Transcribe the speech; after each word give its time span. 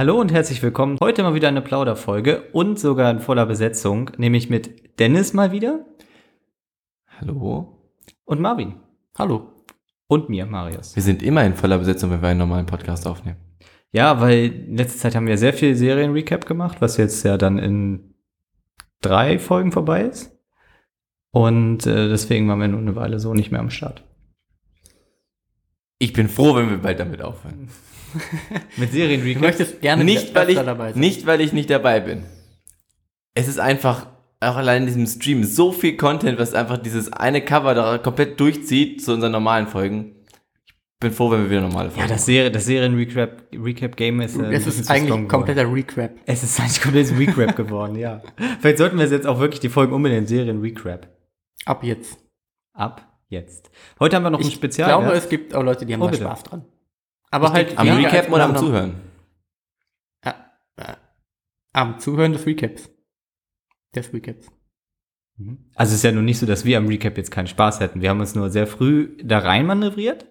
Hallo 0.00 0.18
und 0.18 0.32
herzlich 0.32 0.62
willkommen. 0.62 0.96
Heute 0.98 1.22
mal 1.22 1.34
wieder 1.34 1.48
eine 1.48 1.60
Plauderfolge 1.60 2.48
und 2.52 2.78
sogar 2.78 3.10
in 3.10 3.20
voller 3.20 3.44
Besetzung, 3.44 4.10
nämlich 4.16 4.48
mit 4.48 4.98
Dennis 4.98 5.34
mal 5.34 5.52
wieder 5.52 5.84
Hallo? 7.18 7.76
und 8.24 8.40
Marvin 8.40 8.76
Hallo. 9.18 9.52
und 10.06 10.30
mir, 10.30 10.46
Marius. 10.46 10.96
Wir 10.96 11.02
sind 11.02 11.22
immer 11.22 11.44
in 11.44 11.54
voller 11.54 11.76
Besetzung, 11.76 12.10
wenn 12.10 12.22
wir 12.22 12.30
einen 12.30 12.38
normalen 12.38 12.64
Podcast 12.64 13.06
aufnehmen. 13.06 13.36
Ja, 13.92 14.22
weil 14.22 14.46
in 14.68 14.78
letzter 14.78 15.00
Zeit 15.00 15.16
haben 15.16 15.26
wir 15.26 15.36
sehr 15.36 15.52
viel 15.52 15.74
Serien-Recap 15.74 16.46
gemacht, 16.46 16.78
was 16.80 16.96
jetzt 16.96 17.22
ja 17.22 17.36
dann 17.36 17.58
in 17.58 18.14
drei 19.02 19.38
Folgen 19.38 19.70
vorbei 19.70 20.04
ist. 20.04 20.34
Und 21.30 21.86
äh, 21.86 22.08
deswegen 22.08 22.48
waren 22.48 22.60
wir 22.60 22.68
nur 22.68 22.80
eine 22.80 22.96
Weile 22.96 23.20
so 23.20 23.34
nicht 23.34 23.50
mehr 23.50 23.60
am 23.60 23.68
Start. 23.68 24.02
Ich 25.98 26.14
bin 26.14 26.30
froh, 26.30 26.54
wenn 26.54 26.70
wir 26.70 26.78
bald 26.78 26.98
damit 26.98 27.20
aufhören. 27.20 27.68
Mit 28.76 28.88
Du 28.90 28.92
Serien-Recap? 28.94 29.42
möchtest 29.42 29.80
gerne 29.80 30.04
Nicht 30.04 30.34
weil, 30.34 30.50
ich, 30.50 30.56
dabei 30.56 30.92
sein. 30.92 31.00
nicht, 31.00 31.26
weil 31.26 31.40
ich 31.40 31.52
nicht 31.52 31.70
dabei 31.70 32.00
bin. 32.00 32.24
Es 33.34 33.48
ist 33.48 33.58
einfach, 33.60 34.06
auch 34.40 34.56
allein 34.56 34.82
in 34.82 34.86
diesem 34.86 35.06
Stream, 35.06 35.44
so 35.44 35.72
viel 35.72 35.96
Content, 35.96 36.38
was 36.38 36.54
einfach 36.54 36.78
dieses 36.78 37.12
eine 37.12 37.42
Cover 37.44 37.74
da 37.74 37.98
komplett 37.98 38.38
durchzieht 38.40 39.04
zu 39.04 39.12
unseren 39.14 39.32
normalen 39.32 39.66
Folgen. 39.66 40.16
Ich 40.66 41.08
bin 41.08 41.12
froh, 41.12 41.30
wenn 41.30 41.44
wir 41.44 41.50
wieder 41.50 41.60
normale 41.62 41.90
Folgen 41.90 42.08
Ja, 42.08 42.14
das, 42.14 42.26
Serie, 42.26 42.50
das 42.50 42.66
Serien-Recap-Game 42.66 43.62
Recap 43.62 43.96
Game 43.96 44.20
ist. 44.20 44.36
äh, 44.38 44.44
ein 44.44 44.52
es 44.52 44.66
ist 44.66 44.90
eigentlich 44.90 45.14
ein 45.14 45.28
kompletter 45.28 45.72
Recap. 45.72 46.12
Es 46.26 46.42
ist 46.42 46.60
eigentlich 46.60 46.80
komplettes 46.82 47.16
Recap 47.18 47.56
geworden, 47.56 47.96
ja. 47.96 48.20
Vielleicht 48.60 48.76
sollten 48.78 48.98
wir 48.98 49.06
jetzt 49.06 49.26
auch 49.26 49.38
wirklich 49.40 49.60
die 49.60 49.70
Folgen 49.70 49.94
umbenennen, 49.94 50.26
Serien-Recap. 50.26 51.08
Ab 51.64 51.84
jetzt. 51.84 52.18
Ab 52.74 53.06
jetzt. 53.28 53.70
Heute 53.98 54.16
haben 54.16 54.24
wir 54.24 54.30
noch 54.30 54.40
ein 54.40 54.46
Ich 54.46 54.52
Spezial. 54.54 54.88
glaube, 54.88 55.06
ja? 55.06 55.12
es 55.14 55.28
gibt 55.30 55.54
auch 55.54 55.62
Leute, 55.62 55.86
die 55.86 55.94
haben 55.94 56.02
Oh, 56.02 56.08
da. 56.08 56.14
Spaß 56.16 56.42
dran. 56.42 56.64
Aber 57.30 57.52
halt 57.52 57.78
Am 57.78 57.86
weniger 57.86 58.08
Recappen 58.08 58.34
als 58.34 58.34
oder 58.34 58.44
am 58.44 58.56
Zuhören? 58.56 58.94
Ja, 60.24 60.52
äh, 60.76 60.94
am 61.72 61.98
Zuhören 61.98 62.32
des 62.32 62.46
Recaps. 62.46 62.90
Des 63.94 64.12
Recaps. 64.12 64.50
Also 65.74 65.90
es 65.92 65.98
ist 65.98 66.04
ja 66.04 66.12
nun 66.12 66.24
nicht 66.24 66.38
so, 66.38 66.46
dass 66.46 66.64
wir 66.64 66.76
am 66.76 66.86
Recap 66.86 67.16
jetzt 67.16 67.30
keinen 67.30 67.46
Spaß 67.46 67.80
hätten. 67.80 68.02
Wir 68.02 68.10
haben 68.10 68.20
uns 68.20 68.34
nur 68.34 68.50
sehr 68.50 68.66
früh 68.66 69.16
da 69.22 69.38
rein 69.38 69.66
manövriert 69.66 70.26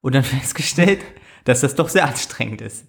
und 0.00 0.14
dann 0.14 0.22
festgestellt, 0.24 1.00
dass 1.44 1.60
das 1.60 1.74
doch 1.74 1.88
sehr 1.88 2.06
anstrengend 2.06 2.60
ist. 2.60 2.86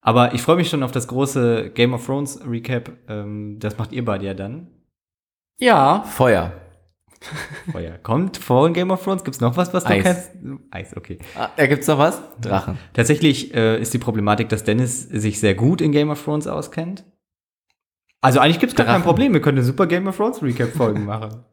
Aber 0.00 0.32
ich 0.34 0.42
freue 0.42 0.56
mich 0.56 0.70
schon 0.70 0.82
auf 0.82 0.92
das 0.92 1.08
große 1.08 1.72
Game 1.74 1.92
of 1.92 2.06
Thrones 2.06 2.40
Recap. 2.46 2.92
Ähm, 3.08 3.58
das 3.58 3.78
macht 3.78 3.92
ihr 3.92 4.04
beide 4.04 4.26
ja 4.26 4.34
dann. 4.34 4.68
Ja, 5.58 6.02
Feuer. 6.04 6.52
Oh 7.74 7.78
ja, 7.78 7.98
kommt 7.98 8.38
vor 8.38 8.72
Game 8.72 8.90
of 8.90 9.02
Thrones. 9.04 9.24
Gibt 9.24 9.34
es 9.36 9.40
noch 9.40 9.56
was, 9.56 9.72
was 9.74 9.84
du 9.84 9.90
Eis. 9.90 10.02
kennst? 10.02 10.30
Eis, 10.70 10.96
okay. 10.96 11.18
Ah, 11.36 11.50
da 11.56 11.66
gibt's 11.66 11.86
noch 11.86 11.98
was? 11.98 12.20
Drachen. 12.40 12.78
Tatsächlich 12.94 13.54
äh, 13.54 13.80
ist 13.80 13.92
die 13.92 13.98
Problematik, 13.98 14.48
dass 14.48 14.64
Dennis 14.64 15.02
sich 15.02 15.38
sehr 15.38 15.54
gut 15.54 15.80
in 15.80 15.92
Game 15.92 16.10
of 16.10 16.22
Thrones 16.24 16.46
auskennt. 16.46 17.04
Also 18.22 18.40
eigentlich 18.40 18.58
gibt 18.58 18.72
es 18.72 18.76
gar 18.76 18.86
kein. 18.86 19.02
Problem. 19.02 19.32
Wir 19.32 19.40
können 19.40 19.58
eine 19.58 19.64
super 19.66 19.86
Game 19.86 20.06
of 20.06 20.16
Thrones 20.16 20.42
Recap-Folgen 20.42 21.04
machen. 21.06 21.44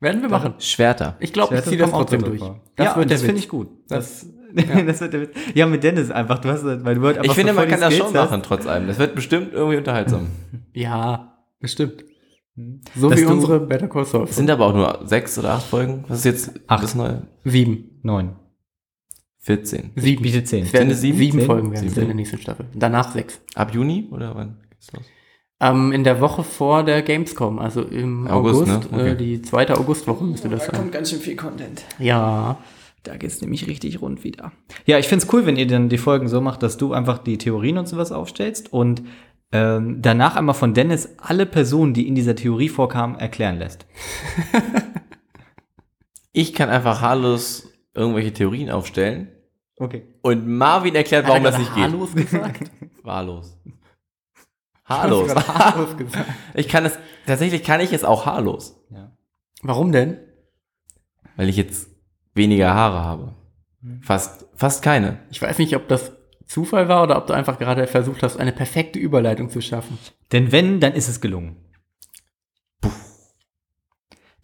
werden 0.00 0.22
wir 0.22 0.28
machen. 0.28 0.54
Schwerter. 0.58 1.16
Ich 1.20 1.32
glaube, 1.32 1.56
ich 1.56 1.62
ziehe 1.64 1.76
das 1.78 1.90
trotzdem 1.90 2.22
durch. 2.22 2.40
Das 2.76 2.86
ja, 2.86 2.96
wird 2.96 3.10
das 3.10 3.22
finde 3.22 3.38
ich 3.38 3.48
gut. 3.48 3.68
Das, 3.88 4.26
ja. 4.54 4.82
das 4.82 5.00
wird 5.00 5.12
der 5.12 5.20
Witz. 5.22 5.36
Ja, 5.54 5.66
mit 5.66 5.82
Dennis 5.82 6.10
einfach. 6.10 6.38
Du 6.38 6.48
hast, 6.48 6.64
weil 6.64 6.94
du 6.94 7.02
halt 7.04 7.18
einfach 7.18 7.30
Ich 7.30 7.34
finde, 7.34 7.52
so 7.52 7.56
man 7.60 7.68
voll 7.68 7.78
kann 7.78 7.80
das 7.80 7.96
schon 7.96 8.06
hast. 8.06 8.14
machen, 8.14 8.42
trotz 8.42 8.66
allem. 8.66 8.86
Das 8.86 8.98
wird 8.98 9.14
bestimmt 9.14 9.52
irgendwie 9.52 9.78
unterhaltsam. 9.78 10.28
Ja, 10.72 11.44
bestimmt. 11.60 12.04
So 12.96 13.08
Dass 13.10 13.20
wie 13.20 13.24
unsere 13.26 13.60
Better 13.60 13.88
Call 13.88 14.04
Saul. 14.04 14.24
Es 14.24 14.36
sind 14.36 14.50
aber 14.50 14.66
auch 14.66 14.74
nur 14.74 15.06
sechs 15.06 15.38
oder 15.38 15.52
acht 15.54 15.66
Folgen. 15.66 16.04
Was 16.08 16.18
ist 16.20 16.24
jetzt 16.24 16.50
Acht. 16.66 16.82
das 16.82 16.94
neue? 16.94 17.22
sieben. 17.44 18.00
Neun. 18.02 18.36
14. 19.40 19.92
Sieben. 19.96 20.22
Biete 20.22 20.44
zehn. 20.44 20.64
Es 20.64 20.72
werden 20.72 20.92
sieben? 20.94 21.16
sieben? 21.18 21.40
Folgen 21.42 21.72
werden 21.72 21.88
Sieben. 21.88 22.00
in 22.02 22.06
der 22.08 22.14
nächsten 22.16 22.38
Staffel. 22.38 22.66
Danach 22.74 23.12
sechs. 23.12 23.40
Ab 23.54 23.72
Juni 23.72 24.08
oder 24.10 24.34
wann 24.34 24.56
geht's 24.70 24.92
los? 24.92 25.04
Ähm, 25.60 25.92
in 25.92 26.04
der 26.04 26.20
Woche 26.20 26.44
vor 26.44 26.84
der 26.84 27.02
Gamescom, 27.02 27.58
also 27.58 27.82
im 27.82 28.26
August, 28.28 28.68
August, 28.70 28.92
ne? 28.92 28.98
Okay. 28.98 29.10
äh, 29.12 29.16
die 29.16 29.42
zweite 29.42 29.76
Augustwoche 29.78 30.22
müsste 30.24 30.48
das 30.48 30.66
sein. 30.66 30.90
ganz 30.90 31.10
schön 31.10 31.18
viel 31.20 31.34
Content. 31.36 31.82
Ja, 31.98 32.58
Da 33.04 33.16
geht's 33.16 33.40
nämlich 33.40 33.66
richtig 33.66 34.00
rund 34.02 34.22
wieder. 34.22 34.52
Ja, 34.84 34.98
ich 34.98 35.08
find's 35.08 35.26
cool, 35.32 35.46
wenn 35.46 35.56
ihr 35.56 35.66
dann 35.66 35.88
die 35.88 35.98
Folgen 35.98 36.28
so 36.28 36.40
macht, 36.40 36.62
dass 36.62 36.76
du 36.76 36.92
einfach 36.92 37.18
die 37.18 37.38
Theorien 37.38 37.78
und 37.78 37.88
sowas 37.88 38.12
aufstellst 38.12 38.72
und 38.72 39.02
ähm, 39.52 40.02
danach 40.02 40.36
einmal 40.36 40.54
von 40.54 40.74
Dennis 40.74 41.08
alle 41.18 41.46
Personen, 41.46 41.94
die 41.94 42.06
in 42.08 42.14
dieser 42.14 42.36
Theorie 42.36 42.68
vorkamen, 42.68 43.16
erklären 43.18 43.58
lässt. 43.58 43.86
Ich 46.32 46.52
kann 46.54 46.68
einfach 46.68 47.00
haarlos 47.00 47.68
irgendwelche 47.94 48.32
Theorien 48.32 48.70
aufstellen 48.70 49.28
Okay. 49.80 50.04
und 50.22 50.46
Marvin 50.46 50.94
erklärt, 50.94 51.26
warum 51.26 51.42
das 51.44 51.58
nicht 51.58 51.74
geht. 51.74 51.84
Haarlos 51.84 52.14
gesagt? 52.14 52.70
Wahllos. 53.02 53.56
Du 53.64 53.72
hast 54.84 54.98
Haarlos. 55.02 55.28
gerade 55.28 55.48
Haarlos 55.48 55.96
gesagt. 55.96 56.26
Ich 56.54 56.68
kann 56.68 56.84
es, 56.84 56.98
tatsächlich 57.26 57.62
kann 57.64 57.80
ich 57.80 57.92
es 57.92 58.04
auch 58.04 58.26
haarlos, 58.26 58.80
Ja. 58.90 59.10
Warum 59.62 59.90
denn? 59.92 60.18
weil 61.36 61.48
ich 61.48 61.56
jetzt 61.56 61.88
weniger 62.34 62.74
Haare 62.74 63.04
habe. 63.04 63.34
Fast, 64.02 64.46
fast 64.54 64.82
keine. 64.82 65.20
Ich 65.30 65.40
weiß 65.40 65.58
nicht, 65.58 65.74
ob 65.76 65.86
das 65.88 66.12
Zufall 66.48 66.88
war 66.88 67.02
oder 67.04 67.16
ob 67.18 67.26
du 67.26 67.34
einfach 67.34 67.58
gerade 67.58 67.86
versucht 67.86 68.22
hast, 68.22 68.38
eine 68.38 68.52
perfekte 68.52 68.98
Überleitung 68.98 69.50
zu 69.50 69.60
schaffen. 69.60 69.98
Denn 70.32 70.50
wenn, 70.50 70.80
dann 70.80 70.94
ist 70.94 71.08
es 71.08 71.20
gelungen. 71.20 71.56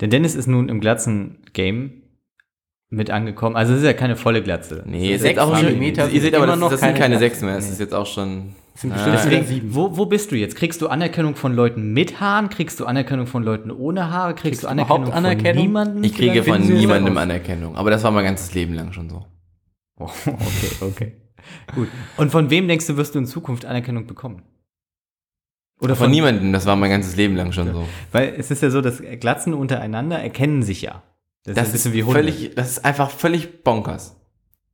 Denn 0.00 0.10
Dennis 0.10 0.34
ist 0.34 0.46
nun 0.46 0.68
im 0.68 0.80
Glatzen-Game 0.80 2.02
mit 2.90 3.10
angekommen. 3.10 3.56
Also 3.56 3.72
es 3.72 3.80
ist 3.80 3.84
ja 3.86 3.92
keine 3.92 4.16
volle 4.16 4.42
Glatze. 4.42 4.82
Nee, 4.86 5.14
es 5.14 5.22
Sechs 5.22 5.34
ist 5.38 5.42
auch 5.42 5.56
schon, 5.56 5.64
Millimeter 5.66 6.04
ihr 6.06 6.10
seht 6.10 6.22
sind 6.22 6.34
aber, 6.34 6.44
immer 6.44 6.52
das, 6.52 6.60
noch 6.60 6.70
das 6.70 6.80
sind 6.80 6.96
keine 6.96 7.18
sechs 7.18 7.40
mehr. 7.40 7.56
Es 7.56 7.70
ist 7.70 7.80
jetzt 7.80 7.94
auch 7.94 8.06
schon, 8.06 8.54
Das 8.72 8.82
sind 8.82 8.92
Ah. 8.92 8.96
bestimmt 8.96 9.14
Deswegen, 9.24 9.46
sieben. 9.46 9.74
wo, 9.74 9.96
wo 9.96 10.06
bist 10.06 10.30
du 10.30 10.36
jetzt? 10.36 10.56
Kriegst 10.56 10.82
du 10.82 10.88
Anerkennung 10.88 11.36
von 11.36 11.54
Leuten 11.54 11.92
mit 11.92 12.20
Haaren? 12.20 12.50
Kriegst 12.50 12.78
du 12.80 12.86
Anerkennung 12.86 13.26
von 13.26 13.42
Leuten 13.44 13.70
ohne 13.70 14.10
Haare? 14.10 14.32
Kriegst, 14.34 14.42
Kriegst 14.42 14.64
du 14.64 14.68
Anerkennung, 14.68 15.12
Anerkennung? 15.12 15.54
von 15.54 15.62
niemandem? 15.62 16.04
ich 16.04 16.14
kriege 16.14 16.42
von 16.44 16.60
niemandem. 16.60 17.16
Anerkennung. 17.16 17.76
Aber 17.76 17.90
das 17.90 18.02
war 18.04 18.10
mein 18.10 18.24
ganzes 18.24 18.52
Leben 18.54 18.74
lang 18.74 18.92
schon 18.92 19.08
so. 19.08 19.24
Oh, 19.98 20.04
okay, 20.26 20.70
okay. 20.80 21.12
Gut. 21.74 21.88
Und 22.16 22.30
von 22.30 22.50
wem 22.50 22.68
denkst 22.68 22.86
du, 22.86 22.96
wirst 22.96 23.14
du 23.14 23.18
in 23.18 23.26
Zukunft 23.26 23.64
Anerkennung 23.64 24.06
bekommen? 24.06 24.42
Oder 25.80 25.96
von 25.96 26.10
niemandem, 26.10 26.52
das 26.52 26.66
war 26.66 26.76
mein 26.76 26.90
ganzes 26.90 27.16
Leben 27.16 27.36
lang 27.36 27.52
schon 27.52 27.72
so. 27.72 27.86
Weil 28.12 28.34
es 28.38 28.50
ist 28.50 28.62
ja 28.62 28.70
so, 28.70 28.80
dass 28.80 29.02
Glatzen 29.20 29.52
untereinander 29.54 30.18
erkennen 30.18 30.62
sich 30.62 30.82
ja. 30.82 31.02
Das, 31.44 31.56
Das 31.56 31.56
ist 31.56 31.58
ein 31.58 31.64
ist, 31.64 31.72
bisschen 31.72 31.92
wie 31.92 32.02
Hunde. 32.04 32.20
völlig, 32.20 32.54
das 32.54 32.70
ist 32.70 32.84
einfach 32.84 33.10
völlig 33.10 33.64
bonkers. 33.64 34.16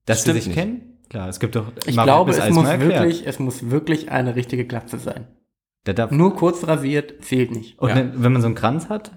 dass 0.06 0.19
sie 0.19 0.22
stimmt 0.31 0.36
sich 0.36 0.47
nicht. 0.48 0.56
kennen? 0.56 0.98
Klar, 1.08 1.28
es 1.28 1.41
gibt 1.41 1.56
doch. 1.56 1.72
Ich 1.86 1.97
glaube, 1.97 2.31
es 2.31 2.50
muss, 2.50 2.66
wirklich, 2.78 3.26
es 3.26 3.38
muss 3.41 3.70
wirklich 3.70 4.10
eine 4.12 4.37
richtige 4.37 4.64
Glatze 4.64 4.98
sein. 4.98 5.26
Nur 6.10 6.37
kurz 6.37 6.64
rasiert 6.69 7.25
zählt 7.25 7.50
nicht. 7.50 7.78
und 7.81 7.88
Ja. 7.88 7.97
wenn 8.14 8.32
man 8.32 8.42
so 8.42 8.47
einen 8.47 8.54
Kranz 8.54 8.88
hat, 8.88 9.10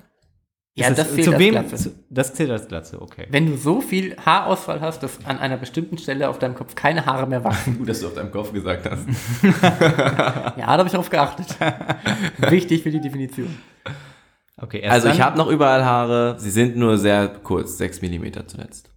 Ja, 0.75 0.87
ist 0.87 0.97
das 0.97 1.13
zählt 1.13 1.25
zu 1.25 1.31
als 1.31 1.39
wem? 1.39 1.51
Glatze. 1.51 1.75
Zu, 1.75 1.91
das 2.09 2.33
zählt 2.33 2.49
als 2.49 2.67
Glatze, 2.67 2.99
okay. 2.99 3.27
Wenn 3.29 3.45
du 3.45 3.57
so 3.57 3.79
viel 3.79 4.17
Haarausfall 4.17 4.81
hast, 4.81 5.03
dass 5.03 5.23
an 5.25 5.37
einer 5.37 5.57
bestimmten 5.57 5.99
Stelle 5.99 6.27
auf 6.29 6.39
deinem 6.39 6.55
Kopf 6.55 6.73
keine 6.73 7.05
Haare 7.05 7.27
mehr 7.27 7.43
wachsen. 7.43 7.77
Gut, 7.77 7.89
dass 7.89 7.99
du 7.99 8.07
auf 8.07 8.15
deinem 8.15 8.31
Kopf 8.31 8.51
gesagt 8.51 8.89
hast. 8.89 9.05
ja, 9.43 10.65
da 10.65 10.77
habe 10.77 10.87
ich 10.87 10.93
drauf 10.93 11.11
geachtet. 11.11 11.55
Wichtig 12.39 12.81
für 12.81 12.89
die 12.89 13.01
Definition. 13.01 13.55
okay 14.57 14.79
erst 14.79 14.93
Also 14.93 15.09
ich 15.09 15.21
habe 15.21 15.37
noch 15.37 15.47
überall 15.47 15.85
Haare, 15.85 16.37
sie 16.39 16.49
sind 16.49 16.75
nur 16.75 16.97
sehr 16.97 17.27
kurz, 17.27 17.77
6 17.77 18.01
mm 18.01 18.25
zuletzt. 18.47 18.89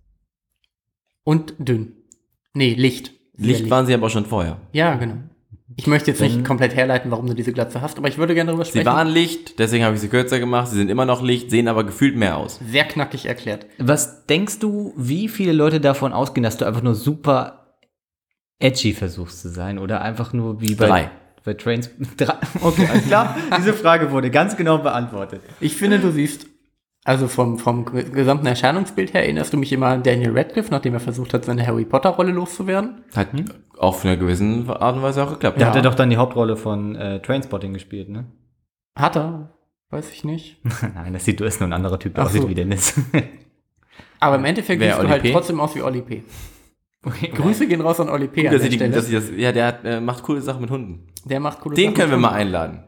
Und 1.24 1.54
dünn. 1.58 1.92
Nee, 2.54 2.72
Licht. 2.72 3.12
Sehr 3.34 3.48
Licht 3.48 3.68
waren 3.68 3.84
sie 3.84 3.92
aber 3.92 4.06
auch 4.06 4.10
schon 4.10 4.24
vorher. 4.24 4.56
Ja, 4.72 4.94
genau. 4.94 5.16
Ich 5.78 5.86
möchte 5.86 6.10
jetzt 6.10 6.20
nicht 6.22 6.42
komplett 6.44 6.74
herleiten, 6.74 7.10
warum 7.10 7.26
du 7.26 7.34
diese 7.34 7.52
Glatze 7.52 7.82
hast, 7.82 7.98
aber 7.98 8.08
ich 8.08 8.16
würde 8.16 8.34
gerne 8.34 8.48
darüber 8.48 8.64
Sie 8.64 8.70
sprechen. 8.70 8.86
waren 8.86 9.08
Licht, 9.08 9.58
deswegen 9.58 9.84
habe 9.84 9.94
ich 9.94 10.00
sie 10.00 10.08
kürzer 10.08 10.38
gemacht. 10.38 10.68
Sie 10.68 10.76
sind 10.76 10.88
immer 10.90 11.04
noch 11.04 11.22
Licht, 11.22 11.50
sehen 11.50 11.68
aber 11.68 11.84
gefühlt 11.84 12.16
mehr 12.16 12.38
aus. 12.38 12.58
sehr 12.70 12.84
knackig 12.84 13.26
erklärt. 13.26 13.66
Was 13.78 14.24
denkst 14.26 14.58
du, 14.58 14.94
wie 14.96 15.28
viele 15.28 15.52
Leute 15.52 15.78
davon 15.80 16.12
ausgehen, 16.14 16.42
dass 16.44 16.56
du 16.56 16.64
einfach 16.64 16.82
nur 16.82 16.94
super 16.94 17.74
edgy 18.58 18.94
versuchst 18.94 19.42
zu 19.42 19.50
sein? 19.50 19.78
Oder 19.78 20.00
einfach 20.00 20.32
nur 20.32 20.62
wie 20.62 20.74
bei, 20.76 20.86
Drei. 20.86 21.10
bei 21.44 21.52
Trains. 21.54 21.90
Drei. 22.16 22.34
Okay, 22.62 22.86
klar. 23.06 23.36
Diese 23.58 23.74
Frage 23.74 24.10
wurde 24.10 24.30
ganz 24.30 24.56
genau 24.56 24.78
beantwortet. 24.78 25.42
Ich 25.60 25.76
finde, 25.76 25.98
du 25.98 26.10
siehst, 26.10 26.46
also 27.06 27.28
vom, 27.28 27.58
vom 27.58 27.84
gesamten 27.84 28.46
Erscheinungsbild 28.46 29.14
her 29.14 29.22
erinnerst 29.22 29.52
du 29.52 29.56
mich 29.56 29.72
immer 29.72 29.86
an 29.86 30.02
Daniel 30.02 30.36
Radcliffe, 30.36 30.70
nachdem 30.72 30.94
er 30.94 31.00
versucht 31.00 31.32
hat, 31.34 31.44
seine 31.44 31.64
Harry 31.66 31.84
Potter-Rolle 31.84 32.32
loszuwerden. 32.32 33.02
Hat 33.14 33.28
auch 33.78 33.94
für 33.94 34.08
eine 34.08 34.18
gewissen 34.18 34.68
Art 34.68 34.96
und 34.96 35.02
Weise 35.02 35.22
auch 35.22 35.30
geklappt. 35.30 35.56
Da 35.58 35.62
Ja. 35.62 35.68
hat 35.68 35.76
er 35.76 35.82
doch 35.82 35.94
dann 35.94 36.10
die 36.10 36.16
Hauptrolle 36.16 36.56
von 36.56 36.96
äh, 36.96 37.20
Trainspotting 37.22 37.72
gespielt, 37.72 38.08
ne? 38.08 38.26
Hat 38.98 39.16
er, 39.16 39.50
weiß 39.90 40.10
ich 40.12 40.24
nicht. 40.24 40.60
Nein, 40.94 41.12
das 41.12 41.24
sieht, 41.24 41.38
du 41.38 41.44
ist 41.44 41.60
nur 41.60 41.68
ein 41.68 41.72
anderer 41.72 41.98
Typ, 41.98 42.14
der 42.14 42.24
Ach 42.24 42.28
aussieht 42.28 42.42
so. 42.42 42.48
wie 42.48 42.54
Dennis. 42.54 43.00
Aber 44.20 44.36
im 44.36 44.44
Endeffekt 44.44 44.80
Wer, 44.80 44.88
siehst 44.88 44.98
du 44.98 45.02
Oli 45.04 45.10
halt 45.12 45.22
P? 45.22 45.32
trotzdem 45.32 45.60
aus 45.60 45.74
wie 45.76 45.82
Oli 45.82 46.02
P. 46.02 46.22
Okay, 47.04 47.28
Grüße 47.34 47.68
gehen 47.68 47.82
raus 47.82 48.00
an 48.00 48.08
Oli 48.08 48.26
P. 48.28 48.42
Gut, 48.42 48.52
an 48.54 48.58
der 48.60 48.68
die, 48.68 48.78
das, 49.12 49.30
ja, 49.36 49.52
der 49.52 49.66
hat, 49.66 49.84
äh, 49.84 50.00
macht 50.00 50.24
coole 50.24 50.40
Sachen 50.40 50.62
mit 50.62 50.70
Hunden. 50.70 51.06
Der 51.24 51.38
macht 51.38 51.60
coole 51.60 51.76
Den 51.76 51.84
Sachen 51.90 51.94
können 51.94 52.10
wir 52.10 52.18
mal 52.18 52.32
einladen. 52.32 52.82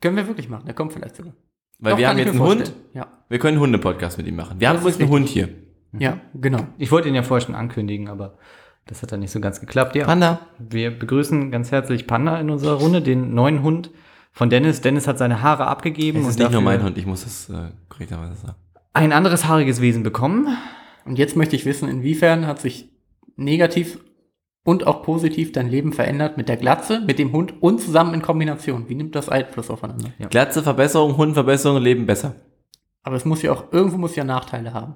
Können 0.00 0.16
wir 0.16 0.26
wirklich 0.26 0.48
machen, 0.48 0.64
der 0.66 0.74
kommt 0.74 0.92
vielleicht 0.92 1.14
sogar. 1.14 1.34
Weil 1.82 1.92
Doch, 1.92 1.98
wir 1.98 2.08
haben 2.08 2.18
jetzt 2.18 2.28
einen 2.30 2.38
Hund, 2.40 2.60
vorstellen. 2.60 2.80
Ja. 2.94 3.06
wir 3.28 3.38
können 3.38 3.54
einen 3.56 3.60
Hunde-Podcast 3.62 4.16
mit 4.16 4.26
ihm 4.26 4.36
machen. 4.36 4.58
Wir 4.60 4.68
Das 4.68 4.76
haben 4.78 4.80
übrigens 4.82 5.00
einen 5.00 5.10
Hund 5.10 5.28
hier. 5.28 5.48
Ja, 5.98 6.20
genau. 6.32 6.60
Ich 6.78 6.90
wollte 6.90 7.08
ihn 7.08 7.14
ja 7.14 7.22
vorher 7.22 7.44
schon 7.44 7.54
ankündigen, 7.54 8.08
aber 8.08 8.38
das 8.86 9.02
hat 9.02 9.12
dann 9.12 9.20
nicht 9.20 9.30
so 9.32 9.40
ganz 9.40 9.60
geklappt. 9.60 9.94
Ja, 9.96 10.04
Panda. 10.06 10.40
wir 10.58 10.96
begrüßen 10.96 11.50
ganz 11.50 11.70
herzlich 11.70 12.06
Panda 12.06 12.40
in 12.40 12.48
unserer 12.50 12.74
Runde, 12.78 13.02
den 13.02 13.34
neuen 13.34 13.62
Hund 13.62 13.90
von 14.32 14.48
Dennis. 14.48 14.80
Dennis 14.80 15.06
hat 15.06 15.18
seine 15.18 15.42
Haare 15.42 15.66
abgegeben 15.66 16.20
Es 16.20 16.24
und 16.24 16.30
ist 16.30 16.38
nicht 16.38 16.52
nur 16.52 16.62
mein 16.62 16.82
Hund, 16.82 16.96
ich 16.96 17.04
muss 17.04 17.24
das 17.24 17.50
äh, 17.50 17.70
korrekterweise 17.90 18.34
sagen. 18.34 18.54
ein 18.94 19.12
anderes 19.12 19.46
haariges 19.48 19.80
Wesen 19.82 20.02
bekommen. 20.02 20.56
Und 21.04 21.18
jetzt 21.18 21.36
möchte 21.36 21.56
ich 21.56 21.66
wissen, 21.66 21.88
inwiefern 21.88 22.46
hat 22.46 22.60
sich 22.60 22.88
negativ 23.36 23.98
und 24.64 24.86
auch 24.86 25.02
positiv 25.02 25.52
dein 25.52 25.68
Leben 25.68 25.92
verändert 25.92 26.36
mit 26.36 26.48
der 26.48 26.56
Glatze, 26.56 27.00
mit 27.00 27.18
dem 27.18 27.32
Hund 27.32 27.54
und 27.62 27.80
zusammen 27.80 28.14
in 28.14 28.22
Kombination? 28.22 28.88
Wie 28.88 28.94
nimmt 28.94 29.14
das 29.14 29.28
Einfluss 29.28 29.70
aufeinander? 29.70 30.10
Ja. 30.18 30.28
Glatze, 30.28 30.62
Verbesserung, 30.62 31.16
Hundenverbesserung, 31.16 31.80
Leben 31.82 32.06
besser. 32.06 32.34
Aber 33.02 33.16
es 33.16 33.24
muss 33.24 33.42
ja 33.42 33.52
auch, 33.52 33.72
irgendwo 33.72 33.98
muss 33.98 34.14
ja 34.16 34.24
Nachteile 34.24 34.72
haben. 34.72 34.94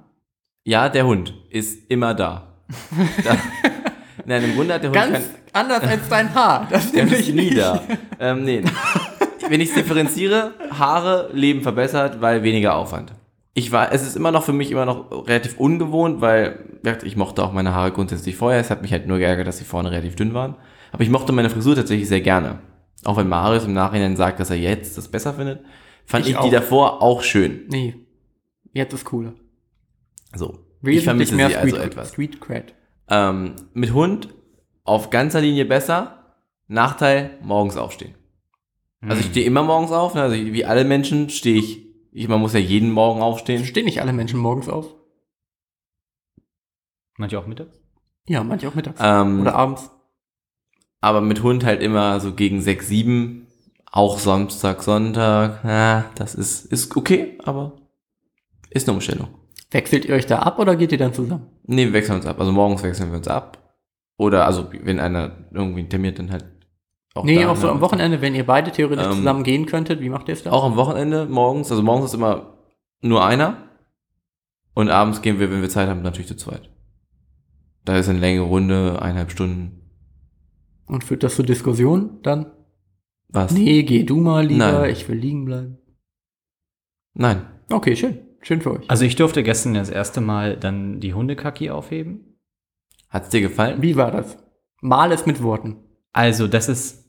Ja, 0.65 0.89
der 0.89 1.05
Hund 1.05 1.33
ist 1.49 1.89
immer 1.89 2.13
da. 2.13 2.53
da. 3.23 3.37
Nein, 4.25 4.43
im 4.43 4.55
Grunde 4.55 4.73
hat 4.73 4.83
der 4.83 4.89
Hund 4.89 4.95
Ganz 4.99 5.29
anders 5.53 5.83
als 5.83 6.07
dein 6.09 6.33
Haar. 6.33 6.67
Das 6.69 6.91
Der 6.91 7.03
ist 7.05 7.29
nie 7.29 7.45
nicht. 7.45 7.57
da. 7.57 7.81
Ähm, 8.19 8.43
nee. 8.43 8.63
Wenn 9.49 9.61
ich 9.61 9.69
es 9.69 9.75
differenziere, 9.75 10.53
Haare, 10.71 11.29
Leben 11.33 11.61
verbessert, 11.61 12.19
weil 12.19 12.43
weniger 12.43 12.75
Aufwand. 12.75 13.13
Ich 13.57 13.71
war, 13.71 13.91
es 13.91 14.05
ist 14.05 14.15
immer 14.15 14.31
noch 14.31 14.43
für 14.43 14.53
mich 14.53 14.69
immer 14.69 14.85
noch 14.85 15.27
relativ 15.27 15.57
ungewohnt, 15.57 16.21
weil 16.21 16.79
ich 17.03 17.15
mochte 17.15 17.43
auch 17.43 17.51
meine 17.51 17.73
Haare 17.73 17.91
grundsätzlich 17.91 18.35
vorher. 18.35 18.59
Es 18.59 18.69
hat 18.69 18.83
mich 18.83 18.91
halt 18.91 19.07
nur 19.07 19.17
geärgert, 19.17 19.47
dass 19.47 19.57
sie 19.57 19.63
vorne 19.63 19.89
relativ 19.89 20.15
dünn 20.15 20.35
waren. 20.35 20.53
Aber 20.91 21.01
ich 21.01 21.09
mochte 21.09 21.31
meine 21.31 21.49
Frisur 21.49 21.75
tatsächlich 21.75 22.07
sehr 22.07 22.21
gerne. 22.21 22.59
Auch 23.03 23.17
wenn 23.17 23.27
Marius 23.27 23.65
im 23.65 23.73
Nachhinein 23.73 24.15
sagt, 24.15 24.39
dass 24.39 24.51
er 24.51 24.57
jetzt 24.57 24.95
das 24.95 25.07
besser 25.07 25.33
findet, 25.33 25.61
fand 26.05 26.27
Ich 26.27 26.35
ich, 26.35 26.39
die 26.39 26.51
davor 26.51 27.01
auch 27.01 27.23
schön. 27.23 27.61
Nee, 27.69 27.95
jetzt 28.73 28.93
ist 28.93 29.05
cooler. 29.05 29.33
So. 30.35 30.59
Ich 30.81 30.89
Wesentlich 30.89 31.03
vermisse 31.05 31.35
mehr 31.35 31.49
sie 31.49 31.55
also 31.55 31.75
Street, 31.77 31.91
etwas. 31.91 32.09
Street 32.09 32.39
Cred. 32.39 32.75
Ähm, 33.09 33.55
mit 33.73 33.91
Hund 33.91 34.29
auf 34.83 35.09
ganzer 35.09 35.41
Linie 35.41 35.65
besser. 35.65 36.35
Nachteil, 36.67 37.31
morgens 37.41 37.75
aufstehen. 37.75 38.13
Also 39.01 39.21
ich 39.21 39.29
stehe 39.29 39.47
immer 39.47 39.63
morgens 39.63 39.91
auf, 39.91 40.13
ne? 40.13 40.21
also 40.21 40.35
wie 40.35 40.63
alle 40.63 40.83
Menschen 40.83 41.31
stehe 41.31 41.57
ich, 41.57 41.86
ich, 42.17 42.27
man 42.27 42.41
muss 42.41 42.53
ja 42.53 42.59
jeden 42.59 42.91
Morgen 42.91 43.21
aufstehen. 43.21 43.63
Stehen 43.63 43.85
nicht 43.85 44.01
alle 44.01 44.11
Menschen 44.13 44.39
morgens 44.39 44.67
auf? 44.67 44.95
Manche 47.17 47.39
auch 47.39 47.45
mittags. 47.47 47.79
Ja, 48.27 48.43
manche 48.43 48.67
auch 48.67 48.75
mittags. 48.75 48.99
Ähm, 49.01 49.41
Oder 49.41 49.55
abends. 49.55 49.89
aber 50.99 51.21
mit 51.21 51.43
Hund 51.43 51.63
halt 51.63 51.81
immer 51.81 52.19
so 52.19 52.33
gegen 52.33 52.61
6, 52.61 52.87
7, 52.87 53.47
auch 53.91 54.19
Samstag, 54.19 54.83
Sonntag, 54.83 55.63
ja, 55.63 56.05
das 56.15 56.35
ist, 56.35 56.65
ist 56.65 56.95
okay, 56.95 57.37
aber 57.43 57.73
ist 58.69 58.87
eine 58.87 58.95
Umstellung. 58.95 59.29
Wechselt 59.71 60.05
ihr 60.05 60.15
euch 60.15 60.25
da 60.25 60.39
ab 60.39 60.59
oder 60.59 60.75
geht 60.75 60.91
ihr 60.91 60.97
dann 60.97 61.13
zusammen? 61.13 61.47
Nee, 61.63 61.85
wir 61.85 61.93
wechseln 61.93 62.17
uns 62.17 62.25
ab. 62.25 62.39
Also 62.39 62.51
morgens 62.51 62.83
wechseln 62.83 63.11
wir 63.11 63.17
uns 63.17 63.27
ab. 63.27 63.75
Oder 64.17 64.45
also 64.45 64.69
wenn 64.83 64.99
einer 64.99 65.47
irgendwie 65.51 65.87
terminiert, 65.87 66.19
dann 66.19 66.31
halt 66.31 66.45
auch 67.17 67.23
nee, 67.23 67.45
auch 67.45 67.55
so 67.55 67.67
ne? 67.67 67.73
am 67.73 67.81
Wochenende, 67.81 68.21
wenn 68.21 68.35
ihr 68.35 68.45
beide 68.45 68.71
theoretisch 68.71 69.05
Ähm, 69.05 69.13
zusammen 69.13 69.43
gehen 69.43 69.65
könntet, 69.65 69.99
wie 69.99 70.09
macht 70.09 70.27
ihr 70.27 70.33
es 70.33 70.43
dann? 70.43 70.53
Auch 70.53 70.63
am 70.63 70.75
Wochenende 70.75 71.25
morgens, 71.25 71.71
also 71.71 71.83
morgens 71.83 72.07
ist 72.07 72.13
immer 72.13 72.57
nur 73.01 73.25
einer. 73.25 73.69
Und 74.73 74.89
abends 74.89 75.21
gehen 75.21 75.39
wir, 75.39 75.51
wenn 75.51 75.61
wir 75.61 75.69
Zeit 75.69 75.89
haben, 75.89 76.01
natürlich 76.01 76.27
zu 76.27 76.37
zweit. 76.37 76.69
Da 77.83 77.97
ist 77.97 78.09
eine 78.09 78.19
längere 78.19 78.45
Runde, 78.45 79.01
eineinhalb 79.01 79.31
Stunden. 79.31 79.81
Und 80.85 81.03
führt 81.03 81.23
das 81.23 81.35
zu 81.35 81.43
Diskussionen 81.43 82.21
dann? 82.21 82.51
Was? 83.29 83.51
Nee, 83.51 83.83
geh 83.83 84.03
du 84.03 84.17
mal 84.17 84.45
lieber, 84.45 84.81
Nein. 84.81 84.91
ich 84.91 85.07
will 85.09 85.17
liegen 85.17 85.45
bleiben. 85.45 85.77
Nein. 87.13 87.41
Okay, 87.69 87.95
schön. 87.95 88.19
Schön 88.41 88.61
für 88.61 88.71
euch. 88.71 88.89
Also 88.89 89.03
ich 89.03 89.15
durfte 89.15 89.43
gestern 89.43 89.73
das 89.73 89.89
erste 89.89 90.21
Mal 90.21 90.57
dann 90.57 90.99
die 90.99 91.13
Hundekacki 91.13 91.69
aufheben. 91.69 92.37
Hat's 93.09 93.29
dir 93.29 93.41
gefallen? 93.41 93.81
Wie 93.81 93.95
war 93.95 94.11
das? 94.11 94.37
Mal 94.81 95.11
es 95.11 95.25
mit 95.25 95.41
Worten. 95.41 95.77
Also 96.13 96.47
das 96.47 96.69
ist 96.69 97.06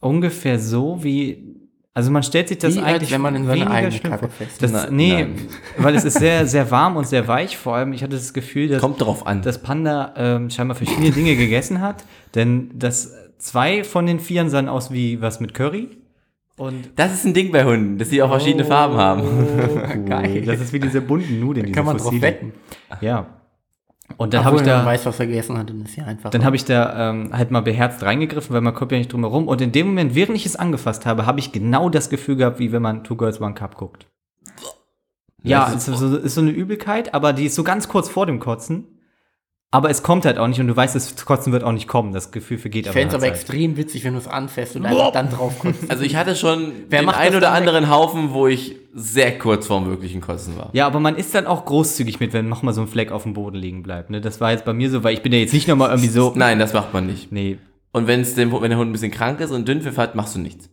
ungefähr 0.00 0.58
so 0.58 1.02
wie, 1.02 1.44
also 1.94 2.10
man 2.10 2.22
stellt 2.22 2.48
sich 2.48 2.58
das 2.58 2.76
wie 2.76 2.80
eigentlich 2.80 3.10
wenn 3.10 3.20
man 3.20 3.34
in 3.34 3.46
seine 3.46 3.70
eigene 3.70 3.98
Kacke 3.98 4.28
fest. 4.28 4.90
Nee, 4.90 5.12
nein. 5.24 5.34
weil 5.78 5.94
es 5.94 6.04
ist 6.04 6.18
sehr, 6.18 6.46
sehr 6.46 6.70
warm 6.70 6.96
und 6.96 7.06
sehr 7.06 7.26
weich. 7.26 7.56
Vor 7.56 7.74
allem, 7.74 7.92
ich 7.92 8.02
hatte 8.02 8.16
das 8.16 8.32
Gefühl, 8.32 8.68
dass, 8.68 8.80
Kommt 8.80 9.00
drauf 9.00 9.26
an. 9.26 9.42
dass 9.42 9.60
Panda 9.62 10.14
ähm, 10.16 10.50
scheinbar 10.50 10.76
verschiedene 10.76 11.10
Dinge 11.10 11.36
gegessen 11.36 11.80
hat. 11.80 12.04
Denn 12.34 12.70
das 12.74 13.12
zwei 13.38 13.84
von 13.84 14.06
den 14.06 14.20
Vieren 14.20 14.50
sahen 14.50 14.68
aus 14.68 14.92
wie 14.92 15.20
was 15.20 15.40
mit 15.40 15.54
Curry. 15.54 15.88
Und 16.56 16.90
Das 16.96 17.12
ist 17.14 17.24
ein 17.24 17.34
Ding 17.34 17.52
bei 17.52 17.64
Hunden, 17.64 17.98
dass 17.98 18.10
sie 18.10 18.20
auch 18.20 18.30
verschiedene 18.30 18.64
Farben 18.64 18.96
haben. 18.96 19.22
Oh, 19.22 20.04
Geil. 20.08 20.42
Das 20.42 20.60
ist 20.60 20.72
wie 20.72 20.80
diese 20.80 21.00
bunten 21.00 21.38
Nudeln. 21.38 21.66
diese 21.66 21.74
Kann 21.76 21.84
man 21.86 21.96
drauf 21.96 22.20
wetten. 22.20 22.52
Ja. 23.00 23.26
Und 24.16 24.34
dann 24.34 24.44
habe 24.44 24.56
ich 24.56 24.62
da. 24.62 24.84
weiß, 24.84 25.06
was 25.06 25.20
er 25.20 25.26
gegessen 25.26 25.58
hat, 25.58 25.68
dann 25.70 25.82
ist 25.82 25.94
ja 25.96 26.04
einfach. 26.04 26.30
Dann 26.30 26.44
habe 26.44 26.56
ich 26.56 26.64
da 26.64 27.10
ähm, 27.10 27.30
halt 27.32 27.50
mal 27.50 27.60
beherzt 27.60 28.02
reingegriffen, 28.02 28.54
weil 28.54 28.62
man 28.62 28.74
kommt 28.74 28.90
ja 28.92 28.98
nicht 28.98 29.12
drum 29.12 29.20
herum. 29.22 29.46
Und 29.46 29.60
in 29.60 29.70
dem 29.70 29.88
Moment, 29.88 30.14
während 30.14 30.36
ich 30.36 30.46
es 30.46 30.56
angefasst 30.56 31.06
habe, 31.06 31.26
habe 31.26 31.38
ich 31.38 31.52
genau 31.52 31.88
das 31.88 32.08
Gefühl 32.10 32.36
gehabt, 32.36 32.58
wie 32.58 32.72
wenn 32.72 32.82
man 32.82 33.04
Two 33.04 33.16
Girls 33.16 33.40
One 33.40 33.54
Cup 33.54 33.76
guckt. 33.76 34.06
Ja, 35.42 35.66
ist- 35.68 35.86
ist 35.88 35.98
so, 35.98 36.16
ist 36.16 36.34
so 36.34 36.40
eine 36.40 36.50
Übelkeit, 36.50 37.14
aber 37.14 37.32
die 37.32 37.44
ist 37.46 37.54
so 37.54 37.62
ganz 37.62 37.88
kurz 37.88 38.08
vor 38.08 38.26
dem 38.26 38.40
Kotzen. 38.40 38.97
Aber 39.70 39.90
es 39.90 40.02
kommt 40.02 40.24
halt 40.24 40.38
auch 40.38 40.46
nicht 40.48 40.60
und 40.60 40.66
du 40.68 40.74
weißt, 40.74 40.94
das 40.94 41.14
Kotzen 41.26 41.52
wird 41.52 41.62
auch 41.62 41.72
nicht 41.72 41.86
kommen. 41.88 42.12
Das 42.12 42.30
Gefühl 42.30 42.56
vergeht 42.56 42.86
ich 42.86 42.88
aber. 42.88 42.94
fände 42.98 43.08
es 43.08 43.14
aber 43.14 43.24
Zeit. 43.24 43.32
extrem 43.34 43.76
witzig, 43.76 44.02
wenn 44.04 44.14
du 44.14 44.18
es 44.18 44.26
anfasst 44.26 44.76
und 44.76 44.86
einfach 44.86 45.12
dann 45.12 45.28
drauf 45.30 45.58
kotzt. 45.58 45.90
Also 45.90 46.04
ich 46.04 46.16
hatte 46.16 46.34
schon 46.36 46.72
Wer 46.88 47.00
den 47.00 47.06
macht 47.06 47.18
ein 47.18 47.26
das 47.32 47.36
oder 47.36 47.40
dann 47.48 47.52
weg? 47.52 47.68
anderen 47.68 47.90
Haufen, 47.90 48.32
wo 48.32 48.46
ich 48.46 48.76
sehr 48.94 49.36
kurz 49.38 49.66
vorm 49.66 49.84
wirklichen 49.86 50.22
Kotzen 50.22 50.56
war. 50.56 50.70
Ja, 50.72 50.86
aber 50.86 51.00
man 51.00 51.16
ist 51.16 51.34
dann 51.34 51.46
auch 51.46 51.66
großzügig 51.66 52.18
mit, 52.18 52.32
wenn 52.32 52.48
noch 52.48 52.62
mal 52.62 52.72
so 52.72 52.80
ein 52.80 52.88
Fleck 52.88 53.12
auf 53.12 53.24
dem 53.24 53.34
Boden 53.34 53.56
liegen 53.56 53.82
bleibt. 53.82 54.08
Ne? 54.08 54.22
Das 54.22 54.40
war 54.40 54.52
jetzt 54.52 54.64
bei 54.64 54.72
mir 54.72 54.88
so, 54.90 55.04
weil 55.04 55.12
ich 55.12 55.20
bin 55.22 55.32
ja 55.34 55.38
jetzt 55.38 55.52
nicht 55.52 55.68
nochmal 55.68 55.90
irgendwie 55.90 56.08
so. 56.08 56.32
Nein, 56.34 56.58
das 56.58 56.72
macht 56.72 56.94
man 56.94 57.06
nicht. 57.06 57.30
Nee, 57.30 57.58
Und 57.92 58.06
wenn's 58.06 58.34
dem, 58.34 58.50
wenn 58.52 58.70
der 58.70 58.78
Hund 58.78 58.88
ein 58.88 58.92
bisschen 58.92 59.10
krank 59.10 59.38
ist 59.40 59.50
und 59.50 59.68
Dünnpfiff 59.68 59.98
hat, 59.98 60.14
machst 60.14 60.34
du 60.34 60.38
nichts. 60.40 60.70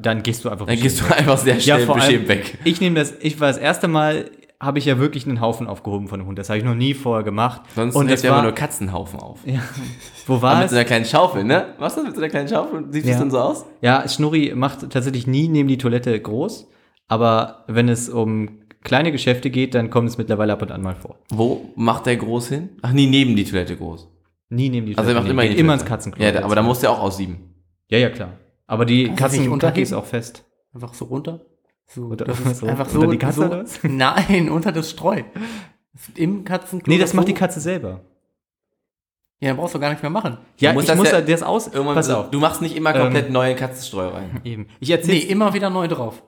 dann 0.00 0.22
gehst 0.22 0.42
du 0.44 0.48
einfach 0.48 0.64
Dann 0.66 0.80
gehst 0.80 1.02
du 1.02 1.14
einfach 1.14 1.36
sehr 1.36 1.60
schnell 1.60 1.82
allem, 1.86 1.92
beschämt 1.94 2.28
weg. 2.28 2.58
Ich 2.64 2.80
nehme 2.80 2.98
das, 2.98 3.12
ich 3.20 3.38
war 3.40 3.48
das 3.48 3.58
erste 3.58 3.88
Mal, 3.88 4.30
habe 4.62 4.78
ich 4.78 4.84
ja 4.84 4.98
wirklich 4.98 5.26
einen 5.26 5.40
Haufen 5.40 5.66
aufgehoben 5.66 6.06
von 6.08 6.20
dem 6.20 6.26
Hund. 6.28 6.38
Das 6.38 6.48
habe 6.48 6.58
ich 6.58 6.64
noch 6.64 6.74
nie 6.74 6.94
vorher 6.94 7.24
gemacht. 7.24 7.62
Sonst 7.74 7.96
und 7.96 8.08
das 8.10 8.22
ja 8.22 8.28
immer 8.30 8.36
war, 8.38 8.42
nur 8.44 8.52
Katzenhaufen 8.52 9.18
auf. 9.20 9.40
ja, 9.44 9.60
wo 10.26 10.34
Aber 10.34 10.42
war 10.42 10.54
mit 10.56 10.64
es? 10.66 10.70
so 10.70 10.76
einer 10.76 10.84
kleinen 10.84 11.04
Schaufel, 11.04 11.44
ne? 11.44 11.74
Machst 11.80 11.96
du 11.96 12.00
das 12.00 12.06
mit 12.10 12.14
so 12.14 12.22
einer 12.22 12.30
kleinen 12.30 12.48
Schaufel? 12.48 12.84
Sieht 12.90 13.04
Ja. 13.04 13.10
das 13.10 13.18
dann 13.20 13.30
so 13.30 13.38
aus? 13.40 13.66
Ja, 13.80 14.08
Schnurri 14.08 14.52
macht 14.54 14.88
tatsächlich 14.90 15.26
nie 15.26 15.48
neben 15.48 15.68
die 15.68 15.78
Toilette 15.78 16.18
groß, 16.20 16.68
aber 17.08 17.64
wenn 17.66 17.88
es 17.88 18.08
um 18.08 18.60
kleine 18.84 19.12
Geschäfte 19.12 19.50
geht, 19.50 19.74
dann 19.74 19.90
kommt 19.90 20.08
es 20.08 20.16
mittlerweile 20.18 20.52
ab 20.52 20.62
und 20.62 20.70
an 20.72 20.80
mal 20.82 20.94
vor. 20.94 21.18
Wo 21.30 21.72
macht 21.76 22.06
der 22.06 22.16
groß 22.16 22.48
hin? 22.48 22.70
Ach 22.82 22.92
nee, 22.92 23.06
neben 23.06 23.34
die 23.36 23.44
Toilette 23.44 23.76
groß. 23.76 24.08
Nie 24.48 24.68
neben 24.68 24.86
die 24.86 24.96
Also 24.96 25.10
er 25.10 25.16
macht 25.16 25.28
immer, 25.28 25.42
geht 25.42 25.58
immer 25.58 25.72
ins 25.74 25.82
Toilette. 25.82 26.10
Katzenklo. 26.10 26.24
Ja, 26.24 26.44
aber 26.44 26.54
da 26.54 26.62
muss 26.62 26.82
er 26.82 26.90
auch 26.92 27.00
aussieben. 27.00 27.54
ja, 27.88 27.98
ja, 27.98 28.10
klar. 28.10 28.34
Aber 28.66 28.84
die 28.84 29.08
unterheben? 29.08 29.82
ist 29.82 29.92
auch 29.92 30.04
fest. 30.06 30.44
Einfach 30.74 30.94
so 30.94 31.04
runter. 31.06 31.40
So, 31.94 32.02
Oder 32.06 32.24
das 32.24 32.40
ist 32.40 32.58
so 32.58 32.66
einfach 32.66 32.86
unter 32.86 33.00
so. 33.06 33.10
die 33.10 33.18
Katze 33.18 33.64
so? 33.66 33.78
Nein, 33.88 34.48
unter 34.50 34.72
das 34.72 34.90
Streu. 34.90 35.22
Im 36.14 36.44
Katzenklo. 36.44 36.90
Nee, 36.92 36.98
das 36.98 37.10
so. 37.10 37.16
macht 37.16 37.28
die 37.28 37.34
Katze 37.34 37.60
selber. 37.60 38.00
Ja, 39.40 39.48
dann 39.48 39.56
brauchst 39.56 39.74
du 39.74 39.80
gar 39.80 39.90
nicht 39.90 40.02
mehr 40.02 40.10
machen. 40.10 40.38
Ja, 40.58 40.72
musst 40.72 40.84
ich 40.84 40.88
das 40.88 40.96
muss 40.96 41.10
ja 41.10 41.18
ja 41.18 41.24
das 41.24 41.42
aus. 41.42 41.66
Irgendwann 41.66 41.96
Pass 41.96 42.08
auf. 42.10 42.30
Du 42.30 42.38
machst 42.38 42.62
nicht 42.62 42.76
immer 42.76 42.92
komplett 42.92 43.30
neue 43.30 43.54
Katzenstreu 43.56 44.08
rein. 44.08 44.40
Eben. 44.44 44.68
Ich 44.80 44.88
Nee, 44.88 44.94
erzähle 44.94 45.18
immer 45.24 45.52
wieder 45.52 45.68
neu 45.68 45.88
drauf. 45.88 46.22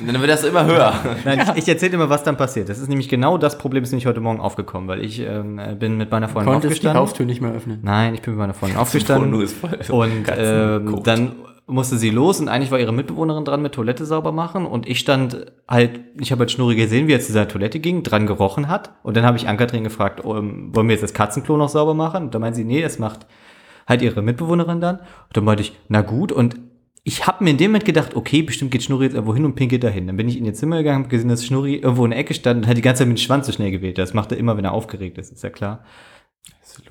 Und 0.00 0.06
dann 0.12 0.20
wird 0.20 0.30
das 0.30 0.42
immer 0.42 0.64
höher. 0.64 0.92
Nein, 1.24 1.40
ich, 1.54 1.62
ich 1.62 1.68
erzähle 1.68 1.92
dir 1.92 1.98
mal, 1.98 2.10
was 2.10 2.24
dann 2.24 2.36
passiert. 2.36 2.68
Das 2.68 2.78
ist 2.78 2.88
nämlich 2.88 3.08
genau 3.08 3.38
das 3.38 3.58
Problem, 3.58 3.84
ist 3.84 3.92
nämlich 3.92 4.06
heute 4.06 4.20
Morgen 4.20 4.40
aufgekommen, 4.40 4.88
weil 4.88 5.04
ich 5.04 5.20
ähm, 5.20 5.60
bin 5.78 5.96
mit 5.98 6.10
meiner 6.10 6.28
Freundin 6.28 6.52
Konntest 6.54 6.82
die 6.82 6.88
aufgestanden. 6.88 7.00
Haustür 7.00 7.26
nicht 7.26 7.40
mehr 7.40 7.52
öffnen. 7.52 7.78
Nein, 7.82 8.14
ich 8.14 8.22
bin 8.22 8.32
mit 8.32 8.38
meiner 8.40 8.54
Freundin 8.54 8.78
aufgestanden. 8.78 9.40
ist 9.40 9.56
voll 9.56 9.78
Und 9.90 10.10
ähm, 10.12 10.24
Katzenkot. 10.24 11.06
dann 11.06 11.32
musste 11.66 11.96
sie 11.96 12.10
los 12.10 12.40
und 12.40 12.48
eigentlich 12.48 12.70
war 12.70 12.78
ihre 12.78 12.92
Mitbewohnerin 12.92 13.44
dran 13.44 13.62
mit 13.62 13.72
Toilette 13.72 14.04
sauber 14.04 14.32
machen 14.32 14.66
und 14.66 14.88
ich 14.88 14.98
stand 14.98 15.52
halt, 15.66 16.00
ich 16.20 16.30
habe 16.30 16.40
halt 16.40 16.50
Schnurri 16.50 16.76
gesehen, 16.76 17.08
wie 17.08 17.12
er 17.12 17.20
zu 17.20 17.32
seiner 17.32 17.48
Toilette 17.48 17.80
ging, 17.80 18.02
dran 18.02 18.26
gerochen 18.26 18.68
hat 18.68 18.94
und 19.02 19.16
dann 19.16 19.24
habe 19.24 19.38
ich 19.38 19.48
Ankatrin 19.48 19.84
gefragt, 19.84 20.24
oh, 20.24 20.34
wollen 20.34 20.88
wir 20.88 20.90
jetzt 20.90 21.02
das 21.02 21.14
Katzenklo 21.14 21.56
noch 21.56 21.70
sauber 21.70 21.94
machen? 21.94 22.24
Und 22.24 22.34
da 22.34 22.38
meinte 22.38 22.56
sie, 22.56 22.64
nee, 22.64 22.82
das 22.82 22.98
macht 22.98 23.26
halt 23.88 24.02
ihre 24.02 24.22
Mitbewohnerin 24.22 24.80
dann. 24.80 24.96
Und 24.98 25.36
dann 25.36 25.44
meinte 25.44 25.62
ich, 25.62 25.72
na 25.88 26.02
gut 26.02 26.32
und 26.32 26.56
ich 27.06 27.26
habe 27.26 27.44
mir 27.44 27.50
in 27.50 27.58
dem 27.58 27.70
Moment 27.70 27.84
gedacht, 27.84 28.16
okay, 28.16 28.42
bestimmt 28.42 28.70
geht 28.70 28.82
Schnurri 28.82 29.04
jetzt 29.04 29.14
irgendwo 29.14 29.34
hin 29.34 29.44
und 29.44 29.54
pinkelt 29.54 29.84
dahin. 29.84 30.06
Dann 30.06 30.16
bin 30.16 30.26
ich 30.26 30.38
in 30.38 30.46
ihr 30.46 30.54
Zimmer 30.54 30.78
gegangen, 30.78 31.00
habe 31.00 31.08
gesehen, 31.10 31.28
dass 31.28 31.44
Schnurri 31.44 31.76
irgendwo 31.76 32.04
in 32.06 32.12
der 32.12 32.20
Ecke 32.20 32.32
stand 32.32 32.62
und 32.62 32.66
hat 32.66 32.78
die 32.78 32.82
ganze 32.82 33.00
Zeit 33.00 33.08
mit 33.08 33.18
dem 33.18 33.20
Schwanz 33.20 33.46
so 33.46 33.52
schnell 33.52 33.70
gewählt. 33.70 33.98
Das 33.98 34.14
macht 34.14 34.32
er 34.32 34.38
immer, 34.38 34.56
wenn 34.56 34.64
er 34.64 34.72
aufgeregt 34.72 35.18
ist, 35.18 35.30
ist 35.30 35.42
ja 35.42 35.50
klar. 35.50 35.84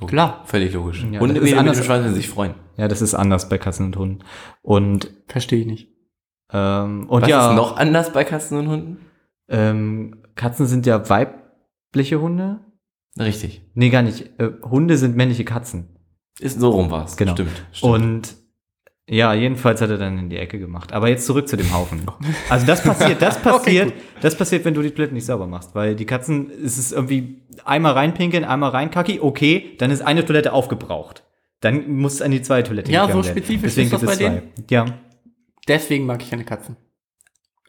Klar. 0.07 0.43
Völlig 0.45 0.73
logisch. 0.73 1.05
Ja, 1.11 1.19
Hunde 1.19 1.39
das 1.39 1.49
ist 1.49 1.57
anders- 1.57 1.87
werden 1.87 2.13
sich 2.13 2.29
freuen. 2.29 2.53
Ja, 2.77 2.87
das 2.87 3.01
ist 3.01 3.13
anders 3.13 3.49
bei 3.49 3.57
Katzen 3.57 3.87
und 3.87 3.97
Hunden. 3.97 4.19
Und, 4.61 5.11
Verstehe 5.27 5.59
ich 5.61 5.65
nicht. 5.67 5.87
ähm, 6.51 7.07
und 7.09 7.21
Was 7.23 7.29
ja. 7.29 7.49
ist 7.51 7.55
noch 7.55 7.77
anders 7.77 8.11
bei 8.13 8.23
Katzen 8.23 8.57
und 8.57 8.67
Hunden? 8.67 8.97
Ähm, 9.49 10.23
Katzen 10.35 10.65
sind 10.67 10.85
ja 10.85 11.07
weibliche 11.09 12.19
Hunde. 12.21 12.59
Richtig. 13.19 13.61
Nee, 13.75 13.89
gar 13.89 14.01
nicht. 14.01 14.39
Äh, 14.39 14.51
Hunde 14.63 14.97
sind 14.97 15.15
männliche 15.15 15.45
Katzen. 15.45 15.89
Ist 16.39 16.59
so 16.59 16.71
rum 16.71 16.89
war's. 16.89 17.15
Genau. 17.17 17.33
Stimmt. 17.33 17.51
stimmt. 17.71 17.93
Und 17.93 18.35
Ja, 19.09 19.33
jedenfalls 19.33 19.81
hat 19.81 19.89
er 19.89 19.97
dann 19.97 20.17
in 20.17 20.29
die 20.29 20.37
Ecke 20.37 20.59
gemacht. 20.59 20.93
Aber 20.93 21.09
jetzt 21.09 21.25
zurück 21.25 21.47
zu 21.49 21.57
dem 21.57 21.73
Haufen. 21.73 22.03
Also 22.49 22.65
das 22.65 22.81
passiert, 22.81 23.21
das 23.21 23.37
passiert, 23.41 23.93
gut. 23.93 24.03
das 24.21 24.37
passiert, 24.37 24.63
wenn 24.63 24.73
du 24.73 24.81
die 24.81 24.91
Toilette 24.91 25.13
nicht 25.13 25.25
sauber 25.25 25.45
machst. 25.45 25.75
Weil 25.75 25.95
die 25.95 26.05
Katzen, 26.05 26.49
es 26.63 26.77
ist 26.77 26.93
irgendwie 26.93 27.41
einmal 27.65 27.91
reinpinkeln, 27.93 28.45
einmal 28.45 28.69
reinkacki, 28.69 29.19
okay, 29.19 29.75
dann 29.77 29.91
ist 29.91 30.01
eine 30.01 30.25
Toilette 30.25 30.53
aufgebraucht. 30.53 31.23
Dann 31.59 31.97
muss 31.97 32.21
an 32.21 32.31
die 32.31 32.41
zweite 32.41 32.69
Toilette 32.69 32.91
Ja, 32.91 33.09
so 33.11 33.23
spezifisch 33.23 33.75
Deswegen 33.75 33.87
ist 33.87 33.93
das 33.93 34.03
es 34.03 34.07
bei 34.07 34.15
zwei. 34.15 34.43
Ja. 34.69 34.85
Deswegen 35.67 36.05
mag 36.05 36.21
ich 36.21 36.29
keine 36.29 36.45
Katzen. 36.45 36.77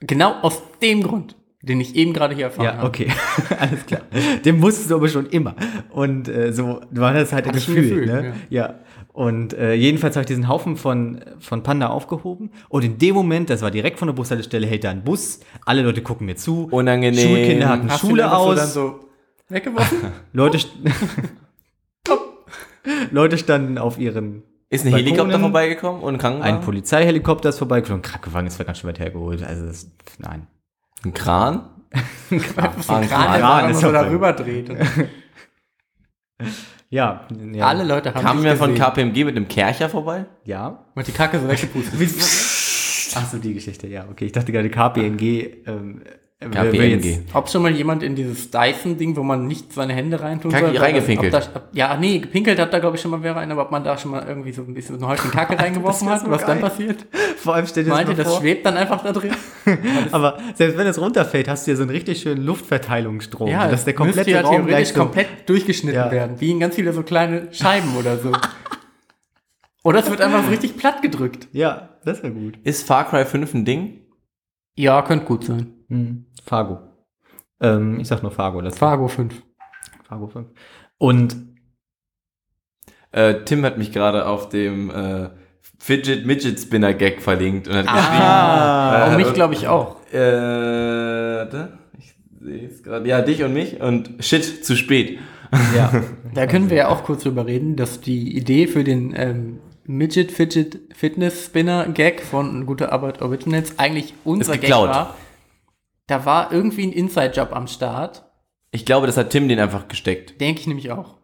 Genau 0.00 0.34
aus 0.42 0.62
dem 0.82 1.02
Grund, 1.02 1.36
den 1.62 1.80
ich 1.80 1.96
eben 1.96 2.12
gerade 2.12 2.34
hier 2.34 2.44
erfahren 2.46 2.64
Ja, 2.64 2.76
habe. 2.76 2.86
okay. 2.88 3.08
Alles 3.58 3.86
klar. 3.86 4.02
Den 4.44 4.58
musstest 4.58 4.90
du 4.90 4.96
aber 4.96 5.08
schon 5.08 5.26
immer. 5.26 5.56
Und 5.90 6.28
äh, 6.28 6.52
so, 6.52 6.80
war 6.90 7.12
das 7.12 7.32
halt 7.32 7.44
ein 7.46 7.50
Hatte 7.50 7.58
ich 7.58 7.68
ein 7.68 7.74
Gefühl, 7.74 8.00
Gefühl, 8.04 8.22
ne? 8.22 8.34
Ja. 8.50 8.80
Und 9.14 9.52
äh, 9.54 9.74
jedenfalls 9.74 10.16
habe 10.16 10.22
ich 10.22 10.26
diesen 10.26 10.48
Haufen 10.48 10.76
von, 10.76 11.20
von 11.38 11.62
Panda 11.62 11.86
aufgehoben. 11.86 12.50
Und 12.68 12.84
in 12.84 12.98
dem 12.98 13.14
Moment, 13.14 13.48
das 13.48 13.62
war 13.62 13.70
direkt 13.70 14.00
von 14.00 14.08
der 14.08 14.12
Bushaltestelle, 14.12 14.66
hält 14.66 14.82
da 14.82 14.90
ein 14.90 15.04
Bus. 15.04 15.38
Alle 15.64 15.82
Leute 15.82 16.02
gucken 16.02 16.26
mir 16.26 16.34
zu. 16.34 16.66
Unangenehm. 16.72 17.28
Schulkinder 17.28 17.68
hatten 17.68 17.88
Hast 17.90 18.00
Schule 18.00 18.36
aus. 18.36 18.56
So 18.74 18.88
dann 18.88 18.98
so 18.98 19.00
weggeworfen? 19.48 19.98
Leute, 20.32 20.58
st- 20.58 20.68
Leute 23.12 23.38
standen 23.38 23.78
auf 23.78 23.98
ihren. 23.98 24.42
Ist 24.68 24.84
ein 24.84 24.90
Balkonen. 24.90 25.06
Helikopter 25.14 25.38
vorbeigekommen 25.40 26.02
und 26.02 26.08
ein 26.08 26.14
Ein 26.14 26.18
Krankenwagen? 26.18 26.60
Polizeihelikopter 26.62 27.48
ist 27.50 27.58
vorbeigefahren. 27.58 28.02
Krankenwagen 28.02 28.48
ist 28.48 28.58
ganz 28.66 28.78
schön 28.78 28.88
weit 28.88 28.98
hergeholt. 28.98 29.44
Also, 29.44 29.66
das, 29.66 29.90
nein. 30.18 30.48
Ein 31.04 31.14
Kran? 31.14 31.68
Ein 32.30 32.40
ein 32.40 32.42
Kran, 32.42 33.00
der 33.00 33.08
Kran 33.08 33.40
da 33.40 33.68
ist 33.70 33.80
so. 33.80 33.92
darüber 33.92 34.32
dreht. 34.32 34.68
Ja. 36.90 37.26
ja. 37.52 37.66
Alle 37.66 37.84
Leute 37.84 38.14
haben 38.14 38.22
Kamen 38.22 38.44
wir 38.44 38.56
von. 38.56 38.74
KPMG 38.74 39.24
mit 39.24 39.36
einem 39.36 39.48
Kercher 39.48 39.88
vorbei? 39.88 40.26
Ja. 40.44 40.84
Und 40.94 41.06
die 41.06 41.12
Kacke 41.12 41.40
so 41.40 41.48
weggepustet. 41.48 41.94
Ach 43.16 43.26
so, 43.30 43.38
die 43.38 43.54
Geschichte, 43.54 43.86
ja. 43.86 44.06
Okay, 44.10 44.26
ich 44.26 44.32
dachte 44.32 44.52
gerade 44.52 44.70
KPNG. 44.70 45.22
Ähm, 45.66 46.02
KPMG. 46.50 47.04
jetzt- 47.04 47.34
Ob 47.34 47.48
schon 47.48 47.62
mal 47.62 47.70
jemand 47.72 48.02
in 48.02 48.14
dieses 48.14 48.50
Dyson-Ding, 48.50 49.16
wo 49.16 49.22
man 49.22 49.46
nicht 49.46 49.72
seine 49.72 49.92
Hände 49.92 50.20
reintun 50.20 50.50
Kacke 50.50 50.66
soll? 50.68 50.76
reingepinkelt. 50.76 51.32
Da, 51.32 51.38
ob, 51.54 51.62
ja, 51.72 51.96
nee, 51.96 52.18
gepinkelt 52.18 52.58
hat 52.58 52.72
da, 52.72 52.78
glaube 52.78 52.96
ich, 52.96 53.02
schon 53.02 53.10
mal 53.10 53.22
wer 53.22 53.36
rein, 53.36 53.50
aber 53.52 53.62
ob 53.62 53.70
man 53.70 53.84
da 53.84 53.96
schon 53.98 54.10
mal 54.10 54.24
irgendwie 54.26 54.52
so 54.52 54.62
ein 54.62 54.74
bisschen 54.74 54.98
so 54.98 55.04
einen 55.06 55.12
Häufchen 55.12 55.30
Kacke 55.30 55.58
reingeworfen 55.58 56.08
hat, 56.08 56.20
so 56.22 56.30
was 56.30 56.44
dann 56.44 56.60
geil. 56.60 56.68
passiert? 56.70 57.06
Vor 57.38 57.54
allem 57.54 57.66
dir 57.66 57.72
das 57.84 57.86
Meinte, 57.86 58.12
mal 58.12 58.16
das 58.24 58.36
schwebt 58.36 58.64
dann 58.66 58.76
einfach 58.76 59.02
da 59.02 59.12
drin? 59.12 59.32
Aber 60.12 60.38
selbst 60.54 60.76
wenn 60.78 60.86
es 60.86 61.00
runterfällt, 61.00 61.48
hast 61.48 61.66
du 61.66 61.70
ja 61.72 61.76
so 61.76 61.82
einen 61.82 61.90
richtig 61.90 62.20
schönen 62.20 62.44
Luftverteilungsstrom. 62.44 63.48
Ja, 63.48 63.68
dass 63.68 63.84
der 63.84 63.94
komplette 63.94 64.30
ja 64.30 64.40
Raum 64.42 64.50
theoretisch 64.66 64.68
gleich 64.70 64.88
so, 64.88 65.00
komplett 65.00 65.28
durchgeschnitten 65.48 65.98
Ja. 66.00 66.10
werden, 66.10 66.40
wie 66.40 66.50
in 66.50 66.60
ganz 66.60 66.74
viele 66.74 66.92
so 66.92 67.02
kleine 67.02 67.48
Scheiben 67.52 67.96
oder 67.96 68.18
so. 68.18 68.32
Oder 69.82 70.00
es 70.00 70.08
wird 70.10 70.20
einfach 70.20 70.42
so 70.44 70.50
richtig 70.50 70.76
platt 70.76 71.02
gedrückt. 71.02 71.48
Ja, 71.52 71.90
das 72.04 72.22
wäre 72.22 72.32
gut. 72.32 72.58
Ist 72.64 72.86
Far 72.86 73.08
Cry 73.08 73.24
5 73.26 73.52
ein 73.54 73.64
Ding? 73.64 74.00
Ja, 74.76 75.02
könnte 75.02 75.26
gut 75.26 75.44
sein. 75.44 75.72
Hm. 75.94 76.24
Fargo. 76.44 76.78
Ähm, 77.60 78.00
ich 78.00 78.08
sag 78.08 78.22
nur 78.22 78.32
Fargo. 78.32 78.60
Das 78.60 78.76
Fargo 78.78 79.08
5. 79.08 79.42
Fargo 80.08 80.26
5. 80.28 80.48
Und 80.98 81.36
Äh, 83.12 83.44
Tim 83.44 83.64
hat 83.64 83.78
mich 83.78 83.92
gerade 83.92 84.26
auf 84.26 84.48
dem 84.48 84.90
äh, 84.90 85.30
Fidget 85.78 86.26
Midget 86.26 86.58
Spinner 86.58 86.94
Gag 86.94 87.22
verlinkt 87.22 87.68
und 87.68 87.74
hat 87.76 87.86
Ah. 87.88 88.90
geschrieben. 89.06 89.10
und 89.12 89.24
mich, 89.24 89.34
glaube 89.34 89.54
ich, 89.54 89.68
auch. 89.68 89.96
Äh, 90.12 90.18
warte, 91.36 91.78
ich 91.98 92.14
sehe 92.40 92.66
es 92.66 92.82
gerade. 92.82 93.08
Ja, 93.08 93.22
dich 93.22 93.42
und 93.44 93.52
mich 93.54 93.80
und 93.80 94.10
shit, 94.18 94.64
zu 94.64 94.76
spät. 94.76 95.18
ja, 95.76 95.92
Da 96.34 96.46
können 96.48 96.70
wir 96.70 96.76
ja 96.76 96.88
auch 96.88 97.04
kurz 97.04 97.22
drüber 97.22 97.46
reden, 97.46 97.76
dass 97.76 98.00
die 98.00 98.36
Idee 98.36 98.66
für 98.66 98.82
den 98.82 99.14
ähm, 99.16 99.60
Midget 99.86 100.32
Fidget 100.32 100.80
Fitness 100.92 101.44
Spinner 101.46 101.86
Gag 101.88 102.22
von 102.22 102.66
Gute 102.66 102.90
Arbeit 102.90 103.22
Originals 103.22 103.78
eigentlich 103.78 104.14
unser 104.24 104.58
Gag 104.58 104.70
war. 104.72 105.14
Da 106.06 106.26
war 106.26 106.52
irgendwie 106.52 106.86
ein 106.86 106.92
Inside-Job 106.92 107.52
am 107.52 107.66
Start. 107.66 108.24
Ich 108.70 108.84
glaube, 108.84 109.06
das 109.06 109.16
hat 109.16 109.30
Tim 109.30 109.48
den 109.48 109.60
einfach 109.60 109.88
gesteckt. 109.88 110.40
Denke 110.40 110.60
ich 110.60 110.66
nämlich 110.66 110.90
auch. 110.90 111.18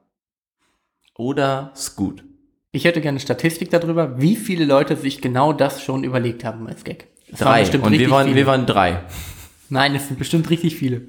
Oder 1.17 1.73
Scoot. 1.77 2.25
Ich 2.73 2.85
hätte 2.85 3.01
gerne 3.01 3.21
Statistik 3.21 3.71
darüber, 3.71 4.21
wie 4.21 4.37
viele 4.37 4.65
Leute 4.65 4.97
sich 4.97 5.21
genau 5.21 5.53
das 5.53 5.83
schon 5.83 6.05
überlegt 6.05 6.45
haben 6.45 6.67
als 6.69 6.85
Gag. 6.85 7.09
Waren 7.33 7.39
Drei. 7.39 7.61
bestimmt 7.61 7.85
Und 7.87 7.93
wir 7.93 8.11
waren, 8.11 8.25
viele. 8.27 8.37
wir 8.37 8.47
waren 8.47 8.67
drei. 8.67 9.03
Nein, 9.69 9.95
es 9.95 10.07
sind 10.09 10.19
bestimmt 10.19 10.49
richtig 10.51 10.77
viele. 10.77 11.09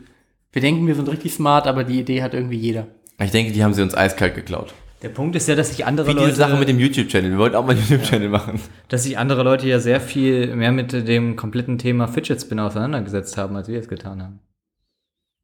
Wir 0.52 0.62
denken, 0.62 0.86
wir 0.88 0.96
sind 0.96 1.08
richtig 1.08 1.34
smart, 1.34 1.68
aber 1.68 1.84
die 1.84 2.00
Idee 2.00 2.24
hat 2.24 2.34
irgendwie 2.34 2.58
jeder. 2.58 2.88
Ich 3.20 3.32
denke, 3.32 3.54
die 3.54 3.64
haben 3.64 3.74
sie 3.74 3.84
uns 3.84 3.96
eiskalt 3.96 4.36
geklaut. 4.36 4.74
Der 5.02 5.10
Punkt 5.10 5.36
ist 5.36 5.48
ja, 5.48 5.56
dass 5.56 5.70
sich 5.70 5.86
andere 5.86 6.08
Wie 6.08 6.14
diese 6.14 6.26
Leute, 6.26 6.36
Sache 6.36 6.56
mit 6.58 6.68
dem 6.68 6.80
YouTube-Channel. 6.80 7.32
Wir 7.32 7.38
wollten 7.38 7.56
auch 7.56 7.66
mal 7.66 7.72
einen 7.72 7.82
YouTube-Channel 7.82 8.30
machen. 8.30 8.60
dass 8.88 9.04
sich 9.04 9.18
andere 9.18 9.44
Leute 9.44 9.68
ja 9.68 9.80
sehr 9.80 10.00
viel 10.00 10.56
mehr 10.56 10.72
mit 10.72 10.94
dem 10.94 11.36
kompletten 11.36 11.78
Thema 11.78 12.08
Fidget 12.08 12.42
Spinner 12.42 12.68
auseinandergesetzt 12.68 13.38
haben, 13.38 13.56
als 13.56 13.68
wir 13.68 13.80
es 13.80 13.88
getan 13.88 14.22
haben. 14.22 14.40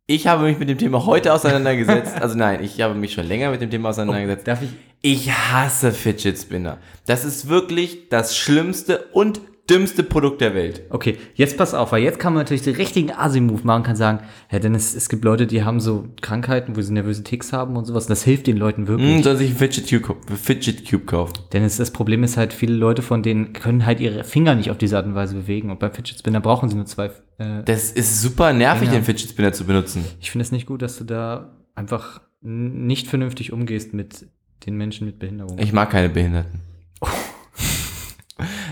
Ich 0.10 0.28
habe 0.28 0.44
mich 0.44 0.58
mit 0.58 0.70
dem 0.70 0.78
Thema 0.78 1.06
heute 1.06 1.34
auseinandergesetzt. 1.34 2.22
Also 2.22 2.38
nein, 2.38 2.64
ich 2.64 2.80
habe 2.82 2.94
mich 2.94 3.14
schon 3.14 3.28
länger 3.28 3.52
mit 3.52 3.62
dem 3.62 3.70
Thema 3.70 3.90
auseinandergesetzt. 3.90 4.48
Darf 4.48 4.62
ich? 4.62 4.70
Ich 5.02 5.32
hasse 5.32 5.92
Fidget 5.92 6.38
Spinner. 6.38 6.78
Das 7.06 7.26
ist 7.26 7.50
wirklich 7.50 8.10
das 8.10 8.38
schlimmste 8.38 9.06
und 9.12 9.42
dümmste 9.70 10.04
Produkt 10.04 10.42
der 10.42 10.54
Welt. 10.56 10.82
Okay, 10.90 11.18
jetzt 11.36 11.58
pass 11.58 11.74
auf, 11.74 11.92
weil 11.92 12.04
jetzt 12.04 12.20
kann 12.20 12.34
man 12.34 12.42
natürlich 12.44 12.62
den 12.64 12.76
richtigen 12.76 13.12
Asi-Move 13.12 13.62
machen, 13.64 13.84
kann 13.84 13.96
sagen, 13.96 14.20
ja, 14.52 14.60
denn 14.60 14.74
es, 14.76 14.96
es 14.96 15.10
gibt 15.10 15.24
Leute, 15.26 15.46
die 15.48 15.64
haben 15.64 15.80
so 15.80 16.08
Krankheiten, 16.22 16.76
wo 16.76 16.82
sie 16.82 16.94
nervöse 16.94 17.24
Ticks 17.24 17.52
haben 17.54 17.76
und 17.76 17.86
sowas. 17.86 18.06
Und 18.06 18.12
das 18.12 18.24
hilft 18.24 18.48
den 18.48 18.58
Leuten 18.58 18.88
wirklich. 18.88 19.16
Hm, 19.16 19.24
soll 19.24 19.36
sich 19.38 19.52
ein 19.52 19.58
Fidget 19.58 20.04
Cube, 20.04 20.20
Fidget 20.36 20.90
Cube 20.90 21.06
kaufen. 21.06 21.34
Denn 21.54 21.64
es, 21.64 21.78
das 21.78 21.92
Problem 21.92 22.24
ist 22.24 22.38
halt, 22.38 22.54
viele 22.54 22.74
Leute 22.76 23.02
von 23.02 23.24
denen 23.24 23.54
können 23.54 23.86
halt 23.86 24.00
ihre 24.00 24.24
Finger 24.24 24.56
nicht 24.56 24.72
auf 24.72 24.78
diese 24.78 24.98
Art 24.98 25.06
und 25.06 25.16
Weise 25.16 25.36
bewegen. 25.36 25.70
Und 25.72 25.80
beim 25.80 25.92
Fidget 25.92 26.20
Spinner 26.20 26.40
brauchen 26.40 26.70
sie 26.70 26.76
nur 26.76 26.86
zwei. 26.86 27.12
Äh, 27.38 27.64
Das 27.66 27.92
ist 27.92 28.22
super 28.22 28.54
nervig, 28.54 28.88
Ja. 28.88 28.94
den 28.96 29.04
Fidget 29.04 29.30
Spinner 29.30 29.52
zu 29.54 29.66
benutzen. 29.66 30.06
ich 30.22 30.32
finde 30.32 30.44
es 30.44 30.52
nicht 30.52 30.66
gut, 30.66 30.82
dass 30.82 30.98
du 30.98 31.04
da 31.04 31.58
einfach 31.76 32.22
nicht 32.42 33.08
vernünftig 33.08 33.52
umgehst 33.52 33.94
mit 33.94 34.28
den 34.66 34.76
Menschen 34.78 35.06
mit 35.06 35.20
Behinderung. 35.20 35.60
Ich 35.60 35.74
mag 35.74 35.90
keine 35.90 36.10
Behinderten. 36.10 36.62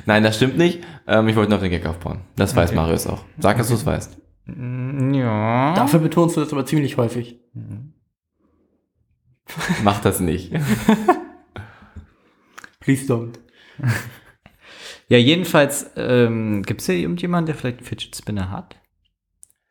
Nein, 0.06 0.24
das 0.24 0.38
stimmt 0.38 0.58
nicht. 0.58 0.84
Ähm, 1.08 1.28
ich 1.28 1.36
wollte 1.36 1.52
noch 1.52 1.60
den 1.62 1.72
Gag 1.72 1.86
aufbauen. 1.86 2.22
Das 2.36 2.56
weiß 2.56 2.70
Okay. 2.70 2.76
Marius 2.80 3.08
auch. 3.08 3.24
Sag, 3.40 3.58
dass 3.58 3.68
du 3.70 3.74
es 3.76 3.86
weißt. 3.86 4.18
Mm, 4.46 5.14
ja. 5.14 5.74
Dafür 5.76 6.00
betonst 6.00 6.38
du 6.38 6.42
das 6.42 6.52
aber 6.54 6.66
ziemlich 6.66 6.98
häufig. 6.98 7.40
Mach 9.84 10.00
das 10.02 10.20
nicht. 10.20 10.52
Please 12.80 13.12
don't. 13.12 13.34
Ja, 15.08 15.20
jedenfalls 15.20 15.92
ähm, 15.98 16.64
gibt 16.64 16.82
es 16.82 16.88
hier 16.88 16.96
irgendjemanden, 16.96 17.46
der 17.46 17.54
vielleicht 17.54 17.78
einen 17.78 17.86
Fidget 17.86 18.16
Spinner 18.16 18.50
hat? 18.50 18.76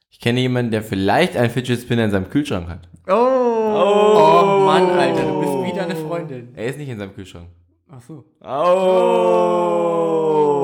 Ich 0.09 0.21
kenne 0.21 0.39
jemanden, 0.39 0.71
der 0.71 0.81
vielleicht 0.85 1.37
einen 1.37 1.51
Fidget 1.51 1.81
Spinner 1.81 2.05
in 2.05 2.13
seinem 2.13 2.31
Kühlschrank 2.31 2.69
hat. 2.69 2.89
Oh, 3.09 4.63
Mann, 4.65 4.91
Alter, 4.91 5.25
du 5.25 5.41
bist 5.41 5.73
wieder 5.73 5.83
eine 5.83 5.97
Freundin. 5.97 6.55
Er 6.55 6.67
ist 6.67 6.79
nicht 6.79 6.89
in 6.89 7.01
seinem 7.01 7.17
Kühlschrank. 7.17 7.49
Ach 7.91 8.01
so. 8.01 8.25
Oh! 8.41 9.61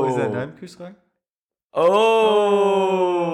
Ist 0.08 0.16
er 0.16 0.26
in 0.26 0.32
deinem 0.32 0.54
Kühlschrank? 0.56 0.96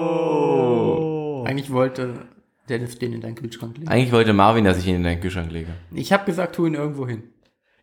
Oh! 0.07 1.43
Eigentlich 1.47 1.71
wollte 1.71 2.27
Dennis 2.69 2.99
den 2.99 3.13
in 3.13 3.21
deinen 3.21 3.35
Kühlschrank 3.35 3.77
legen. 3.77 3.89
Eigentlich 3.89 4.11
wollte 4.11 4.33
Marvin, 4.33 4.65
dass 4.65 4.77
ich 4.77 4.87
ihn 4.87 4.95
in 4.95 5.03
deinen 5.03 5.21
Kühlschrank 5.21 5.51
lege. 5.51 5.69
Ich 5.93 6.11
habe 6.11 6.25
gesagt, 6.25 6.55
tu 6.55 6.65
ihn 6.65 6.73
irgendwo 6.73 7.07
hin. 7.07 7.23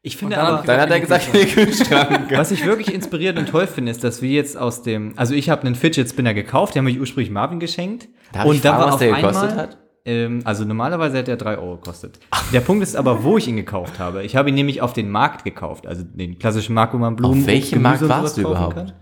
Ich 0.03 0.17
Und 0.17 0.19
finde 0.19 0.37
dann 0.37 0.47
aber, 0.47 0.67
Dann 0.67 0.81
hat 0.83 0.91
er 0.91 1.01
gesagt, 1.01 1.29
in 1.33 1.41
den 1.41 1.49
Kühlschrank. 1.49 2.31
was 2.31 2.51
ich 2.51 2.67
wirklich 2.67 2.93
inspirierend 2.93 3.39
und 3.39 3.49
toll 3.49 3.67
finde, 3.67 3.91
ist, 3.91 4.05
dass 4.05 4.21
wir 4.21 4.29
jetzt 4.31 4.59
aus 4.59 4.83
dem, 4.83 5.15
also 5.17 5.33
ich 5.35 5.49
habe 5.49 5.63
einen 5.63 5.75
Fidget 5.75 6.07
Spinner 6.11 6.35
gekauft, 6.35 6.75
den 6.75 6.81
habe 6.83 6.91
ich 6.91 7.01
ursprünglich 7.01 7.31
Marvin 7.31 7.59
geschenkt. 7.59 8.09
Darf 8.33 8.45
ich 8.53 8.61
fragen, 8.61 8.83
was 8.85 8.99
der 8.99 9.15
gekostet 9.15 9.57
hat? 9.57 9.79
Ähm, 10.07 10.41
also 10.45 10.65
normalerweise 10.65 11.17
hätte 11.19 11.31
er 11.33 11.37
3 11.39 11.59
Euro 11.59 11.77
gekostet. 11.77 12.19
Der 12.53 12.61
Punkt 12.61 12.83
ist 12.83 12.95
aber, 12.97 13.25
wo 13.25 13.39
ich 13.39 13.49
ihn 13.49 13.57
gekauft 13.57 13.99
habe. 13.99 14.23
Ich 14.23 14.37
habe 14.37 14.51
ihn 14.51 14.55
nämlich 14.55 14.83
auf 14.83 14.93
den 14.93 15.11
Markt 15.11 15.45
gekauft, 15.45 15.87
also 15.87 16.03
den 16.05 16.39
klassischen 16.39 16.75
Markt, 16.75 16.93
wo 16.95 16.99
man 16.99 17.17
Blumen 17.17 17.41
Auf 17.41 17.47
welchem 17.47 17.83
Gemüse 17.83 17.83
Markt 17.83 18.03
und 18.03 18.09
warst 18.11 18.21
sowas 18.21 18.35
du 18.35 18.43
kaufen 18.43 18.53
überhaupt? 18.53 18.75
kann. 18.77 18.93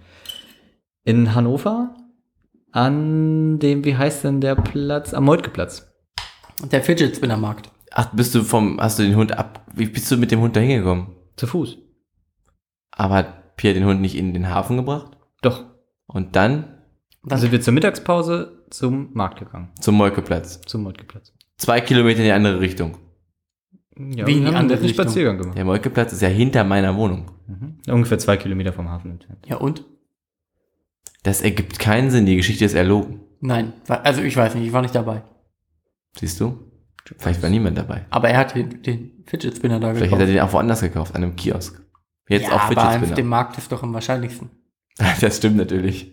In 1.05 1.35
Hannover. 1.35 1.95
An 2.71 3.59
dem, 3.59 3.85
wie 3.85 3.97
heißt 3.97 4.25
denn 4.25 4.41
der 4.41 4.55
Platz? 4.55 5.13
Am 5.13 5.25
Moltkeplatz. 5.25 5.93
Der 6.71 6.83
Fidget 6.83 7.17
Spinner 7.17 7.37
Markt. 7.37 7.71
Ach, 7.91 8.07
bist 8.15 8.35
du 8.35 8.43
vom, 8.45 8.81
hast 8.81 8.99
du 8.99 9.03
den 9.03 9.17
Hund 9.17 9.37
ab, 9.37 9.67
wie 9.75 9.87
bist 9.87 10.11
du 10.11 10.17
mit 10.17 10.31
dem 10.31 10.41
Hund 10.41 10.57
da 10.57 10.61
hingekommen? 10.61 11.09
Zu 11.37 11.47
Fuß. 11.47 11.77
Aber 12.93 13.15
hat 13.17 13.57
Pierre 13.57 13.75
den 13.75 13.85
Hund 13.85 14.01
nicht 14.01 14.15
in 14.17 14.33
den 14.33 14.49
Hafen 14.49 14.77
gebracht? 14.79 15.11
Doch. 15.43 15.65
Und 16.07 16.37
dann 16.37 16.79
Dann 17.25 17.39
sind 17.39 17.53
wir 17.53 17.61
zur 17.61 17.75
Mittagspause 17.75 18.62
zum 18.73 19.11
Markt 19.13 19.39
gegangen. 19.39 19.71
zum 19.81 19.95
Molkeplatz. 19.97 20.61
Zum 20.67 20.83
Moltkeplatz. 20.83 21.33
Zwei 21.59 21.81
Kilometer 21.81 22.19
in 22.21 22.25
die 22.25 22.33
andere 22.33 22.61
Richtung. 22.61 22.97
Ja, 23.97 24.27
Wie 24.27 24.39
in 24.39 24.47
die 24.47 24.55
andere 24.55 24.81
Richtung? 24.83 25.05
Spaziergang 25.05 25.39
gemacht. 25.39 25.57
Der 25.57 25.65
Molkeplatz 25.65 26.13
ist 26.13 26.23
ja 26.23 26.29
hinter 26.29 26.65
meiner 26.65 26.97
Wohnung. 26.97 27.31
Mhm. 27.47 27.79
Ungefähr 27.93 28.19
zwei 28.19 28.37
Kilometer 28.37 28.73
vom 28.73 28.89
Hafen 28.89 29.11
entfernt. 29.13 29.47
Ja, 29.47 29.57
und? 29.57 29.85
Das 31.23 31.41
ergibt 31.43 31.79
keinen 31.79 32.11
Sinn, 32.11 32.27
die 32.27 32.37
Geschichte 32.37 32.65
ist 32.65 32.75
erlogen. 32.75 33.21
Nein, 33.41 33.73
also 33.89 34.23
ich 34.23 34.37
weiß 34.37 34.55
nicht, 34.55 34.67
ich 34.67 34.73
war 34.73 34.83
nicht 34.83 34.95
dabei. 34.95 35.23
Siehst 36.19 36.41
du? 36.41 36.59
Vielleicht 37.19 37.43
war 37.43 37.51
niemand 37.51 37.77
dabei. 37.77 38.07
Aber 38.11 38.29
er 38.29 38.39
hat 38.39 38.55
den, 38.55 38.83
den 38.83 39.25
Fidget 39.27 39.57
Spinner 39.57 39.79
da 39.81 39.93
Vielleicht 39.93 40.13
hat 40.13 40.21
er 40.21 40.27
gekauft. 40.27 40.37
den 40.37 40.49
auch 40.49 40.53
woanders 40.53 40.81
gekauft, 40.81 41.15
an 41.15 41.23
einem 41.23 41.37
Kiosk. 41.37 41.83
Jetzt 42.29 42.45
ja, 42.45 42.49
auch 42.53 42.61
aber 42.61 42.69
Fidget 42.69 42.85
auf 42.85 42.99
dem 43.01 43.09
Spinner. 43.11 43.29
Markt 43.29 43.59
ist 43.59 43.71
doch 43.71 43.83
am 43.83 43.93
wahrscheinlichsten. 43.93 44.51
Das 45.21 45.37
stimmt 45.39 45.57
natürlich. 45.57 46.12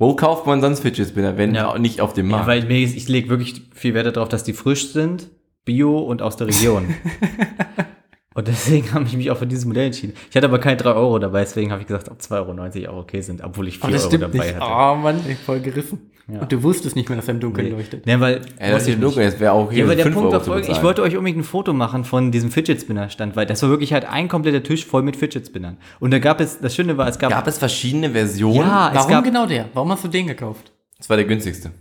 Wo 0.00 0.16
kauft 0.16 0.46
man 0.46 0.62
sonst 0.62 0.80
Fidget 0.80 1.08
Spinner, 1.10 1.36
wenn 1.36 1.54
Ja. 1.54 1.78
nicht 1.78 2.00
auf 2.00 2.14
dem 2.14 2.30
Ja, 2.30 2.36
Markt? 2.36 2.48
weil 2.48 2.64
mir, 2.64 2.80
ist- 2.82 2.96
ich 2.96 3.06
lege 3.08 3.28
wirklich 3.28 3.62
viel 3.74 3.92
Wert 3.92 4.16
darauf, 4.16 4.30
dass 4.30 4.42
die 4.42 4.54
frisch 4.54 4.88
sind, 4.92 5.28
bio 5.66 5.98
und 5.98 6.22
aus 6.22 6.36
der 6.36 6.46
Region. 6.48 6.94
und 8.34 8.48
deswegen 8.48 8.90
habe 8.94 9.04
ich 9.04 9.16
mich 9.16 9.30
auch 9.30 9.36
für 9.38 9.46
dieses 9.46 9.64
Modell 9.64 9.86
entschieden. 9.86 10.14
Ich 10.30 10.36
hatte 10.36 10.46
aber 10.46 10.58
keine 10.58 10.76
3 10.76 10.90
Euro 10.92 11.18
dabei, 11.18 11.40
deswegen 11.40 11.70
habe 11.72 11.80
ich 11.82 11.86
gesagt, 11.86 12.08
ob 12.10 12.18
2,90 12.20 12.86
Euro 12.86 12.96
auch 12.98 13.02
okay 13.02 13.20
sind, 13.20 13.42
obwohl 13.42 13.68
ich 13.68 13.78
4 13.78 13.88
Oh, 13.88 13.92
das 13.92 14.04
Euro 14.06 14.16
dabei 14.18 14.38
nicht. 14.46 14.60
hatte. 14.60 14.94
Oh 14.94 14.96
Mann, 15.00 15.20
ich 15.28 15.38
voll 15.38 15.60
gerissen. 15.60 16.10
Ja. 16.32 16.42
Und 16.42 16.52
du 16.52 16.62
wusstest 16.62 16.94
nicht 16.94 17.08
mehr, 17.08 17.16
dass 17.16 17.26
er 17.26 17.34
im 17.34 17.40
Dunkeln 17.40 17.66
Nee. 17.70 17.74
leuchtet. 17.74 18.06
Ja, 18.06 18.20
weil, 18.20 18.42
ja, 18.60 18.70
das 18.70 18.84
hier 18.84 18.94
ich 18.94 19.00
dunkel, 19.00 19.24
es 19.24 19.40
wäre 19.40 19.50
auch 19.50 19.66
Ja, 19.66 19.74
hier 19.74 19.84
aber 19.84 19.96
der 19.96 20.04
5 20.04 20.14
Punkt 20.14 20.26
Euro 20.28 20.34
war 20.36 20.42
zu 20.44 20.50
folgender. 20.52 20.76
Ich 20.76 20.82
wollte 20.84 21.02
euch 21.02 21.16
unbedingt 21.16 21.40
ein 21.40 21.44
Foto 21.44 21.72
machen 21.72 22.04
von 22.04 22.30
diesem 22.30 22.52
Fidget 22.52 22.80
Spinner 22.80 23.08
Stand, 23.10 23.34
weil 23.34 23.46
das 23.46 23.60
war 23.64 23.68
wirklich 23.70 23.92
halt 23.92 24.04
ein 24.04 24.28
kompletter 24.28 24.62
Tisch 24.62 24.86
voll 24.86 25.02
mit 25.02 25.16
Fidget 25.16 25.44
Spinnern. 25.48 25.78
Und 25.98 26.12
da 26.12 26.20
gab 26.20 26.40
es, 26.40 26.60
das 26.60 26.72
Schöne 26.76 26.96
war, 26.96 27.08
es 27.08 27.18
gab, 27.18 27.30
Gab 27.30 27.48
es 27.48 27.58
verschiedene 27.58 28.10
Versionen? 28.10 28.58
ja, 28.60 28.90
es 28.90 28.94
Warum 28.94 29.10
gab, 29.10 29.24
genau 29.24 29.46
der? 29.46 29.70
Warum 29.74 29.90
hast 29.90 30.04
du 30.04 30.08
den 30.08 30.28
gekauft? 30.28 30.70
Das 30.98 31.08
war 31.10 31.16
der 31.16 31.26
günstigste. 31.26 31.72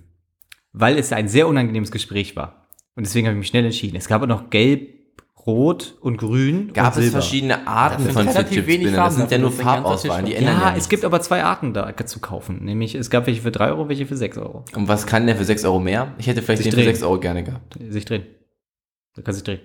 weil 0.73 0.97
es 0.97 1.11
ein 1.11 1.27
sehr 1.27 1.47
unangenehmes 1.47 1.91
Gespräch 1.91 2.35
war. 2.35 2.65
Und 2.95 3.05
deswegen 3.05 3.27
habe 3.27 3.35
ich 3.35 3.39
mich 3.39 3.47
schnell 3.49 3.65
entschieden. 3.65 3.97
Es 3.97 4.07
gab 4.07 4.23
auch 4.23 4.27
noch 4.27 4.49
gelb, 4.49 4.89
rot 5.49 5.97
und 6.01 6.17
grün 6.17 6.71
Gab 6.73 6.93
und 6.95 6.99
es 6.99 7.05
Silber. 7.05 7.21
verschiedene 7.21 7.67
Arten 7.67 8.03
von 8.09 8.27
relativ 8.27 8.47
Fidget 8.49 8.67
wenig 8.67 8.87
Spinnern? 8.87 9.05
Das 9.05 9.15
sind 9.15 9.31
ja 9.31 9.37
nur 9.37 9.51
Farbauswahlen, 9.51 10.25
die 10.25 10.35
ändern 10.35 10.57
Ja, 10.59 10.69
ja 10.71 10.75
es 10.77 10.89
gibt 10.89 11.03
aber 11.05 11.21
zwei 11.21 11.43
Arten 11.43 11.73
da 11.73 11.93
zu 12.05 12.19
kaufen. 12.19 12.63
Nämlich, 12.63 12.95
es 12.95 13.09
gab 13.09 13.27
welche 13.27 13.41
für 13.41 13.51
3 13.51 13.69
Euro, 13.69 13.89
welche 13.89 14.05
für 14.05 14.17
6 14.17 14.37
Euro. 14.37 14.65
Und 14.75 14.87
was 14.87 15.05
kann 15.07 15.25
der 15.27 15.35
für 15.35 15.45
6 15.45 15.65
Euro 15.65 15.79
mehr? 15.79 16.13
Ich 16.17 16.27
hätte 16.27 16.41
vielleicht 16.41 16.63
Sich 16.63 16.71
den 16.71 16.79
für 16.79 16.83
drehen. 16.85 16.95
6 16.95 17.03
Euro 17.03 17.19
gerne 17.19 17.43
gehabt. 17.43 17.77
Sich 17.89 18.05
drehen. 18.05 18.23
Du 19.15 19.21
kannst 19.23 19.39
sich 19.39 19.43
drehen. 19.45 19.59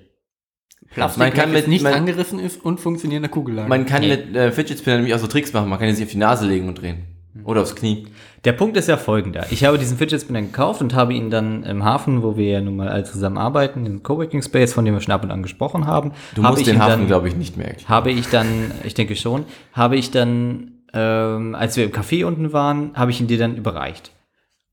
Plastik, 0.91 1.19
Man 1.19 1.33
kann 1.33 1.53
mit- 1.53 1.67
nicht 1.69 1.83
man- 1.83 1.95
angerissen 1.95 2.39
ist 2.39 2.63
und 2.65 2.79
funktionierende 2.81 3.29
Kugellage. 3.29 3.69
Man 3.69 3.87
kann 3.87 4.03
Nee. 4.03 4.09
mit 4.17 4.37
äh, 4.37 4.53
Fidget 4.53 4.79
Spinner 4.79 4.97
nämlich 4.97 5.15
auch 5.15 5.19
so 5.19 5.27
Tricks 5.27 5.53
machen. 5.53 5.69
Man 5.71 5.79
kann 5.79 5.89
ihn 5.89 5.95
sich 5.95 6.05
auf 6.05 6.11
die 6.13 6.19
Nase 6.19 6.47
legen 6.47 6.69
und 6.69 6.81
drehen. 6.81 7.07
Oder 7.43 7.63
aufs 7.63 7.75
Knie. 7.75 8.07
Der 8.45 8.53
Punkt 8.53 8.77
ist 8.77 8.87
ja 8.89 8.97
folgender. 8.97 9.47
Ich 9.51 9.65
habe 9.65 9.77
diesen 9.77 9.99
Fidget 9.99 10.21
Spinner 10.21 10.43
gekauft 10.43 10.81
und 10.81 10.95
habe 10.95 11.15
ihn 11.15 11.31
dann 11.31 11.65
im 11.65 11.85
Hafen, 11.85 12.23
wo 12.23 12.37
wir 12.37 12.49
ja 12.49 12.61
nun 12.61 12.77
mal 12.77 12.89
alle 12.89 13.03
zusammen 13.03 13.39
arbeiten, 13.39 13.87
im 13.87 14.05
Coworking 14.05 14.41
Space, 14.43 14.73
von 14.73 14.85
dem 14.85 14.95
wir 14.95 15.01
schon 15.01 15.13
ab 15.13 15.25
und 15.25 15.33
an 15.33 15.43
gesprochen 15.43 15.87
haben, 15.87 16.13
Du 16.37 16.45
habe 16.45 16.53
musst 16.53 16.61
ich 16.67 16.73
den 16.73 16.81
Hafen, 16.81 17.09
glaube 17.09 17.27
ich, 17.27 17.35
nicht 17.35 17.57
mehr 17.57 17.69
erklären. 17.69 17.89
habe 17.89 18.13
ich 18.13 18.29
dann, 18.29 18.71
ich 18.85 18.95
denke 18.95 19.17
schon, 19.17 19.47
habe 19.73 19.97
ich 19.97 20.13
dann, 20.13 20.75
ähm, 20.93 21.57
als 21.57 21.77
wir 21.77 21.85
im 21.85 21.91
Café 21.91 22.25
unten 22.25 22.53
waren, 22.53 22.93
habe 22.95 23.11
ich 23.11 23.21
ihn 23.21 23.27
dir 23.27 23.39
dann 23.39 23.57
überreicht. 23.57 24.13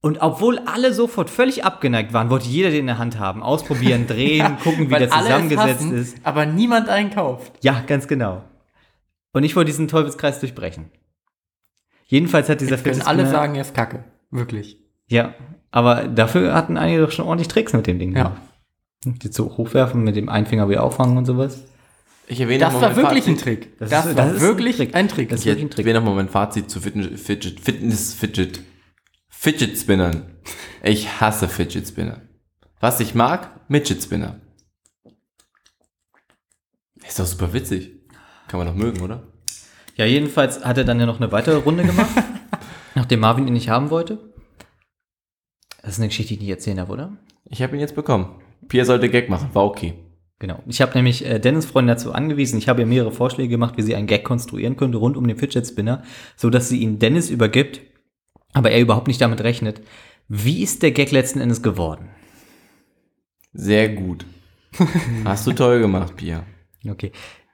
Und 0.04 0.22
obwohl 0.22 0.60
alle 0.66 0.94
sofort 0.94 1.30
völlig 1.30 1.64
abgeneigt 1.64 2.12
waren, 2.14 2.30
wollte 2.30 2.48
jeder 2.48 2.70
den 2.70 2.82
in 2.82 2.88
der 2.88 2.98
Hand 2.98 3.18
haben, 3.20 3.42
ausprobieren, 3.42 4.06
drehen, 4.08 4.58
gucken, 4.64 4.90
wie 4.90 4.96
der 4.96 5.10
zusammengesetzt 5.10 5.76
hassen, 5.76 5.94
ist. 5.96 6.18
Aber 6.24 6.46
niemand 6.46 6.90
einkauft. 6.90 7.54
Ja, 7.62 7.84
ganz 7.86 8.08
genau. 8.08 8.44
Und 9.34 9.44
ich 9.44 9.56
wollte 9.56 9.68
diesen 9.68 9.88
Teufelskreis 9.88 10.40
durchbrechen. 10.40 10.92
Jedenfalls 12.12 12.50
hat 12.50 12.60
dieser 12.60 12.72
Jetzt 12.76 12.84
können 12.84 12.96
Fidget 12.96 13.08
alle 13.08 13.20
Spinner- 13.24 13.32
sagen, 13.32 13.56
er 13.56 13.62
ist 13.62 13.74
kacke. 13.74 14.04
Wirklich. 14.32 14.78
Ja, 15.08 15.34
aber 15.72 16.10
dafür 16.10 16.54
hatten 16.54 16.76
einige 16.78 17.00
doch 17.02 17.12
schon 17.12 17.26
ordentlich 17.26 17.48
Tricks 17.48 17.72
mit 17.72 17.88
dem 17.88 18.00
Ding. 18.00 18.14
Ja. 18.16 18.24
gemacht. 18.24 18.42
Die 19.24 19.32
so 19.32 19.56
hochwerfen, 19.58 20.04
mit 20.04 20.18
dem 20.18 20.28
Einfinger 20.28 20.68
wieder 20.68 20.84
auffangen 20.84 21.18
und 21.18 21.24
sowas. 21.26 21.64
Ich 22.28 22.42
erwähne 22.42 22.60
Das 22.60 22.74
war 22.74 22.96
wirklich 22.98 23.26
ein 23.28 23.36
Fazit. 23.38 23.42
Trick. 23.44 23.80
Das 23.80 23.90
Das, 23.90 24.06
ist- 24.08 24.18
war 24.18 24.26
ein 24.26 24.42
wirklich 24.42 24.76
Trick. 24.76 24.94
ein 24.94 25.08
Trick. 25.08 25.30
Das 25.30 25.40
ist 25.40 25.46
Ich 25.46 25.52
wirklich 25.52 25.66
ein 25.66 25.70
Trick. 25.70 25.86
erwähne 25.86 26.00
noch 26.02 26.06
mal 26.12 26.16
mein 26.16 26.28
Fazit 26.30 26.70
zu 26.70 26.82
Fitness, 26.82 27.22
Fidget, 27.22 27.60
Fitness, 27.62 28.14
Fidget, 28.14 28.60
Fidget 29.30 29.78
Spinnern. 29.78 30.36
Ich 30.84 31.22
hasse 31.22 31.48
Fidget 31.48 31.88
Spinner. 31.88 32.22
Was 32.82 33.00
ich 33.00 33.16
mag, 33.16 33.50
Midget 33.70 34.04
Spinner. 34.04 34.42
Ist 37.08 37.20
doch 37.20 37.26
super 37.26 37.54
witzig. 37.54 37.92
Kann 38.50 38.58
man 38.60 38.68
doch 38.68 38.76
mögen, 38.76 39.00
oder? 39.02 39.31
Ja, 39.96 40.06
jedenfalls 40.06 40.64
hat 40.64 40.78
er 40.78 40.84
dann 40.84 41.00
ja 41.00 41.06
noch 41.06 41.20
eine 41.20 41.32
weitere 41.32 41.58
Runde 41.58 41.84
gemacht, 41.84 42.12
nachdem 42.96 43.20
Marvin 43.20 43.48
ihn 43.48 43.54
nicht 43.54 43.70
haben 43.70 43.90
wollte. 43.90 44.20
Das 45.82 45.94
ist 45.94 46.00
eine 46.00 46.08
Geschichte, 46.08 46.30
die 46.30 46.36
ich 46.36 46.42
nicht 46.42 46.50
erzählen 46.50 46.78
darf, 46.78 46.90
oder? 46.90 47.18
Ich 47.46 47.62
habe 47.62 47.76
ihn 47.76 47.80
jetzt 47.80 47.96
bekommen. 47.96 48.42
Pia 48.68 48.86
sollte 48.86 49.10
Gag 49.10 49.30
machen, 49.30 49.50
war 49.54 49.66
okay. 49.66 49.96
Genau. 50.40 50.64
Ich 50.66 50.82
habe 50.82 50.94
nämlich 50.96 51.26
äh, 51.26 51.40
Dennis 51.40 51.66
Freunde 51.66 51.94
dazu 51.94 52.14
angewiesen. 52.14 52.58
Ich 52.58 52.68
habe 52.68 52.82
ihr 52.82 52.88
mehrere 52.88 53.12
Vorschläge 53.12 53.50
gemacht, 53.50 53.78
wie 53.78 53.84
sie 53.84 53.96
einen 53.96 54.08
Gag 54.08 54.24
konstruieren 54.24 54.76
könnte 54.76 54.98
rund 54.98 55.16
um 55.16 55.28
den 55.28 55.38
Fidget 55.38 55.68
Spinner, 55.68 56.04
so 56.36 56.50
dass 56.50 56.68
sie 56.68 56.80
ihn 56.80 56.98
Dennis 56.98 57.30
übergibt, 57.30 57.82
aber 58.54 58.72
er 58.72 58.82
überhaupt 58.82 59.08
nicht 59.08 59.22
damit 59.22 59.42
rechnet. 59.42 59.82
Wie 60.28 60.64
ist 60.64 60.82
der 60.82 60.92
Gag 60.92 61.12
letzten 61.12 61.42
Endes 61.42 61.62
geworden? 61.62 62.10
Sehr 63.54 63.90
gut. 63.90 64.26
Hast 65.26 65.46
du 65.46 65.52
toll 65.52 65.80
gemacht, 65.80 66.16
Pia. 66.16 66.44
Okay. 66.90 67.12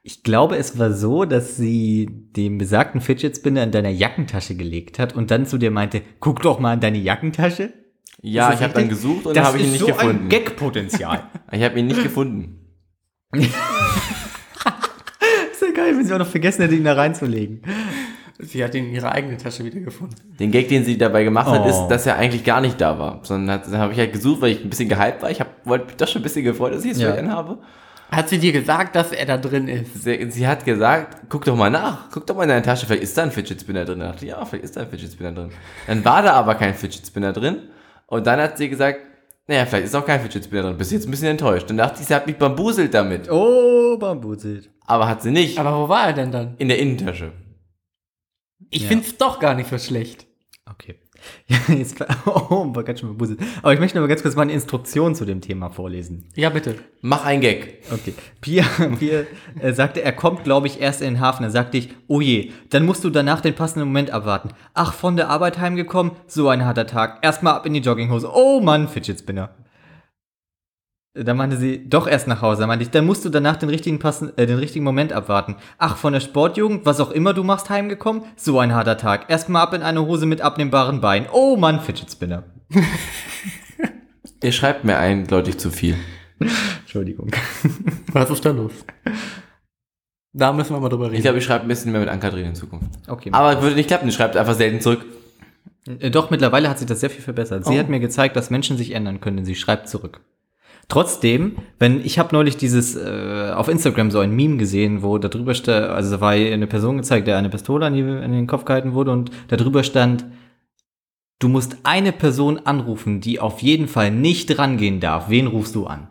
Ich 0.09 0.23
glaube, 0.23 0.55
es 0.55 0.79
war 0.79 0.93
so, 0.93 1.25
dass 1.25 1.57
sie 1.57 2.07
den 2.09 2.57
besagten 2.57 3.01
Fidget 3.01 3.35
Spinner 3.35 3.61
in 3.63 3.71
deiner 3.71 3.89
Jackentasche 3.89 4.55
gelegt 4.55 4.99
hat 4.99 5.13
und 5.13 5.31
dann 5.31 5.45
zu 5.45 5.57
dir 5.57 5.69
meinte, 5.69 6.01
guck 6.21 6.41
doch 6.41 6.59
mal 6.61 6.75
in 6.75 6.79
deine 6.79 6.97
Jackentasche. 6.97 7.73
Ja, 8.21 8.47
Ist 8.47 8.53
ich 8.53 8.59
das 8.61 8.69
habe 8.69 8.79
dann 8.79 8.87
gesucht 8.87 9.25
und 9.25 9.35
das 9.35 9.45
habe 9.47 9.57
ihn 9.57 9.65
ist 9.65 9.71
nicht 9.71 9.79
so 9.81 9.87
gefunden. 9.87 10.23
ein 10.23 10.29
Gag-Potenzial. 10.29 11.23
Ich 11.51 11.61
habe 11.61 11.77
ihn 11.77 11.87
nicht 11.87 12.01
gefunden. 12.01 12.59
ist 13.33 13.51
ja 15.61 15.71
geil, 15.75 15.97
wenn 15.97 16.05
sie 16.05 16.13
auch 16.13 16.19
noch 16.19 16.27
vergessen 16.27 16.61
hätte, 16.61 16.75
ihn 16.75 16.83
da 16.85 16.93
reinzulegen. 16.93 17.61
Sie 18.39 18.63
hat 18.63 18.75
ihn 18.75 18.85
in 18.89 18.93
ihre 18.95 19.11
eigene 19.11 19.35
Tasche 19.35 19.65
wiedergefunden. 19.65 20.15
Den 20.39 20.51
Gag, 20.51 20.69
den 20.69 20.83
sie 20.85 20.97
dabei 20.97 21.23
gemacht 21.25 21.47
hat, 21.49 21.63
Oh. 21.65 21.69
ist, 21.69 21.87
dass 21.89 22.05
er 22.05 22.15
eigentlich 22.17 22.43
gar 22.45 22.61
nicht 22.61 22.79
da 22.79 22.97
war. 22.99 23.19
Sondern 23.23 23.55
hat, 23.59 23.65
dann 23.67 23.79
habe 23.79 23.91
ich 23.93 23.99
halt 23.99 24.13
gesucht, 24.13 24.41
weil 24.41 24.51
ich 24.51 24.63
ein 24.63 24.69
bisschen 24.69 24.87
gehypt 24.89 25.21
war. 25.21 25.31
Ich 25.31 25.39
habe 25.41 25.49
wollte 25.65 25.87
mich 25.87 25.95
doch 25.97 26.07
schon 26.07 26.21
ein 26.21 26.23
bisschen 26.23 26.45
gefreut, 26.45 26.73
dass 26.73 26.85
ich 26.85 26.91
es 26.91 27.01
Ja. 27.01 27.11
für 27.13 27.19
ihn 27.19 27.31
habe. 27.31 27.59
Hat 28.09 28.29
sie 28.29 28.39
dir 28.39 28.53
gesagt, 28.53 28.95
dass 28.95 29.11
er 29.11 29.25
da 29.25 29.37
drin 29.37 29.67
ist? 29.67 30.03
Sie, 30.03 30.31
sie 30.31 30.47
hat 30.47 30.63
gesagt, 30.63 31.17
guck 31.29 31.43
doch 31.43 31.55
mal 31.57 31.69
nach, 31.69 32.09
guck 32.09 32.25
doch 32.25 32.35
mal 32.35 32.43
in 32.43 32.49
deine 32.49 32.61
Tasche, 32.61 32.85
vielleicht 32.85 33.03
ist 33.03 33.17
da 33.17 33.23
ein 33.23 33.31
Fidget 33.31 33.59
Spinner 33.59 33.83
drin. 33.85 33.99
Da 33.99 34.07
dachte 34.11 34.25
ich, 34.25 34.31
ja, 34.31 34.45
vielleicht 34.45 34.63
ist 34.65 34.77
da 34.77 34.81
ein 34.81 34.89
Fidget 34.89 35.11
Spinner 35.11 35.33
drin. 35.33 35.49
Dann 35.87 36.05
war 36.05 36.21
da 36.21 36.33
aber 36.33 36.55
kein 36.55 36.73
Fidget 36.73 37.05
Spinner 37.05 37.33
drin. 37.33 37.63
Und 38.07 38.25
dann 38.25 38.39
hat 38.39 38.57
sie 38.57 38.69
gesagt, 38.69 39.01
naja, 39.47 39.65
vielleicht 39.65 39.87
ist 39.87 39.95
auch 39.95 40.05
kein 40.05 40.21
Fidget 40.21 40.45
Spinner 40.45 40.63
drin. 40.63 40.77
Bis 40.77 40.91
jetzt 40.91 41.05
ein 41.07 41.11
bisschen 41.11 41.27
enttäuscht. 41.27 41.69
Dann 41.69 41.77
dachte 41.77 42.01
ich, 42.01 42.07
sie 42.07 42.15
hat 42.15 42.27
mich 42.27 42.37
bambuselt 42.37 42.93
damit. 42.93 43.29
Oh, 43.29 43.97
bambuselt. 43.97 44.69
Aber 44.85 45.07
hat 45.09 45.21
sie 45.21 45.31
nicht. 45.31 45.57
Aber 45.59 45.77
wo 45.77 45.89
war 45.89 46.07
er 46.07 46.13
denn 46.13 46.31
dann? 46.31 46.55
In 46.59 46.69
der 46.69 46.79
Innentasche. 46.79 47.33
Ich 48.69 48.83
Ja. 48.83 48.87
find's 48.87 49.17
doch 49.17 49.39
gar 49.39 49.53
nicht 49.53 49.69
so 49.69 49.77
schlecht. 49.77 50.26
Ja, 51.47 51.57
jetzt, 51.75 51.97
oh, 52.25 52.73
war 52.73 52.83
ganz 52.83 52.99
schön 52.99 53.09
bambuselt. 53.09 53.39
Aber 53.61 53.73
ich 53.73 53.79
möchte 53.79 53.99
mal 53.99 54.07
ganz 54.07 54.21
kurz 54.21 54.35
mal 54.35 54.43
eine 54.43 54.53
Instruktion 54.53 55.15
zu 55.15 55.25
dem 55.25 55.41
Thema 55.41 55.69
vorlesen. 55.69 56.25
Ja, 56.35 56.49
bitte. 56.49 56.75
Mach 57.01 57.25
einen 57.25 57.41
Gag. 57.41 57.83
Okay. 57.91 58.13
Pia, 58.41 58.63
Pia 58.99 59.23
äh, 59.59 59.73
sagte, 59.73 60.01
er 60.03 60.11
kommt, 60.11 60.43
glaube 60.43 60.67
ich, 60.67 60.81
erst 60.81 61.01
in 61.01 61.15
den 61.15 61.19
Hafen. 61.19 61.43
Dann 61.43 61.51
sagte 61.51 61.77
ich, 61.77 61.89
oh 62.07 62.21
je, 62.21 62.51
dann 62.69 62.85
musst 62.85 63.03
du 63.03 63.09
danach 63.09 63.41
den 63.41 63.55
passenden 63.55 63.87
Moment 63.87 64.11
abwarten. 64.11 64.49
Ach, 64.73 64.93
von 64.93 65.15
der 65.15 65.29
Arbeit 65.29 65.59
heimgekommen? 65.59 66.13
So 66.27 66.49
ein 66.49 66.65
harter 66.65 66.87
Tag. 66.87 67.19
Erstmal 67.21 67.53
ab 67.53 67.65
in 67.65 67.73
die 67.73 67.79
Jogginghose. 67.79 68.29
Oh 68.33 68.59
Mann, 68.59 68.87
Fidget 68.87 69.19
Spinner. 69.19 69.49
Da 71.23 71.33
meinte 71.33 71.57
sie, 71.57 71.87
doch 71.89 72.07
erst 72.07 72.27
nach 72.27 72.41
Hause. 72.41 72.61
Da 72.61 72.67
meinte 72.67 72.83
ich, 72.83 72.89
dann 72.91 73.05
musst 73.05 73.25
du 73.25 73.29
danach 73.29 73.55
den 73.57 73.69
richtigen, 73.69 73.99
passen, 73.99 74.31
äh, 74.37 74.45
den 74.45 74.57
richtigen 74.59 74.85
Moment 74.85 75.13
abwarten. 75.13 75.55
Ach, 75.77 75.97
von 75.97 76.13
der 76.13 76.19
Sportjugend, 76.19 76.85
was 76.85 76.99
auch 76.99 77.11
immer 77.11 77.33
du 77.33 77.43
machst, 77.43 77.69
heimgekommen? 77.69 78.23
So 78.35 78.59
ein 78.59 78.73
harter 78.73 78.97
Tag. 78.97 79.29
Erstmal 79.29 79.61
ab 79.63 79.73
in 79.73 79.81
eine 79.81 80.05
Hose 80.05 80.25
mit 80.25 80.41
abnehmbaren 80.41 81.01
Beinen. 81.01 81.27
Oh 81.31 81.55
Mann, 81.57 81.79
Fidget 81.81 82.11
Spinner. 82.11 82.43
Ihr 84.43 84.51
schreibt 84.51 84.83
mir 84.83 84.97
eindeutig 84.97 85.57
zu 85.57 85.71
viel. 85.71 85.95
Entschuldigung. 86.81 87.31
Was 88.11 88.29
ist 88.29 88.45
da 88.45 88.51
los? 88.51 88.71
Da 90.33 90.53
müssen 90.53 90.75
wir 90.75 90.79
mal 90.79 90.89
drüber 90.89 91.05
Ich 91.07 91.11
reden. 91.13 91.21
glaube, 91.23 91.37
ich 91.39 91.43
schreibe 91.45 91.65
ein 91.65 91.67
bisschen 91.67 91.91
mehr 91.91 92.01
mit 92.01 92.09
Ankatrin 92.09 92.45
in 92.45 92.55
Zukunft. 92.55 92.89
Okay. 93.07 93.29
Aber 93.31 93.61
würde 93.63 93.75
nicht 93.75 93.87
klappen, 93.87 94.11
schreibt 94.11 94.37
einfach 94.37 94.53
selten 94.53 94.79
zurück. 94.81 95.03
Äh, 95.87 96.11
Doch, 96.11 96.29
mittlerweile 96.29 96.69
hat 96.69 96.77
sich 96.77 96.87
das 96.87 96.99
sehr 96.99 97.09
viel 97.09 97.23
verbessert. 97.23 97.65
Sie 97.65 97.75
Oh. 97.75 97.79
hat 97.79 97.89
mir 97.89 97.99
gezeigt, 97.99 98.35
dass 98.35 98.51
Menschen 98.51 98.77
sich 98.77 98.91
ändern 98.91 99.19
können. 99.19 99.45
Sie 99.45 99.55
schreibt 99.55 99.89
zurück. 99.89 100.21
Trotzdem, 100.89 101.57
wenn 101.79 101.99
ich 101.99 102.17
habe 102.17 102.33
neulich 102.33 102.55
dieses 102.55 102.95
äh, 102.95 103.51
auf 103.53 103.67
Instagram 103.67 104.09
so 104.09 104.19
ein 104.19 104.31
Meme 104.33 104.55
gesehen, 104.55 105.03
wo 105.03 105.17
da 105.17 105.27
drüber 105.27 105.53
stand, 105.53 105.87
also 105.87 106.11
da 106.11 106.21
war 106.21 106.31
eine 106.31 106.67
Person 106.67 106.97
gezeigt, 106.97 107.27
der 107.27 107.37
eine 107.37 107.49
Pistole 107.49 107.85
an, 107.85 107.93
die, 107.93 108.03
an 108.03 108.31
den 108.31 108.47
Kopf 108.47 108.63
gehalten 108.63 108.93
wurde 108.93 109.11
und 109.11 109.29
da 109.49 109.57
drüber 109.57 109.83
stand, 109.83 110.25
du 111.39 111.49
musst 111.49 111.77
eine 111.83 112.13
Person 112.13 112.59
anrufen, 112.59 113.19
die 113.19 113.41
auf 113.41 113.61
jeden 113.61 113.89
Fall 113.89 114.11
nicht 114.11 114.57
rangehen 114.57 115.01
darf. 115.01 115.29
Wen 115.29 115.47
rufst 115.47 115.75
du 115.75 115.87
an? 115.87 116.07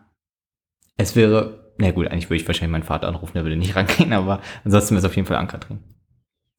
Es 0.99 1.17
wäre, 1.17 1.73
na 1.79 1.91
gut, 1.91 2.09
eigentlich 2.09 2.29
würde 2.29 2.43
ich 2.43 2.47
wahrscheinlich 2.47 2.73
meinen 2.73 2.83
Vater 2.83 3.09
anrufen, 3.09 3.33
der 3.35 3.45
würde 3.45 3.57
nicht 3.57 3.77
rangehen, 3.77 4.13
aber 4.13 4.41
ansonsten 4.63 4.91
wäre 4.91 4.99
es 4.99 5.05
auf 5.07 5.17
jeden 5.17 5.27
Fall 5.27 5.39
Ankatrin. 5.39 5.79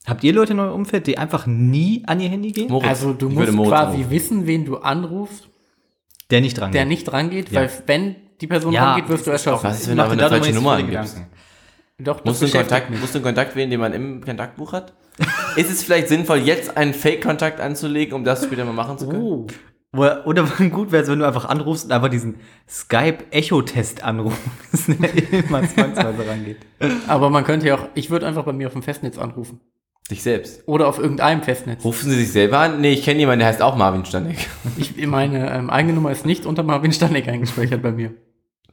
Habt 0.07 0.23
ihr 0.23 0.33
Leute 0.33 0.53
in 0.53 0.59
eurem 0.59 0.73
Umfeld, 0.73 1.05
die 1.05 1.19
einfach 1.19 1.45
nie 1.45 2.03
an 2.07 2.19
ihr 2.19 2.29
Handy 2.29 2.51
gehen? 2.51 2.69
Moritz. 2.69 2.87
also 2.87 3.13
du 3.13 3.29
musst 3.29 3.51
quasi 3.51 3.97
anrufen. 3.97 4.09
wissen, 4.09 4.47
wen 4.47 4.65
du 4.65 4.77
anrufst, 4.77 5.49
Der 6.29 6.41
nicht 6.41 6.59
rangeht. 6.59 6.75
der 6.75 6.85
nicht 6.85 7.11
rangeht, 7.11 7.51
Ja. 7.51 7.61
weil 7.61 7.71
wenn 7.85 8.15
die 8.41 8.47
Person 8.47 8.73
Ja, 8.73 8.91
rangeht, 8.93 9.09
wirst 9.09 9.27
du 9.27 9.31
erschossen. 9.31 9.63
Was 9.63 9.81
ist, 9.81 9.89
wenn 9.89 9.97
du 9.97 10.03
aber 10.03 10.11
eine 10.13 10.29
falsche 10.29 10.53
Nummer 10.53 10.73
angibst? 10.73 11.17
Doch, 11.99 12.17
das 12.19 12.25
Musst 12.41 12.53
du, 12.53 12.57
Kontakt, 12.57 12.91
musst 12.91 13.15
du 13.15 13.17
einen 13.17 13.25
Kontakt 13.25 13.55
wählen, 13.55 13.71
den 13.71 13.79
man 13.79 13.93
im 13.93 14.23
Kontaktbuch 14.23 14.71
hat? 14.73 14.93
ist 15.55 15.71
es 15.71 15.83
vielleicht 15.83 16.09
sinnvoll, 16.09 16.37
jetzt 16.39 16.77
einen 16.77 16.93
Fake-Kontakt 16.93 17.59
anzulegen, 17.59 18.13
um 18.13 18.23
das 18.23 18.43
später 18.43 18.65
mal 18.65 18.73
machen 18.73 18.99
zu 18.99 19.07
können? 19.07 19.21
Oh. 19.23 19.47
Oder, 19.95 20.27
oder 20.27 20.43
gut 20.69 20.91
wäre 20.91 21.01
es, 21.01 21.09
wenn 21.09 21.17
du 21.19 21.25
einfach 21.25 21.45
anrufst 21.45 21.85
und 21.85 21.91
einfach 21.91 22.09
diesen 22.09 22.35
Skype-Echo-Test 22.69 24.03
anrufst, 24.03 24.39
der 24.87 25.33
immer 25.45 25.67
zwangsweise 25.67 26.27
rangeht. 26.27 26.57
Aber 27.07 27.29
man 27.29 27.43
könnte 27.43 27.67
ja 27.67 27.75
auch, 27.75 27.87
ich 27.95 28.09
würde 28.11 28.27
einfach 28.27 28.43
bei 28.43 28.53
mir 28.53 28.67
auf 28.67 28.73
dem 28.73 28.83
Festnetz 28.83 29.17
anrufen. 29.17 29.59
Sich 30.07 30.23
selbst. 30.23 30.63
Oder 30.67 30.87
auf 30.87 30.99
irgendeinem 30.99 31.43
Festnetz. 31.43 31.83
Rufen 31.83 32.09
Sie 32.09 32.15
sich 32.17 32.31
selber 32.31 32.59
an? 32.59 32.79
Nee, 32.79 32.93
ich 32.93 33.03
kenne 33.03 33.19
jemanden, 33.19 33.39
der 33.39 33.49
heißt 33.49 33.61
auch 33.61 33.75
Marvin 33.75 34.05
Stanek. 34.05 34.37
Ich, 34.77 35.05
meine 35.05 35.51
ähm, 35.53 35.69
eigene 35.69 35.93
Nummer 35.95 36.11
ist 36.11 36.25
nicht 36.25 36.45
unter 36.45 36.63
Marvin 36.63 36.93
Stanek 36.93 37.27
eingespeichert 37.27 37.81
bei 37.81 37.91
mir. 37.91 38.13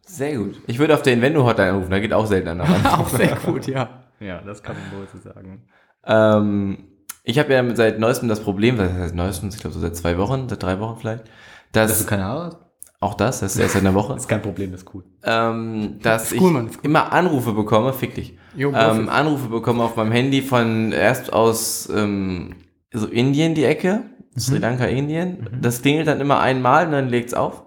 Sehr 0.07 0.37
gut. 0.37 0.61
Ich 0.68 0.79
würde 0.79 0.94
auf 0.94 1.03
der 1.03 1.14
Invendo-Hotline 1.14 1.70
anrufen, 1.70 1.90
da 1.90 1.99
geht 1.99 2.12
auch 2.12 2.27
selten 2.27 2.49
einer 2.49 2.64
ran. 2.64 2.87
Auch 3.01 3.09
sehr 3.09 3.35
gut, 3.37 3.66
ja. 3.66 4.05
Ja, 4.20 4.40
das 4.42 4.62
kann 4.62 4.77
man 4.77 5.01
wohl 5.01 5.09
so 5.12 5.18
sagen. 5.18 5.62
Ähm, 6.07 6.85
ich 7.25 7.38
habe 7.38 7.53
ja 7.53 7.75
seit 7.75 7.99
neuestem 7.99 8.29
das 8.29 8.40
Problem, 8.40 8.79
was 8.79 8.92
heißt 8.92 9.14
neuestens, 9.14 9.55
ich 9.57 9.61
glaube 9.61 9.75
so 9.75 9.81
seit 9.81 9.97
zwei 9.97 10.18
Wochen, 10.18 10.49
seit 10.49 10.62
drei 10.62 10.79
Wochen 10.79 10.99
vielleicht, 11.01 11.25
dass, 11.73 11.90
Dass 11.90 12.01
du 12.03 12.07
keine 12.07 12.25
Haare 12.25 12.44
hast? 12.47 12.59
auch 13.01 13.14
das, 13.14 13.40
das 13.40 13.55
ist 13.57 13.61
erst 13.61 13.73
seit 13.75 13.83
einer 13.83 13.94
Woche, 13.94 14.12
Das 14.12 14.23
ist 14.25 14.29
kein 14.29 14.42
Problem, 14.42 14.70
das 14.73 14.83
ist 14.83 14.94
cool. 14.94 15.05
ähm, 15.25 15.99
dass 16.03 16.31
Ist 16.33 16.40
cool, 16.40 16.47
ich 16.49 16.53
Mann, 16.53 16.66
ist 16.68 16.77
cool. 16.77 16.85
immer 16.85 17.12
Anrufe 17.12 17.53
bekomme, 17.55 17.92
fick 17.92 18.14
dich, 18.14 18.38
Jo, 18.57 18.73
ähm, 18.73 19.09
Anrufe 19.09 19.49
bekomme 19.49 19.83
auf 19.83 19.97
meinem 19.97 20.12
Handy 20.12 20.43
von 20.43 20.93
erst 20.93 21.33
aus 21.33 21.88
ähm, 21.95 22.57
so 22.93 23.07
Indien 23.07 23.55
die 23.55 23.64
Ecke, 23.64 24.05
Sri 24.38 24.59
Lanka, 24.59 24.85
Indien. 24.87 25.59
Das 25.61 25.83
klingelt 25.83 26.07
dann 26.07 26.21
immer 26.21 26.40
einmal 26.40 26.87
und 26.87 26.93
dann 26.93 27.09
legt's 27.09 27.35
auf. 27.35 27.64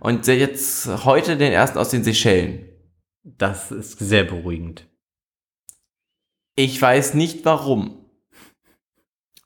Und 0.00 0.26
jetzt 0.26 1.04
heute 1.04 1.36
den 1.36 1.52
ersten 1.52 1.78
aus 1.78 1.90
den 1.90 2.04
Seychellen. 2.04 2.66
Das 3.22 3.70
ist 3.70 3.98
sehr 3.98 4.24
beruhigend. 4.24 4.86
Ich 6.56 6.80
weiß 6.80 7.14
nicht 7.14 7.44
warum. 7.44 8.04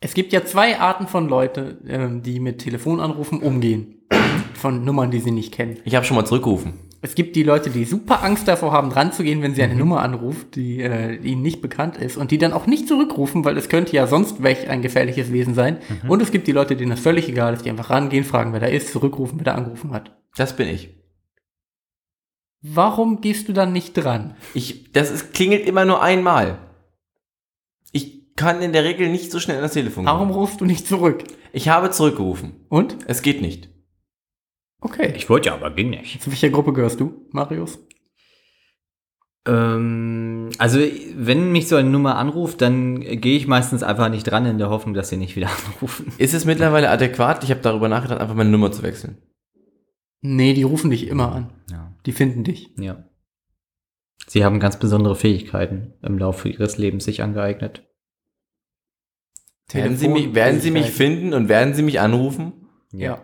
Es 0.01 0.15
gibt 0.15 0.33
ja 0.33 0.45
zwei 0.45 0.79
Arten 0.81 1.07
von 1.07 1.29
Leute, 1.29 1.79
ähm, 1.87 2.23
die 2.23 2.41
mit 2.41 2.59
Telefonanrufen 2.59 3.41
umgehen. 3.41 4.07
Von 4.55 4.85
Nummern, 4.85 5.11
die 5.11 5.21
sie 5.21 5.31
nicht 5.31 5.53
kennen. 5.53 5.79
Ich 5.85 5.95
habe 5.95 6.07
schon 6.07 6.17
mal 6.17 6.25
zurückgerufen. 6.25 6.75
Es 7.05 7.15
gibt 7.15 7.37
die 7.37 7.43
Leute, 7.43 7.69
die 7.69 7.85
super 7.85 8.23
Angst 8.25 8.49
davor 8.49 8.73
haben, 8.73 8.89
dran 8.89 9.13
zu 9.13 9.25
gehen, 9.25 9.43
wenn 9.43 9.55
sie 9.55 9.63
eine 9.63 9.75
Nummer 9.75 10.01
anruft, 10.01 10.57
die 10.57 10.81
äh, 10.81 11.17
ihnen 11.17 11.43
nicht 11.43 11.61
bekannt 11.61 11.99
ist 11.99 12.17
und 12.17 12.31
die 12.31 12.39
dann 12.39 12.55
auch 12.55 12.67
nicht 12.67 12.89
zurückrufen, 12.89 13.45
weil 13.45 13.59
es 13.59 13.69
könnte 13.69 13.95
ja 13.95 14.07
sonst 14.07 14.43
welch 14.43 14.71
ein 14.71 14.81
gefährliches 14.81 15.31
Wesen 15.31 15.53
sein. 15.53 15.81
Und 16.09 16.23
es 16.23 16.31
gibt 16.31 16.47
die 16.47 16.53
Leute, 16.53 16.77
denen 16.77 16.93
das 16.93 17.01
völlig 17.01 17.29
egal 17.29 17.53
ist, 17.53 17.67
die 17.67 17.69
einfach 17.69 17.91
rangehen, 17.91 18.25
fragen, 18.25 18.55
wer 18.55 18.61
da 18.61 18.69
ist, 18.69 18.91
zurückrufen, 18.91 19.39
wer 19.39 19.45
da 19.45 19.55
angerufen 19.55 19.93
hat. 19.93 20.17
Das 20.35 20.57
bin 20.57 20.67
ich. 20.67 20.95
Warum 22.63 23.21
gehst 23.21 23.49
du 23.49 23.53
dann 23.53 23.75
nicht 23.75 23.93
dran? 23.93 24.35
Ich, 24.55 24.91
das 24.93 25.11
ist, 25.11 25.35
klingelt 25.35 25.67
immer 25.67 25.85
nur 25.85 26.03
einmal. 26.03 26.57
Ich 27.93 28.35
kann 28.35 28.63
in 28.63 28.73
der 28.73 28.85
Regel 28.85 29.11
nicht 29.11 29.31
so 29.31 29.41
schnell 29.41 29.59
an 29.59 29.63
das 29.65 29.75
Telefon 29.75 30.07
Warum 30.07 30.29
gehen. 30.29 30.39
rufst 30.39 30.63
du 30.63 30.65
nicht 30.65 30.87
zurück? 30.87 31.23
Ich 31.53 31.69
habe 31.69 31.91
zurückgerufen. 31.91 32.65
Und? 32.71 32.97
Es 33.07 33.21
geht 33.21 33.43
nicht. 33.43 33.74
Okay. 34.85 35.15
Ich 35.17 35.31
wollte 35.31 35.49
ja, 35.49 35.55
aber 35.55 35.71
ging 35.71 35.91
nicht. 35.91 36.21
Zu 36.23 36.31
welcher 36.31 36.51
Gruppe 36.51 36.75
gehörst 36.75 37.01
du, 37.01 37.27
Marius? 37.33 37.79
Ähm, 39.47 40.51
also, 40.59 40.79
wenn 40.79 41.53
mich 41.53 41.69
so 41.69 41.77
eine 41.77 41.89
Nummer 41.89 42.17
anruft, 42.17 42.61
dann 42.61 43.01
gehe 43.01 43.37
ich 43.37 43.47
meistens 43.47 43.83
einfach 43.83 44.11
nicht 44.11 44.25
dran 44.25 44.45
in 44.45 44.59
der 44.59 44.69
Hoffnung, 44.69 44.95
dass 44.95 45.09
sie 45.09 45.17
nicht 45.17 45.37
wieder 45.37 45.49
anrufen. 45.67 46.13
Ist 46.19 46.35
es 46.35 46.45
mittlerweile 46.45 46.91
adäquat? 46.91 47.43
Ich 47.45 47.51
habe 47.51 47.61
darüber 47.63 47.89
nachgedacht, 47.89 48.21
einfach 48.21 48.35
meine 48.35 48.51
Nummer 48.51 48.73
zu 48.73 48.83
wechseln. 48.83 49.17
Nee, 50.21 50.53
die 50.53 50.63
rufen 50.65 50.91
dich 50.91 51.09
immer 51.09 51.33
an. 51.33 51.51
Ja. 51.71 51.95
Die 52.05 52.13
finden 52.13 52.45
dich. 52.45 52.71
ja. 52.77 53.09
Sie 54.27 54.45
haben 54.45 54.61
ganz 54.61 54.79
besondere 54.79 55.17
Fähigkeiten 55.17 55.95
im 56.03 56.19
Laufe 56.19 56.49
ihres 56.49 56.79
Lebens 56.79 57.05
sich 57.05 57.23
angeeignet. 57.23 57.87
Werden 59.71 59.97
Sie, 59.97 60.09
mich, 60.09 60.35
werden 60.35 60.61
Sie 60.61 60.71
mich 60.71 60.91
finden 60.91 61.35
und 61.35 61.49
werden 61.49 61.75
Sie 61.75 61.83
mich 61.83 62.01
anrufen? 62.01 62.53
Ja. 62.93 63.21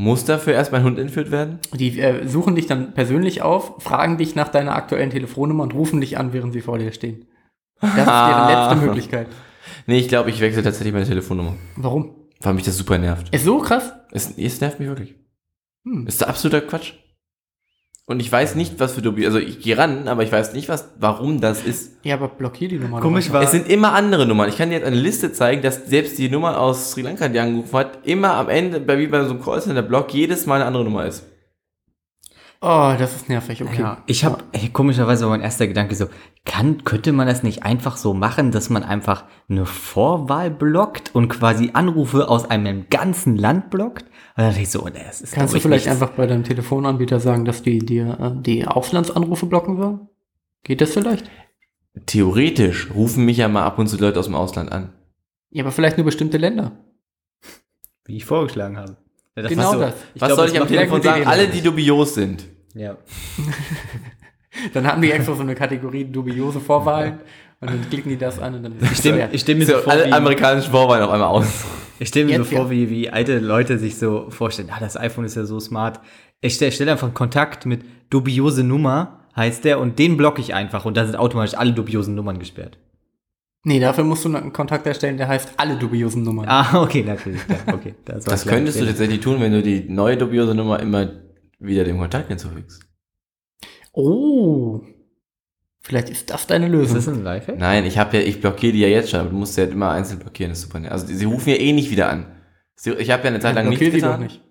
Muss 0.00 0.24
dafür 0.24 0.54
erst 0.54 0.72
mein 0.72 0.82
Hund 0.82 0.98
entführt 0.98 1.30
werden? 1.30 1.58
Die 1.74 2.00
äh, 2.00 2.26
suchen 2.26 2.54
dich 2.54 2.66
dann 2.66 2.94
persönlich 2.94 3.42
auf, 3.42 3.82
fragen 3.82 4.16
dich 4.16 4.34
nach 4.34 4.48
deiner 4.48 4.74
aktuellen 4.74 5.10
Telefonnummer 5.10 5.62
und 5.62 5.74
rufen 5.74 6.00
dich 6.00 6.16
an, 6.16 6.32
während 6.32 6.54
sie 6.54 6.62
vor 6.62 6.78
dir 6.78 6.90
stehen. 6.92 7.26
Das 7.82 7.90
ist 7.90 8.06
deren 8.06 8.48
letzte 8.48 8.76
Möglichkeit. 8.86 9.26
Nee, 9.86 9.98
ich 9.98 10.08
glaube, 10.08 10.30
ich 10.30 10.40
wechsle 10.40 10.62
tatsächlich 10.62 10.94
meine 10.94 11.04
Telefonnummer. 11.04 11.54
Warum? 11.76 12.14
Weil 12.40 12.54
mich 12.54 12.64
das 12.64 12.78
super 12.78 12.96
nervt. 12.96 13.28
Ist 13.34 13.44
so 13.44 13.58
krass? 13.58 13.92
Es, 14.10 14.38
es 14.38 14.62
nervt 14.62 14.80
mich 14.80 14.88
wirklich. 14.88 15.16
Hm. 15.84 16.06
Ist 16.06 16.26
absoluter 16.26 16.62
Quatsch. 16.62 16.94
Und 18.10 18.18
ich 18.18 18.32
weiß 18.32 18.56
nicht, 18.56 18.80
was 18.80 18.94
für 18.94 19.02
Dubi. 19.02 19.24
Also 19.24 19.38
ich 19.38 19.60
gehe 19.60 19.78
ran, 19.78 20.08
aber 20.08 20.24
ich 20.24 20.32
weiß 20.32 20.52
nicht, 20.52 20.68
was, 20.68 20.88
warum 20.98 21.40
das 21.40 21.62
ist. 21.62 21.92
Ja, 22.02 22.16
aber 22.16 22.26
blockier 22.26 22.66
die 22.68 22.78
Nummer. 22.80 22.98
Komisch 23.00 23.32
war- 23.32 23.40
Es 23.40 23.52
sind 23.52 23.68
immer 23.68 23.92
andere 23.92 24.26
Nummern. 24.26 24.48
Ich 24.48 24.58
kann 24.58 24.70
dir 24.70 24.78
jetzt 24.78 24.86
eine 24.86 24.96
Liste 24.96 25.32
zeigen, 25.32 25.62
dass 25.62 25.86
selbst 25.86 26.18
die 26.18 26.28
Nummer 26.28 26.58
aus 26.58 26.90
Sri 26.90 27.02
Lanka, 27.02 27.28
die 27.28 27.38
angerufen 27.38 27.72
hat, 27.78 27.98
immer 28.02 28.34
am 28.34 28.48
Ende, 28.48 28.80
bei, 28.80 28.98
wie 28.98 29.06
bei 29.06 29.22
so 29.22 29.30
einem 29.30 29.40
Callcenter-Block, 29.44 30.12
jedes 30.12 30.44
Mal 30.46 30.56
eine 30.56 30.64
andere 30.64 30.82
Nummer 30.82 31.06
ist. 31.06 31.24
Oh, 32.62 32.92
das 32.98 33.16
ist 33.16 33.30
nervig, 33.30 33.62
okay. 33.62 33.80
Ja, 33.80 34.02
ich 34.06 34.22
habe 34.22 34.44
komischerweise 34.74 35.24
war 35.24 35.30
mein 35.30 35.40
erster 35.40 35.66
Gedanke 35.66 35.94
so, 35.94 36.06
kann, 36.44 36.84
könnte 36.84 37.12
man 37.12 37.26
das 37.26 37.42
nicht 37.42 37.62
einfach 37.62 37.96
so 37.96 38.12
machen, 38.12 38.50
dass 38.52 38.68
man 38.68 38.82
einfach 38.82 39.24
eine 39.48 39.64
Vorwahl 39.64 40.50
blockt 40.50 41.14
und 41.14 41.28
quasi 41.28 41.70
Anrufe 41.72 42.28
aus 42.28 42.50
einem 42.50 42.84
ganzen 42.90 43.36
Land 43.36 43.70
blockt? 43.70 44.02
Und 44.02 44.10
dann 44.36 44.48
dachte 44.48 44.60
ich 44.60 44.68
so, 44.70 44.84
nee, 44.84 45.00
das 45.02 45.22
ist 45.22 45.32
Kannst 45.32 45.54
du 45.54 45.56
ich, 45.56 45.62
vielleicht 45.62 45.86
nichts. 45.86 46.02
einfach 46.02 46.14
bei 46.14 46.26
deinem 46.26 46.44
Telefonanbieter 46.44 47.18
sagen, 47.18 47.46
dass 47.46 47.62
die 47.62 47.78
dir 47.78 48.18
äh, 48.20 48.42
die 48.42 48.66
Auslandsanrufe 48.66 49.46
blocken 49.46 49.78
sollen? 49.78 50.08
Geht 50.62 50.82
das 50.82 50.92
vielleicht? 50.92 51.30
Theoretisch 52.04 52.90
rufen 52.94 53.24
mich 53.24 53.38
ja 53.38 53.48
mal 53.48 53.64
ab 53.64 53.78
und 53.78 53.86
zu 53.88 53.96
Leute 53.96 54.18
aus 54.18 54.26
dem 54.26 54.34
Ausland 54.34 54.70
an. 54.70 54.92
Ja, 55.50 55.64
aber 55.64 55.72
vielleicht 55.72 55.96
nur 55.96 56.04
bestimmte 56.04 56.36
Länder. 56.36 56.72
wie 58.04 58.16
ich 58.18 58.26
vorgeschlagen 58.26 58.76
habe. 58.76 58.98
Das 59.34 59.48
Genau 59.48 59.72
so, 59.72 59.80
das. 59.80 59.94
Ich 60.14 60.20
Was 60.20 60.28
glaub, 60.28 60.38
soll 60.38 60.48
ich 60.48 60.60
am 60.60 60.68
Telefon 60.68 61.00
sagen? 61.00 61.26
Alle, 61.26 61.48
die 61.48 61.62
dubios 61.62 62.14
sind. 62.14 62.44
Ja. 62.74 62.96
Dann 64.74 64.86
haben 64.86 65.00
die 65.00 65.10
extra 65.12 65.34
so 65.34 65.42
eine 65.42 65.54
Kategorie 65.54 66.04
dubiose 66.04 66.60
Vorwahlen 66.60 67.20
und 67.60 67.70
dann 67.70 67.88
klicken 67.88 68.10
die 68.10 68.16
das 68.16 68.40
an 68.40 68.54
und 68.56 68.62
dann 68.64 68.74
Ich 68.80 68.98
stelle 68.98 69.28
ich 69.30 69.42
stell 69.42 69.54
mir 69.54 69.64
so, 69.64 69.74
So, 69.74 69.78
vor, 69.82 69.92
alle 69.92 70.06
wie, 70.06 70.12
amerikanischen 70.12 70.70
Vorwahlen 70.72 71.04
auf 71.04 71.10
einmal 71.10 71.28
aus. 71.28 71.64
ich 72.00 72.08
stell 72.08 72.24
mir 72.24 72.36
so 72.36 72.42
Jetzt, 72.42 72.52
vor 72.52 72.64
ja. 72.64 72.70
wie, 72.70 72.90
wie 72.90 73.10
alte 73.10 73.38
Leute 73.38 73.78
sich 73.78 73.96
so 73.96 74.26
vorstellen, 74.30 74.70
ah, 74.72 74.80
das 74.80 74.96
iPhone 74.96 75.24
ist 75.24 75.36
ja 75.36 75.44
so 75.44 75.60
smart. 75.60 76.00
Ich 76.40 76.54
stelle 76.54 76.72
stell 76.72 76.88
einfach 76.88 77.14
Kontakt 77.14 77.64
mit 77.64 77.84
dubiose 78.10 78.64
Nummer, 78.64 79.20
heißt 79.36 79.64
der, 79.64 79.78
und 79.78 79.98
den 79.98 80.16
blocke 80.16 80.40
ich 80.40 80.52
einfach 80.52 80.84
und 80.84 80.96
dann 80.96 81.06
sind 81.06 81.16
automatisch 81.16 81.54
alle 81.56 81.72
dubiosen 81.72 82.14
Nummern 82.16 82.38
gesperrt. 82.38 82.76
Nee, 83.62 83.78
dafür 83.78 84.04
musst 84.04 84.24
du 84.24 84.34
einen 84.34 84.52
Kontakt 84.52 84.86
erstellen, 84.86 85.18
der 85.18 85.28
heißt 85.28 85.52
alle 85.58 85.76
dubiosen 85.76 86.22
Nummern. 86.22 86.46
Ah, 86.48 86.80
okay, 86.82 87.04
natürlich. 87.06 87.40
Ja, 87.48 87.74
okay, 87.74 87.94
das 88.04 88.24
Das 88.24 88.46
könntest 88.46 88.80
du 88.80 88.86
tatsächlich 88.86 89.20
tun, 89.20 89.40
wenn 89.40 89.52
du 89.52 89.62
die 89.62 89.84
neue 89.88 90.16
dubiose 90.16 90.54
Nummer 90.54 90.80
immer 90.80 91.08
wieder 91.60 91.84
dem 91.84 91.98
Kontakt 91.98 92.28
hinzufügst. 92.28 92.82
Oh. 93.92 94.80
Vielleicht 95.82 96.10
ist 96.10 96.30
das 96.30 96.46
deine 96.46 96.66
Ist 96.66 96.72
Lösung. 96.72 96.96
das 96.96 97.08
ein 97.08 97.22
Lifehack? 97.22 97.58
Nein, 97.58 97.86
ich 97.86 97.96
habe 97.98 98.16
ja, 98.18 98.22
ich 98.22 98.40
blockiere 98.40 98.72
die 98.72 98.80
ja 98.80 98.88
jetzt 98.88 99.10
schon, 99.10 99.20
aber 99.20 99.30
du 99.30 99.36
musst 99.36 99.54
sie 99.54 99.62
halt 99.62 99.72
immer 99.72 99.90
einzeln 99.90 100.18
blockieren, 100.18 100.50
das 100.50 100.58
ist 100.60 100.70
super. 100.70 100.90
Also 100.90 101.06
sie 101.06 101.24
rufen 101.24 101.50
ja 101.50 101.56
eh 101.56 101.72
nicht 101.72 101.90
wieder 101.90 102.10
an. 102.10 102.26
Sie, 102.74 102.92
ich 102.94 103.10
habe 103.10 103.22
ja 103.24 103.28
eine 103.28 103.40
Zeit 103.40 103.54
lang 103.54 103.68
nichts 103.68 103.80
Blockier 103.80 104.00
sie 104.00 104.06
doch 104.06 104.18
getan. 104.18 104.22
nicht. 104.22 104.42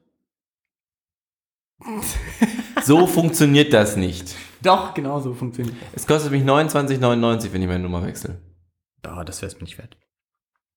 So 2.83 3.07
funktioniert 3.07 3.73
das 3.73 3.97
nicht. 3.97 4.35
Doch, 4.61 4.93
genau 4.93 5.19
so 5.19 5.33
funktioniert 5.33 5.75
das. 5.81 6.03
Es 6.03 6.07
kostet 6.07 6.31
mich 6.31 6.43
29,99, 6.43 7.51
wenn 7.53 7.61
ich 7.61 7.67
meine 7.67 7.83
Nummer 7.83 8.03
wechsle. 8.05 8.41
Oh, 9.05 9.23
das 9.23 9.41
wäre 9.41 9.51
es 9.51 9.57
mir 9.57 9.63
nicht 9.63 9.77
wert. 9.77 9.97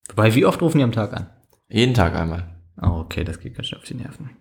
Wobei, 0.09 0.35
wie 0.35 0.45
oft 0.45 0.61
rufen 0.61 0.77
die 0.79 0.83
am 0.83 0.91
Tag 0.91 1.13
an? 1.13 1.29
Jeden 1.69 1.93
Tag 1.93 2.13
einmal. 2.15 2.61
Oh, 2.81 2.99
okay, 2.99 3.23
das 3.23 3.39
geht 3.39 3.55
ganz 3.55 3.67
schön 3.67 3.79
auf 3.79 3.85
die 3.85 3.95
Nerven. 3.95 4.31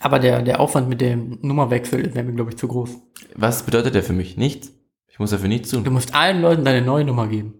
Aber 0.00 0.18
der, 0.18 0.42
der 0.42 0.60
Aufwand 0.60 0.88
mit 0.88 1.00
dem 1.00 1.38
Nummerwechsel 1.42 2.14
wäre 2.14 2.24
mir, 2.24 2.34
glaube 2.34 2.50
ich, 2.50 2.56
zu 2.56 2.68
groß. 2.68 2.96
Was 3.34 3.64
bedeutet 3.64 3.94
der 3.94 4.02
für 4.02 4.12
mich? 4.12 4.36
Nichts. 4.36 4.72
Ich 5.08 5.18
muss 5.18 5.30
dafür 5.30 5.48
nichts 5.48 5.70
Du 5.70 5.80
tun. 5.80 5.92
musst 5.94 6.14
allen 6.14 6.42
Leuten 6.42 6.64
deine 6.64 6.84
neue 6.84 7.04
Nummer 7.04 7.26
geben. 7.28 7.54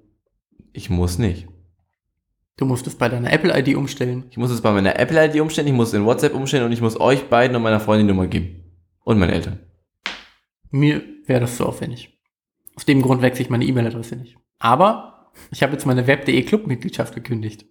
Ich 0.72 0.90
muss 0.90 1.16
nicht. 1.18 1.49
Du 2.59 2.64
musst 2.66 2.87
es 2.87 2.94
bei 2.96 3.09
deiner 3.09 3.33
Apple-ID 3.33 3.75
umstellen. 3.77 4.25
Ich 4.31 4.37
muss 4.37 4.51
es 4.51 4.61
bei 4.61 4.72
meiner 4.72 4.99
Apple-ID 4.99 5.40
umstellen, 5.40 5.68
ich 5.68 5.75
muss 5.75 5.92
in 5.94 6.05
WhatsApp 6.05 6.35
umstellen 6.35 6.64
und 6.64 6.72
ich 6.72 6.81
muss 6.81 6.99
euch 7.01 7.29
beiden 7.29 7.57
und 7.57 7.62
meiner 7.62 7.81
Freundin 7.81 8.07
die 8.07 8.12
Nummer 8.14 8.27
geben. 8.29 8.62
Und 9.05 9.18
meinen 9.18 9.31
Eltern. 9.33 9.61
Mir 10.70 11.03
wäre 11.27 11.40
das 11.40 11.57
zu 11.57 11.64
aufwendig. 11.66 12.18
Aus 12.75 12.85
dem 12.85 13.01
Grund 13.03 13.22
wechsle 13.22 13.42
ich 13.44 13.51
meine 13.51 13.64
E-Mail-Adresse 13.64 14.16
nicht. 14.16 14.37
Aber 14.59 15.31
ich 15.51 15.62
habe 15.62 15.72
jetzt 15.72 15.87
meine 15.87 16.07
Web.de 16.07 16.42
Club-Mitgliedschaft 16.42 17.14
gekündigt. 17.14 17.66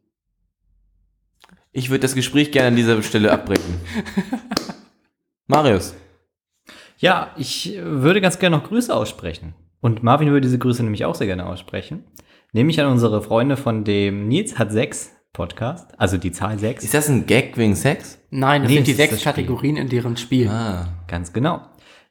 Ich 1.77 1.89
würde 1.89 1.99
das 1.99 2.15
Gespräch 2.15 2.51
gerne 2.53 2.69
an 2.69 2.75
dieser 2.77 3.03
Stelle 3.03 3.33
abbrechen. 3.33 3.81
Marius. 5.47 5.93
Ja, 6.97 7.31
ich 7.35 7.77
würde 7.83 8.21
ganz 8.21 8.39
gerne 8.39 8.55
noch 8.55 8.63
Grüße 8.63 8.95
aussprechen. 8.95 9.53
Und 9.81 10.01
Marvin 10.01 10.29
würde 10.29 10.39
diese 10.47 10.57
Grüße 10.57 10.81
nämlich 10.83 11.03
auch 11.03 11.15
sehr 11.15 11.27
gerne 11.27 11.45
aussprechen. 11.45 12.05
Nämlich 12.53 12.79
an 12.79 12.89
unsere 12.89 13.21
Freunde 13.21 13.57
von 13.57 13.83
dem 13.83 14.29
Nils 14.29 14.57
hat 14.57 14.71
sechs 14.71 15.11
Podcast, 15.33 15.89
also 15.99 16.17
die 16.17 16.31
Zahl 16.31 16.57
sechs. 16.59 16.81
Ist 16.85 16.93
das 16.93 17.09
ein 17.09 17.25
Gag 17.25 17.57
wegen 17.57 17.75
Sex? 17.75 18.19
Nein, 18.29 18.61
das 18.61 18.69
Nee, 18.69 18.77
sind 18.77 18.88
die 18.88 18.93
sechs. 18.93 19.21
Kategorien 19.21 19.75
in 19.75 19.89
deren 19.89 20.15
Spiel. 20.15 20.47
Ah. 20.47 20.88
Ganz 21.09 21.33
genau. 21.33 21.59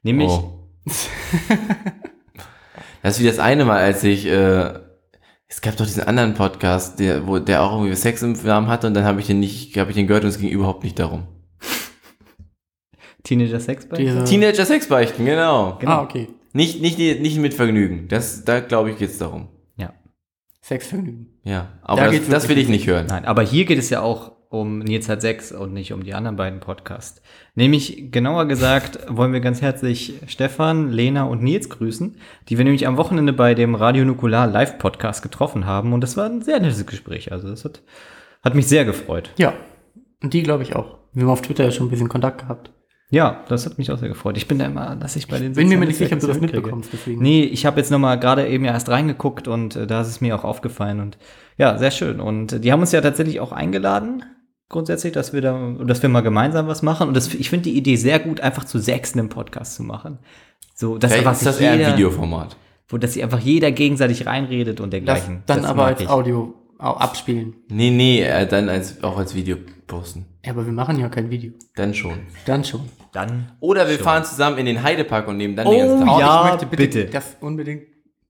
Nämlich, 0.02 0.30
Oh. 0.30 0.58
Das 3.02 3.16
ist 3.16 3.22
wie 3.22 3.26
das 3.26 3.38
eine 3.38 3.64
Mal, 3.64 3.80
als 3.82 4.04
ich, 4.04 4.26
äh, 4.26 4.74
Es 5.54 5.60
gab 5.60 5.76
doch 5.76 5.86
diesen 5.86 6.02
anderen 6.02 6.34
Podcast, 6.34 6.98
der, 6.98 7.28
wo 7.28 7.38
der 7.38 7.62
auch 7.62 7.78
irgendwie 7.78 7.94
Sex 7.94 8.22
im 8.22 8.32
Namen 8.32 8.66
hatte 8.66 8.88
und 8.88 8.94
dann 8.94 9.04
habe 9.04 9.20
ich 9.20 9.28
den 9.28 9.38
nicht, 9.38 9.76
habe 9.78 9.90
ich 9.90 9.94
den 9.94 10.08
gehört 10.08 10.24
und 10.24 10.30
es 10.30 10.38
ging 10.40 10.48
überhaupt 10.50 10.82
nicht 10.82 10.98
darum. 10.98 11.28
Teenager 13.22 13.60
Sex 13.60 13.88
bei? 13.88 13.96
Diese- 13.98 14.24
Teenager 14.24 14.66
Sexbeichten, 14.66 15.24
genau. 15.24 15.76
Genau. 15.78 15.92
Ah, 15.92 16.02
okay. 16.02 16.28
Nicht, 16.52 16.82
nicht, 16.82 16.98
nicht 16.98 17.38
mit 17.38 17.54
Vergnügen. 17.54 18.08
Das, 18.08 18.44
da 18.44 18.58
glaube 18.60 18.90
ich 18.90 18.98
geht's 18.98 19.16
darum. 19.18 19.46
Ja. 19.76 19.92
Sexvergnügen. 20.60 21.28
Ja, 21.44 21.78
aber 21.82 22.02
Da 22.02 22.10
das, 22.10 22.28
das 22.28 22.48
will 22.48 22.58
ich 22.58 22.68
nicht 22.68 22.86
hören. 22.88 23.06
Nein, 23.06 23.24
aber 23.24 23.42
hier 23.42 23.64
geht 23.64 23.78
es 23.78 23.90
ja 23.90 24.02
auch 24.02 24.32
um 24.54 24.78
Nils 24.78 25.08
hat 25.08 25.20
sechs 25.20 25.50
und 25.52 25.72
nicht 25.72 25.92
um 25.92 26.04
die 26.04 26.14
anderen 26.14 26.36
beiden 26.36 26.60
Podcasts. 26.60 27.20
Nämlich, 27.56 28.12
genauer 28.12 28.46
gesagt, 28.46 28.98
wollen 29.08 29.32
wir 29.32 29.40
ganz 29.40 29.60
herzlich 29.60 30.14
Stefan, 30.26 30.92
Lena 30.92 31.24
und 31.24 31.42
Nils 31.42 31.68
grüßen, 31.68 32.16
die 32.48 32.56
wir 32.56 32.64
nämlich 32.64 32.86
am 32.86 32.96
Wochenende 32.96 33.32
bei 33.32 33.54
dem 33.54 33.74
Radio 33.74 34.04
Nukular 34.04 34.46
Live 34.46 34.78
Podcast 34.78 35.22
getroffen 35.22 35.66
haben 35.66 35.92
und 35.92 36.00
das 36.00 36.16
war 36.16 36.26
ein 36.26 36.42
sehr 36.42 36.60
nettes 36.60 36.86
Gespräch. 36.86 37.32
Also 37.32 37.48
das 37.48 37.64
hat, 37.64 37.82
hat 38.42 38.54
mich 38.54 38.68
sehr 38.68 38.84
gefreut. 38.84 39.30
Ja. 39.36 39.54
Und 40.22 40.32
die 40.32 40.42
glaube 40.42 40.62
ich 40.62 40.76
auch. 40.76 40.98
Wir 41.12 41.24
haben 41.24 41.30
auf 41.30 41.42
Twitter 41.42 41.64
ja 41.64 41.70
schon 41.70 41.88
ein 41.88 41.90
bisschen 41.90 42.08
Kontakt 42.08 42.42
gehabt. 42.42 42.70
Ja, 43.10 43.44
das 43.48 43.66
hat 43.66 43.78
mich 43.78 43.92
auch 43.92 43.98
sehr 43.98 44.08
gefreut. 44.08 44.36
Ich 44.36 44.48
bin 44.48 44.58
da 44.58 44.64
immer, 44.64 44.96
dass 44.96 45.14
ich 45.14 45.28
bei 45.28 45.38
den 45.38 45.52
Bin 45.52 45.68
mir 45.68 45.78
nicht 45.78 45.98
sicher, 45.98 46.14
ob 46.14 46.20
du 46.20 46.26
das 46.26 46.40
mitbekommst, 46.40 46.90
deswegen. 46.92 47.22
Nee, 47.22 47.44
ich 47.44 47.66
habe 47.66 47.78
jetzt 47.78 47.90
noch 47.90 47.98
mal 47.98 48.16
gerade 48.16 48.46
eben 48.48 48.64
ja 48.64 48.72
erst 48.72 48.88
reingeguckt 48.88 49.46
und 49.46 49.76
äh, 49.76 49.86
da 49.86 50.00
ist 50.00 50.08
es 50.08 50.20
mir 50.20 50.34
auch 50.34 50.42
aufgefallen 50.42 51.00
und 51.00 51.18
ja, 51.56 51.78
sehr 51.78 51.90
schön. 51.90 52.20
Und 52.20 52.54
äh, 52.54 52.60
die 52.60 52.72
haben 52.72 52.80
uns 52.80 52.92
ja 52.92 53.00
tatsächlich 53.00 53.40
auch 53.40 53.52
eingeladen, 53.52 54.24
grundsätzlich, 54.68 55.12
dass 55.12 55.32
wir 55.32 55.40
da, 55.40 55.74
dass 55.84 56.02
wir 56.02 56.08
mal 56.08 56.20
gemeinsam 56.22 56.66
was 56.66 56.82
machen. 56.82 57.08
Und 57.08 57.14
das, 57.14 57.32
ich 57.34 57.50
finde 57.50 57.64
die 57.64 57.76
Idee 57.76 57.96
sehr 57.96 58.18
gut, 58.18 58.40
einfach 58.40 58.64
zu 58.64 58.78
sechs 58.78 59.14
einen 59.14 59.28
Podcast 59.28 59.74
zu 59.76 59.82
machen. 59.82 60.18
So, 60.74 60.94
einfach 60.98 61.32
ist 61.32 61.46
das 61.46 61.60
eher 61.60 61.76
jeder, 61.76 61.88
ein 61.88 61.92
Videoformat. 61.94 62.56
wo 62.88 62.98
dass 62.98 63.12
sich 63.14 63.22
einfach 63.22 63.38
jeder 63.40 63.70
gegenseitig 63.72 64.26
reinredet 64.26 64.80
und 64.80 64.92
Das 64.92 64.98
dergleichen. 65.00 65.42
dann 65.46 65.62
Das 65.62 65.70
aber 65.70 65.84
als 65.86 66.00
ich. 66.00 66.08
Audio 66.08 66.54
au- 66.78 66.94
abspielen. 66.96 67.54
Nee, 67.68 67.90
nee, 67.90 68.22
äh, 68.22 68.46
dann 68.46 68.68
als, 68.68 69.02
auch 69.04 69.16
als 69.16 69.34
Video 69.34 69.56
posten. 69.86 70.26
Ja, 70.44 70.50
aber 70.52 70.66
wir 70.66 70.72
machen 70.72 70.98
ja 70.98 71.08
kein 71.08 71.30
Video. 71.30 71.52
Dann 71.76 71.94
schon. 71.94 72.14
Dann 72.46 72.64
schon. 72.64 72.80
Dann. 73.12 73.52
Oder 73.60 73.88
wir 73.88 73.98
fahren 73.98 74.24
zusammen 74.24 74.58
in 74.58 74.66
den 74.66 74.82
Heidepark 74.82 75.28
und 75.28 75.36
nehmen 75.36 75.54
dann 75.56 75.68
den 75.70 75.78
ganzen 75.78 76.02
Oh, 76.08 76.12
Tag. 76.12 76.20
ja, 76.20 76.44
ich 76.44 76.50
möchte 76.52 76.66
bitte, 76.66 76.98
bitte. 77.00 77.04
das 77.12 77.36
unbedingt. 77.40 77.82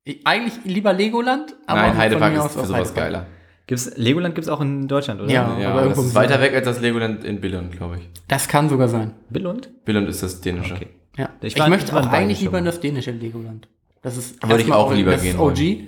Ich, 0.05 0.21
eigentlich 0.27 0.55
lieber 0.65 0.93
Legoland, 0.93 1.55
aber 1.67 1.81
Nein, 1.81 1.97
Heidepark 1.97 2.35
ist 2.37 2.43
für 2.53 2.67
sowas 2.67 2.71
Heidepark. 2.73 2.95
geiler. 2.95 3.27
Gibt's, 3.67 3.93
Legoland 3.97 4.35
gibt's 4.35 4.49
auch 4.49 4.61
in 4.61 4.89
Deutschland, 4.89 5.21
oder? 5.23 5.31
Ja. 5.31 5.59
Ja, 5.59 5.71
aber 5.71 5.81
aber 5.81 5.89
das 5.89 5.99
irgendwo 5.99 6.09
ist 6.09 6.15
weiter 6.15 6.41
weg 6.41 6.55
als 6.55 6.65
das 6.67 6.81
Legoland 6.81 7.25
in 7.25 7.41
Billund, 7.41 7.73
glaube 7.73 7.97
ich. 7.99 8.09
Das 8.29 8.47
kann 8.49 8.69
sogar 8.69 8.89
sein. 8.89 9.13
Billund? 9.31 9.71
Billund 9.85 10.09
ist 10.09 10.23
das 10.23 10.41
dänische. 10.43 10.75
Okay. 10.75 10.89
Ja. 11.17 11.31
Ich 11.41 11.55
Ich, 11.55 11.59
war- 11.59 11.67
ich 11.67 11.71
möchte 11.71 11.97
auch 11.99 12.07
eigentlich 12.07 12.41
lieber 12.43 12.59
in 12.59 12.65
das 12.67 12.81
dänische 12.81 13.13
Legoland. 13.13 13.69
Das 14.03 14.17
ist 14.19 14.47
Würde 14.47 14.63
ich 14.63 14.71
auch 14.73 14.93
lieber 14.93 15.13
das 15.13 15.23
gehen 15.23 15.37
ist 15.37 15.41
OG 15.41 15.85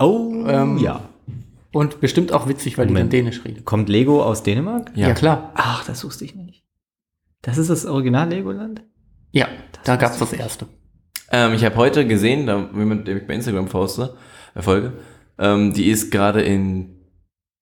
Oh, 0.00 0.44
Ähm, 0.48 0.76
ja. 0.78 1.08
und 1.72 2.00
bestimmt 2.00 2.32
auch 2.32 2.46
witzig, 2.48 2.76
weil 2.76 2.86
Moment. 2.86 3.12
die 3.12 3.16
dann 3.18 3.24
Dänisch 3.26 3.44
reden. 3.44 3.64
Kommt 3.64 3.88
Lego 3.88 4.22
aus 4.22 4.42
Dänemark? 4.42 4.90
Ja, 4.94 5.14
klar. 5.14 5.52
Ach, 5.54 5.84
das 5.86 6.04
wusste 6.04 6.24
ich 6.26 6.34
nicht. 6.34 6.62
Das 7.42 7.56
ist 7.58 7.70
das 7.70 7.86
Original 7.86 8.28
Legoland? 8.28 8.82
Ja, 9.30 9.48
da 9.84 9.96
gab's 9.96 10.18
das 10.18 10.32
erste. 10.32 10.66
Ähm, 11.30 11.54
ich 11.54 11.64
habe 11.64 11.76
heute 11.76 12.06
gesehen, 12.06 12.46
da 12.46 12.68
jemand, 12.76 13.06
der 13.08 13.14
mich 13.14 13.26
bei 13.26 13.34
Instagram 13.34 13.66
poste, 13.66 14.14
äh, 14.54 14.60
folge, 14.62 14.92
ähm, 15.38 15.72
die 15.72 15.88
ist 15.90 16.10
gerade 16.10 16.42
in 16.42 16.90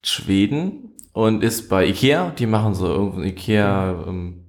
Schweden 0.03 0.93
und 1.13 1.43
ist 1.43 1.69
bei 1.69 1.85
Ikea. 1.87 2.31
Die 2.31 2.45
machen 2.45 2.73
so 2.73 2.87
irgendwo 2.87 3.21
Ikea 3.21 4.05
ähm, 4.07 4.43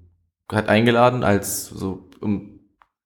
hat 0.52 0.68
eingeladen 0.68 1.24
als 1.24 1.68
so 1.68 2.10
um 2.20 2.60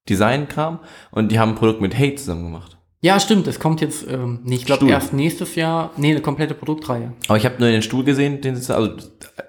Designkram 0.09 0.81
und 1.11 1.31
die 1.31 1.39
haben 1.39 1.51
ein 1.51 1.55
Produkt 1.55 1.81
mit 1.81 1.97
Hate 1.97 2.17
zusammen 2.17 2.45
gemacht. 2.45 2.79
Ja, 3.01 3.21
stimmt. 3.21 3.47
Es 3.47 3.61
kommt 3.61 3.81
jetzt, 3.81 4.09
ähm, 4.09 4.41
nee, 4.43 4.57
ich 4.57 4.67
glaube 4.67 4.89
erst 4.89 5.13
nächstes 5.13 5.55
Jahr, 5.55 5.93
nee, 5.97 6.11
eine 6.11 6.21
komplette 6.21 6.55
Produktreihe. 6.55 7.13
Aber 7.29 7.37
ich 7.37 7.45
habe 7.45 7.57
nur 7.59 7.69
den 7.69 7.83
Stuhl 7.83 8.03
gesehen, 8.03 8.41
den 8.41 8.57
sie, 8.57 8.75
also 8.75 8.97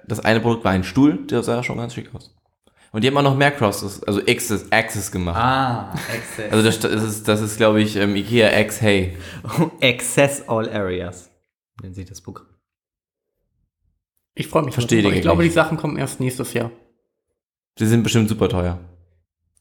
das 0.06 0.20
eine 0.20 0.40
Produkt 0.40 0.64
war 0.64 0.72
ein 0.72 0.84
Stuhl, 0.84 1.26
der 1.26 1.42
sah 1.42 1.62
schon 1.62 1.78
ganz 1.78 1.94
schick 1.94 2.14
aus. 2.14 2.36
Und 2.92 3.02
die 3.02 3.08
haben 3.08 3.16
auch 3.16 3.22
noch 3.22 3.36
mehr 3.36 3.52
Crosses, 3.52 4.02
also 4.02 4.20
Axis, 4.20 4.66
Axis 4.70 5.10
gemacht. 5.10 5.36
Ah, 5.36 5.92
Access. 5.92 6.52
Also 6.52 6.64
das, 6.64 6.80
das 6.80 7.02
ist, 7.02 7.28
das 7.28 7.40
ist 7.40 7.56
glaube 7.56 7.80
ich, 7.80 7.96
ähm, 7.96 8.14
Ikea 8.14 8.56
X 8.60 8.80
Hey. 8.80 9.16
Access 9.82 10.48
All 10.48 10.68
Areas. 10.68 11.30
Nennt 11.82 11.94
sich 11.94 12.08
das 12.08 12.20
Programm. 12.20 12.49
Ich 14.40 14.48
freue 14.48 14.64
mich. 14.64 14.74
Verstehe 14.74 15.02
den 15.02 15.12
Ich 15.14 15.20
glaube, 15.22 15.42
nicht. 15.42 15.50
die 15.52 15.54
Sachen 15.54 15.76
kommen 15.76 15.96
erst 15.96 16.18
nächstes 16.20 16.52
Jahr. 16.54 16.70
Die 17.78 17.86
sind 17.86 18.02
bestimmt 18.02 18.28
super 18.28 18.48
teuer. 18.48 18.78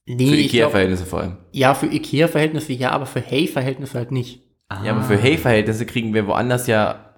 Nee, 0.05 0.27
Für 0.29 0.35
Ikea-Verhältnisse 0.37 1.05
vor 1.05 1.19
allem. 1.21 1.37
ja, 1.51 1.73
für 1.75 1.85
Ikea-Verhältnisse 1.85 2.73
ja, 2.73 2.91
aber 2.91 3.05
für 3.05 3.19
Hey-Verhältnisse 3.21 3.97
halt 3.97 4.11
nicht. 4.11 4.41
Ja, 4.83 4.91
aber 4.93 5.03
für 5.03 5.17
Hey-Verhältnisse 5.17 5.85
kriegen 5.85 6.13
wir 6.13 6.25
woanders 6.27 6.65
ja 6.67 7.13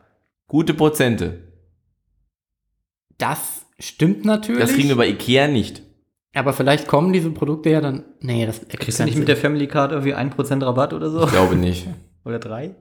gute 0.48 0.74
Prozente. 0.74 1.54
Das 3.18 3.66
stimmt 3.80 4.26
natürlich. 4.26 4.62
Das 4.62 4.74
kriegen 4.74 4.90
wir 4.90 4.96
bei 4.98 5.08
Ikea 5.08 5.48
nicht. 5.48 5.84
aber 6.34 6.54
vielleicht 6.54 6.88
kommen 6.88 7.14
diese 7.14 7.30
Produkte 7.32 7.70
ja 7.70 7.82
dann. 7.82 8.04
Nee, 8.20 8.46
das 8.46 8.68
Kriegst 8.68 9.00
du 9.00 9.04
nicht 9.04 9.14
mit 9.16 9.20
Sinn. 9.20 9.26
der 9.28 9.38
Family 9.38 9.68
Card 9.68 9.92
irgendwie 9.92 10.16
1% 10.16 10.66
Rabatt 10.66 10.94
oder 10.94 11.10
so? 11.10 11.24
Ich 11.26 11.32
glaube 11.32 11.56
nicht. 11.56 11.88
Oder 12.26 12.38
drei? 12.38 12.76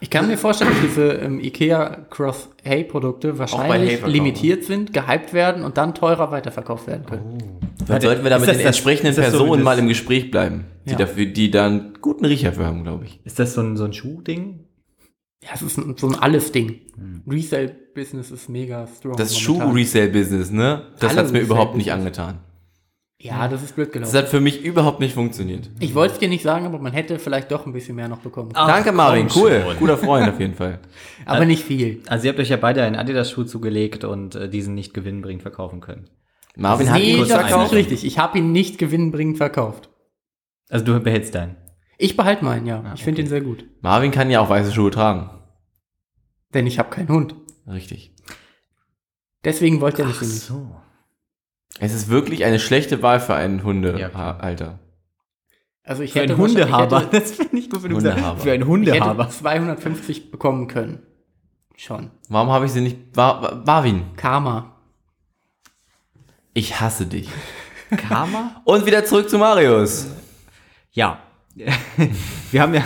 Ich 0.00 0.10
kann 0.10 0.26
mir 0.26 0.36
vorstellen, 0.36 0.70
dass 0.70 0.80
diese 0.80 1.12
ähm, 1.12 1.40
IKEA 1.40 2.06
Cross 2.10 2.50
Hay 2.64 2.84
Produkte 2.84 3.38
wahrscheinlich 3.38 4.04
limitiert 4.06 4.64
sind, 4.64 4.92
gehypt 4.92 5.32
werden 5.32 5.64
und 5.64 5.78
dann 5.78 5.94
teurer 5.94 6.30
weiterverkauft 6.30 6.86
werden 6.86 7.06
können. 7.06 7.38
Dann 7.86 8.00
sollten 8.00 8.22
wir 8.22 8.30
da 8.30 8.36
Ist 8.36 8.40
mit 8.42 8.48
das 8.50 8.56
den 8.58 8.66
das- 8.66 8.76
entsprechenden 8.76 9.14
so 9.14 9.22
Personen 9.22 9.52
das- 9.60 9.64
mal 9.64 9.78
im 9.78 9.88
Gespräch 9.88 10.30
bleiben, 10.30 10.64
die 10.84 10.90
Ja. 10.90 10.96
dafür, 10.98 11.26
die 11.26 11.50
dann 11.50 11.94
guten 12.02 12.24
Riecher 12.26 12.52
für 12.52 12.66
haben, 12.66 12.82
glaube 12.82 13.04
ich. 13.06 13.20
Ist 13.24 13.38
das 13.38 13.54
so 13.54 13.62
ein, 13.62 13.76
so 13.76 13.84
ein 13.84 13.92
Schuhding? 13.94 14.60
Ja, 15.42 15.50
es 15.54 15.62
ist 15.62 15.78
ein, 15.78 15.94
so 15.96 16.08
ein 16.08 16.14
Alles-Ding. 16.16 16.80
Resale-Business 17.26 18.30
ist 18.30 18.48
mega 18.48 18.86
strong. 18.86 19.16
Das. 19.16 19.38
Schuh-Resale-Business, 19.38 20.50
ne? 20.50 20.86
Das 21.00 21.10
Alle 21.12 21.20
hat's 21.20 21.32
mir 21.32 21.40
überhaupt 21.40 21.76
nicht 21.76 21.92
angetan. 21.92 22.38
Ja, 23.24 23.48
das 23.48 23.62
ist 23.62 23.74
blöd 23.74 23.86
Das 23.86 23.92
gelaufen. 23.94 24.16
hat 24.18 24.28
für 24.28 24.40
mich 24.40 24.62
überhaupt 24.62 25.00
nicht 25.00 25.14
funktioniert. 25.14 25.70
Ich 25.80 25.94
wollte 25.94 26.12
es 26.12 26.20
dir 26.20 26.28
nicht 26.28 26.42
sagen, 26.42 26.66
aber 26.66 26.78
man 26.78 26.92
hätte 26.92 27.18
vielleicht 27.18 27.50
doch 27.50 27.64
ein 27.64 27.72
bisschen 27.72 27.96
mehr 27.96 28.06
noch 28.06 28.18
bekommen. 28.18 28.50
Ach, 28.52 28.68
Danke, 28.68 28.92
Marvin. 28.92 29.28
Cool. 29.34 29.62
schon. 29.64 29.78
Guter 29.78 29.96
Freund 29.96 30.28
auf 30.28 30.38
jeden 30.38 30.54
Fall. 30.54 30.78
Aber 31.24 31.46
nicht 31.46 31.64
viel. 31.64 32.02
Also 32.06 32.26
ihr 32.26 32.32
habt 32.32 32.38
euch 32.38 32.50
ja 32.50 32.58
beide 32.58 32.82
einen 32.82 32.96
Adidas-Schuh 32.96 33.44
zugelegt 33.44 34.04
und 34.04 34.34
äh, 34.34 34.50
diesen 34.50 34.74
nicht 34.74 34.92
gewinnbringend 34.92 35.40
verkaufen 35.40 35.80
können. 35.80 36.10
Marvin 36.54 36.92
hat 36.92 37.00
ihn 37.00 37.16
kurz 37.16 37.30
das 37.30 37.50
ist 37.50 37.56
nicht 37.56 37.72
richtig. 37.72 38.04
Ich 38.04 38.18
habe 38.18 38.36
ihn 38.36 38.52
nicht 38.52 38.76
gewinnbringend 38.76 39.38
verkauft. 39.38 39.88
Also 40.68 40.84
du 40.84 41.00
behältst 41.00 41.34
deinen. 41.34 41.56
Ich 41.96 42.18
behalte 42.18 42.44
meinen, 42.44 42.66
ja. 42.66 42.82
Ah, 42.84 42.92
ich 42.94 43.04
finde 43.04 43.22
okay. 43.22 43.26
ihn 43.26 43.30
sehr 43.30 43.40
gut. 43.40 43.64
Marvin 43.80 44.10
kann 44.10 44.28
ja 44.28 44.40
auch 44.40 44.50
weiße 44.50 44.70
Schuhe 44.70 44.90
tragen. 44.90 45.30
Denn 46.52 46.66
ich 46.66 46.78
habe 46.78 46.90
keinen 46.90 47.08
Hund. 47.08 47.34
Richtig. 47.66 48.14
Deswegen 49.44 49.80
wollte 49.80 50.02
er 50.02 50.08
nicht 50.08 50.18
so 50.18 50.26
nicht. 50.26 50.40
so. 50.42 50.76
Es 51.80 51.92
ist 51.92 52.08
wirklich 52.08 52.44
eine 52.44 52.58
schlechte 52.58 53.02
Wahl 53.02 53.20
für 53.20 53.34
einen 53.34 53.58
Ja. 53.58 53.64
Hundehalter. 53.64 54.78
Also 55.82 56.02
ich 56.02 56.12
Für 56.12 56.20
einen 56.20 56.30
hätte 56.30 56.40
wahrscheinlich- 56.40 56.64
Hundehaber. 56.66 56.98
Ich 56.98 57.04
hätte, 57.06 57.20
Das 57.20 57.32
finde 57.32 57.58
ich 57.58 57.68
gut, 57.70 57.82
wenn 57.82 57.90
du 57.90 58.00
sagst. 58.00 58.42
Für 58.42 58.52
einen 58.52 58.62
ich 58.62 58.68
Hundehaber. 58.68 59.24
hätte 59.24 59.34
250 59.34 60.30
bekommen 60.30 60.66
können. 60.68 61.00
Schon. 61.76 62.10
Warum 62.28 62.50
habe 62.50 62.64
ich 62.66 62.72
sie 62.72 62.80
nicht... 62.80 63.16
Marvin, 63.16 64.04
Karma. 64.16 64.76
ich 66.54 66.80
hasse 66.80 67.06
dich. 67.06 67.28
Karma? 68.08 68.62
Und 68.64 68.86
wieder 68.86 69.04
zurück 69.04 69.28
zu 69.28 69.38
Marius. 69.38 70.06
Ja. 70.92 71.18
wir 72.50 72.62
haben 72.62 72.74
ja. 72.74 72.82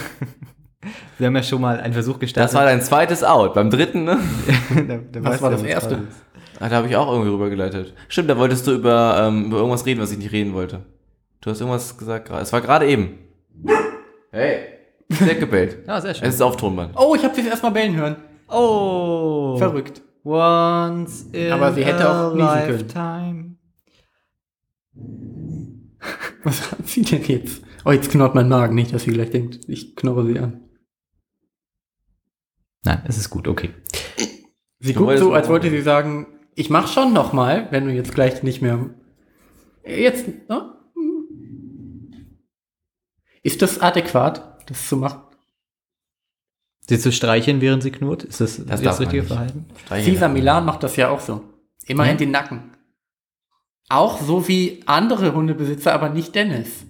Wir 1.18 1.26
haben 1.26 1.36
ja 1.36 1.42
schon 1.42 1.60
mal 1.60 1.80
einen 1.80 1.92
Versuch 1.92 2.18
gestartet. 2.18 2.50
Das 2.52 2.54
war 2.58 2.64
dein 2.64 2.80
zweites 2.82 3.24
Out. 3.24 3.54
Beim 3.54 3.70
dritten, 3.70 4.04
ne? 4.04 4.18
Da- 4.88 4.98
da 5.20 5.24
Was 5.24 5.42
war 5.42 5.50
das 5.50 5.62
erste? 5.62 5.94
ist. 5.96 6.27
Ah, 6.60 6.68
da 6.68 6.76
habe 6.76 6.88
ich 6.88 6.96
auch 6.96 7.10
irgendwie 7.10 7.30
rübergeleitet. 7.30 7.94
Stimmt, 8.08 8.30
da 8.30 8.36
wolltest 8.36 8.66
du 8.66 8.72
über, 8.72 9.28
ähm, 9.28 9.46
über 9.46 9.58
irgendwas 9.58 9.86
reden, 9.86 10.00
was 10.00 10.10
ich 10.10 10.18
nicht 10.18 10.32
reden 10.32 10.54
wollte. 10.54 10.84
Du 11.40 11.50
hast 11.50 11.60
irgendwas 11.60 11.96
gesagt 11.96 12.26
gerade. 12.26 12.42
Es 12.42 12.52
war 12.52 12.60
gerade 12.60 12.86
eben. 12.88 13.18
Hey. 14.32 14.66
Sehr 15.08 15.36
gebellt. 15.36 15.78
Ja, 15.86 16.00
sehr 16.00 16.14
schön. 16.14 16.28
Es 16.28 16.34
ist 16.34 16.42
auf 16.42 16.56
Tonband. 16.56 16.94
Oh, 16.96 17.14
ich 17.14 17.24
habe 17.24 17.34
sie 17.34 17.46
erstmal 17.46 17.72
bellen 17.72 17.96
hören. 17.96 18.16
Oh. 18.48 19.56
Verrückt. 19.56 20.02
Once 20.24 21.26
in 21.32 21.52
Aber 21.52 21.72
sie 21.72 21.84
hätte 21.84 22.08
auch 22.10 22.34
a 22.34 22.64
niesen 22.66 22.88
können. 22.88 23.58
Was 26.42 26.70
hat 26.70 26.86
sie 26.86 27.02
denn 27.02 27.22
jetzt? 27.24 27.62
Oh, 27.84 27.92
jetzt 27.92 28.10
knurrt 28.10 28.34
mein 28.34 28.48
Magen. 28.48 28.74
Nicht, 28.74 28.92
dass 28.92 29.04
sie 29.04 29.12
gleich 29.12 29.30
denkt, 29.30 29.60
ich 29.68 29.94
knorre 29.96 30.26
sie 30.26 30.38
an. 30.38 30.60
Nein, 32.84 33.02
es 33.06 33.16
ist 33.16 33.30
gut, 33.30 33.48
okay. 33.48 33.70
Sie 34.80 34.92
Du 34.92 35.04
guckt 35.04 35.18
so, 35.18 35.32
als 35.32 35.48
wollte 35.48 35.70
sie 35.70 35.80
sagen, 35.80 36.26
ich 36.58 36.70
mach 36.70 36.88
schon 36.88 37.12
noch 37.12 37.32
mal, 37.32 37.68
wenn 37.70 37.86
du 37.86 37.92
jetzt 37.92 38.14
gleich 38.14 38.42
nicht 38.42 38.60
mehr... 38.62 38.90
Jetzt, 39.84 40.26
ne? 40.48 40.74
Ist 43.42 43.62
das 43.62 43.80
adäquat, 43.80 44.58
das 44.68 44.88
zu 44.88 44.96
machen? 44.96 45.22
Sie 46.88 46.98
zu 46.98 47.12
streicheln, 47.12 47.60
während 47.60 47.82
sie 47.82 47.90
knurrt? 47.90 48.24
Ist 48.24 48.40
das 48.40 48.64
das, 48.64 48.80
das 48.82 49.00
richtige. 49.00 49.22
Verhalten? 49.22 49.66
Cesar 49.88 50.28
Milan 50.28 50.64
macht 50.64 50.82
das 50.82 50.96
ja 50.96 51.10
auch 51.10 51.20
so. 51.20 51.42
Immer 51.86 52.06
Ja? 52.06 52.12
in 52.12 52.18
den 52.18 52.30
Nacken. 52.30 52.72
Auch 53.88 54.20
so 54.20 54.48
wie 54.48 54.82
andere 54.86 55.34
Hundebesitzer, 55.34 55.92
aber 55.94 56.08
nicht 56.10 56.34
Dennis. 56.34 56.84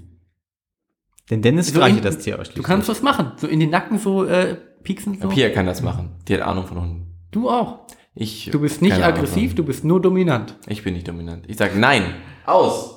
Denn 1.31 1.43
Dennis 1.43 1.67
So 1.69 1.75
streichelt 1.75 1.99
in- 1.99 2.05
das 2.05 2.19
Tier 2.19 2.35
ausschließlich. 2.37 2.57
Du 2.57 2.63
kannst 2.63 2.89
das 2.89 3.03
machen. 3.03 3.33
So 3.37 3.47
in 3.47 3.61
den 3.61 3.71
Nacken 3.71 3.99
so 3.99 4.25
äh, 4.25 4.57
pieksen 4.83 5.21
so? 5.21 5.29
Pia 5.29 5.51
kann 5.51 5.67
das 5.67 5.83
machen. 5.83 6.17
Die 6.27 6.35
hat 6.35 6.41
Ahnung 6.41 6.67
von 6.67 6.81
Hunden. 6.81 7.07
Du 7.31 7.51
auch. 7.51 7.87
Ich. 8.21 8.51
Du 8.51 8.61
bist 8.61 8.83
nicht 8.83 8.95
Ahnung 8.95 9.05
aggressiv, 9.05 9.51
von- 9.51 9.57
du 9.57 9.65
bist 9.65 9.85
nur 9.85 10.03
dominant. 10.03 10.57
Ich 10.67 10.83
bin 10.83 10.95
nicht 10.95 11.07
dominant. 11.07 11.45
Ich 11.49 11.57
sag 11.57 11.77
nein. 11.77 12.03
Aus. 12.47 12.97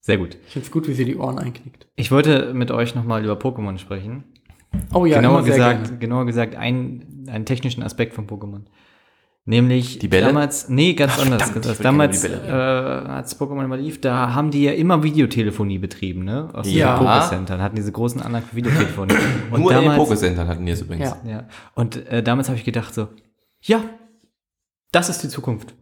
Sehr 0.00 0.16
gut. 0.18 0.36
Ich 0.46 0.52
find's 0.54 0.70
gut, 0.70 0.88
wie 0.88 0.94
sie 0.94 1.04
die 1.04 1.16
Ohren 1.16 1.38
einknickt. 1.38 1.86
Ich 1.96 2.10
wollte 2.10 2.54
mit 2.54 2.70
euch 2.70 2.94
nochmal 2.94 3.22
über 3.24 3.34
Pokémon 3.34 3.78
sprechen. 3.78 4.24
Oh 4.94 5.04
ja, 5.04 5.16
genauer 5.18 5.40
immer 5.40 5.42
sehr 5.44 5.54
gesagt, 5.56 5.82
gerne. 5.84 5.98
genauer 5.98 6.24
gesagt, 6.26 6.56
einen, 6.56 7.26
einen 7.28 7.44
technischen 7.44 7.82
Aspekt 7.82 8.14
von 8.14 8.26
Pokémon. 8.26 8.62
Nämlich 9.44 9.98
Die 9.98 10.06
Bälle? 10.06 10.26
damals, 10.26 10.68
nee, 10.68 10.94
ganz 10.94 11.14
Ach, 11.16 11.24
anders. 11.24 11.50
verdammt, 11.50 11.80
Damals, 11.84 12.22
äh, 12.24 12.28
als 12.48 13.38
Pokémon 13.40 13.64
immer 13.64 13.76
lief, 13.76 14.00
da 14.00 14.34
haben 14.34 14.52
die 14.52 14.62
ja 14.62 14.72
immer 14.72 15.02
Videotelefonie 15.02 15.78
betrieben, 15.78 16.24
ne? 16.24 16.48
Aus 16.52 16.70
Ja. 16.72 16.96
den 16.96 17.06
Pokécentern, 17.08 17.58
hatten 17.58 17.74
diese 17.74 17.90
großen 17.90 18.22
Anlagen 18.22 18.46
für 18.50 18.54
Videotelefonie. 18.54 19.14
Und 19.50 19.60
Nur 19.60 19.72
in 19.72 19.78
den 19.80 19.90
damals, 19.90 20.10
Pokécentern 20.10 20.46
hatten 20.46 20.64
die 20.64 20.70
es 20.72 20.80
übrigens. 20.82 21.10
Ja. 21.24 21.30
ja, 21.30 21.48
und 21.74 22.06
äh, 22.06 22.22
damals 22.22 22.48
habe 22.48 22.56
ich 22.58 22.64
gedacht 22.64 22.94
so, 22.94 23.08
ja, 23.60 23.82
das 24.92 25.08
ist 25.08 25.22
die 25.24 25.28
Zukunft. 25.28 25.74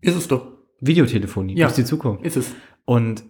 Ist 0.00 0.14
es 0.16 0.28
doch. 0.28 0.46
Videotelefonie 0.80 1.56
Ja. 1.56 1.66
ist 1.66 1.76
die 1.78 1.84
Zukunft. 1.84 2.24
Ist 2.24 2.36
es. 2.36 2.52
Und 2.84 3.24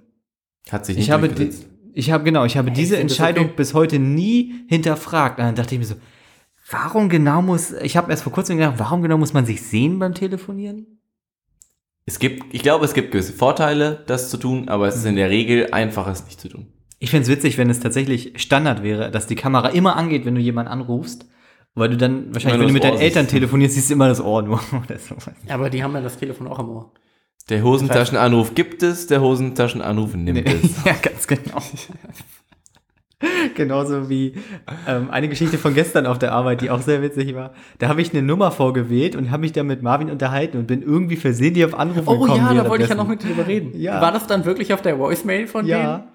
Hat 0.70 0.84
sich 0.84 0.96
nicht 0.96 1.06
ich 1.06 1.10
habe, 1.10 1.28
die, 1.30 1.50
ich 1.94 2.10
habe 2.10 2.22
genau, 2.24 2.44
ich 2.44 2.56
habe 2.58 2.70
diese 2.70 2.96
finde 2.96 3.08
das 3.08 3.18
Entscheidung 3.18 3.46
okay. 3.46 3.54
bis 3.56 3.72
heute 3.74 3.98
nie 3.98 4.64
hinterfragt. 4.68 5.38
Und 5.38 5.46
dann 5.46 5.54
dachte 5.54 5.74
ich 5.74 5.78
mir 5.80 5.86
so, 5.86 5.94
warum 6.70 7.08
genau 7.08 7.42
muss, 7.42 7.72
ich 7.72 7.96
habe 7.96 8.10
erst 8.10 8.22
vor 8.22 8.32
kurzem 8.32 8.56
gedacht, 8.56 8.78
warum 8.78 9.02
genau 9.02 9.18
muss 9.18 9.32
man 9.32 9.44
sich 9.44 9.62
sehen 9.62 9.98
beim 9.98 10.14
Telefonieren? 10.14 11.00
Es 12.06 12.18
gibt, 12.18 12.54
ich 12.54 12.62
glaube, 12.62 12.84
es 12.84 12.94
gibt 12.94 13.12
gewisse 13.12 13.32
Vorteile, 13.32 14.02
das 14.06 14.30
zu 14.30 14.36
tun, 14.36 14.68
aber 14.68 14.88
es 14.88 14.96
ist 14.96 15.04
in 15.04 15.16
der 15.16 15.30
Regel 15.30 15.72
einfach, 15.72 16.08
es 16.08 16.24
nicht 16.24 16.40
zu 16.40 16.48
tun. 16.48 16.72
Ich 16.98 17.10
fände 17.10 17.22
es 17.22 17.28
witzig, 17.28 17.56
wenn 17.56 17.70
es 17.70 17.80
tatsächlich 17.80 18.32
Standard 18.42 18.82
wäre, 18.82 19.10
dass 19.10 19.26
die 19.26 19.36
Kamera 19.36 19.68
immer 19.68 19.96
angeht, 19.96 20.24
wenn 20.24 20.34
du 20.34 20.40
jemanden 20.40 20.72
anrufst. 20.72 21.26
Weil 21.74 21.88
du 21.90 21.96
dann 21.96 22.34
wahrscheinlich, 22.34 22.60
wenn 22.60 22.66
du 22.66 22.72
mit 22.72 22.84
deinen 22.84 22.98
Eltern 22.98 23.24
siehst. 23.24 23.34
telefonierst, 23.34 23.74
siehst 23.74 23.90
du 23.90 23.94
immer 23.94 24.08
das 24.08 24.20
Ohr 24.20 24.42
nur 24.42 24.60
oder 24.84 24.98
sowas. 24.98 25.30
Aber 25.48 25.70
die 25.70 25.82
haben 25.82 25.94
ja 25.94 26.00
das 26.00 26.18
Telefon 26.18 26.48
auch 26.48 26.58
im 26.58 26.68
Ohr. 26.68 26.92
Der 27.48 27.62
Hosentaschenanruf 27.62 28.54
gibt 28.54 28.82
es, 28.82 29.06
der 29.06 29.20
Hosentaschenanruf 29.20 30.14
nimmt 30.14 30.48
es. 30.48 30.84
ja, 30.84 30.94
ganz 30.94 31.26
genau. 31.26 31.62
Genauso 33.54 34.08
wie 34.08 34.34
ähm, 34.86 35.10
eine 35.10 35.28
Geschichte 35.28 35.58
von 35.58 35.74
gestern 35.74 36.06
auf 36.06 36.18
der 36.18 36.32
Arbeit, 36.32 36.62
die 36.62 36.70
auch 36.70 36.80
sehr 36.80 37.02
witzig 37.02 37.34
war. 37.34 37.52
Da 37.78 37.88
habe 37.88 38.00
ich 38.00 38.12
eine 38.12 38.22
Nummer 38.22 38.50
vorgewählt 38.50 39.14
und 39.14 39.30
habe 39.30 39.42
mich 39.42 39.52
dann 39.52 39.66
mit 39.66 39.82
Marvin 39.82 40.10
unterhalten 40.10 40.56
und 40.58 40.66
bin 40.66 40.82
irgendwie 40.82 41.16
versehentlich 41.16 41.64
auf 41.64 41.78
Anrufen 41.78 42.04
Oh 42.06 42.18
gekommen. 42.18 42.36
ja, 42.56 42.62
da 42.62 42.68
wollte 42.68 42.84
ich 42.84 42.90
ja 42.90 42.96
noch 42.96 43.08
mit 43.08 43.22
dir 43.22 43.28
drüber 43.28 43.46
reden. 43.46 43.78
Ja. 43.78 44.00
War 44.00 44.12
das 44.12 44.26
dann 44.26 44.44
wirklich 44.44 44.72
auf 44.72 44.80
der 44.82 44.98
Voicemail 44.98 45.46
von 45.46 45.66
denen? 45.66 45.80
Ja. 45.80 46.08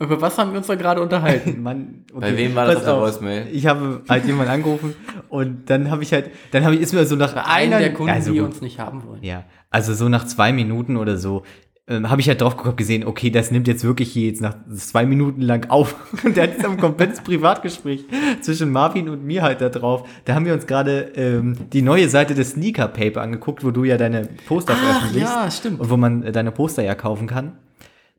Über 0.00 0.20
was 0.20 0.38
haben 0.38 0.50
wir 0.50 0.58
uns 0.58 0.66
da 0.66 0.74
gerade 0.74 1.00
unterhalten? 1.00 1.62
Mann, 1.62 2.04
okay. 2.12 2.20
Bei 2.32 2.36
wem 2.36 2.54
war 2.54 2.66
das 2.66 2.76
Pass 2.76 2.86
auf 2.88 2.98
der. 2.98 3.12
Voicemail? 3.14 3.46
Ich 3.52 3.66
habe 3.66 4.02
halt 4.08 4.24
jemanden 4.24 4.52
angerufen 4.52 4.94
und 5.28 5.70
dann 5.70 5.90
habe 5.90 6.02
ich 6.02 6.12
halt, 6.12 6.30
dann 6.50 6.64
habe 6.64 6.74
ich, 6.74 6.80
ist 6.80 6.92
mir 6.92 7.04
so 7.06 7.16
nach 7.16 7.32
Bei 7.32 7.46
einer, 7.46 7.78
der 7.78 7.94
Kunden, 7.94 8.12
also 8.12 8.32
die 8.32 8.40
uns 8.40 8.60
nicht 8.60 8.78
haben 8.80 9.04
wollen. 9.06 9.22
Ja, 9.22 9.44
also 9.70 9.94
so 9.94 10.08
nach 10.08 10.24
zwei 10.26 10.52
Minuten 10.52 10.96
oder 10.96 11.16
so 11.16 11.42
ähm, 11.86 12.08
habe 12.08 12.20
ich 12.20 12.28
halt 12.28 12.40
drauf 12.40 12.56
geguckt, 12.56 12.78
gesehen, 12.78 13.04
okay, 13.04 13.28
das 13.30 13.50
nimmt 13.50 13.68
jetzt 13.68 13.84
wirklich 13.84 14.10
hier 14.10 14.28
jetzt 14.28 14.40
nach 14.40 14.56
zwei 14.74 15.04
Minuten 15.04 15.42
lang 15.42 15.68
auf. 15.68 15.96
Und 16.24 16.36
der 16.36 16.44
hat 16.44 16.52
jetzt 16.54 16.64
ein 16.64 16.78
komplettes 16.78 17.20
Privatgespräch 17.20 18.06
zwischen 18.40 18.70
Marvin 18.72 19.08
und 19.10 19.24
mir 19.24 19.42
halt 19.42 19.60
da 19.60 19.68
drauf. 19.68 20.08
Da 20.24 20.34
haben 20.34 20.46
wir 20.46 20.54
uns 20.54 20.66
gerade 20.66 21.12
ähm, 21.14 21.56
die 21.72 21.82
neue 21.82 22.08
Seite 22.08 22.34
des 22.34 22.52
Sneaker 22.52 22.88
Paper 22.88 23.20
angeguckt, 23.20 23.64
wo 23.64 23.70
du 23.70 23.84
ja 23.84 23.98
deine 23.98 24.28
Poster 24.46 24.74
Ach, 24.76 24.82
veröffentlichst. 24.82 25.30
ja, 25.30 25.50
stimmt. 25.50 25.80
Und 25.80 25.90
wo 25.90 25.96
man 25.98 26.22
äh, 26.22 26.32
deine 26.32 26.52
Poster 26.52 26.82
ja 26.82 26.94
kaufen 26.94 27.26
kann. 27.26 27.58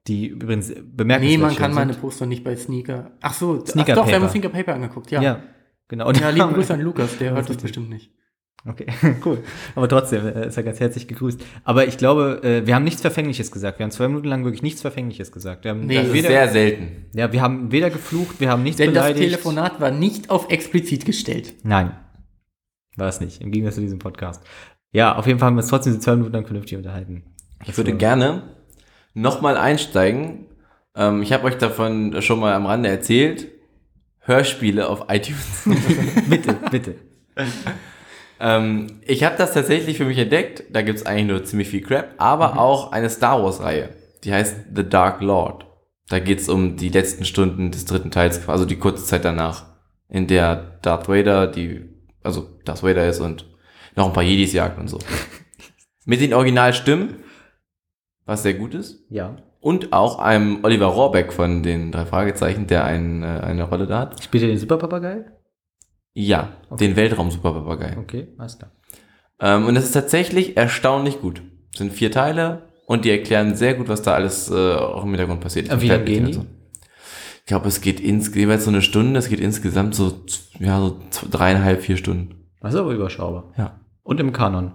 Die 0.08 0.28
übrigens 0.28 0.68
bemerkenswert 0.68 1.22
Nee, 1.40 1.44
man 1.44 1.56
kann 1.56 1.74
meine 1.74 1.94
sind. 1.94 2.02
Poster 2.02 2.28
nicht 2.28 2.44
bei 2.44 2.56
Sneaker. 2.56 3.10
Ach 3.22 3.34
so, 3.34 3.66
Sneaker 3.66 3.94
ach 3.94 3.96
doch, 3.98 4.08
wir 4.08 4.14
haben 4.14 4.22
Paper. 4.22 4.32
Sneaker 4.32 4.50
Paper 4.50 4.74
angeguckt, 4.76 5.10
ja. 5.10 5.20
Ja, 5.20 5.32
Ja, 5.32 5.44
genau. 5.88 6.08
Und 6.08 6.20
die 6.20 6.24
liebe 6.24 6.54
Grüße 6.54 6.74
an 6.76 6.82
Lukas, 6.82 7.18
der 7.18 7.32
hört 7.32 7.50
das 7.50 7.58
bestimmt 7.58 7.90
nicht. 7.90 8.12
Okay, 8.68 8.88
cool. 9.26 9.44
Aber 9.76 9.88
trotzdem 9.88 10.28
ist 10.28 10.58
er 10.58 10.64
ganz 10.64 10.80
herzlich 10.80 11.08
gegrüßt. 11.08 11.40
Aber 11.64 11.88
ich 11.88 11.98
glaube, 11.98 12.42
äh, 12.44 12.66
wir 12.66 12.74
haben 12.74 12.84
nichts 12.84 13.02
Verfängliches 13.02 13.52
gesagt. 13.52 13.78
Wir 13.78 13.84
haben 13.84 13.92
zwei 13.92 14.08
Minuten 14.08 14.28
lang 14.28 14.44
wirklich 14.44 14.64
nichts 14.64 14.82
Verfängliches 14.82 15.32
gesagt. 15.32 15.64
Wir 15.64 15.72
haben 15.72 15.86
Nee. 15.86 15.98
Das 15.98 16.14
weder, 16.14 16.30
sehr 16.30 16.48
selten. 16.50 17.06
ja, 17.14 17.32
wir 17.32 17.42
haben 17.42 17.72
weder 17.72 17.92
geflucht, 17.92 18.40
wir 18.40 18.50
haben 18.50 18.64
nichts 18.64 18.78
Denn 18.78 18.94
das 18.94 19.04
beleidigt. 19.04 19.32
Telefonat 19.32 19.80
war 19.80 19.92
nicht 19.92 20.32
auf 20.32 20.50
explizit 20.50 21.06
gestellt. 21.06 21.54
Nein, 21.64 21.92
war 22.96 23.08
es 23.08 23.22
nicht. 23.22 23.42
Im 23.42 23.52
Gegensatz 23.52 23.76
zu 23.76 23.82
diesem 23.82 24.00
Podcast. 24.00 24.44
Ja, 24.92 25.16
auf 25.16 25.28
jeden 25.28 25.38
Fall 25.38 25.48
haben 25.48 25.56
wir 25.56 25.62
uns 25.62 25.70
trotzdem 25.70 25.94
die 25.94 26.00
zwei 26.00 26.16
Minuten 26.16 26.34
lang 26.34 26.46
vernünftig 26.46 26.78
unterhalten. 26.78 27.24
Ich 27.66 27.78
würde 27.78 27.94
gerne 27.94 28.44
nochmal 29.14 29.58
einsteigen. 29.58 30.48
Ähm, 30.96 31.22
ich 31.22 31.34
habe 31.34 31.44
euch 31.44 31.58
davon 31.58 32.20
schon 32.22 32.40
mal 32.40 32.54
am 32.54 32.66
Rande 32.66 32.90
erzählt. 32.90 33.48
Hörspiele 34.22 34.90
auf 34.90 35.06
iTunes. 35.10 35.64
bitte, 36.30 36.58
bitte. 36.72 36.96
ähm, 38.40 39.00
ich 39.02 39.24
habe 39.24 39.36
das 39.38 39.54
tatsächlich 39.54 39.98
für 39.98 40.06
mich 40.06 40.18
entdeckt. 40.18 40.64
Da 40.70 40.82
gibt 40.82 41.00
es 41.00 41.06
eigentlich 41.06 41.28
nur 41.28 41.44
ziemlich 41.44 41.70
viel 41.70 41.82
Crap, 41.82 42.14
aber 42.18 42.60
auch 42.60 42.92
eine 42.92 43.10
Star 43.10 43.44
Wars-Reihe. 43.44 43.90
Die 44.24 44.34
heißt 44.34 44.58
The 44.76 44.88
Dark 44.88 45.22
Lord. 45.22 45.66
Da 46.10 46.20
geht 46.20 46.40
es 46.40 46.50
um 46.50 46.78
die 46.78 46.90
letzten 46.90 47.26
Stunden 47.26 47.72
des 47.72 47.86
dritten 47.86 48.12
Teils, 48.12 48.48
also 48.48 48.66
die 48.66 48.78
kurze 48.78 49.06
Zeit 49.06 49.26
danach, 49.26 49.66
in 50.08 50.28
der 50.28 50.78
Darth 50.82 51.10
Vader, 51.10 51.48
die, 51.48 51.90
also 52.24 52.48
Darth 52.64 52.84
Vader 52.84 53.08
ist 53.08 53.20
und 53.20 53.46
noch 53.96 54.08
ein 54.08 54.14
paar 54.14 54.24
Jedis 54.24 54.54
jagt 54.54 54.78
und 54.78 54.88
so. 54.88 55.00
Mit 56.06 56.22
den 56.22 56.34
Originalstimmen, 56.34 57.24
was 58.26 58.44
sehr 58.44 58.54
gut 58.54 58.76
ist. 58.76 59.04
Ja. 59.10 59.38
Und 59.60 59.94
auch 59.94 60.20
einem 60.20 60.64
Oliver 60.64 60.88
Rohrbeck 60.88 61.34
von 61.34 61.64
den 61.64 61.92
drei 61.92 62.06
Fragezeichen, 62.06 62.68
der 62.68 62.84
ein, 62.86 63.24
äh, 63.24 63.26
eine 63.26 63.64
Rolle 63.64 63.88
da 63.88 64.02
hat. 64.02 64.24
Spielt 64.24 64.44
ihr 64.44 64.50
den 64.50 64.60
Superpapagei? 64.60 65.26
Ja, 66.16 66.54
den 66.80 66.96
Weltraum-Superpapagei. 66.96 67.98
Okay, 68.00 68.28
alles 68.38 68.58
klar. 68.58 68.72
Ähm, 69.42 69.66
und 69.66 69.76
es 69.76 69.84
ist 69.84 69.92
tatsächlich 69.92 70.56
erstaunlich 70.56 71.20
gut. 71.20 71.42
Es 71.74 71.80
sind 71.80 71.92
vier 71.92 72.10
Teile 72.10 72.70
und 72.86 73.04
die 73.04 73.12
erklären 73.12 73.56
sehr 73.56 73.74
gut, 73.74 73.90
was 73.90 74.02
da 74.02 74.14
alles 74.14 74.50
äh, 74.50 74.76
auch 74.76 75.04
im 75.04 75.10
Hintergrund 75.10 75.42
passiert. 75.42 75.66
Wie 75.66 75.70
lang 75.70 75.80
Verfällt 75.80 76.06
gehen 76.06 76.26
die? 76.26 76.40
Ich 77.40 77.48
glaube, 77.48 77.68
es 77.68 77.82
geht 77.82 78.00
ins, 78.00 78.34
jeweils 78.34 78.64
so 78.64 78.72
eine 78.72 78.82
Stunde, 78.82 79.20
es 79.20 79.28
geht 79.28 79.42
insgesamt 79.42 79.94
so, 79.94 80.24
ja, 80.58 80.80
so 80.80 81.28
dreieinhalb, 81.30 81.82
vier 81.82 81.98
Stunden. 81.98 82.46
Das 82.62 82.74
ist 82.74 82.80
aber 82.80 82.94
überschaubar. 82.94 83.54
Ja. 83.58 83.80
Und 84.02 84.20
im 84.22 84.32
Kanon. 84.32 84.72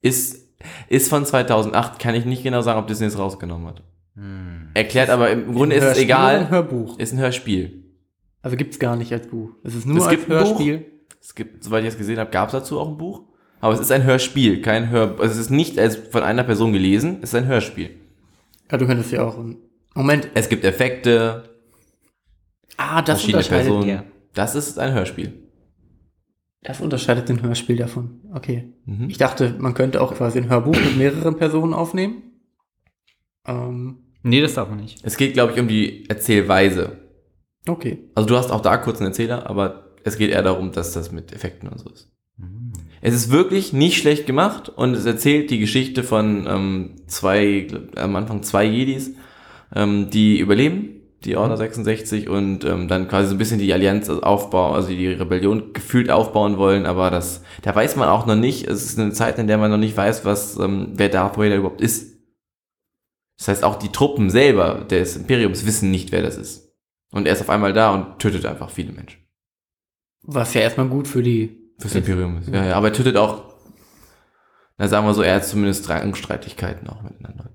Ist, 0.00 0.58
ist 0.88 1.08
von 1.08 1.24
2008, 1.24 2.00
kann 2.00 2.16
ich 2.16 2.24
nicht 2.24 2.42
genau 2.42 2.60
sagen, 2.60 2.80
ob 2.80 2.88
Disney 2.88 3.06
es 3.06 3.18
rausgenommen 3.18 3.68
hat. 3.68 3.82
Hm. 4.16 4.70
Erklärt 4.74 5.10
aber 5.10 5.30
im 5.30 5.54
Grunde 5.54 5.76
ist 5.76 5.84
es 5.84 5.88
Hörspiel 5.90 6.06
oder 6.06 6.18
Ein 6.18 6.36
egal. 6.36 6.50
Hörbuch. 6.50 6.98
Ist 6.98 7.12
ein 7.12 7.18
Hörspiel. 7.18 7.81
Also 8.42 8.56
gibt's 8.56 8.78
gar 8.78 8.96
nicht 8.96 9.12
als 9.12 9.26
Buch. 9.28 9.50
Es 9.62 9.74
ist 9.74 9.86
nur 9.86 9.98
Es 9.98 10.02
als 10.04 10.10
gibt 10.10 10.30
ein 10.30 10.38
Buch. 10.38 10.48
Hörspiel. 10.50 10.86
Es 11.20 11.34
gibt, 11.34 11.62
soweit 11.62 11.82
ich 11.84 11.90
es 11.90 11.98
gesehen 11.98 12.18
habe, 12.18 12.30
gab 12.30 12.48
es 12.48 12.52
dazu 12.52 12.80
auch 12.80 12.88
ein 12.88 12.98
Buch. 12.98 13.22
Aber 13.60 13.72
es 13.72 13.78
ist 13.80 13.92
ein 13.92 14.02
Hörspiel, 14.02 14.60
kein 14.60 14.90
Hör, 14.90 15.12
also 15.20 15.24
es 15.32 15.36
ist 15.38 15.50
nicht 15.50 15.78
als 15.78 15.94
von 15.94 16.24
einer 16.24 16.42
Person 16.42 16.72
gelesen, 16.72 17.18
es 17.22 17.30
ist 17.30 17.36
ein 17.36 17.46
Hörspiel. 17.46 17.90
Ja, 18.70 18.76
du 18.76 18.86
könntest 18.86 19.12
ja 19.12 19.24
auch. 19.24 19.38
Moment. 19.94 20.28
Es 20.34 20.48
gibt 20.48 20.64
Effekte, 20.64 21.44
Ah, 22.76 23.02
das 23.02 23.20
verschiedene 23.20 23.38
unterscheidet. 23.44 23.66
Personen. 23.68 23.88
ja. 23.88 24.04
Das 24.34 24.54
ist 24.56 24.78
ein 24.80 24.92
Hörspiel. 24.94 25.32
Das 26.64 26.80
unterscheidet 26.80 27.28
den 27.28 27.42
Hörspiel 27.42 27.76
davon. 27.76 28.20
Okay. 28.34 28.72
Mhm. 28.86 29.08
Ich 29.10 29.18
dachte, 29.18 29.54
man 29.58 29.74
könnte 29.74 30.00
auch 30.00 30.14
quasi 30.14 30.38
ein 30.38 30.48
Hörbuch 30.48 30.74
mit 30.74 30.96
mehreren 30.96 31.36
Personen 31.36 31.74
aufnehmen. 31.74 32.22
Ähm, 33.46 33.98
Nee, 34.24 34.40
das 34.40 34.54
darf 34.54 34.68
man 34.68 34.78
nicht. 34.78 35.00
Es 35.02 35.16
geht, 35.16 35.34
glaube 35.34 35.52
ich, 35.52 35.58
um 35.60 35.66
die 35.66 36.08
Erzählweise. 36.08 36.98
Okay. 37.66 37.98
Also 38.14 38.28
du 38.28 38.36
hast 38.36 38.50
auch 38.50 38.60
da 38.60 38.76
kurz 38.76 38.98
einen 38.98 39.08
Erzähler, 39.08 39.48
aber 39.48 39.92
es 40.04 40.16
geht 40.16 40.30
eher 40.30 40.42
darum, 40.42 40.72
dass 40.72 40.92
das 40.92 41.12
mit 41.12 41.32
Effekten 41.32 41.68
und 41.68 41.78
so 41.78 41.90
ist. 41.90 42.12
Es 43.04 43.14
ist 43.14 43.30
wirklich 43.30 43.72
nicht 43.72 43.98
schlecht 43.98 44.26
gemacht 44.26 44.68
und 44.68 44.94
es 44.94 45.04
erzählt 45.04 45.50
die 45.50 45.58
Geschichte 45.58 46.04
von 46.04 46.46
ähm, 46.48 46.96
zwei, 47.08 47.66
am 47.96 48.14
Anfang 48.14 48.44
zwei 48.44 48.64
Jedis, 48.64 49.14
ähm, 49.74 50.08
die 50.10 50.38
überleben, 50.38 51.00
die 51.24 51.36
Order 51.36 51.56
66 51.56 52.28
und 52.28 52.64
ähm, 52.64 52.86
dann 52.86 53.08
quasi 53.08 53.28
so 53.28 53.34
ein 53.34 53.38
bisschen 53.38 53.58
die 53.58 53.72
Allianz 53.72 54.08
aufbauen, 54.08 54.74
also 54.76 54.88
die 54.88 55.08
Rebellion 55.08 55.72
gefühlt 55.72 56.10
aufbauen 56.10 56.58
wollen, 56.58 56.86
aber 56.86 57.10
das, 57.10 57.42
da 57.62 57.74
weiß 57.74 57.96
man 57.96 58.08
auch 58.08 58.26
noch 58.26 58.36
nicht, 58.36 58.68
es 58.68 58.84
ist 58.84 58.98
eine 59.00 59.12
Zeit, 59.12 59.36
in 59.38 59.48
der 59.48 59.58
man 59.58 59.72
noch 59.72 59.78
nicht 59.78 59.96
weiß, 59.96 60.24
was, 60.24 60.56
ähm, 60.58 60.92
wer 60.94 61.08
Darth 61.08 61.38
Vader 61.38 61.56
überhaupt 61.56 61.80
ist. 61.80 62.12
Das 63.38 63.48
heißt, 63.48 63.64
auch 63.64 63.76
die 63.76 63.90
Truppen 63.90 64.30
selber 64.30 64.84
des 64.88 65.16
Imperiums 65.16 65.66
wissen 65.66 65.90
nicht, 65.90 66.12
wer 66.12 66.22
das 66.22 66.36
ist. 66.36 66.61
Und 67.12 67.26
er 67.26 67.34
ist 67.34 67.42
auf 67.42 67.50
einmal 67.50 67.72
da 67.72 67.92
und 67.94 68.18
tötet 68.18 68.44
einfach 68.46 68.70
viele 68.70 68.92
Menschen. 68.92 69.20
Was 70.22 70.54
ja 70.54 70.62
erstmal 70.62 70.88
gut 70.88 71.06
für 71.06 71.22
die. 71.22 71.72
Fürs 71.78 71.94
Imperium 71.94 72.38
ist. 72.38 72.48
Ja, 72.48 72.64
ja, 72.64 72.76
aber 72.76 72.88
er 72.88 72.92
tötet 72.92 73.16
auch, 73.16 73.54
na 74.78 74.88
sagen 74.88 75.06
wir 75.06 75.14
so, 75.14 75.22
er 75.22 75.36
hat 75.36 75.44
zumindest 75.44 75.88
Rangstreitigkeiten 75.88 76.88
auch 76.88 77.02
miteinander. 77.02 77.50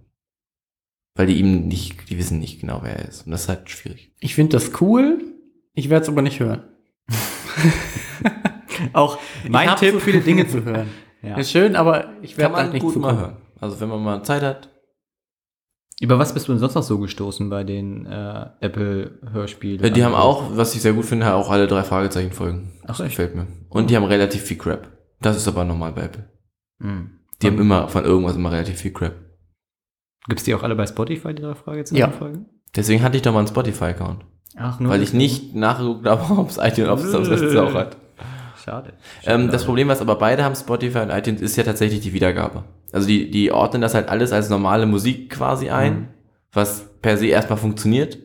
Weil 1.16 1.28
die 1.28 1.40
ihm 1.40 1.68
nicht, 1.68 2.10
die 2.10 2.18
wissen 2.18 2.40
nicht 2.40 2.62
genau, 2.62 2.82
wer 2.84 2.98
er 2.98 3.08
ist. 3.08 3.26
Und 3.26 3.32
das 3.32 3.44
ist 3.44 3.50
halt 3.50 3.70
schwierig. 3.70 4.14
Ich 4.20 4.36
finde 4.36 4.54
das 4.58 4.80
cool. 4.82 5.20
Ich 5.74 5.90
werde 5.90 6.04
es 6.04 6.10
aber 6.10 6.22
nicht 6.22 6.40
hören. 6.40 6.64
Auch 8.94 9.18
mein 9.48 9.70
ich 9.70 9.76
Tipp. 9.76 9.94
so 9.94 10.00
viele 10.00 10.22
Dinge 10.22 10.48
zu 10.48 10.64
hören. 10.64 10.90
Ja. 11.24 11.36
Ist 11.36 11.52
schön, 11.52 11.76
aber 11.76 12.14
ich 12.22 12.38
werde 12.38 12.56
halt 12.56 12.74
nicht 12.74 12.84
gut 12.84 12.96
mal 12.96 13.18
hören. 13.18 13.38
Also 13.60 13.80
wenn 13.80 13.90
man 13.90 14.04
mal 14.04 14.24
Zeit 14.24 14.44
hat, 14.44 14.70
Über 16.00 16.20
was 16.20 16.34
bist 16.34 16.48
du 16.48 16.52
denn 16.52 16.60
sonst 16.60 16.76
noch 16.76 16.84
so 16.84 17.00
gestoßen 17.00 17.50
bei 17.50 17.64
den 17.64 18.06
äh, 18.06 18.46
Apple-Hörspielen? 18.62 19.84
Äh, 19.84 19.92
Die 19.92 20.04
haben 20.04 20.14
auch, 20.14 20.56
was 20.56 20.76
ich 20.76 20.82
sehr 20.82 20.94
gut 20.94 21.06
finde, 21.06 21.34
auch 21.34 21.50
alle 21.50 21.66
drei 21.68 21.84
Fragezeichen 21.84 22.32
folgen. 22.32 22.74
Ach, 22.84 22.88
Das 22.88 23.00
echt? 23.00 23.10
gefällt 23.12 23.36
mir. 23.36 23.48
Und 23.70 23.90
die 23.90 23.96
haben 23.96 24.04
relativ 24.06 24.44
viel 24.44 24.58
Crap. 24.58 24.88
Das 25.22 25.36
ist 25.36 25.48
aber 25.48 25.64
normal 25.64 25.94
bei 25.94 26.04
Apple. 26.04 26.30
Hm. 26.82 27.10
Die 27.42 27.48
haben 27.48 27.60
immer 27.60 27.88
von 27.88 28.04
irgendwas 28.06 28.36
immer 28.36 28.52
relativ 28.52 28.78
viel 28.80 28.92
Crap. 28.94 29.16
Gibt's 30.28 30.44
die 30.44 30.54
auch 30.54 30.62
alle 30.64 30.76
bei 30.76 30.86
Spotify, 30.86 31.34
die 31.34 31.42
drei 31.42 31.56
Fragezeichen 31.56 32.00
Ja. 32.00 32.10
folgen? 32.12 32.46
Deswegen 32.76 33.02
hatte 33.02 33.16
ich 33.18 33.24
doch 33.24 33.32
mal 33.34 33.40
einen 33.40 33.48
Spotify-Account. 33.48 34.24
Ach, 34.56 34.78
Weil 34.80 35.02
ich 35.02 35.14
nicht 35.14 35.56
nachgeguckt 35.56 36.06
habe, 36.06 36.34
ob 36.40 36.50
es 36.50 36.58
iTunes, 36.58 36.90
ob 36.90 37.00
es 37.00 37.56
auch 37.56 37.74
hat. 37.74 37.98
Schade. 38.64 38.94
Ähm, 39.26 39.50
das 39.50 39.64
Problem, 39.66 39.88
was 39.88 40.02
aber 40.02 40.16
beide 40.16 40.44
haben, 40.44 40.56
Spotify 40.56 41.00
und 41.00 41.10
iTunes, 41.10 41.42
ist 41.42 41.56
ja 41.56 41.64
tatsächlich 41.64 42.02
die 42.02 42.14
Wiedergabe. 42.14 42.66
Also 42.92 43.08
die, 43.08 43.30
die 43.32 43.52
ordnen 43.52 43.82
das 43.82 43.94
halt 43.94 44.10
alles 44.10 44.32
als 44.32 44.50
normale 44.50 44.86
Musik 44.86 45.30
quasi 45.30 45.70
ein, 45.70 46.10
was 46.54 46.86
per 47.02 47.18
se 47.18 47.28
erstmal 47.28 47.58
funktioniert. 47.58 48.18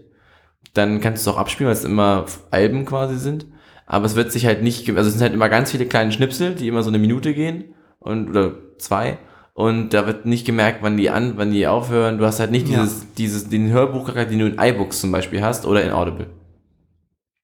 Dann 0.75 1.01
kannst 1.01 1.27
du 1.27 1.31
es 1.31 1.35
auch 1.35 1.39
abspielen, 1.39 1.69
weil 1.69 1.77
es 1.77 1.85
immer 1.85 2.27
Alben 2.51 2.85
quasi 2.87 3.19
sind. 3.19 3.47
Aber 3.87 4.07
es 4.07 4.15
wird 4.15 4.33
sich 4.33 4.47
halt 4.47 4.63
nicht, 4.63 4.89
also 4.91 5.09
es 5.09 5.13
sind 5.15 5.23
halt 5.23 5.35
immer 5.35 5.49
ganz 5.49 5.71
viele 5.73 5.87
kleine 5.87 6.13
Schnipsel, 6.13 6.55
die 6.55 6.69
immer 6.69 6.83
so 6.83 6.89
eine 6.89 6.99
Minute 6.99 7.35
gehen 7.35 7.75
und 7.99 8.31
oder 8.31 8.53
zwei. 8.79 9.19
Und 9.55 9.91
da 9.93 10.07
wird 10.07 10.25
nicht 10.25 10.47
gemerkt, 10.47 10.79
wann 10.83 10.97
die 10.97 11.11
an, 11.11 11.35
wann 11.37 11.51
die 11.51 11.67
aufhören. 11.67 12.17
Du 12.17 12.25
hast 12.25 12.41
halt 12.41 12.53
nicht 12.53 12.69
Ja. 12.69 12.81
dieses, 12.81 13.13
dieses, 13.19 13.49
den 13.51 13.71
Hörbuchcharakter, 13.71 14.31
den 14.31 14.39
du 14.39 14.47
in 14.47 14.59
iBooks 14.59 15.01
zum 15.01 15.13
Beispiel 15.13 15.43
hast 15.43 15.67
oder 15.67 15.83
in 15.85 15.91
Audible. 15.91 16.27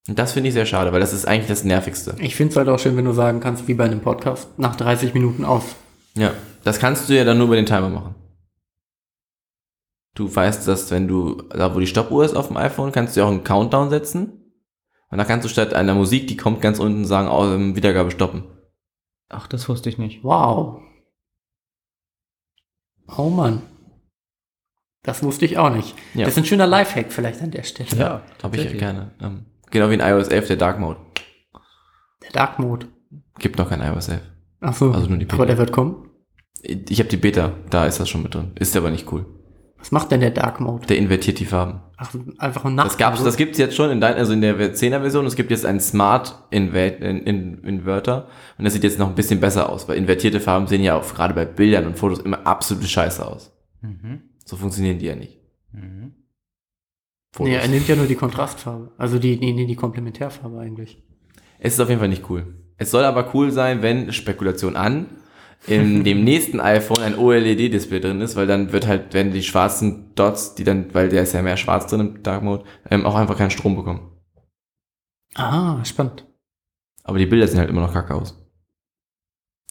Und 0.08 0.18
das 0.18 0.32
finde 0.32 0.48
ich 0.48 0.54
sehr 0.54 0.64
schade, 0.64 0.90
weil 0.92 1.00
das 1.00 1.12
ist 1.12 1.28
eigentlich 1.28 1.48
das 1.48 1.64
Nervigste. 1.64 2.14
Ich 2.18 2.34
finde 2.34 2.52
es 2.52 2.56
halt 2.56 2.68
auch 2.70 2.78
schön, 2.78 2.96
wenn 2.96 3.04
du 3.04 3.12
sagen 3.12 3.40
kannst, 3.40 3.68
wie 3.68 3.74
bei 3.74 3.84
einem 3.84 4.00
Podcast, 4.00 4.48
nach 4.58 4.74
30 4.74 5.12
Minuten 5.12 5.44
aus. 5.44 5.64
Ja, 6.14 6.32
das 6.64 6.78
kannst 6.78 7.08
du 7.08 7.16
ja 7.16 7.24
dann 7.24 7.38
nur 7.38 7.46
über 7.46 7.56
den 7.56 7.66
Timer 7.66 7.88
machen. 7.88 8.14
Du 10.14 10.34
weißt, 10.34 10.66
dass 10.66 10.90
wenn 10.90 11.06
du, 11.06 11.42
da 11.50 11.74
wo 11.74 11.80
die 11.80 11.86
Stoppuhr 11.86 12.24
ist 12.24 12.34
auf 12.34 12.48
dem 12.48 12.56
iPhone, 12.56 12.90
kannst 12.92 13.14
du 13.14 13.20
ja 13.20 13.26
auch 13.26 13.30
einen 13.30 13.44
Countdown 13.44 13.90
setzen. 13.90 14.52
Und 15.10 15.18
da 15.18 15.24
kannst 15.24 15.44
du 15.44 15.48
statt 15.48 15.74
einer 15.74 15.94
Musik, 15.94 16.26
die 16.26 16.36
kommt 16.36 16.60
ganz 16.60 16.80
unten, 16.80 17.04
sagen, 17.04 17.28
oh, 17.28 17.44
ähm, 17.44 17.76
Wiedergabe 17.76 18.10
stoppen. 18.10 18.44
Ach, 19.28 19.46
das 19.46 19.68
wusste 19.68 19.88
ich 19.88 19.98
nicht. 19.98 20.24
Wow. 20.24 20.82
Oh 23.16 23.30
Mann. 23.30 23.62
Das 25.02 25.22
wusste 25.22 25.44
ich 25.44 25.56
auch 25.56 25.70
nicht. 25.70 25.94
Ja. 26.14 26.24
Das 26.24 26.34
ist 26.34 26.38
ein 26.38 26.44
schöner 26.44 26.66
Lifehack 26.66 27.12
vielleicht 27.12 27.40
an 27.40 27.50
der 27.50 27.62
Stelle. 27.62 27.88
Ja, 27.96 28.22
Habe 28.42 28.56
ich 28.56 28.76
gerne. 28.76 29.12
Ähm, 29.22 29.46
genau 29.70 29.88
wie 29.88 29.94
in 29.94 30.00
iOS 30.00 30.28
11, 30.28 30.48
der 30.48 30.56
Dark 30.56 30.78
Mode. 30.80 30.98
Der 32.22 32.32
Dark 32.32 32.58
Mode. 32.58 32.88
Gibt 33.38 33.58
noch 33.58 33.68
kein 33.68 33.80
iOS 33.80 34.08
11. 34.08 34.20
Ach 34.60 34.74
so. 34.74 34.90
Also 34.90 35.06
nur 35.06 35.18
die 35.18 35.30
Aber 35.30 35.46
der 35.46 35.56
wird 35.56 35.72
kommen. 35.72 36.07
Ich 36.62 36.98
habe 36.98 37.08
die 37.08 37.16
Beta, 37.16 37.52
da 37.70 37.86
ist 37.86 38.00
das 38.00 38.08
schon 38.08 38.22
mit 38.22 38.34
drin. 38.34 38.52
Ist 38.56 38.76
aber 38.76 38.90
nicht 38.90 39.10
cool. 39.12 39.26
Was 39.78 39.92
macht 39.92 40.10
denn 40.10 40.20
der 40.20 40.32
Dark 40.32 40.60
Mode? 40.60 40.86
Der 40.88 40.98
invertiert 40.98 41.38
die 41.38 41.44
Farben. 41.44 41.80
Ach, 41.96 42.12
einfach 42.38 42.64
ein 42.64 42.74
Nacht. 42.74 42.88
Das 42.88 42.98
gab's, 42.98 43.22
das 43.22 43.36
gibt's 43.36 43.58
jetzt 43.58 43.76
schon 43.76 43.90
in 43.90 44.00
dein, 44.00 44.14
also 44.14 44.32
in 44.32 44.40
der 44.40 44.56
10er 44.56 45.00
Version. 45.00 45.24
Es 45.24 45.36
gibt 45.36 45.52
jetzt 45.52 45.64
einen 45.64 45.78
Smart 45.78 46.34
Inver 46.50 47.00
in, 47.00 47.18
in, 47.18 47.58
Inverter 47.62 48.26
und 48.58 48.64
das 48.64 48.72
sieht 48.72 48.82
jetzt 48.82 48.98
noch 48.98 49.08
ein 49.08 49.14
bisschen 49.14 49.38
besser 49.38 49.68
aus, 49.68 49.88
weil 49.88 49.96
invertierte 49.96 50.40
Farben 50.40 50.66
sehen 50.66 50.82
ja 50.82 50.96
auch 50.96 51.14
gerade 51.14 51.32
bei 51.32 51.44
Bildern 51.44 51.86
und 51.86 51.96
Fotos 51.96 52.18
immer 52.18 52.44
absolute 52.44 52.88
Scheiße 52.88 53.24
aus. 53.24 53.52
Mhm. 53.80 54.22
So 54.44 54.56
funktionieren 54.56 54.98
die 54.98 55.06
ja 55.06 55.14
nicht. 55.14 55.38
Mhm. 55.72 56.14
Fotos. 57.32 57.48
Nee, 57.48 57.56
er 57.56 57.68
nimmt 57.68 57.86
ja 57.86 57.94
nur 57.94 58.06
die 58.06 58.16
Kontrastfarbe. 58.16 58.92
Also 58.98 59.20
die, 59.20 59.38
die, 59.38 59.66
die 59.66 59.76
Komplementärfarbe 59.76 60.58
eigentlich. 60.58 61.02
Es 61.60 61.74
ist 61.74 61.80
auf 61.80 61.88
jeden 61.88 62.00
Fall 62.00 62.08
nicht 62.08 62.28
cool. 62.30 62.46
Es 62.78 62.90
soll 62.90 63.04
aber 63.04 63.32
cool 63.34 63.52
sein, 63.52 63.82
wenn, 63.82 64.12
Spekulation 64.12 64.76
an, 64.76 65.06
in 65.66 66.04
dem 66.04 66.24
nächsten 66.24 66.60
iPhone 66.60 67.02
ein 67.02 67.18
OLED-Display 67.18 68.00
drin 68.00 68.20
ist, 68.20 68.36
weil 68.36 68.46
dann 68.46 68.72
wird 68.72 68.86
halt, 68.86 69.12
wenn 69.12 69.32
die 69.32 69.42
schwarzen 69.42 70.14
Dots, 70.14 70.54
die 70.54 70.64
dann, 70.64 70.94
weil 70.94 71.08
der 71.08 71.22
ist 71.22 71.32
ja 71.32 71.42
mehr 71.42 71.56
schwarz 71.56 71.86
drin 71.88 72.00
im 72.00 72.22
Dark 72.22 72.42
Mode, 72.42 72.64
ähm, 72.90 73.04
auch 73.04 73.14
einfach 73.16 73.36
keinen 73.36 73.50
Strom 73.50 73.76
bekommen. 73.76 74.12
Ah, 75.34 75.84
spannend. 75.84 76.26
Aber 77.04 77.18
die 77.18 77.26
Bilder 77.26 77.46
sehen 77.48 77.58
halt 77.58 77.70
immer 77.70 77.80
noch 77.82 77.92
kacke 77.92 78.14
aus. 78.14 78.42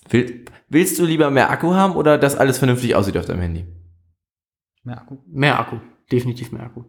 Will, 0.09 0.45
willst 0.69 0.99
du 0.99 1.05
lieber 1.05 1.29
mehr 1.31 1.49
Akku 1.49 1.73
haben 1.73 1.95
oder 1.95 2.17
dass 2.17 2.35
alles 2.35 2.57
vernünftig 2.59 2.95
aussieht 2.95 3.17
auf 3.17 3.25
deinem 3.25 3.41
Handy? 3.41 3.65
Mehr 4.83 5.01
Akku. 5.01 5.17
Mehr 5.25 5.59
Akku. 5.59 5.77
Definitiv 6.11 6.51
mehr 6.51 6.63
Akku. 6.63 6.83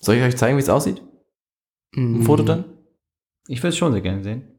Soll 0.00 0.16
ich 0.16 0.22
euch 0.22 0.36
zeigen, 0.36 0.56
wie 0.56 0.62
es 0.62 0.68
aussieht? 0.68 1.02
Ein 1.96 2.18
Mhm. 2.18 2.22
Foto 2.22 2.42
dann? 2.42 2.64
Ich 3.48 3.58
würde 3.60 3.68
es 3.70 3.76
schon 3.76 3.92
sehr 3.92 4.00
gerne 4.00 4.22
sehen. 4.22 4.57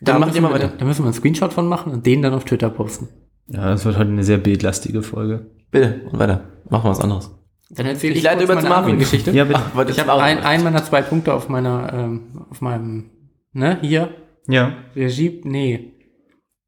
Dann 0.00 0.20
macht 0.20 0.30
müssen 0.30 0.36
ihr 0.44 0.48
mal 0.48 0.54
weiter. 0.54 0.68
Da 0.76 0.84
müssen 0.84 1.02
wir 1.02 1.06
einen 1.06 1.14
Screenshot 1.14 1.52
von 1.52 1.68
machen 1.68 1.92
und 1.92 2.04
den 2.06 2.22
dann 2.22 2.34
auf 2.34 2.44
Twitter 2.44 2.70
posten. 2.70 3.08
Ja, 3.48 3.70
das 3.70 3.84
wird 3.84 3.96
heute 3.98 4.10
eine 4.10 4.24
sehr 4.24 4.38
bildlastige 4.38 5.02
Folge. 5.02 5.50
Bitte, 5.70 6.02
und 6.10 6.18
weiter. 6.18 6.44
Machen 6.70 6.84
wir 6.84 6.90
was 6.90 7.00
anderes. 7.00 7.30
Dann 7.70 7.86
erzähle 7.86 8.12
Ich 8.12 8.18
ich, 8.18 8.24
leite 8.24 8.44
über 8.44 8.58
zu 8.58 8.66
Marvin. 8.68 8.98
Geschichte. 8.98 9.30
Ja, 9.32 9.44
bitte. 9.44 9.60
Ach, 9.76 9.88
Ich 9.88 9.98
habe 10.00 10.12
auch- 10.12 10.20
ein, 10.22 10.38
einen 10.42 10.64
meiner 10.64 10.84
zwei 10.84 11.02
Punkte 11.02 11.32
auf 11.34 11.48
meiner, 11.48 11.92
ähm, 11.92 12.44
auf 12.50 12.60
meinem, 12.60 13.10
ne, 13.52 13.78
hier, 13.80 14.10
Ja. 14.46 14.72
Regie, 14.94 15.40
nee. 15.44 15.92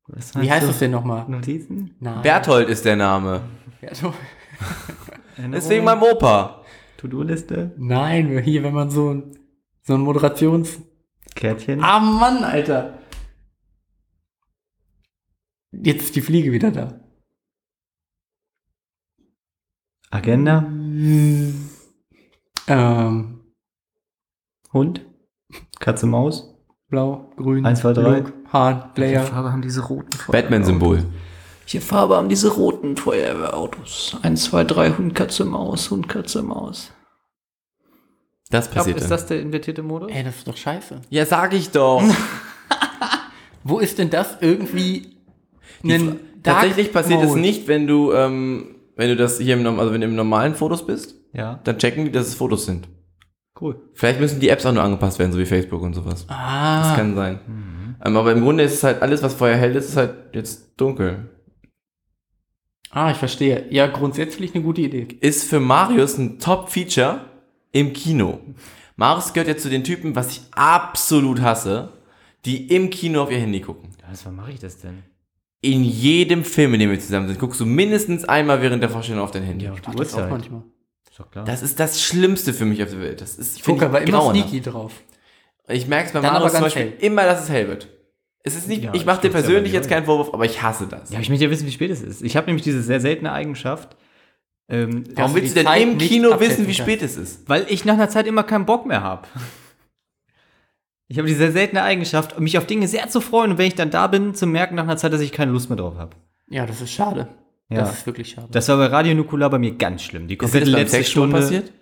Was 0.09 0.35
Wie 0.41 0.51
heißt 0.51 0.63
du? 0.65 0.69
das 0.69 0.79
denn 0.79 0.91
nochmal? 0.93 1.27
Notizen? 1.29 1.95
Nein. 2.01 2.23
Berthold 2.23 2.69
ist 2.69 2.85
der 2.85 2.97
Name. 2.97 3.41
Berthold. 3.81 4.15
Deswegen 5.53 5.85
mein 5.85 6.01
Opa. 6.01 6.63
To-Do-Liste? 6.99 7.73
Nein, 7.77 8.39
hier, 8.43 8.63
wenn 8.63 8.73
man 8.73 8.91
so 8.91 9.11
ein, 9.13 9.37
so 9.83 9.95
ein 9.95 10.01
Moderations... 10.01 10.79
Kärtchen? 11.35 11.83
Ah, 11.83 12.01
Mann, 12.01 12.43
Alter. 12.45 12.95
Jetzt 15.83 16.05
ist 16.05 16.17
die 16.17 16.21
Fliege 16.23 16.53
wieder 16.53 16.71
da. 16.71 17.01
Agenda? 20.11 20.65
Ähm, 22.69 23.41
Hund? 24.73 25.05
Katze, 25.79 26.07
Maus? 26.07 26.53
blau, 26.89 27.33
grün, 27.37 27.67
Eins, 27.67 27.81
zwei, 27.81 27.93
drei. 27.93 28.19
Luke, 28.19 28.33
Hahn, 28.53 28.77
Welche 28.79 28.93
Player. 28.95 29.23
Farbe 29.25 29.53
haben 29.53 29.63
diese 29.63 29.83
roten? 29.85 30.11
Batman-Symbol. 30.31 31.05
Welche 31.63 31.81
Farbe 31.81 32.17
haben 32.17 32.29
diese 32.29 32.53
roten 32.53 32.97
Feuerwehrautos? 32.97 34.17
Eins, 34.23 34.45
zwei, 34.45 34.63
drei, 34.65 34.93
Hund, 34.93 35.15
Katze, 35.15 35.45
Maus, 35.45 35.91
Hund, 35.91 36.09
Katze, 36.09 36.43
Maus. 36.43 36.93
Das 38.51 38.67
Ich 38.67 38.71
glaub, 38.73 38.85
passiert 38.85 39.01
ist 39.01 39.11
das 39.11 39.27
der 39.27 39.41
invertierte 39.41 39.83
Modus? 39.83 40.13
Ey, 40.13 40.23
das 40.23 40.37
ist 40.37 40.47
doch 40.47 40.57
scheiße. 40.57 41.03
Ja, 41.11 41.27
sag 41.27 41.53
ich 41.53 41.71
doch. 41.71 42.01
Wo 43.65 43.81
ist 43.81 43.99
denn 43.99 44.11
das 44.11 44.37
irgendwie 44.41 45.16
Die 45.83 46.13
Tatsächlich 46.43 46.93
passiert 46.93 47.23
es 47.23 47.35
nicht, 47.35 47.67
wenn 47.67 47.87
du, 47.89 48.13
ähm, 48.13 48.77
wenn 48.95 49.09
du 49.09 49.17
das 49.17 49.39
hier 49.41 49.55
im, 49.57 49.67
also 49.81 49.93
wenn 49.93 50.01
du 50.01 50.07
im 50.07 50.15
normalen 50.15 50.55
Fotos 50.55 50.87
bist, 50.87 51.17
Ja, 51.33 51.61
dann 51.65 51.79
checken 51.79 52.05
die, 52.05 52.13
dass 52.13 52.29
es 52.29 52.35
Fotos 52.35 52.67
sind. 52.67 52.89
cool. 53.61 53.81
Vielleicht 53.95 54.21
müssen 54.21 54.39
die 54.39 54.49
Apps 54.49 54.65
auch 54.65 54.73
nur 54.73 54.83
angepasst 54.83 55.19
werden, 55.19 55.33
so 55.33 55.39
wie 55.39 55.47
Facebook 55.47 55.83
und 55.83 55.95
sowas. 55.95 56.25
Ah, 56.29 56.83
Das 56.83 56.97
kann 56.97 57.15
sein. 57.17 57.41
Ähm, 58.05 58.17
aber 58.17 58.31
im 58.33 58.43
Grunde 58.43 58.63
ist 58.65 58.75
es 58.75 58.85
halt 58.85 59.03
alles, 59.03 59.23
was 59.23 59.35
vorher 59.35 59.57
hell 59.57 59.75
ist, 59.75 59.89
ist 59.89 59.97
halt 59.97 60.15
jetzt 60.35 60.73
dunkel. 60.77 61.31
ah, 62.91 63.11
ich 63.11 63.17
verstehe. 63.17 63.67
Ja, 63.71 63.87
grundsätzlich 63.89 64.55
eine 64.55 64.63
gute 64.63 64.83
Idee. 64.83 65.09
Ist 65.21 65.45
für 65.49 65.59
Marius 65.61 66.17
ein 66.19 66.39
Top-Feature 66.39 67.21
im 67.73 67.93
Kino. 67.93 68.39
Marius 68.97 69.33
gehört 69.33 69.49
ja 69.49 69.57
zu 69.57 69.69
den 69.69 69.85
Typen, 69.85 70.15
was 70.15 70.31
ich 70.31 70.41
absolut 70.53 71.41
hasse, 71.41 71.93
die 72.45 72.69
im 72.75 72.91
Kino 72.91 73.23
auf 73.23 73.31
ihr 73.31 73.39
Handy 73.39 73.61
gucken. 73.61 73.91
Ja, 74.01 74.07
was 74.11 74.25
mache 74.31 74.53
ich 74.53 74.61
das 74.61 74.79
denn? 74.81 75.03
In 75.63 75.83
jedem 75.83 76.45
Film, 76.45 76.75
in 76.75 76.81
dem 76.81 76.91
wir 76.91 77.01
zusammen 77.01 77.29
sind, 77.29 77.39
guckst 77.39 77.61
du 77.61 77.67
mindestens 77.67 78.25
einmal 78.25 78.61
während 78.63 78.83
der 78.83 78.91
Vorstellung 78.91 79.23
auf 79.23 79.31
dein 79.31 79.43
Handy. 79.43 79.65
Ja, 79.65 79.73
die 79.73 79.81
Mach 79.87 79.95
das 79.95 80.13
auch 80.15 80.19
Uhrzeit. 80.19 80.31
manchmal. 80.31 80.63
Ist 81.11 81.19
doch 81.19 81.31
klar. 81.31 81.45
Das 81.45 81.63
ist 81.63 81.81
das 81.81 82.03
Schlimmste 82.03 82.53
für 82.53 82.65
mich 82.67 82.83
auf 82.83 82.91
der 82.91 83.01
Welt. 83.01 83.21
Das 83.21 83.37
ist, 83.37 83.57
Ich 83.57 83.63
gucke 83.65 83.87
aber 83.87 84.03
immer 84.03 84.31
sneaky 84.31 84.61
drauf. 84.61 84.93
Ich 85.69 85.89
merke 85.89 86.07
es 86.09 86.13
bei 86.13 86.21
Marius 86.21 86.53
zum 86.53 86.61
Beispiel 86.63 86.83
hell. 86.83 86.95
immer, 87.01 87.25
dass 87.25 87.43
es 87.45 87.49
hell 87.49 87.69
wird. 87.69 87.89
Es 88.45 88.55
ist 88.55 88.69
nicht, 88.69 88.85
Ja, 88.85 88.95
ich 88.95 89.05
mache 89.05 89.17
ich 89.17 89.21
dir 89.23 89.31
persönlich 89.31 89.73
jetzt 89.73 89.89
keinen 89.89 90.05
Vorwurf, 90.05 90.33
aber 90.33 90.45
ich 90.45 90.63
hasse 90.63 90.87
das. 90.87 91.11
ja, 91.11 91.17
aber 91.17 91.23
ich 91.23 91.31
möchte 91.31 91.47
ja 91.47 91.51
wissen, 91.51 91.67
wie 91.67 91.73
spät 91.73 91.91
es 91.91 92.03
ist. 92.03 92.23
Ich 92.23 92.37
habe 92.37 92.47
nämlich 92.47 92.63
diese 92.63 92.83
sehr 92.83 93.01
seltene 93.01 93.33
Eigenschaft, 93.33 93.97
ähm. 94.69 95.05
Warum 95.15 95.35
willst 95.35 95.53
du 95.53 95.61
denn 95.61 95.67
Zeit 95.67 95.83
im 95.83 95.99
Kino 95.99 96.39
wissen, 96.41 96.67
wie 96.67 96.75
spät 96.75 97.01
es 97.03 97.17
ist? 97.17 97.49
weil 97.49 97.67
ich 97.69 97.85
nach 97.85 97.95
einer 97.95 98.09
Zeit 98.09 98.27
immer 98.27 98.43
keinen 98.43 98.67
Bock 98.67 98.87
mehr 98.87 99.03
habe. 99.03 99.27
Ich 101.09 101.19
habe 101.19 101.29
diese 101.29 101.39
sehr 101.39 101.53
seltene 101.53 101.83
Eigenschaft, 101.83 102.39
mich 102.41 102.59
auf 102.59 102.67
Dinge 102.67 102.89
sehr 102.89 103.09
zu 103.09 103.21
freuen 103.21 103.53
und 103.53 103.59
wenn 103.59 103.67
ich 103.67 103.77
dann 103.77 103.91
da 103.91 104.07
bin, 104.09 104.35
zu 104.35 104.47
merken 104.47 104.75
nach 104.75 104.85
einer 104.85 104.97
Zeit, 104.97 105.13
dass 105.13 105.21
ich 105.21 105.33
keine 105.33 105.53
Lust 105.53 105.71
mehr 105.71 105.77
drauf 105.77 105.97
habe. 105.97 106.17
Ja, 106.49 106.67
das 106.67 106.81
ist 106.81 106.91
schade. 106.91 107.29
Ja. 107.69 107.79
Das 107.81 107.99
ist 107.99 108.07
wirklich 108.07 108.31
schade. 108.31 108.49
Das 108.51 108.69
war 108.69 108.77
bei 108.77 108.87
Radio 108.87 109.15
Nukular 109.15 109.51
bei 109.51 109.59
mir 109.59 109.75
ganz 109.75 110.03
schlimm. 110.03 110.29
Die 110.29 110.35
Ist 110.35 110.41
komplette 110.41 110.67
das 110.67 110.73
beim 110.73 110.83
letzte 110.83 110.97
Sex 110.97 111.11
schon 111.11 111.29
Stunde. 111.31 111.37
passiert? 111.37 111.73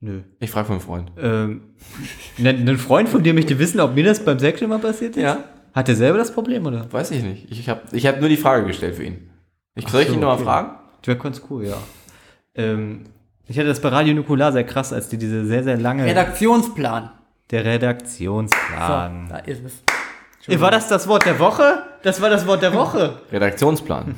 Nö. 0.00 0.22
Ich 0.40 0.50
frage 0.50 0.68
meinen 0.68 0.80
Freund. 0.80 1.10
Ähm, 1.18 1.74
ein 2.38 2.68
ein 2.68 2.78
Freund 2.78 3.08
von 3.08 3.22
dir 3.22 3.32
möchte 3.32 3.58
wissen, 3.58 3.80
ob 3.80 3.94
mir 3.94 4.04
das 4.04 4.24
beim 4.24 4.38
Sex 4.38 4.60
schon 4.60 4.68
mal 4.68 4.78
passiert 4.78 5.16
ist? 5.16 5.22
Ja. 5.22 5.44
Hat 5.72 5.88
er 5.88 5.94
selber 5.94 6.18
das 6.18 6.32
Problem, 6.32 6.66
oder? 6.66 6.90
Weiß 6.92 7.10
ich 7.10 7.22
nicht. 7.22 7.50
Ich 7.50 7.68
habe 7.68 7.82
ich 7.92 8.06
hab 8.06 8.20
nur 8.20 8.28
die 8.28 8.36
Frage 8.36 8.66
gestellt 8.66 8.96
für 8.96 9.04
ihn. 9.04 9.30
Ich, 9.74 9.88
soll 9.88 10.02
ich 10.02 10.08
so, 10.08 10.14
ihn 10.14 10.20
nochmal 10.20 10.36
okay. 10.36 10.44
fragen? 10.44 10.70
Das 11.00 11.08
wäre 11.08 11.18
ganz 11.18 11.42
cool, 11.50 11.66
ja. 11.66 11.76
Ähm, 12.54 13.04
ich 13.46 13.58
hatte 13.58 13.68
das 13.68 13.80
bei 13.80 13.88
Radio 13.88 14.14
Nukular 14.14 14.52
sehr 14.52 14.64
krass, 14.64 14.92
als 14.92 15.08
die 15.08 15.18
diese 15.18 15.44
sehr, 15.44 15.64
sehr 15.64 15.76
lange... 15.76 16.04
Redaktionsplan. 16.04 17.10
Der 17.50 17.62
So, 17.62 17.68
Redaktionsplan. 17.70 19.28
da 19.28 19.38
ist 19.38 19.62
es. 19.64 20.60
War 20.60 20.70
das 20.70 20.88
das 20.88 21.08
Wort 21.08 21.26
der 21.26 21.38
Woche? 21.38 21.82
Das 22.02 22.20
war 22.20 22.30
das 22.30 22.46
Wort 22.46 22.62
der 22.62 22.72
Woche. 22.74 23.20
Redaktionsplan. 23.32 24.14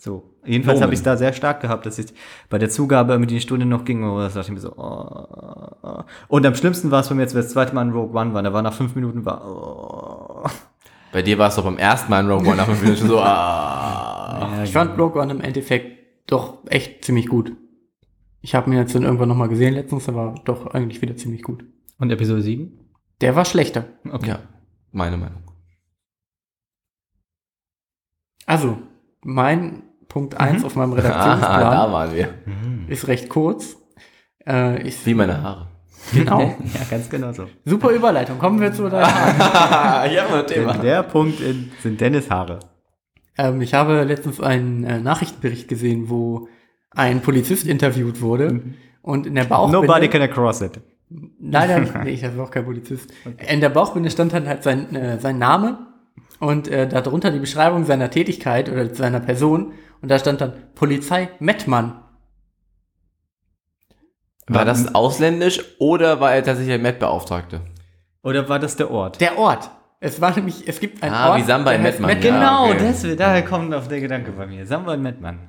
So. 0.00 0.34
Jedenfalls 0.44 0.80
habe 0.80 0.92
ich 0.94 1.00
es 1.00 1.02
da 1.02 1.16
sehr 1.16 1.32
stark 1.32 1.60
gehabt, 1.60 1.84
dass 1.84 1.98
ich 1.98 2.06
bei 2.48 2.58
der 2.58 2.70
Zugabe 2.70 3.18
mit 3.18 3.30
die 3.30 3.40
Stunde 3.40 3.66
noch 3.66 3.84
ging, 3.84 4.02
und 4.04 4.18
da 4.18 4.28
dachte 4.28 4.40
ich 4.40 4.50
mir 4.50 4.60
so, 4.60 4.72
oh, 4.76 5.74
oh. 5.82 6.02
Und 6.28 6.46
am 6.46 6.54
schlimmsten 6.54 6.90
war 6.90 7.00
es 7.00 7.08
bei 7.08 7.14
mir, 7.16 7.22
als 7.22 7.34
wir 7.34 7.42
das 7.42 7.50
zweite 7.50 7.74
Mal 7.74 7.82
in 7.82 7.92
Rogue 7.92 8.18
One 8.18 8.32
waren. 8.32 8.44
Da 8.44 8.52
war 8.52 8.62
nach 8.62 8.72
fünf 8.72 8.94
Minuten 8.94 9.24
war, 9.24 9.44
oh. 9.44 10.48
Bei 11.12 11.22
dir 11.22 11.36
war 11.38 11.48
es 11.48 11.56
doch 11.56 11.64
beim 11.64 11.78
ersten 11.78 12.10
Mal 12.10 12.20
in 12.20 12.30
Rogue 12.30 12.46
One 12.46 12.56
nach 12.56 12.66
fünf 12.66 12.80
Minuten 12.82 13.08
so, 13.08 13.18
ah. 13.20 14.48
Ja, 14.56 14.62
Ich 14.62 14.72
fand 14.72 14.98
Rogue 14.98 15.20
One 15.20 15.32
im 15.32 15.40
Endeffekt 15.40 15.98
doch 16.28 16.58
echt 16.66 17.04
ziemlich 17.04 17.26
gut. 17.26 17.52
Ich 18.40 18.54
habe 18.54 18.70
mir 18.70 18.78
jetzt 18.78 18.94
dann 18.94 19.02
irgendwann 19.02 19.28
nochmal 19.28 19.48
gesehen 19.48 19.74
letztens, 19.74 20.04
der 20.04 20.14
war 20.14 20.34
doch 20.44 20.68
eigentlich 20.68 21.02
wieder 21.02 21.16
ziemlich 21.16 21.42
gut. 21.42 21.64
Und 21.98 22.10
Episode 22.10 22.42
7? 22.42 22.78
Der 23.20 23.34
war 23.36 23.44
schlechter. 23.44 23.84
Okay. 24.10 24.28
Ja, 24.28 24.38
meine 24.92 25.16
Meinung. 25.16 25.42
Also, 28.46 28.78
mein 29.22 29.82
Punkt 30.08 30.38
1 30.38 30.64
auf 30.64 30.76
meinem 30.76 30.92
Ah, 30.94 30.96
da 30.96 31.02
Redaktionsplan 31.02 31.92
waren 31.92 32.14
wir. 32.14 32.34
ist 32.88 33.08
recht 33.08 33.28
kurz. 33.28 33.76
Äh, 34.46 34.82
ich, 34.86 35.04
Wie 35.04 35.14
meine 35.14 35.42
Haare. 35.42 35.68
genau. 36.12 36.40
Ja, 36.74 36.80
ganz 36.90 37.10
genau 37.10 37.32
so. 37.32 37.46
Super 37.64 37.90
Überleitung. 37.90 38.38
Kommen 38.38 38.60
wir 38.60 38.72
zu 38.72 38.88
der. 38.88 39.00
ja, 39.02 40.28
mal 40.30 40.46
Thema. 40.46 40.74
Der 40.78 41.02
Punkt 41.02 41.40
in, 41.40 41.70
sind 41.82 42.00
Dennis 42.00 42.30
Haare. 42.30 42.60
ähm, 43.36 43.60
ich 43.60 43.74
habe 43.74 44.04
letztens 44.04 44.40
einen 44.40 44.84
äh, 44.84 45.00
Nachrichtenbericht 45.00 45.68
gesehen, 45.68 46.08
wo 46.08 46.48
ein 46.92 47.20
Polizist 47.20 47.66
interviewt 47.66 48.22
wurde 48.22 48.62
und 49.02 49.26
in 49.26 49.34
der 49.34 49.44
Bauchbinde. 49.44 49.86
Nobody 49.86 50.08
can 50.08 50.30
cross 50.30 50.62
it. 50.62 50.80
Leider 51.40 51.80
nicht. 51.80 51.94
Nee, 52.04 52.10
ich 52.10 52.36
war 52.36 52.44
auch 52.44 52.50
kein 52.50 52.64
Polizist. 52.64 53.12
In 53.48 53.60
der 53.60 53.70
Bauchbinde 53.70 54.10
stand 54.10 54.32
dann 54.32 54.46
halt 54.46 54.62
sein, 54.62 54.94
äh, 54.94 55.18
sein 55.18 55.38
Name 55.38 55.78
und 56.40 56.68
äh, 56.68 56.86
darunter 56.88 57.30
die 57.30 57.38
Beschreibung 57.38 57.84
seiner 57.84 58.10
Tätigkeit 58.10 58.70
oder 58.70 58.94
seiner 58.94 59.20
Person. 59.20 59.72
Und 60.00 60.10
da 60.10 60.18
stand 60.18 60.40
dann 60.40 60.52
Polizei 60.74 61.28
Mettmann. 61.40 62.00
War 64.46 64.64
das 64.64 64.94
ausländisch 64.94 65.60
oder 65.78 66.20
war 66.20 66.32
er 66.32 66.42
tatsächlich 66.42 66.74
ein 66.74 66.82
Met-Beauftragte? 66.82 67.60
Oder 68.22 68.48
war 68.48 68.58
das 68.58 68.76
der 68.76 68.90
Ort? 68.90 69.20
Der 69.20 69.38
Ort. 69.38 69.70
Es 70.00 70.20
war 70.20 70.34
nämlich, 70.34 70.66
es 70.66 70.80
gibt 70.80 71.02
einen 71.02 71.12
Ah, 71.12 71.30
Ort. 71.30 71.38
wie 71.40 71.42
Samba 71.42 71.72
in 71.72 71.82
Mettmann, 71.82 72.10
ja. 72.10 72.16
Genau, 72.30 72.66
okay. 72.70 72.78
das, 72.78 73.16
daher 73.16 73.44
kommt 73.44 73.74
auf 73.74 73.88
der 73.88 74.00
Gedanke 74.00 74.30
bei 74.32 74.46
mir. 74.46 74.64
Samba 74.64 74.94
und 74.94 75.02
Mettmann. 75.02 75.40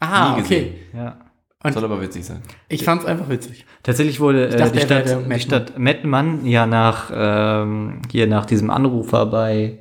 Ah, 0.00 0.36
okay. 0.36 0.80
Ja. 0.92 1.16
Und 1.64 1.72
Soll 1.74 1.84
aber 1.84 2.00
witzig 2.02 2.24
sein. 2.24 2.42
ich 2.68 2.82
fand's 2.84 3.04
einfach 3.04 3.28
witzig. 3.28 3.64
Tatsächlich 3.84 4.18
wurde 4.18 4.48
äh, 4.48 4.56
dachte, 4.56 4.72
die, 4.72 4.80
Stadt, 4.80 5.06
der 5.06 5.16
die 5.18 5.28
Mettmann. 5.28 5.40
Stadt 5.40 5.78
Mettmann 5.78 6.46
ja 6.46 6.66
nach 6.66 7.10
ähm, 7.14 8.02
hier 8.10 8.26
nach 8.26 8.46
diesem 8.46 8.68
Anrufer 8.70 9.26
bei 9.26 9.78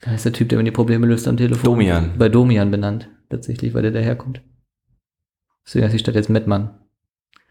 wie 0.00 0.10
heißt 0.10 0.24
der 0.24 0.32
Typ, 0.32 0.48
der 0.48 0.58
mir 0.58 0.64
die 0.64 0.70
Probleme 0.72 1.06
löst 1.06 1.28
am 1.28 1.36
Telefon? 1.36 1.64
Domian. 1.64 2.12
Bei 2.18 2.28
Domian 2.28 2.70
benannt, 2.70 3.08
tatsächlich, 3.30 3.72
weil 3.72 3.82
der 3.82 3.92
daherkommt. 3.92 4.42
Deswegen 5.66 5.84
heißt 5.84 5.94
die 5.94 5.98
Stadt 6.00 6.14
jetzt 6.16 6.28
Mettmann. 6.28 6.78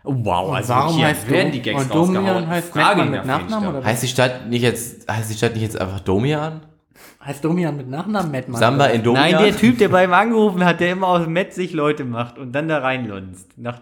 Wow, 0.03 0.57
Und 0.57 0.67
warum 0.69 1.01
heißt 1.01 1.29
werden 1.29 1.43
Dom- 1.45 1.51
die 1.53 1.61
Gags 1.61 1.83
und 1.83 1.95
Domian 1.95 2.17
rausgehauen? 2.25 2.47
heißt 2.49 2.69
Frage 2.69 3.01
Mettmann 3.03 3.11
mit 3.11 3.25
Nachnamen 3.25 3.69
oder 3.69 3.85
Heißt 3.85 4.03
die 4.03 4.07
Stadt 4.07 4.49
nicht 4.49 4.61
jetzt, 4.61 5.09
heißt 5.09 5.31
die 5.31 5.37
Stadt 5.37 5.53
nicht 5.53 5.61
jetzt 5.63 5.79
einfach 5.79 6.01
Domian? 6.01 6.65
Heißt 7.23 7.43
Domian 7.43 7.75
mit 7.77 7.89
Nachnamen 7.89 8.31
Mettmann? 8.31 8.59
Samba 8.59 8.85
in 8.87 9.03
Domian? 9.03 9.31
Nein, 9.31 9.43
der 9.43 9.55
Typ, 9.57 9.77
der 9.77 9.89
bei 9.89 10.03
ihm 10.03 10.13
angerufen 10.13 10.63
hat, 10.65 10.79
der 10.79 10.91
immer 10.91 11.07
aus 11.07 11.27
Met 11.27 11.53
sich 11.53 11.73
Leute 11.73 12.03
macht 12.05 12.37
und 12.37 12.51
dann 12.53 12.67
da 12.67 12.79
reinlunzt. 12.79 13.57
Nach 13.57 13.79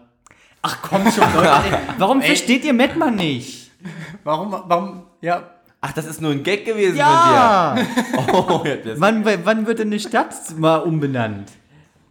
Ach 0.62 0.78
komm 0.82 1.09
schon, 1.12 1.24
Leute. 1.34 1.47
ey. 1.49 1.78
Warum 1.97 2.22
versteht 2.22 2.64
ihr 2.66 2.74
Mettmann 2.74 3.16
nicht? 3.16 3.72
Warum, 4.24 4.51
warum, 4.68 5.03
ja, 5.22 5.43
Ach, 5.84 5.91
das 5.93 6.05
ist 6.05 6.22
nur 6.22 6.32
ein 6.32 6.43
Gag 6.43 6.64
gewesen 6.66 6.97
Ja! 6.97 7.76
von 8.14 8.26
dir. 8.28 8.34
Oh, 8.38 8.64
wann, 8.97 9.26
wann 9.26 9.66
wird 9.66 9.80
denn 9.80 9.88
eine 9.88 9.99
Stadt 9.99 10.36
mal 10.55 10.78
umbenannt? 10.78 11.51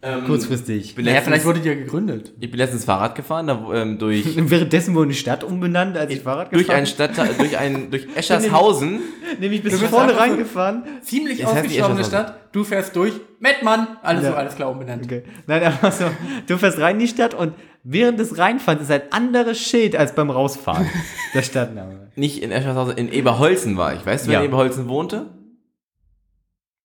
Ähm, 0.03 0.25
Kurzfristig. 0.25 0.83
Ich 0.85 0.95
bin, 0.95 1.05
naja, 1.05 1.17
letztens, 1.17 1.27
vielleicht 1.35 1.45
wurde 1.45 1.59
die 1.59 1.67
ja 1.69 1.75
gegründet. 1.75 2.33
ich 2.39 2.49
bin 2.49 2.57
letztens 2.57 2.85
Fahrrad 2.85 3.13
gefahren, 3.15 3.47
da, 3.47 3.69
ähm, 3.73 3.99
durch, 3.99 4.25
Währenddessen 4.49 4.95
wurde 4.95 5.05
eine 5.05 5.13
Stadt 5.13 5.43
umbenannt, 5.43 5.95
als 5.97 6.11
ich 6.11 6.21
Fahrrad 6.21 6.51
durch 6.51 6.65
gefahren 6.65 6.85
Stadtteil, 6.87 7.33
durch 7.37 7.57
ein, 7.57 7.91
durch 7.91 8.07
Eschershausen. 8.15 8.99
Nämlich 9.39 9.61
bis 9.61 9.79
vorne 9.83 10.17
reingefahren. 10.17 10.83
Ziemlich 11.03 11.45
ausgestorbene 11.45 12.01
Eschershaus. 12.01 12.07
Stadt. 12.07 12.39
Du 12.51 12.63
fährst 12.63 12.95
durch. 12.95 13.13
Mettmann. 13.39 13.87
Alles 14.01 14.23
Ja. 14.23 14.31
so, 14.31 14.35
alles 14.35 14.55
klar 14.55 14.71
umbenannt. 14.71 15.05
Okay. 15.05 15.23
Nein, 15.47 15.63
einfach 15.63 15.91
so. 15.91 16.05
Du 16.47 16.57
fährst 16.57 16.79
rein 16.79 16.95
in 16.95 17.01
die 17.01 17.07
Stadt 17.07 17.33
und 17.33 17.53
während 17.83 18.19
des 18.19 18.37
Reinfahrens 18.37 18.81
ist 18.83 18.91
ein 18.91 19.01
anderes 19.11 19.59
Schild 19.59 19.95
als 19.95 20.13
beim 20.15 20.29
Rausfahren. 20.29 20.87
Der 21.33 21.43
Stadtname. 21.43 22.09
Nicht 22.15 22.41
in 22.43 22.51
Eschershausen, 22.51 22.97
in 22.97 23.11
Eberholzen 23.11 23.77
war 23.77 23.93
ich. 23.95 24.05
Weißt 24.05 24.25
du, 24.25 24.29
wer 24.31 24.39
Ja. 24.39 24.39
in 24.41 24.47
Eberholzen 24.47 24.87
wohnte? 24.89 25.27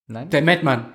Nein? 0.07 0.31
Der 0.31 0.43
Mettmann. 0.43 0.93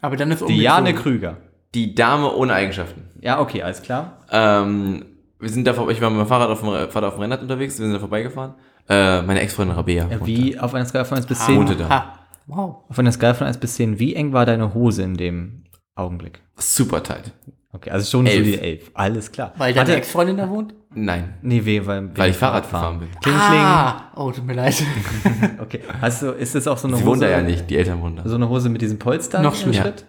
Aber 0.00 0.16
dann 0.16 0.30
ist 0.30 0.46
Die. 0.48 0.60
Jane 0.60 0.94
Krüger. 0.94 1.38
Die 1.74 1.94
Dame 1.94 2.30
ohne 2.34 2.52
Eigenschaften. 2.54 3.08
Ja, 3.20 3.40
okay, 3.40 3.62
alles 3.62 3.82
klar. 3.82 4.18
Ähm, 4.30 5.04
wir 5.40 5.48
sind 5.48 5.66
da, 5.66 5.74
vor- 5.74 5.90
ich 5.90 6.00
war 6.00 6.10
mit 6.10 6.20
dem 6.20 6.26
Fahrrad 6.26 6.50
auf 6.50 6.60
dem, 6.60 6.68
Fahrrad 6.90 7.04
auf 7.08 7.14
dem 7.14 7.22
Rennrad 7.22 7.40
unterwegs, 7.42 7.78
wir 7.78 7.84
sind 7.86 7.94
da 7.94 7.98
vorbeigefahren. 8.00 8.54
Äh, 8.88 9.22
meine 9.22 9.40
Ex-Freundin 9.40 9.76
Rabea. 9.76 10.08
Ja, 10.10 10.26
wie 10.26 10.58
auf 10.58 10.74
einer 10.74 10.84
Skala 10.84 11.04
von 11.04 11.16
1 11.18 11.26
bis 11.26 11.40
Ah, 11.40 11.46
10. 11.46 11.56
wohnte 11.56 11.76
da. 11.76 11.88
Ha. 11.88 12.18
Wow. 12.46 12.76
Auf 12.88 12.98
einer 12.98 13.12
Skala 13.12 13.34
von 13.34 13.46
1 13.46 13.58
bis 13.58 13.74
10, 13.76 13.98
wie 13.98 14.14
eng 14.14 14.32
war 14.32 14.44
deine 14.44 14.74
Hose 14.74 15.02
in 15.02 15.14
dem 15.16 15.62
Augenblick? 15.94 16.40
Super 16.56 17.02
tight. 17.02 17.32
Okay, 17.74 17.90
also 17.90 18.10
schon 18.10 18.26
so 18.26 18.32
Elf. 18.32 18.44
die 18.44 18.58
11. 18.60 18.90
Alles 18.92 19.32
klar. 19.32 19.52
Weil 19.56 19.72
deine 19.72 19.94
Ex-Freundin 19.96 20.36
da 20.36 20.48
wohnt? 20.50 20.74
Nein, 20.94 21.34
Nee, 21.40 21.64
weh, 21.64 21.80
weil, 21.86 22.10
weil 22.18 22.30
ich 22.32 22.36
Fahrrad 22.36 22.64
gefahren 22.64 22.98
bin. 22.98 23.08
Kling, 23.22 23.34
Ah. 23.34 24.10
Oh, 24.14 24.30
tut 24.30 24.44
mir 24.44 24.52
leid. 24.54 24.74
Okay. 25.58 25.80
Hast 26.02 26.20
du, 26.22 26.32
ist 26.32 26.54
das 26.54 26.66
auch 26.68 26.76
so 26.76 26.86
eine 26.88 26.96
Sie 26.98 27.02
Hose? 27.02 27.10
wohnt 27.12 27.22
da 27.22 27.30
ja 27.30 27.40
nicht, 27.40 27.70
die 27.70 27.76
Eltern 27.76 28.02
wohnen 28.02 28.16
da. 28.16 28.28
So 28.28 28.34
eine 28.34 28.48
Hose 28.48 28.68
mit 28.68 28.82
diesen 28.82 28.98
Polstern? 28.98 29.42
Noch 29.42 29.54
im 29.54 29.60
schlimmer. 29.72 29.86
Schritt? 29.86 30.04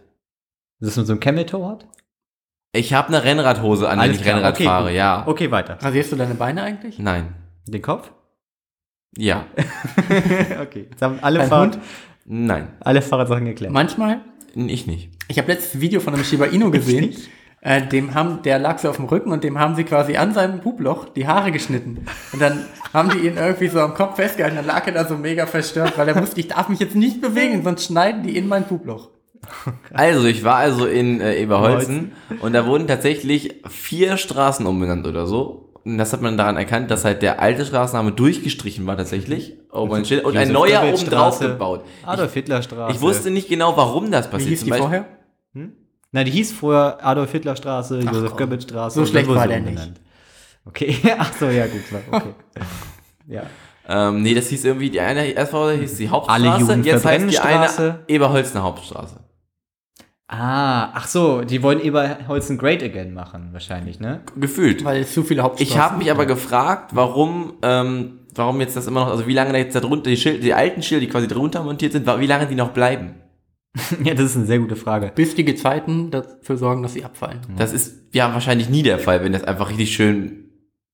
Ist 0.84 0.98
das 0.98 0.98
mit 0.98 1.08
so 1.08 1.14
einem 1.14 1.20
Camel 1.22 1.46
Toe 1.46 1.66
hat? 1.66 1.88
Ich 2.74 2.94
habe 2.94 3.08
eine 3.08 3.24
Rennradhose 3.24 3.88
an, 3.88 3.94
wenn 3.94 4.00
Alles 4.02 4.18
ich 4.18 4.24
klar, 4.24 4.36
Rennrad 4.36 4.56
okay, 4.56 4.66
fahre, 4.66 4.88
gut. 4.90 4.96
ja. 4.98 5.24
Okay, 5.28 5.50
weiter. 5.50 5.78
Rasierst 5.80 6.12
du 6.12 6.16
deine 6.18 6.34
Beine 6.36 6.62
eigentlich? 6.62 7.00
Nein. 7.00 7.36
Den 7.68 7.82
Kopf? 7.82 8.12
Ja. 9.16 9.46
okay. 10.62 10.88
Jetzt 10.90 11.02
haben 11.02 11.20
alle, 11.22 11.40
Dein 11.40 11.48
Fahrrad, 11.48 11.76
Hund? 11.76 11.84
Nein. 12.26 12.68
alle 12.82 13.02
Fahrradsachen 13.02 13.46
geklärt. 13.46 13.72
Manchmal. 13.72 14.22
Ich 14.56 14.86
nicht. 14.86 15.12
Ich 15.30 15.38
habe 15.38 15.50
letztes 15.52 15.80
Video 15.80 16.02
von 16.02 16.16
einem 16.16 16.26
Shiba 16.26 16.46
Inu 16.46 16.70
gesehen. 16.72 17.16
Äh, 17.62 17.88
dem 17.88 18.14
haben, 18.14 18.42
der 18.42 18.60
lag 18.60 18.80
so 18.80 18.90
auf 18.90 18.98
dem 18.98 19.06
Rücken 19.06 19.32
und 19.32 19.46
dem 19.46 19.58
haben 19.58 19.76
sie 19.76 19.86
quasi 19.86 20.18
an 20.18 20.34
seinem 20.34 20.60
Puploch 20.60 21.08
die 21.08 21.28
Haare 21.28 21.54
geschnitten. 21.54 22.06
Und 22.34 22.42
dann 22.42 22.66
haben 22.92 23.10
die 23.10 23.20
ihn 23.26 23.38
irgendwie 23.38 23.70
so 23.70 23.80
am 23.80 23.94
Kopf 23.94 24.18
festgehalten, 24.18 24.58
dann 24.58 24.66
lag 24.66 24.86
er 24.86 24.92
da 24.92 25.06
so 25.08 25.16
mega 25.16 25.46
verstört, 25.46 25.98
weil 25.98 26.10
er 26.10 26.22
wusste, 26.22 26.42
ich 26.42 26.50
darf 26.50 26.68
mich 26.68 26.80
jetzt 26.80 26.96
nicht 26.96 27.22
bewegen, 27.22 27.64
sonst 27.64 27.86
schneiden 27.86 28.24
die 28.24 28.36
in 28.36 28.50
mein 28.50 28.66
Puploch. 28.66 29.13
Also, 29.94 30.26
ich 30.28 30.44
war 30.44 30.56
also 30.56 30.86
in 30.86 31.22
äh, 31.22 31.36
Eberholzen 31.42 32.14
und 32.42 32.54
da 32.54 32.66
wurden 32.66 32.88
tatsächlich 32.88 33.62
vier 33.70 34.18
Straßen 34.18 34.66
umbenannt 34.66 35.06
oder 35.08 35.26
so. 35.28 35.70
Und 35.86 35.98
das 35.98 36.14
hat 36.14 36.22
man 36.22 36.38
daran 36.38 36.56
erkannt, 36.56 36.90
dass 36.92 37.04
halt 37.04 37.22
der 37.22 37.42
alte 37.42 37.66
Straßenname 37.66 38.14
durchgestrichen 38.14 38.88
war 38.88 38.96
tatsächlich. 38.96 39.58
Oh, 39.72 39.86
mein 39.86 40.06
Schild. 40.06 40.24
Und 40.24 40.38
ein 40.38 40.52
Josef 40.52 40.54
neuer 40.72 40.94
oben 40.94 41.06
drauf 41.10 41.40
gebaut. 41.40 41.82
Adolf 42.06 42.34
Hitler 42.34 42.62
Straße. 42.62 42.96
Ich 42.96 43.02
wusste 43.02 43.32
nicht 43.32 43.50
genau, 43.50 43.76
warum 43.76 44.10
das 44.10 44.28
Wie 44.28 44.32
passiert. 44.32 44.50
hieß 44.52 44.60
Zum 44.62 44.66
die 44.66 44.70
Beispiel- 44.72 44.84
vorher? 44.88 45.06
Na, 46.14 46.24
die 46.24 46.32
hieß 46.32 46.54
vorher 46.54 47.06
Adolf 47.06 47.32
Hitler 47.32 47.56
Straße, 47.56 48.00
Josef 48.00 48.30
komm. 48.30 48.38
Goebbels 48.38 48.64
Straße. 48.64 49.00
So 49.00 49.06
schlecht 49.06 49.28
war 49.28 49.48
der 49.48 49.60
nicht. 49.62 49.92
Okay, 50.66 50.96
ach 51.18 51.34
so, 51.38 51.48
ja 51.48 51.66
gut, 51.68 51.82
okay. 52.12 52.30
ja. 53.28 53.44
Ähm, 53.90 54.22
nee, 54.22 54.34
das 54.34 54.48
hieß 54.48 54.64
irgendwie, 54.64 54.90
die 54.90 55.02
eine 55.02 55.26
erstmal 55.26 55.76
hieß 55.76 55.98
die 55.98 56.08
Hauptstraße, 56.08 56.46
Alle 56.72 56.82
jetzt 56.84 57.06
heißt 57.06 57.30
die 57.30 57.40
eine. 57.40 58.00
Eberholzener 58.08 58.64
Hauptstraße. 58.64 59.20
Ah, 60.34 60.90
ach 60.94 61.08
so, 61.08 61.42
die 61.42 61.62
wollen 61.62 61.80
Eberholzen 61.80 62.58
Great 62.58 62.82
Again 62.82 63.14
machen, 63.14 63.50
wahrscheinlich, 63.52 64.00
ne? 64.00 64.22
Gefühlt. 64.36 64.84
Weil 64.84 65.02
es 65.02 65.14
zu 65.14 65.24
viele 65.24 65.44
Hauptstraßen 65.44 65.72
Ich 65.74 65.80
habe 65.80 65.98
mich 65.98 66.10
aber 66.10 66.26
gefragt, 66.26 66.92
warum, 66.94 67.54
ähm, 67.62 68.20
warum 68.34 68.60
jetzt 68.62 68.76
das 68.76 68.88
immer 68.88 69.02
noch, 69.02 69.12
also 69.12 69.28
wie 69.28 69.34
lange 69.34 69.52
da 69.52 69.60
jetzt 69.60 69.76
da 69.76 69.80
drunter, 69.80 70.10
die, 70.10 70.18
Schild, 70.18 70.44
die 70.44 70.54
alten 70.54 70.82
Schilder, 70.82 71.02
die 71.02 71.12
quasi 71.12 71.28
drunter 71.28 71.64
montiert 71.64 71.92
sind, 71.92 72.08
wie 72.08 72.28
lange 72.28 72.48
die 72.48 72.56
noch 72.56 72.70
bleiben. 72.72 73.16
ja, 74.04 74.14
das 74.14 74.26
ist 74.26 74.38
eine 74.38 74.46
sehr 74.46 74.60
gute 74.60 74.76
Frage. 74.76 75.12
bis 75.14 75.36
die 75.36 75.46
Gezeiten 75.46 76.12
dafür 76.12 76.58
sorgen, 76.58 76.84
dass 76.84 76.94
sie 76.94 77.06
abfallen. 77.06 77.40
Das 77.58 77.74
ist 77.74 77.96
ja 78.12 78.34
wahrscheinlich 78.34 78.70
nie 78.70 78.84
der 78.84 79.00
Fall, 79.00 79.24
wenn 79.24 79.34
das 79.34 79.44
einfach 79.44 79.70
richtig 79.70 79.94
schön 79.94 80.50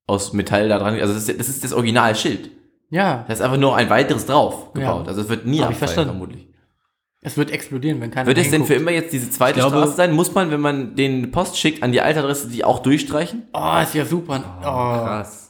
aus 0.08 0.34
Metall 0.34 0.70
da 0.70 0.80
dran 0.80 1.00
Also 1.00 1.14
das 1.14 1.28
ist 1.28 1.40
das, 1.40 1.50
ist 1.50 1.64
das 1.64 1.74
Originalschild. 1.74 2.52
Ja, 2.90 3.24
Da 3.28 3.34
ist 3.34 3.42
einfach 3.42 3.58
nur 3.58 3.76
ein 3.76 3.90
weiteres 3.90 4.26
drauf 4.26 4.74
gebaut. 4.74 5.04
Ja. 5.04 5.10
Also 5.10 5.22
es 5.22 5.30
wird 5.30 5.46
nie 5.46 5.60
Hab 5.62 5.70
ich 5.70 5.76
abfallen, 5.76 5.78
verstanden. 5.78 6.10
vermutlich. 6.12 6.49
Es 7.22 7.36
wird 7.38 7.52
explodieren, 7.52 8.00
wenn 8.02 8.12
keiner 8.12 8.28
Wird 8.28 8.38
es 8.38 8.50
denn 8.50 8.66
für 8.66 8.76
immer 8.76 8.92
jetzt 8.92 9.12
diese 9.12 9.30
zweite 9.30 9.60
Ich 9.60 9.66
glaube- 9.66 9.78
Straße 9.78 9.96
sein? 9.98 10.14
Muss 10.14 10.34
man, 10.34 10.52
wenn 10.52 10.62
man 10.62 10.96
den 10.96 11.32
Post 11.32 11.58
schickt, 11.58 11.84
an 11.84 11.92
die 11.92 12.02
alte 12.02 12.20
Adresse 12.22 12.48
die 12.50 12.64
auch 12.64 12.80
durchstreichen? 12.80 13.44
Oh, 13.54 13.78
ist 13.84 13.94
ja 13.94 14.06
super. 14.06 14.42
Oh, 14.62 14.64
Krass. 14.64 15.46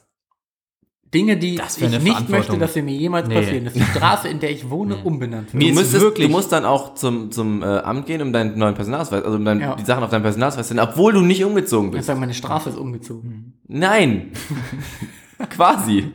Dinge, 1.11 1.37
die 1.37 1.55
ich 1.55 2.01
nicht 2.03 2.29
möchte, 2.29 2.55
dass 2.59 2.75
sie 2.75 2.83
mir 2.83 2.93
jemals 2.95 3.27
Nee. 3.27 3.33
passieren. 3.41 3.65
Dass 3.65 3.73
die 3.73 3.81
Straße, 3.95 4.27
in 4.27 4.39
der 4.39 4.51
ich 4.51 4.69
wohne, 4.69 4.95
umbenannt 4.97 5.51
wird. 5.53 5.63
Du, 5.63 5.67
müsstest, 5.69 6.01
wirklich- 6.01 6.27
du 6.27 6.31
musst 6.31 6.51
dann 6.51 6.65
auch 6.65 6.93
zum, 6.93 7.31
zum 7.31 7.63
äh, 7.63 7.65
Amt 7.65 8.05
gehen, 8.05 8.21
um 8.21 8.31
deinen 8.31 8.57
neuen 8.59 8.75
Personalausweis, 8.75 9.23
also 9.23 9.37
um 9.37 9.43
dein, 9.43 9.59
Ja. 9.59 9.75
die 9.75 9.85
Sachen 9.85 10.03
auf 10.03 10.11
deinem 10.11 10.21
Personalausweis 10.21 10.67
zu 10.67 10.75
sehen, 10.75 10.83
obwohl 10.83 11.13
du 11.13 11.21
nicht 11.21 11.43
umgezogen 11.43 11.89
Ich 11.89 11.95
bist. 11.95 12.05
sage, 12.07 12.19
meine 12.19 12.35
Straße 12.35 12.69
ist 12.69 12.77
umgezogen. 12.77 13.59
Nein! 13.67 14.31
Quasi. 15.49 16.11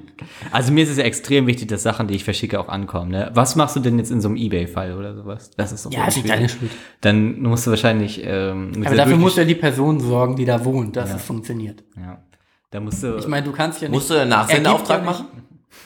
Also 0.50 0.72
mir 0.72 0.84
ist 0.84 0.90
es 0.90 0.98
ja 0.98 1.04
extrem 1.04 1.46
wichtig, 1.46 1.68
dass 1.68 1.82
Sachen, 1.82 2.08
die 2.08 2.14
ich 2.14 2.24
verschicke, 2.24 2.60
auch 2.60 2.68
ankommen. 2.68 3.10
Ne? 3.10 3.30
Was 3.34 3.56
machst 3.56 3.74
du 3.76 3.80
denn 3.80 3.98
jetzt 3.98 4.10
in 4.10 4.20
so 4.20 4.28
einem 4.28 4.36
Ebay-Fall 4.36 4.96
oder 4.96 5.14
sowas? 5.14 5.50
Das 5.56 5.72
ist 5.72 5.86
doch 5.86 5.92
Ja, 5.92 6.10
voll 6.10 6.22
ist 6.22 6.28
deine 6.28 6.48
Schuld. 6.48 6.70
Dann 7.00 7.40
musst 7.42 7.66
du 7.66 7.70
wahrscheinlich. 7.70 8.20
Ähm, 8.22 8.70
mit 8.72 8.86
Aber 8.86 8.96
dafür 8.96 9.12
wirklich- 9.12 9.18
muss 9.20 9.36
ja 9.36 9.44
die 9.44 9.54
Person 9.54 10.00
sorgen, 10.00 10.36
die 10.36 10.44
da 10.44 10.64
wohnt, 10.64 10.96
dass 10.96 11.14
es 11.14 11.22
funktioniert. 11.22 11.82
Ja. 11.96 12.22
Da 12.70 12.80
musst 12.80 13.02
du. 13.02 13.16
Ich 13.16 13.26
meine, 13.28 13.46
du 13.46 13.52
kannst 13.52 13.80
ja 13.80 13.88
nicht. 13.88 13.94
Musst 13.96 14.10
du 14.10 14.14
einen 14.14 14.30
Nachsendeauftrag 14.30 14.98
ja 15.00 15.04
machen? 15.04 15.26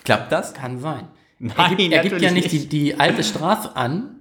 Klappt 0.04 0.32
das? 0.32 0.52
Kann 0.54 0.78
sein. 0.80 1.08
Nein, 1.38 1.54
er 1.56 1.68
gibt, 1.76 1.92
er 1.92 2.02
gibt 2.02 2.20
ja 2.20 2.30
nicht 2.32 2.50
die, 2.50 2.66
die 2.68 2.98
alte 2.98 3.22
Straße 3.22 3.76
an 3.76 4.16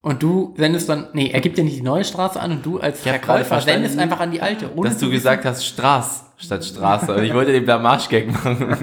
und 0.00 0.22
du 0.22 0.54
sendest 0.56 0.88
dann, 0.88 1.08
nee, 1.12 1.28
er 1.30 1.40
gibt 1.42 1.58
ja 1.58 1.64
nicht 1.64 1.76
die 1.76 1.82
neue 1.82 2.04
Straße 2.04 2.40
an 2.40 2.52
und 2.52 2.64
du 2.64 2.78
als 2.80 2.98
Ich 2.98 3.02
Verkäufer 3.10 3.60
sendest 3.60 3.98
einfach 3.98 4.20
an 4.20 4.30
die 4.30 4.40
alte. 4.40 4.74
Ohne 4.74 4.88
Dass 4.88 4.98
du 4.98 5.10
gesagt 5.10 5.44
hast 5.44 5.66
Straß 5.66 6.24
statt 6.40 6.64
Straße. 6.64 7.14
Und 7.14 7.22
ich 7.22 7.34
wollte 7.34 7.52
den 7.52 7.64
Blamage-Gag 7.64 8.32
machen. 8.32 8.74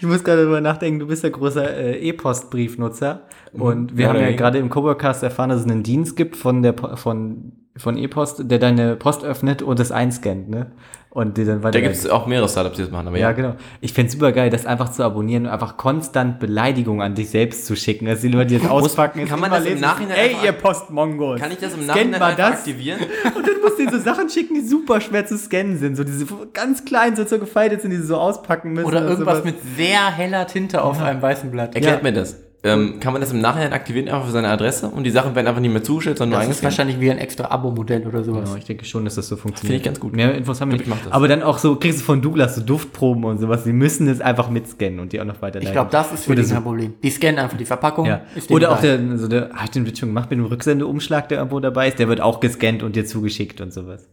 Ich 0.00 0.06
muss 0.06 0.22
gerade 0.22 0.42
darüber 0.42 0.60
nachdenken, 0.60 0.98
du 0.98 1.06
bist 1.06 1.22
ja 1.22 1.30
großer 1.30 1.76
äh, 1.76 2.08
E-Post-Briefnutzer. 2.08 3.22
Und 3.52 3.96
wir 3.96 4.06
Ja, 4.06 4.12
haben 4.12 4.20
ja 4.20 4.32
gerade 4.32 4.58
im 4.58 4.68
Coworkcast 4.68 5.22
erfahren, 5.22 5.48
dass 5.50 5.60
es 5.60 5.66
einen 5.66 5.82
Dienst 5.82 6.16
gibt 6.16 6.36
von 6.36 6.62
der 6.62 6.74
von, 6.96 7.52
von 7.76 7.98
E-Post, 7.98 8.42
der 8.50 8.58
deine 8.58 8.94
Post 8.96 9.24
öffnet 9.24 9.60
und 9.62 9.80
es 9.80 9.90
einscannt, 9.90 10.48
ne? 10.48 10.66
Und 11.10 11.36
die 11.38 11.44
dann 11.44 11.62
weiter. 11.62 11.78
Da 11.78 11.80
gibt 11.80 11.94
es 11.94 12.08
auch 12.08 12.26
mehrere 12.26 12.48
Startups, 12.48 12.74
die 12.76 12.82
das 12.82 12.90
machen. 12.90 13.06
Aber 13.06 13.16
ja, 13.16 13.28
ja, 13.28 13.32
genau. 13.32 13.54
Ich 13.80 13.92
fänd's 13.92 14.14
super 14.14 14.32
geil, 14.32 14.50
das 14.50 14.66
einfach 14.66 14.90
zu 14.90 15.04
abonnieren 15.04 15.46
und 15.46 15.52
einfach 15.52 15.76
konstant 15.76 16.40
Beleidigungen 16.40 17.02
an 17.02 17.14
dich 17.14 17.30
selbst 17.30 17.66
zu 17.66 17.76
schicken. 17.76 18.06
Dass 18.06 18.20
die 18.20 18.28
Leute, 18.28 18.46
die 18.54 18.58
das 18.58 18.68
auspacken, 18.68 19.20
kann 19.20 19.28
jetzt 19.28 19.40
man 19.40 19.50
das 19.52 19.60
im 19.60 19.64
lesen, 19.74 19.80
Nachhinein 19.80 20.16
Ey, 20.16 20.36
ihr 20.44 20.50
Postmongos. 20.52 21.38
Kann 21.40 21.52
ich 21.52 21.58
das 21.58 21.74
im 21.74 21.82
scannt 21.84 22.10
Nachhinein 22.10 22.20
mal 22.20 22.34
das? 22.34 22.50
aktivieren? 22.58 22.98
Und 23.36 23.46
dann 23.46 23.60
musst 23.62 23.78
du 23.78 23.82
ihnen 23.82 23.92
so 23.92 23.98
Sachen 24.00 24.28
schicken, 24.28 24.54
die 24.54 24.62
super 24.66 25.00
schwer 25.00 25.24
zu 25.24 25.38
scannen 25.38 25.78
sind. 25.78 25.94
So 25.96 26.02
diese 26.02 26.26
ganz 26.52 26.84
kleinen, 26.84 27.14
so, 27.14 27.24
so 27.24 27.38
gefaltet 27.38 27.82
sind, 27.82 27.92
die 27.92 27.96
sie 27.98 28.06
so 28.06 28.16
auspacken 28.16 28.72
müssen. 28.72 28.86
Oder 28.86 29.02
irgendwas 29.02 29.38
sowas. 29.38 29.44
mit 29.44 29.56
sehr 29.76 30.10
heller 30.10 30.48
Tinte 30.48 30.82
auf 30.82 31.00
einem 31.00 31.22
weißen 31.22 31.48
Blatt. 31.50 31.76
Erklärt 31.76 31.98
Ja. 31.98 32.02
mir 32.02 32.12
das. 32.12 32.38
Ähm, 32.66 32.98
kann 32.98 33.12
man 33.12 33.20
das 33.20 33.30
im 33.30 33.40
Nachhinein 33.42 33.74
aktivieren, 33.74 34.08
einfach 34.08 34.24
für 34.24 34.32
seine 34.32 34.48
Adresse? 34.48 34.88
Und 34.88 35.04
die 35.04 35.10
Sachen 35.10 35.34
werden 35.34 35.46
einfach 35.46 35.60
nicht 35.60 35.70
mehr 35.72 35.82
zugestellt, 35.82 36.16
sondern 36.16 36.40
Das 36.40 36.46
nur 36.46 36.50
ist 36.52 36.64
eingescannt? 36.64 36.72
wahrscheinlich 36.88 37.00
wie 37.00 37.10
ein 37.10 37.18
extra 37.18 37.50
Abo-Modell 37.50 38.06
oder 38.06 38.24
sowas. 38.24 38.44
Genau, 38.44 38.56
ich 38.56 38.64
denke 38.64 38.86
schon, 38.86 39.04
dass 39.04 39.16
das 39.16 39.28
so 39.28 39.36
funktioniert. 39.36 39.66
Finde 39.66 39.76
ich 39.76 39.82
ganz 39.82 40.00
gut. 40.00 40.14
Mehr 40.16 40.34
Infos 40.34 40.60
haben 40.62 40.70
wir 40.70 40.76
Ich 40.80 40.86
nicht. 40.86 40.88
mach 40.88 41.04
das. 41.04 41.12
Aber 41.12 41.28
dann 41.28 41.42
auch 41.42 41.58
so, 41.58 41.76
kriegst 41.76 42.00
du 42.00 42.04
von 42.04 42.22
Douglas 42.22 42.54
so 42.54 42.62
Duftproben 42.62 43.24
und 43.24 43.38
sowas. 43.38 43.64
Die 43.64 43.72
müssen 43.74 44.08
es 44.08 44.22
einfach 44.22 44.48
mitscannen 44.48 44.98
und 45.00 45.12
die 45.12 45.20
auch 45.20 45.26
noch 45.26 45.42
weiterleiten. 45.42 45.66
Ich 45.68 45.72
glaube, 45.72 45.90
das 45.90 46.10
ist 46.12 46.24
für 46.24 46.34
die 46.34 46.42
so. 46.42 46.54
kein 46.54 46.62
Problem. 46.62 46.94
Die 47.02 47.10
scannen 47.10 47.38
einfach 47.38 47.58
die 47.58 47.66
Verpackung. 47.66 48.06
Ja. 48.06 48.22
Oder 48.48 48.72
auch 48.72 48.80
der, 48.80 48.98
so 49.18 49.28
der, 49.28 49.50
hab 49.52 49.64
ich 49.64 49.70
den 49.70 49.86
Witz 49.86 49.98
schon 49.98 50.08
gemacht 50.08 50.30
mit 50.30 50.38
dem 50.38 50.46
Rücksendeumschlag, 50.46 51.28
der 51.28 51.38
irgendwo 51.38 51.60
dabei 51.60 51.88
ist, 51.88 51.98
der 51.98 52.08
wird 52.08 52.22
auch 52.22 52.40
gescannt 52.40 52.82
und 52.82 52.96
dir 52.96 53.04
zugeschickt 53.04 53.60
und 53.60 53.72
sowas. 53.74 54.08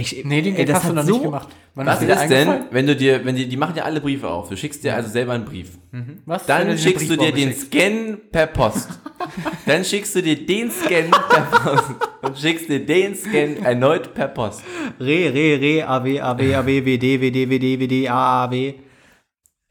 Ich, 0.00 0.24
Nee, 0.24 0.42
den 0.42 0.56
ey, 0.56 0.64
Gag 0.64 0.74
hast 0.74 0.88
du 0.88 0.92
noch 0.92 1.02
so, 1.02 1.12
nicht 1.12 1.22
gemacht. 1.24 1.48
Wann 1.74 1.86
Was 1.86 2.02
ist 2.02 2.28
denn, 2.28 2.66
wenn 2.70 2.86
du 2.86 2.96
dir, 2.96 3.24
wenn 3.24 3.36
die, 3.36 3.48
die 3.48 3.56
machen 3.56 3.74
ja 3.76 3.84
alle 3.84 4.00
Briefe 4.00 4.28
auf, 4.28 4.48
du 4.48 4.56
schickst 4.56 4.82
dir 4.82 4.94
also 4.94 5.08
selber 5.08 5.32
einen 5.32 5.44
Brief. 5.44 5.78
Was, 6.26 6.48
wenn 6.48 6.68
Dann 6.68 6.78
schickst 6.78 7.08
du 7.10 7.16
dir 7.16 7.32
den 7.32 7.54
Scan 7.54 8.18
per 8.30 8.46
Post. 8.46 8.88
Dann 9.66 9.84
schickst 9.84 10.14
du 10.16 10.22
dir 10.22 10.46
den 10.46 10.70
Scan 10.70 11.10
per 11.10 11.42
Post 11.42 11.90
und 12.22 12.38
schickst 12.38 12.68
dir 12.68 12.84
den 12.84 13.14
Scan 13.14 13.62
erneut 13.64 14.14
per 14.14 14.28
Post. 14.28 14.62
Re, 14.98 15.32
Re, 15.32 15.60
Re, 15.60 15.86
AW, 15.86 16.20
AW, 16.20 16.54
AW, 16.54 16.84
WD, 16.84 17.20
WD, 17.20 17.50
WD, 17.50 17.80
WD, 17.80 18.08
AAW. 18.08 18.74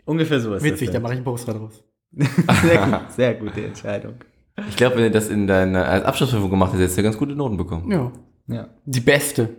Ungefähr 0.06 0.40
so 0.40 0.54
ist 0.54 0.64
schickst? 0.64 0.74
Witzig, 0.74 0.88
das. 0.88 0.94
da 0.94 1.00
mache 1.02 1.14
ich 1.14 1.18
einen 1.18 1.26
Poster 1.26 1.54
draus. 1.54 1.84
Sehr 2.64 2.78
gut, 2.88 3.12
sehr 3.12 3.34
gute 3.36 3.64
Entscheidung. 3.64 4.16
Ich 4.68 4.76
glaube, 4.76 4.96
wenn 4.96 5.04
du 5.04 5.12
das 5.12 5.30
in 5.30 5.46
deiner 5.46 5.86
als 5.86 6.04
Abschlussprüfung 6.06 6.50
gemacht 6.50 6.72
hast, 6.74 6.80
hättest 6.80 6.98
du 6.98 7.04
ganz 7.04 7.18
gute 7.18 7.36
Noten 7.36 7.56
bekommen. 7.56 7.92
Ja. 7.92 8.12
Ja. 8.48 8.70
Die 8.86 9.00
beste. 9.00 9.50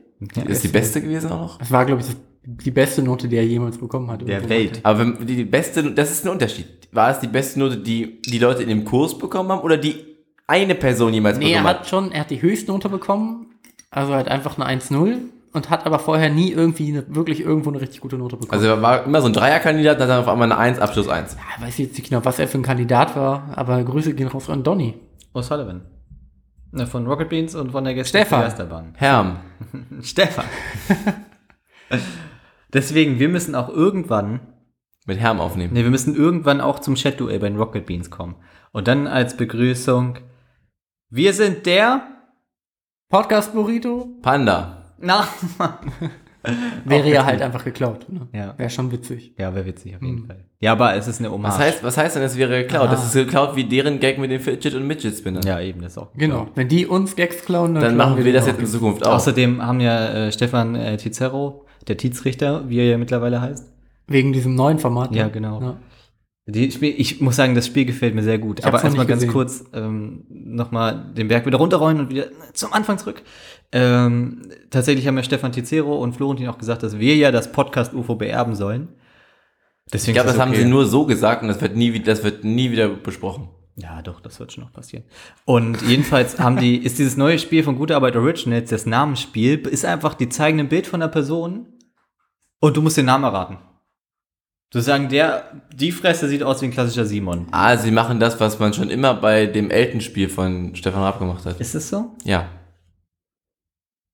Ist 0.46 0.64
die 0.64 0.68
beste 0.68 1.00
gewesen 1.00 1.30
auch 1.32 1.40
noch? 1.40 1.58
Das 1.58 1.70
war, 1.70 1.84
glaube 1.86 2.02
ich, 2.02 2.08
das, 2.08 2.16
die 2.44 2.70
beste 2.70 3.02
Note, 3.02 3.28
die 3.28 3.36
er 3.36 3.46
jemals 3.46 3.78
bekommen 3.78 4.10
hat. 4.10 4.26
Der. 4.26 4.48
Welt. 4.48 4.80
Aber 4.82 4.98
wenn 4.98 5.26
die, 5.26 5.36
die 5.36 5.44
beste, 5.44 5.90
das 5.92 6.10
ist 6.10 6.24
ein 6.24 6.30
Unterschied. 6.30 6.66
War 6.92 7.10
es 7.10 7.20
die 7.20 7.28
beste 7.28 7.58
Note, 7.58 7.76
die 7.78 8.20
die 8.22 8.38
Leute 8.38 8.62
in 8.62 8.68
dem 8.68 8.84
Kurs 8.84 9.16
bekommen 9.16 9.50
haben 9.50 9.60
oder 9.60 9.76
die 9.76 9.94
eine 10.46 10.74
Person 10.74 11.14
jemals 11.14 11.38
Nee, 11.38 11.52
er 11.52 11.62
bekommen 11.62 11.78
hat 11.78 11.88
schon, 11.88 12.12
er 12.12 12.20
hat 12.20 12.30
die 12.30 12.42
Höchstnote 12.42 12.88
bekommen. 12.88 13.46
Also 13.90 14.12
halt 14.14 14.28
einfach 14.28 14.58
eine 14.58 14.80
1-0 14.80 15.18
und 15.52 15.70
hat 15.70 15.86
aber 15.86 15.98
vorher 15.98 16.30
nie 16.30 16.52
irgendwie 16.52 16.88
eine, 16.88 17.04
wirklich 17.14 17.40
irgendwo 17.40 17.70
eine 17.70 17.80
richtig 17.80 18.00
gute 18.00 18.16
Note 18.16 18.36
bekommen. 18.36 18.52
Also 18.52 18.66
er 18.66 18.82
war 18.82 19.04
immer 19.04 19.20
so 19.20 19.28
ein 19.28 19.32
Dreierkandidat, 19.32 19.98
dann 20.00 20.08
hat 20.08 20.16
er 20.16 20.20
auf 20.20 20.28
einmal 20.28 20.50
eine 20.50 20.58
1, 20.58 20.78
Abschluss 20.78 21.08
1. 21.08 21.34
Ja, 21.34 21.64
weiß 21.64 21.78
jetzt 21.78 21.96
nicht 21.98 22.08
genau, 22.08 22.24
was 22.24 22.38
er 22.38 22.46
für 22.48 22.58
ein 22.58 22.62
Kandidat 22.62 23.16
war, 23.16 23.52
aber 23.56 23.82
Grüße 23.82 24.14
gehen 24.14 24.28
raus 24.28 24.48
an 24.48 24.62
Donny. 24.62 24.94
O'Sullivan. 25.34 25.80
Ne, 26.72 26.86
Von 26.86 27.06
Rocket 27.06 27.28
Beans 27.28 27.54
und 27.54 27.72
von 27.72 27.84
der 27.84 27.94
Gäste 27.94 28.18
Stefan. 28.18 28.42
Geisterbahn. 28.42 28.94
Herm. 28.96 29.38
Stefan. 30.02 30.44
Deswegen, 32.72 33.18
wir 33.18 33.28
müssen 33.28 33.54
auch 33.54 33.68
irgendwann, 33.68 34.40
Mit 35.06 35.18
Herm 35.18 35.40
aufnehmen. 35.40 35.74
ne, 35.74 35.82
wir 35.82 35.90
müssen 35.90 36.14
irgendwann 36.14 36.60
auch 36.60 36.78
zum 36.78 36.94
Chat-Duell 36.94 37.40
bei 37.40 37.48
den 37.48 37.58
Rocket 37.58 37.86
Beans 37.86 38.10
kommen. 38.10 38.36
Und 38.72 38.86
dann 38.86 39.06
als 39.08 39.36
Begrüßung, 39.36 40.18
wir 41.08 41.32
sind 41.32 41.66
der, 41.66 42.02
Podcast 43.08 43.52
Burrito 43.52 44.08
Panda. 44.22 44.94
na, 44.98 45.26
wäre 46.84 47.08
ja 47.08 47.24
halt 47.24 47.42
einfach 47.42 47.64
geklaut. 47.64 48.06
Ne? 48.08 48.28
Ja. 48.32 48.54
Wäre 48.56 48.70
schon 48.70 48.90
witzig. 48.92 49.34
Ja, 49.38 49.54
wäre 49.54 49.66
witzig 49.66 49.96
auf 49.96 50.02
jeden 50.02 50.26
Fall. 50.26 50.44
Ja, 50.60 50.72
aber 50.72 50.94
es 50.94 51.06
ist 51.06 51.20
eine 51.20 51.30
Hommage. 51.30 51.52
Was 51.52 51.58
heißt, 51.58 51.84
was 51.84 51.96
heißt 51.96 52.16
denn, 52.16 52.22
es 52.22 52.36
wäre 52.36 52.62
geklaut? 52.62 52.90
Das 52.92 53.04
ist 53.04 53.14
geklaut 53.14 53.56
wie 53.56 53.64
deren 53.64 54.00
Gag 54.00 54.18
mit 54.18 54.30
den 54.30 54.40
Fidget 54.40 54.74
und 54.74 54.86
Midget 54.86 55.16
Spinner. 55.16 55.40
Ja, 55.44 55.60
eben, 55.60 55.80
das 55.82 55.92
ist 55.92 55.98
auch. 55.98 56.12
Genau. 56.14 56.48
Wenn 56.54 56.68
die 56.68 56.86
uns 56.86 57.16
Gags 57.16 57.44
klauen, 57.44 57.74
Dann 57.74 57.82
klauen 57.82 57.96
machen 57.96 58.24
wir 58.24 58.32
das 58.32 58.46
jetzt 58.46 58.60
in 58.60 58.66
Zukunft 58.66 59.06
auch. 59.06 59.14
Außerdem 59.14 59.64
haben 59.64 59.80
ja 59.80 60.26
äh, 60.26 60.32
Stefan 60.32 60.74
äh, 60.74 60.96
Tizero, 60.96 61.66
der 61.88 61.96
Tizrichter, 61.96 62.68
wie 62.68 62.78
er 62.78 62.86
ja 62.86 62.98
mittlerweile 62.98 63.40
heißt. 63.40 63.72
Wegen 64.06 64.32
diesem 64.32 64.54
neuen 64.54 64.78
Format. 64.78 65.14
Ja, 65.14 65.26
ne? 65.26 65.30
genau. 65.30 65.60
Ja. 65.60 65.76
Die 66.46 66.70
Spiel, 66.70 66.94
ich 66.96 67.20
muss 67.20 67.36
sagen, 67.36 67.54
das 67.54 67.66
Spiel 67.66 67.84
gefällt 67.84 68.14
mir 68.14 68.22
sehr 68.22 68.38
gut. 68.38 68.60
Ich 68.60 68.66
Aber 68.66 68.82
erstmal 68.82 69.06
ganz 69.06 69.26
kurz 69.28 69.64
ähm, 69.72 70.24
nochmal 70.28 71.12
den 71.16 71.28
Berg 71.28 71.46
wieder 71.46 71.58
runterrollen 71.58 72.00
und 72.00 72.10
wieder 72.10 72.26
zum 72.54 72.72
Anfang 72.72 72.98
zurück. 72.98 73.22
Ähm, 73.72 74.50
tatsächlich 74.70 75.06
haben 75.06 75.16
ja 75.16 75.22
Stefan 75.22 75.52
Tizero 75.52 75.96
und 75.96 76.14
Florentin 76.14 76.48
auch 76.48 76.58
gesagt, 76.58 76.82
dass 76.82 76.98
wir 76.98 77.16
ja 77.16 77.30
das 77.30 77.52
Podcast 77.52 77.94
UFO 77.94 78.16
beerben 78.16 78.54
sollen. 78.54 78.88
Deswegen 79.92 80.10
ich 80.10 80.14
glaube, 80.14 80.28
das 80.28 80.36
es 80.36 80.40
haben 80.40 80.50
okay. 80.50 80.62
sie 80.62 80.68
nur 80.68 80.86
so 80.86 81.06
gesagt 81.06 81.42
und 81.42 81.48
das 81.48 81.60
wird 81.60 81.76
nie, 81.76 82.00
das 82.00 82.22
wird 82.24 82.44
nie 82.44 82.70
wieder 82.70 82.88
besprochen. 82.88 83.48
Ja, 83.76 84.02
doch, 84.02 84.20
das 84.20 84.38
wird 84.40 84.52
schon 84.52 84.64
noch 84.64 84.72
passieren. 84.72 85.04
Und 85.44 85.80
jedenfalls 85.82 86.38
haben 86.38 86.58
die, 86.58 86.76
ist 86.76 86.98
dieses 86.98 87.16
neue 87.16 87.38
Spiel 87.38 87.62
von 87.62 87.76
Gute 87.76 87.96
Arbeit 87.96 88.16
Originals, 88.16 88.70
das 88.70 88.86
Namensspiel, 88.86 89.58
ist 89.66 89.84
einfach, 89.84 90.14
die 90.14 90.28
zeigen 90.28 90.60
ein 90.60 90.68
Bild 90.68 90.86
von 90.86 91.00
der 91.00 91.08
Person 91.08 91.66
und 92.60 92.76
du 92.76 92.82
musst 92.82 92.96
den 92.96 93.06
Namen 93.06 93.24
erraten. 93.24 93.58
Du 94.72 94.80
sagen, 94.80 95.08
der, 95.08 95.62
die 95.74 95.90
Fresse 95.90 96.28
sieht 96.28 96.44
aus 96.44 96.60
wie 96.62 96.66
ein 96.66 96.70
klassischer 96.70 97.04
Simon. 97.04 97.48
Ah, 97.50 97.76
sie 97.76 97.90
machen 97.90 98.20
das, 98.20 98.38
was 98.38 98.58
man 98.60 98.72
schon 98.72 98.90
immer 98.90 99.14
bei 99.14 99.46
dem 99.46 99.70
Eltenspiel 99.70 100.28
von 100.28 100.76
Stefan 100.76 101.02
Raab 101.02 101.18
gemacht 101.18 101.44
hat. 101.44 101.58
Ist 101.58 101.74
es 101.74 101.88
so? 101.88 102.12
Ja. 102.22 102.48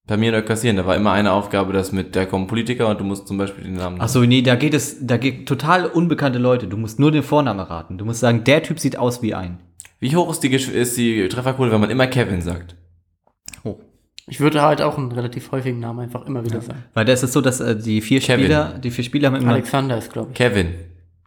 Bei 0.07 0.17
mir 0.17 0.33
in 0.33 0.45
Kassieren, 0.45 0.77
da 0.77 0.87
war 0.87 0.95
immer 0.95 1.13
eine 1.13 1.33
Aufgabe, 1.33 1.73
das 1.73 1.91
mit, 1.91 2.15
da 2.15 2.27
kommen 2.27 2.47
Politiker 2.47 2.89
und 2.89 3.01
du 3.01 3.05
musst 3.05 3.27
zum 3.27 3.39
Beispiel 3.39 3.65
den 3.65 3.75
Namen. 3.75 3.97
Ach 4.01 4.09
so, 4.09 4.21
nee, 4.21 4.41
da 4.41 4.55
geht 4.55 4.73
es, 4.73 5.05
da 5.05 5.17
geht 5.17 5.49
total 5.49 5.87
unbekannte 5.87 6.39
Leute. 6.39 6.69
Du 6.69 6.77
musst 6.77 7.01
nur 7.01 7.11
den 7.11 7.25
Vornamen 7.25 7.59
erraten. 7.59 7.99
Du 7.99 8.05
musst 8.05 8.21
sagen, 8.21 8.45
der 8.45 8.63
Typ 8.63 8.79
sieht 8.79 8.97
aus 8.97 9.21
wie 9.23 9.35
ein. 9.35 9.59
Wie 9.99 10.15
hoch 10.15 10.31
ist 10.31 10.41
die, 10.41 10.55
ist 10.55 10.97
die 10.97 11.29
Trefferquote, 11.29 11.73
wenn 11.73 11.81
man 11.81 11.91
immer 11.91 12.07
Kevin 12.07 12.41
sagt? 12.41 12.77
Hoch. 13.65 13.81
Ich 14.29 14.41
würde 14.41 14.63
halt 14.63 14.81
auch 14.81 14.97
einen 14.97 15.11
relativ 15.11 15.51
häufigen 15.51 15.81
Namen 15.81 16.01
einfach 16.01 16.27
immer 16.27 16.45
wieder 16.45 16.61
sagen. 16.61 16.85
Weil 16.95 17.05
da 17.05 17.13
ist 17.13 17.25
es 17.25 17.33
so, 17.33 17.41
dass 17.41 17.61
äh, 17.61 17.77
die 17.77 18.01
vier 18.01 18.21
Kevin. 18.21 18.45
Spieler, 18.45 18.79
die 18.79 18.91
vier 18.91 19.05
Spieler 19.05 19.29
haben 19.29 19.41
immer, 19.41 19.53
Alexander 19.53 19.99
ist, 19.99 20.13
glaube 20.13 20.31
ich. 20.31 20.37
Kevin. 20.37 20.75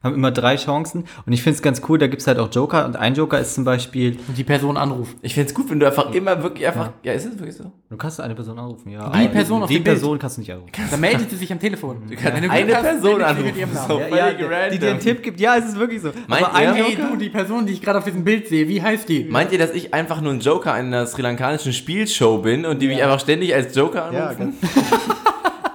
Haben 0.04 0.16
immer 0.16 0.32
drei 0.32 0.56
Chancen. 0.56 1.06
Und 1.26 1.34
ich 1.34 1.42
finde 1.44 1.56
es 1.58 1.62
ganz 1.62 1.82
cool, 1.90 1.98
da 1.98 2.08
gibt's 2.08 2.28
halt 2.28 2.40
auch 2.40 2.50
Joker. 2.52 2.86
Und 2.86 2.96
ein 2.96 3.16
Joker 3.16 3.40
ist 3.40 3.56
zum 3.56 3.66
Beispiel, 3.66 4.18
Und 4.28 4.38
die 4.38 4.44
Person 4.44 4.78
anruft. 4.78 5.18
Ich 5.22 5.34
find's 5.34 5.54
gut, 5.54 5.70
wenn 5.70 5.80
du 5.80 5.86
einfach 5.86 6.14
immer 6.14 6.42
wirklich 6.44 6.68
einfach. 6.68 6.92
Ja, 7.04 7.14
ist 7.14 7.26
es 7.26 7.38
wirklich 7.38 7.56
so? 7.56 7.72
du 7.90 7.98
kannst 7.98 8.22
eine 8.22 8.36
Person 8.36 8.60
anrufen, 8.60 8.90
ja. 8.92 9.10
Die 9.10 9.28
Person 9.28 9.64
auf 9.64 9.68
Die 9.70 9.76
dem 9.76 9.84
Bild. 9.84 9.96
Person 9.98 10.20
kannst 10.20 10.38
du 10.38 10.42
nicht 10.42 10.52
anrufen. 10.54 10.72
Da 10.90 10.98
meldet 10.98 11.30
sie 11.30 11.36
sich 11.38 11.52
am 11.52 11.60
Telefon. 11.60 11.98
Du 12.10 12.16
kannst 12.16 12.50
eine 12.50 12.74
Person 12.74 13.22
anrufen. 13.22 13.54
So. 13.88 14.00
Ja, 14.00 14.30
ja, 14.30 14.70
die 14.70 14.80
dir 14.80 14.92
einen 14.92 15.00
Tipp 15.00 15.24
gibt. 15.24 15.40
Ja, 15.40 15.58
es 15.58 15.66
ist 15.66 15.80
wirklich 15.80 16.02
so. 16.02 16.12
Meint 16.28 16.46
aber 16.46 16.56
ein 16.56 16.76
ihr? 16.76 16.84
Hey, 16.84 16.96
du, 16.96 17.16
die 17.18 17.30
Person, 17.30 17.66
die 17.66 17.74
ich 17.74 17.82
gerade 17.82 17.98
auf 18.00 18.06
diesem 18.06 18.24
Bild 18.24 18.48
sehe, 18.48 18.68
wie 18.68 18.82
heißt 18.82 19.10
die? 19.10 19.26
Meint 19.26 19.52
ihr, 19.52 19.58
dass 19.60 19.72
ich 19.72 19.94
einfach 19.94 20.22
nur 20.22 20.34
ein 20.34 20.40
Joker 20.40 20.74
einer 20.74 21.06
sri 21.08 21.22
lankanischen 21.22 21.74
Spielshow 21.74 22.40
bin 22.40 22.66
und 22.66 22.82
die 22.82 22.88
mich 22.88 23.02
einfach 23.04 23.20
ständig 23.20 23.54
als 23.54 23.76
Joker 23.76 24.06
anrufen? 24.06 24.56
Ja, 24.62 24.70
ganz 24.78 25.19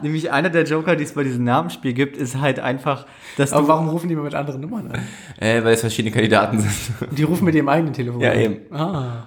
Nämlich 0.05 0.31
einer 0.31 0.51
der 0.51 0.63
Joker, 0.65 0.95
die 0.95 1.03
es 1.03 1.13
bei 1.15 1.25
diesem 1.25 1.43
Namensspiel 1.43 1.93
gibt, 1.93 2.17
ist 2.17 2.39
halt 2.41 2.61
einfach, 2.61 3.07
dass 3.37 3.53
Aber 3.53 3.63
du. 3.63 3.69
warum 3.69 3.89
rufen 3.89 4.07
die 4.09 4.15
immer 4.15 4.23
mit 4.23 4.35
anderen 4.37 4.61
Nummern 4.61 4.93
an? 4.93 5.01
Äh, 5.41 5.65
weil 5.65 5.75
es 5.75 5.81
verschiedene 5.81 6.15
Kandidaten 6.15 6.61
sind. 6.61 6.73
Die 7.19 7.25
rufen 7.25 7.45
mit 7.45 7.55
ihrem 7.57 7.69
eigenen 7.69 7.93
Telefon 7.93 8.21
Ja, 8.21 8.31
an. 8.31 8.39
eben. 8.39 8.57
Ah. 8.73 9.27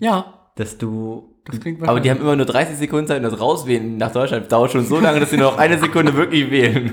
Ja, 0.00 0.34
Dass 0.56 0.76
du. 0.76 1.36
das 1.44 1.60
klingt 1.60 1.86
Aber 1.88 2.00
die 2.00 2.10
haben 2.10 2.20
immer 2.20 2.34
nur 2.34 2.46
30 2.46 2.76
Sekunden 2.76 3.06
Zeit, 3.06 3.18
um 3.18 3.30
das 3.30 3.38
rauswählen 3.40 3.96
nach 3.96 4.10
Deutschland. 4.12 4.50
Dauert 4.50 4.72
schon 4.72 4.84
so 4.84 4.98
lange, 4.98 5.20
dass 5.20 5.30
sie 5.30 5.36
nur 5.36 5.52
noch 5.52 5.58
eine 5.58 5.78
Sekunde 5.78 6.14
wirklich 6.16 6.50
wählen. 6.50 6.92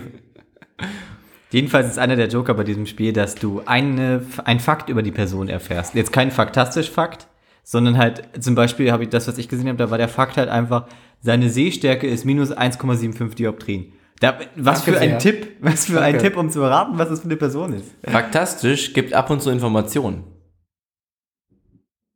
Jedenfalls 1.50 1.88
ist 1.88 1.98
einer 1.98 2.16
der 2.18 2.28
Joker 2.28 2.54
bei 2.54 2.64
diesem 2.64 2.86
Spiel, 2.86 3.14
dass 3.14 3.36
du 3.36 3.62
eine, 3.66 4.22
ein 4.44 4.60
Fakt 4.60 4.90
über 4.90 5.02
die 5.02 5.12
Person 5.12 5.48
erfährst. 5.48 5.96
Jetzt 5.96 6.12
kein 6.12 6.30
faktastisch 6.32 6.92
Fakt, 6.92 7.28
sondern 7.70 7.98
halt 7.98 8.24
zum 8.40 8.56
Beispiel 8.56 8.94
habe 8.94 9.04
ich 9.04 9.10
das, 9.10 9.28
was 9.28 9.38
ich 9.38 9.50
gesehen 9.50 9.68
habe, 9.68 9.78
da 9.78 9.92
war 9.92 9.98
der 9.98 10.08
Fakt 10.08 10.38
halt 10.38 10.48
einfach, 10.48 10.88
seine 11.20 11.50
Sehstärke 11.50 12.08
ist 12.08 12.24
minus 12.24 12.56
1,75 12.56 13.36
Dioptrien. 13.36 13.92
Da, 14.22 14.40
was 14.56 14.86
Danke 14.86 14.92
für 14.94 15.00
ein 15.00 15.10
sehr. 15.10 15.20
Tipp, 15.20 15.58
was 15.60 15.88
für 15.88 16.00
ein 16.00 16.14
Danke. 16.14 16.30
Tipp, 16.30 16.38
um 16.38 16.50
zu 16.50 16.62
erraten, 16.62 16.98
was 16.98 17.10
das 17.10 17.20
für 17.20 17.26
eine 17.26 17.36
Person 17.36 17.74
ist. 17.74 17.94
Faktastisch 18.06 18.94
gibt 18.94 19.14
ab 19.14 19.30
und 19.30 19.42
zu 19.42 19.50
Informationen. 19.50 20.24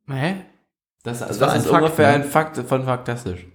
Hä? 0.08 0.36
Das, 1.02 1.18
das, 1.18 1.42
ein 1.42 1.60
ist 1.60 1.66
Fakt, 1.66 1.82
ungefähr 1.82 2.08
ne? 2.08 2.14
ein 2.14 2.24
Fakt 2.24 2.56
von 2.56 2.84
Faktastisch. 2.84 3.46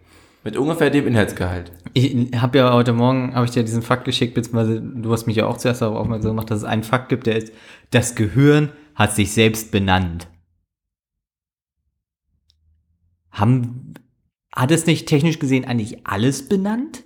Mit 0.44 0.56
ungefähr 0.56 0.92
dem 0.92 1.08
Inhaltsgehalt. 1.08 1.72
Ich 1.94 2.16
habe 2.36 2.60
ja 2.60 2.74
heute 2.74 2.94
Morgen, 2.94 3.34
habe 3.34 3.46
ich 3.46 3.52
dir 3.52 3.64
diesen 3.64 3.82
Fakt 3.82 4.06
geschickt, 4.06 4.36
beziehungsweise 4.36 4.80
du 4.82 5.12
hast 5.12 5.26
mich 5.26 5.38
ja 5.38 5.48
auch 5.48 5.58
zuerst 5.58 5.82
darauf 5.82 5.98
aufmerksam 5.98 6.32
gemacht, 6.32 6.52
dass 6.52 6.60
es 6.60 6.64
einen 6.64 6.84
Fakt 6.84 7.10
gibt, 7.10 7.26
der 7.26 7.38
ist, 7.38 7.52
das 7.90 8.14
Gehirn 8.14 8.72
hat 8.94 9.16
sich 9.16 9.32
selbst 9.32 9.72
benannt. 9.72 10.28
Haben, 13.38 13.94
hat 14.54 14.72
es 14.72 14.86
nicht 14.86 15.08
technisch 15.08 15.40
gesehen 15.40 15.66
eigentlich 15.66 16.06
alles 16.06 16.50
benannt? 16.50 17.04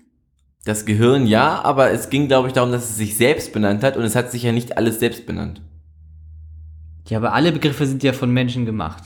Das 0.64 0.86
Gehirn 0.86 1.26
ja, 1.26 1.62
aber 1.64 1.92
es 1.92 2.10
ging, 2.10 2.28
glaube 2.28 2.48
ich, 2.48 2.54
darum, 2.54 2.72
dass 2.72 2.90
es 2.90 2.98
sich 2.98 3.18
selbst 3.18 3.52
benannt 3.52 3.84
hat 3.84 3.98
und 3.98 4.04
es 4.04 4.16
hat 4.16 4.32
sich 4.32 4.44
ja 4.44 4.52
nicht 4.52 4.78
alles 4.78 5.00
selbst 5.00 5.26
benannt. 5.26 5.62
Ja, 7.08 7.18
aber 7.18 7.34
alle 7.34 7.52
Begriffe 7.52 7.86
sind 7.86 8.04
ja 8.04 8.14
von 8.14 8.32
Menschen 8.32 8.66
gemacht. 8.66 9.04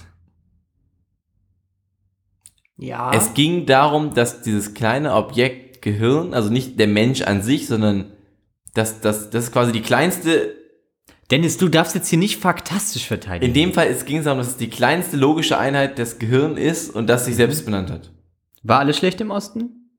Ja. 2.78 3.12
Es 3.14 3.34
ging 3.34 3.66
darum, 3.66 4.14
dass 4.14 4.42
dieses 4.42 4.74
kleine 4.74 5.14
Objekt 5.14 5.82
Gehirn, 5.82 6.34
also 6.34 6.50
nicht 6.50 6.78
der 6.80 6.88
Mensch 6.88 7.22
an 7.22 7.42
sich, 7.42 7.68
sondern 7.68 8.12
das, 8.74 9.00
das, 9.00 9.30
das 9.30 9.46
ist 9.46 9.52
quasi 9.52 9.72
die 9.72 9.82
kleinste, 9.82 10.56
Dennis, 11.32 11.58
du 11.58 11.70
darfst 11.70 11.96
jetzt 11.96 12.10
hier 12.10 12.20
nicht 12.20 12.40
faktastisch 12.40 13.08
verteidigen. 13.08 13.48
in 13.48 13.54
dem 13.54 13.74
Fall 13.74 13.88
es 13.88 14.06
ging 14.06 14.18
es 14.18 14.26
darum, 14.26 14.38
dass 14.38 14.50
es 14.50 14.58
die 14.58 14.70
kleinste 14.70 15.18
logische 15.18 15.58
Einheit 15.58 15.98
des 15.98 16.20
Gehirns 16.20 16.60
ist 16.60 16.94
und 16.94 17.08
das 17.08 17.26
sich 17.26 17.36
selbst 17.36 17.66
benannt 17.66 17.90
hat. 17.90 18.12
War 18.62 18.80
alles 18.80 18.98
schlecht 18.98 19.22
im 19.22 19.32
Osten? 19.32 19.90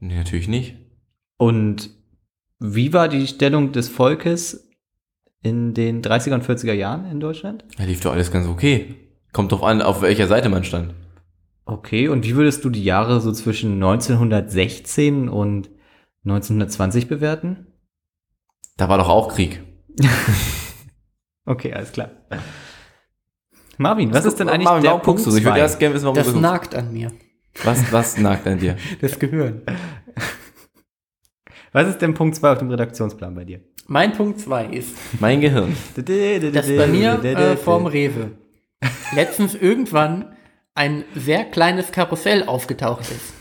Nee, 0.00 0.16
natürlich 0.16 0.48
nicht. 0.48 0.76
Und 1.36 1.90
wie 2.58 2.92
war 2.92 3.08
die 3.08 3.26
Stellung 3.26 3.72
des 3.72 3.88
Volkes 3.88 4.68
in 5.42 5.74
den 5.74 6.02
30er 6.02 6.34
und 6.34 6.44
40er 6.44 6.72
Jahren 6.72 7.10
in 7.10 7.20
Deutschland? 7.20 7.64
Da 7.76 7.84
lief 7.84 8.00
doch 8.00 8.12
alles 8.12 8.30
ganz 8.30 8.46
okay. 8.48 8.96
Kommt 9.32 9.52
drauf 9.52 9.62
an, 9.62 9.82
auf 9.82 10.02
welcher 10.02 10.26
Seite 10.26 10.48
man 10.48 10.64
stand. 10.64 10.94
Okay, 11.64 12.08
und 12.08 12.24
wie 12.24 12.34
würdest 12.34 12.64
du 12.64 12.70
die 12.70 12.84
Jahre 12.84 13.20
so 13.20 13.32
zwischen 13.32 13.74
1916 13.74 15.28
und 15.28 15.70
1920 16.24 17.08
bewerten? 17.08 17.66
Da 18.76 18.88
war 18.88 18.98
doch 18.98 19.08
auch 19.08 19.34
Krieg. 19.34 19.62
Okay, 21.44 21.72
alles 21.72 21.92
klar. 21.92 22.10
Marvin, 23.78 24.12
was 24.12 24.24
ist 24.24 24.38
denn 24.38 24.48
eigentlich 24.48 24.64
Marvin, 24.64 24.82
der 24.84 24.98
Punkt 24.98 25.22
so? 25.22 25.30
Ich 25.30 25.42
würde 25.44 25.54
zwei? 25.56 25.58
erst 25.60 25.78
gerne 25.78 25.94
wissen, 25.94 26.04
warum 26.04 26.16
das 26.16 26.26
du 26.26 26.32
guckst. 26.34 26.42
nagt 26.42 26.74
an 26.74 26.92
mir. 26.92 27.10
Was, 27.64 27.92
was 27.92 28.16
nagt 28.18 28.46
an 28.46 28.58
dir? 28.58 28.76
Das 29.00 29.18
Gehirn. 29.18 29.62
Was 31.74 31.88
ist 31.88 32.02
denn 32.02 32.12
Punkt 32.12 32.36
2 32.36 32.52
auf 32.52 32.58
dem 32.58 32.68
Redaktionsplan 32.68 33.34
bei 33.34 33.44
dir? 33.44 33.60
Mein 33.86 34.12
Punkt 34.12 34.38
2 34.40 34.66
ist, 34.66 34.94
Mein 35.20 35.40
Gehirn. 35.40 35.74
dass 35.96 36.66
bei 36.68 36.86
mir 36.86 37.24
äh, 37.24 37.56
vorm 37.56 37.86
Rewe 37.86 38.32
letztens 39.14 39.54
irgendwann 39.54 40.36
ein 40.74 41.04
sehr 41.14 41.46
kleines 41.46 41.90
Karussell 41.90 42.44
aufgetaucht 42.44 43.10
ist. 43.10 43.32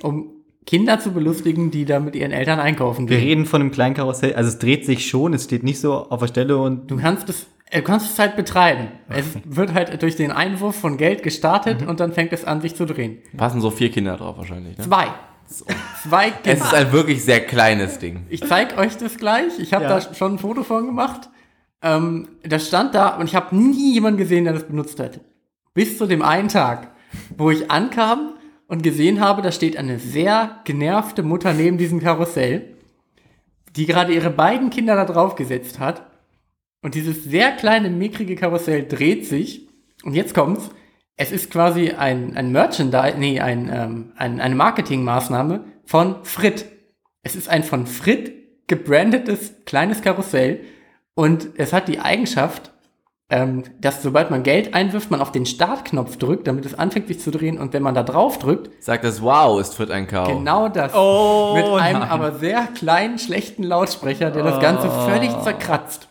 Um 0.00 0.33
Kinder 0.66 0.98
zu 0.98 1.12
belustigen, 1.12 1.70
die 1.70 1.84
da 1.84 2.00
mit 2.00 2.14
ihren 2.16 2.32
Eltern 2.32 2.58
einkaufen 2.58 3.08
Wir 3.08 3.18
gehen. 3.18 3.28
reden 3.28 3.46
von 3.46 3.60
einem 3.60 3.70
kleinen 3.70 3.94
Karussell, 3.94 4.34
also 4.34 4.48
es 4.48 4.58
dreht 4.58 4.86
sich 4.86 5.06
schon, 5.08 5.34
es 5.34 5.44
steht 5.44 5.62
nicht 5.62 5.80
so 5.80 5.92
auf 6.08 6.20
der 6.20 6.28
Stelle 6.28 6.56
und 6.58 6.90
Du 6.90 6.96
kannst 6.96 7.28
es, 7.28 7.46
äh, 7.70 7.78
du 7.80 7.84
kannst 7.84 8.10
es 8.12 8.18
halt 8.18 8.34
betreiben. 8.36 8.88
Es 9.08 9.26
wird 9.44 9.74
halt 9.74 10.00
durch 10.02 10.16
den 10.16 10.30
Einwurf 10.30 10.76
von 10.76 10.96
Geld 10.96 11.22
gestartet 11.22 11.82
Mhm. 11.82 11.88
und 11.88 12.00
dann 12.00 12.12
fängt 12.12 12.32
es 12.32 12.44
an, 12.44 12.60
sich 12.62 12.74
zu 12.74 12.86
drehen. 12.86 13.18
Passen 13.36 13.60
so 13.60 13.70
vier 13.70 13.90
Kinder 13.90 14.16
drauf 14.16 14.38
wahrscheinlich. 14.38 14.78
Ne? 14.78 14.84
Zwei. 14.84 15.08
Zwei 16.02 16.28
Es 16.28 16.42
Kinder. 16.42 16.64
ist 16.66 16.74
ein 16.74 16.92
wirklich 16.92 17.22
sehr 17.24 17.40
kleines 17.40 17.98
Ding. 17.98 18.24
Ich 18.30 18.42
zeig 18.42 18.78
euch 18.78 18.96
das 18.96 19.18
gleich. 19.18 19.58
Ich 19.58 19.74
habe 19.74 19.84
Ja. 19.84 19.98
da 20.00 20.14
schon 20.14 20.34
ein 20.34 20.38
Foto 20.38 20.62
von 20.62 20.86
gemacht. 20.86 21.28
Ähm, 21.82 22.28
das 22.42 22.66
stand 22.66 22.94
da 22.94 23.16
und 23.18 23.26
ich 23.26 23.34
habe 23.36 23.54
nie 23.54 23.92
jemanden 23.92 24.16
gesehen, 24.18 24.44
der 24.44 24.54
das 24.54 24.66
benutzt 24.66 24.98
hat. 24.98 25.20
Bis 25.74 25.98
zu 25.98 26.06
dem 26.06 26.22
einen 26.22 26.48
Tag, 26.48 26.92
wo 27.36 27.50
ich 27.50 27.70
ankam 27.70 28.32
und 28.68 28.82
gesehen 28.82 29.20
habe, 29.20 29.42
da 29.42 29.52
steht 29.52 29.76
eine 29.76 29.98
sehr 29.98 30.60
genervte 30.64 31.22
Mutter 31.22 31.52
neben 31.52 31.78
diesem 31.78 32.00
Karussell, 32.00 32.74
die 33.76 33.86
gerade 33.86 34.14
ihre 34.14 34.30
beiden 34.30 34.70
Kinder 34.70 34.94
da 34.96 35.04
drauf 35.04 35.34
gesetzt 35.34 35.78
hat. 35.78 36.10
Und 36.82 36.94
dieses 36.94 37.24
sehr 37.24 37.52
kleine, 37.52 37.90
mickrige 37.90 38.36
Karussell 38.36 38.86
dreht 38.86 39.26
sich. 39.26 39.68
Und 40.04 40.14
jetzt 40.14 40.34
kommt's. 40.34 40.70
Es 41.16 41.32
ist 41.32 41.50
quasi 41.50 41.90
ein, 41.90 42.36
ein 42.36 42.50
Merchandise, 42.50 43.14
nee, 43.18 43.40
ein, 43.40 43.70
ähm, 43.72 44.12
ein, 44.16 44.40
eine 44.40 44.54
Marketingmaßnahme 44.54 45.64
von 45.84 46.24
Frit. 46.24 46.66
Es 47.22 47.36
ist 47.36 47.48
ein 47.48 47.62
von 47.62 47.86
Frit 47.86 48.32
gebrandetes 48.66 49.54
kleines 49.64 50.02
Karussell 50.02 50.60
und 51.14 51.50
es 51.56 51.72
hat 51.72 51.88
die 51.88 52.00
Eigenschaft, 52.00 52.72
ähm, 53.30 53.64
dass 53.80 54.02
sobald 54.02 54.30
man 54.30 54.42
Geld 54.42 54.74
einwirft, 54.74 55.10
man 55.10 55.20
auf 55.20 55.32
den 55.32 55.46
Startknopf 55.46 56.18
drückt, 56.18 56.46
damit 56.46 56.66
es 56.66 56.74
anfängt 56.74 57.08
sich 57.08 57.20
zu 57.20 57.30
drehen 57.30 57.58
und 57.58 57.72
wenn 57.72 57.82
man 57.82 57.94
da 57.94 58.02
drauf 58.02 58.38
drückt, 58.38 58.70
Sagt 58.82 59.04
das, 59.04 59.22
wow, 59.22 59.58
ist 59.60 59.74
Frit 59.74 59.90
ein 59.90 60.06
Kau. 60.06 60.26
genau 60.26 60.68
das. 60.68 60.94
Oh, 60.94 61.54
mit 61.54 61.64
einem 61.64 62.00
nein. 62.00 62.08
aber 62.10 62.32
sehr 62.32 62.66
kleinen, 62.66 63.18
schlechten 63.18 63.62
Lautsprecher, 63.62 64.30
der 64.30 64.42
das 64.42 64.60
Ganze 64.60 64.90
völlig 64.90 65.30
zerkratzt. 65.40 66.08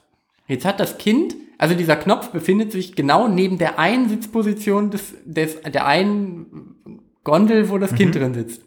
Jetzt 0.48 0.66
hat 0.66 0.80
das 0.80 0.98
Kind, 0.98 1.36
also 1.58 1.76
dieser 1.76 1.96
Knopf 1.96 2.30
befindet 2.30 2.72
sich 2.72 2.96
genau 2.96 3.28
neben 3.28 3.58
der 3.60 3.78
einen 3.78 4.10
Sitzposition 4.10 4.90
des, 4.90 5.14
des, 5.24 5.62
der 5.62 5.86
einen 5.86 7.04
Gondel, 7.24 7.70
wo 7.70 7.78
das 7.78 7.94
Kind 7.96 8.16
drin 8.16 8.34
sitzt. 8.34 8.64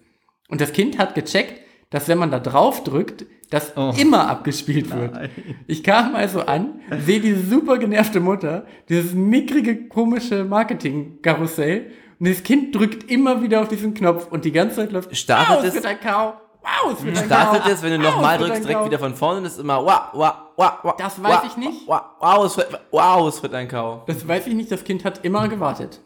Und 0.49 0.61
das 0.61 0.73
Kind 0.73 0.99
hat 0.99 1.15
gecheckt, 1.15 1.66
dass 1.91 2.09
wenn 2.09 2.19
man 2.19 2.31
da 2.31 2.39
drauf 2.41 2.83
drückt, 2.85 3.27
das 3.51 3.73
Oh. 3.77 3.93
immer 3.97 4.29
abgespielt 4.29 4.93
wird. 4.95 5.31
Ich 5.69 5.85
kam 5.85 6.17
also 6.17 6.41
an, 6.41 6.81
sehe 6.99 7.21
diese 7.21 7.47
super 7.47 7.79
genervte 7.79 8.19
Mutter, 8.19 8.67
dieses 8.89 9.15
mickrige, 9.15 9.87
komische 9.89 10.45
Marketing-Karussell 10.45 11.91
und 12.19 12.29
das 12.29 12.43
Kind 12.43 12.75
drückt 12.75 13.11
immer 13.11 13.43
wieder 13.43 13.61
auf 13.63 13.69
diesen 13.69 13.95
Knopf 13.95 14.27
und 14.31 14.45
die 14.45 14.53
ganze 14.53 14.77
Zeit 14.77 14.93
läuft 14.93 15.15
Startet 15.17 15.65
es- 15.65 15.75
wird 15.75 15.87
ein 15.87 16.01
Kau, 16.01 16.35
wow, 16.61 16.93
es 16.93 17.05
wird 17.05 17.19
ein 17.19 17.25
Startet 17.27 17.63
Kau, 17.63 17.71
es, 17.71 17.83
wenn 17.83 17.93
du 17.93 17.99
nochmal 17.99 18.39
drückst, 18.39 18.65
direkt 18.65 18.85
wieder 18.87 18.99
von 18.99 19.15
vorne 19.15 19.39
und 19.41 19.47
es 19.47 19.53
ist 19.55 19.61
immer 19.61 19.85
wow, 19.85 20.01
wow, 20.13 20.33
wow, 20.57 20.73
wow. 20.83 20.95
Das 20.99 21.23
weiß 21.23 21.35
wow, 21.37 21.45
ich 21.47 21.57
nicht. 21.57 21.87
Wow, 21.87 22.01
wow, 22.21 22.45
es 22.47 22.57
wird, 22.57 22.69
wow, 22.91 23.29
es 23.29 23.43
wird 23.43 23.55
ein 23.55 23.69
Kau. 23.69 24.03
Das 24.07 24.27
weiß 24.27 24.47
ich 24.49 24.55
nicht, 24.55 24.73
das 24.73 24.83
Kind 24.83 25.05
hat 25.05 25.25
immer 25.25 25.47
gewartet. 25.49 26.01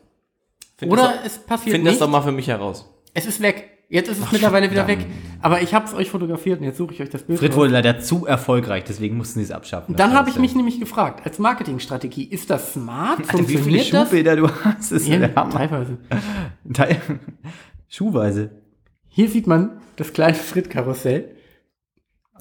Find 0.76 0.92
Oder 0.92 1.14
das 1.22 1.26
es 1.26 1.38
passiert 1.38 1.74
Find 1.76 1.86
das 1.86 1.92
nicht. 1.92 2.02
doch 2.02 2.08
mal 2.08 2.22
für 2.22 2.32
mich 2.32 2.48
heraus. 2.48 2.86
Es 3.14 3.24
ist 3.26 3.40
weg. 3.40 3.78
Jetzt 3.92 4.08
ist 4.08 4.20
es 4.22 4.30
mittlerweile 4.30 4.70
wieder 4.70 4.86
weg. 4.86 5.04
Aber 5.42 5.62
ich 5.62 5.74
habe 5.74 5.84
es 5.84 5.92
euch 5.94 6.10
fotografiert 6.10 6.60
und 6.60 6.64
jetzt 6.66 6.76
suche 6.78 6.94
ich 6.94 7.02
euch 7.02 7.10
das 7.10 7.24
Bild. 7.24 7.40
Frit 7.40 7.56
wurde 7.56 7.72
leider 7.72 7.98
zu 7.98 8.24
erfolgreich, 8.24 8.84
deswegen 8.86 9.16
mussten 9.16 9.40
sie 9.40 9.44
es 9.44 9.50
abschaffen. 9.50 9.96
Dann 9.96 10.12
habe 10.14 10.30
ich 10.30 10.38
mich 10.38 10.54
nämlich 10.54 10.78
gefragt, 10.78 11.26
als 11.26 11.40
Marketingstrategie, 11.40 12.22
ist 12.24 12.50
das 12.50 12.72
smart? 12.74 13.18
Alter, 13.18 13.48
wie 13.48 13.56
viele 13.56 13.78
das? 13.78 13.88
Schuhbilder 13.88 14.36
du 14.36 14.48
hast, 14.48 14.92
ist 14.92 15.08
ja 15.08 15.14
Ja, 15.14 15.26
der 15.26 15.34
Hammer. 15.34 15.50
teilweise. 15.50 15.98
Teil- 16.72 17.00
Schuhweise. 17.88 18.50
Hier 19.08 19.28
sieht 19.28 19.48
man 19.48 19.80
das 19.96 20.12
kleine 20.12 20.34
Frit-Karussell. 20.34 21.34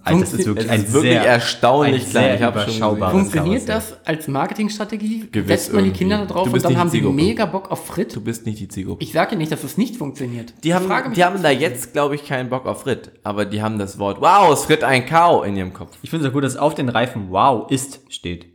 Alter, 0.03 0.19
das 0.19 0.33
ist 0.33 0.45
wirklich 0.45 0.69
ein 0.69 0.83
ist 0.83 0.93
wirklich 0.93 1.11
sehr, 1.13 1.25
erstaunlich 1.25 2.05
ein 2.05 2.09
klein. 2.09 2.23
sehr 2.23 2.35
Ich 2.35 2.41
habe 2.41 2.59
schon 2.59 2.69
überschaubares. 2.69 3.11
Funktioniert 3.11 3.69
das 3.69 3.97
als 4.05 4.27
Marketingstrategie? 4.27 5.29
Gewiss 5.31 5.65
Setzt 5.65 5.73
man 5.73 5.83
die. 5.83 5.91
Kinder 5.91 6.19
da 6.19 6.25
drauf 6.25 6.51
und 6.51 6.63
dann 6.63 6.77
haben 6.77 6.91
die 6.91 7.01
sie 7.01 7.07
mega 7.07 7.45
Bock 7.45 7.71
auf 7.71 7.87
Frit? 7.87 8.15
Du 8.15 8.21
bist 8.21 8.45
nicht 8.45 8.59
die 8.59 8.67
Zielgruppe. 8.67 9.03
Ich 9.03 9.11
sage 9.11 9.35
nicht, 9.35 9.51
dass 9.51 9.63
es 9.63 9.77
nicht 9.77 9.97
funktioniert. 9.97 10.53
Die 10.63 10.73
haben, 10.73 11.13
die 11.13 11.23
haben 11.23 11.41
da 11.43 11.49
jetzt, 11.49 11.93
glaube 11.93 12.15
ich, 12.15 12.25
keinen 12.25 12.49
Bock 12.49 12.65
auf 12.65 12.81
Frit. 12.81 13.11
Aber 13.23 13.45
die 13.45 13.61
haben 13.61 13.77
das 13.79 13.99
Wort, 13.99 14.21
wow, 14.21 14.51
es 14.53 14.65
Frit 14.65 14.83
ein 14.83 15.05
Kau 15.05 15.43
in 15.43 15.57
ihrem 15.57 15.73
Kopf. 15.73 15.97
Ich 16.01 16.09
finde 16.09 16.25
es 16.25 16.29
auch 16.29 16.33
gut, 16.33 16.43
dass 16.43 16.57
auf 16.57 16.75
den 16.75 16.89
Reifen 16.89 17.31
wow 17.31 17.69
ist 17.69 18.01
steht. 18.09 18.53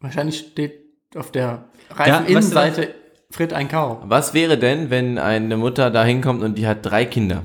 Wahrscheinlich 0.00 0.38
steht 0.38 0.80
auf 1.16 1.30
der 1.30 1.68
Ja, 1.90 1.96
Reifeninnenseite 1.96 2.94
Frit 3.30 3.52
ein 3.52 3.68
Kau. 3.68 4.02
Was 4.04 4.34
wäre 4.34 4.58
denn, 4.58 4.90
wenn 4.90 5.18
eine 5.18 5.56
Mutter 5.56 5.90
da 5.90 6.04
hinkommt 6.04 6.42
und 6.42 6.56
die 6.56 6.66
hat 6.66 6.84
drei 6.84 7.04
Kinder? 7.04 7.42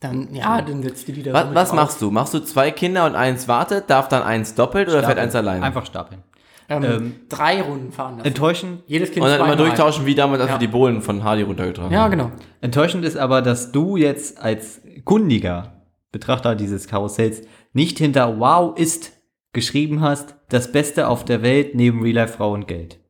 Dann, 0.00 0.34
ja, 0.34 0.62
dann 0.62 0.82
setzt 0.82 1.06
die 1.08 1.16
wieder 1.16 1.32
Was, 1.34 1.54
was 1.54 1.72
machst 1.74 2.00
du? 2.00 2.10
Machst 2.10 2.32
du 2.32 2.40
zwei 2.40 2.70
Kinder 2.70 3.04
und 3.04 3.14
eins 3.14 3.48
wartet? 3.48 3.90
Darf 3.90 4.08
dann 4.08 4.22
eins 4.22 4.54
doppelt 4.54 4.88
oder 4.88 5.02
fährt 5.02 5.18
eins 5.18 5.34
alleine? 5.34 5.62
Einfach 5.64 5.84
stapeln. 5.84 6.22
Ähm, 6.70 6.84
Ähm, 6.84 7.14
drei 7.28 7.60
Runden 7.60 7.92
fahren 7.92 8.16
lassen. 8.16 8.26
Enttäuschend, 8.28 8.82
Jedes 8.86 9.10
Kind 9.10 9.24
Und 9.24 9.30
dann 9.30 9.40
immer 9.40 9.56
durchtauschen, 9.56 10.06
wie 10.06 10.14
damals, 10.14 10.40
als 10.40 10.50
Ja. 10.50 10.54
wir 10.54 10.60
die 10.60 10.68
Bohlen 10.72 11.02
von 11.02 11.22
Hardy 11.24 11.42
runtergetragen 11.42 11.92
Ja, 11.92 12.02
haben. 12.04 12.12
genau. 12.12 12.30
enttäuschend 12.60 13.04
ist 13.04 13.16
aber, 13.18 13.42
dass 13.42 13.72
du 13.72 13.96
jetzt 13.96 14.40
als 14.40 14.80
kundiger 15.04 15.82
Betrachter 16.12 16.54
dieses 16.54 16.86
Karussells 16.88 17.42
nicht 17.72 17.98
hinter 17.98 18.38
wow 18.40 18.76
ist 18.78 19.12
geschrieben 19.52 20.00
hast, 20.00 20.36
das 20.48 20.70
Beste 20.72 21.08
auf 21.08 21.24
der 21.24 21.42
Welt 21.42 21.74
neben 21.74 22.00
Real 22.02 22.14
Life 22.14 22.34
Frau 22.38 22.52
und 22.52 22.68
Geld. 22.68 23.00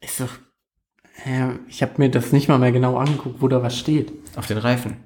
Ist 0.00 0.20
doch. 0.20 0.28
Ja, 1.26 1.56
ich 1.68 1.82
habe 1.82 1.92
mir 1.98 2.08
das 2.08 2.32
nicht 2.32 2.48
mal 2.48 2.58
mehr 2.58 2.72
genau 2.72 2.96
angeguckt, 2.96 3.42
wo 3.42 3.48
da 3.48 3.62
was 3.62 3.76
steht. 3.78 4.12
Auf 4.36 4.46
den 4.46 4.58
Reifen. 4.58 4.96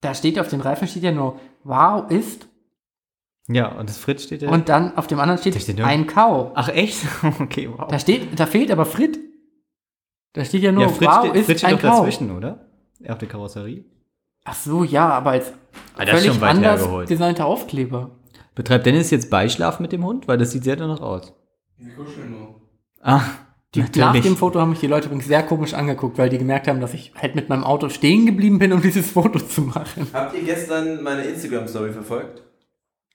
Da 0.00 0.14
steht 0.14 0.38
auf 0.38 0.48
dem 0.48 0.60
Reifen 0.60 0.88
steht 0.88 1.02
ja 1.02 1.12
nur 1.12 1.38
Wow 1.64 2.10
ist 2.10 2.48
Ja, 3.48 3.68
und 3.78 3.88
das 3.88 3.98
Fritz 3.98 4.24
steht 4.24 4.42
ja. 4.42 4.50
und 4.50 4.68
dann 4.68 4.96
auf 4.96 5.06
dem 5.06 5.20
anderen 5.20 5.38
steht, 5.38 5.54
Da 5.56 5.60
steht 5.60 5.78
nur- 5.78 5.86
ein 5.86 6.06
Kau. 6.06 6.52
Ach 6.54 6.68
echt? 6.68 7.04
Okay, 7.40 7.68
wow. 7.70 7.86
Da 7.88 7.98
steht, 7.98 8.38
da 8.38 8.46
fehlt 8.46 8.70
aber 8.70 8.86
Frit. 8.86 9.18
Da 10.32 10.44
steht 10.44 10.62
ja 10.62 10.72
nur 10.72 10.84
ja, 10.84 10.88
Fritz 10.88 11.08
Wow 11.08 11.18
steht, 11.24 11.34
ist 11.34 11.46
Fritz 11.46 11.58
steht 11.58 11.70
ein 11.70 11.76
doch 11.76 11.82
Kau. 11.82 11.96
dazwischen, 11.98 12.30
oder? 12.36 12.66
Auf 13.08 13.18
der 13.18 13.28
Karosserie. 13.28 13.84
Ach 14.44 14.54
so, 14.54 14.84
ja, 14.84 15.08
aber 15.10 15.30
als 15.32 15.52
Ah, 15.96 16.04
das 16.04 16.24
ist 16.24 16.26
völlig 16.36 16.42
anders 16.42 16.80
hergeholt. 16.80 17.10
designter 17.10 17.46
Aufkleber. 17.46 18.10
Betreibt 18.54 18.86
Dennis 18.86 19.10
jetzt 19.10 19.30
Beischlaf 19.30 19.80
mit 19.80 19.92
dem 19.92 20.04
Hund? 20.04 20.28
Weil 20.28 20.38
das 20.38 20.50
sieht 20.52 20.64
sehr 20.64 20.76
danach 20.76 21.00
aus. 21.00 21.32
Ah, 23.02 23.22
Die, 23.74 23.84
nach 23.96 24.18
dem 24.18 24.36
Foto 24.36 24.60
haben 24.60 24.70
mich 24.70 24.80
die 24.80 24.88
Leute 24.88 25.06
übrigens 25.06 25.26
sehr 25.26 25.44
komisch 25.44 25.74
angeguckt, 25.74 26.18
weil 26.18 26.28
die 26.28 26.38
gemerkt 26.38 26.66
haben, 26.66 26.80
dass 26.80 26.92
ich 26.92 27.12
halt 27.20 27.36
mit 27.36 27.48
meinem 27.48 27.62
Auto 27.62 27.88
stehen 27.88 28.26
geblieben 28.26 28.58
bin, 28.58 28.72
um 28.72 28.82
dieses 28.82 29.10
Foto 29.10 29.38
zu 29.38 29.62
machen. 29.62 30.08
Habt 30.12 30.34
ihr 30.34 30.42
gestern 30.42 31.02
meine 31.02 31.22
Instagram-Story 31.22 31.92
verfolgt? 31.92 32.42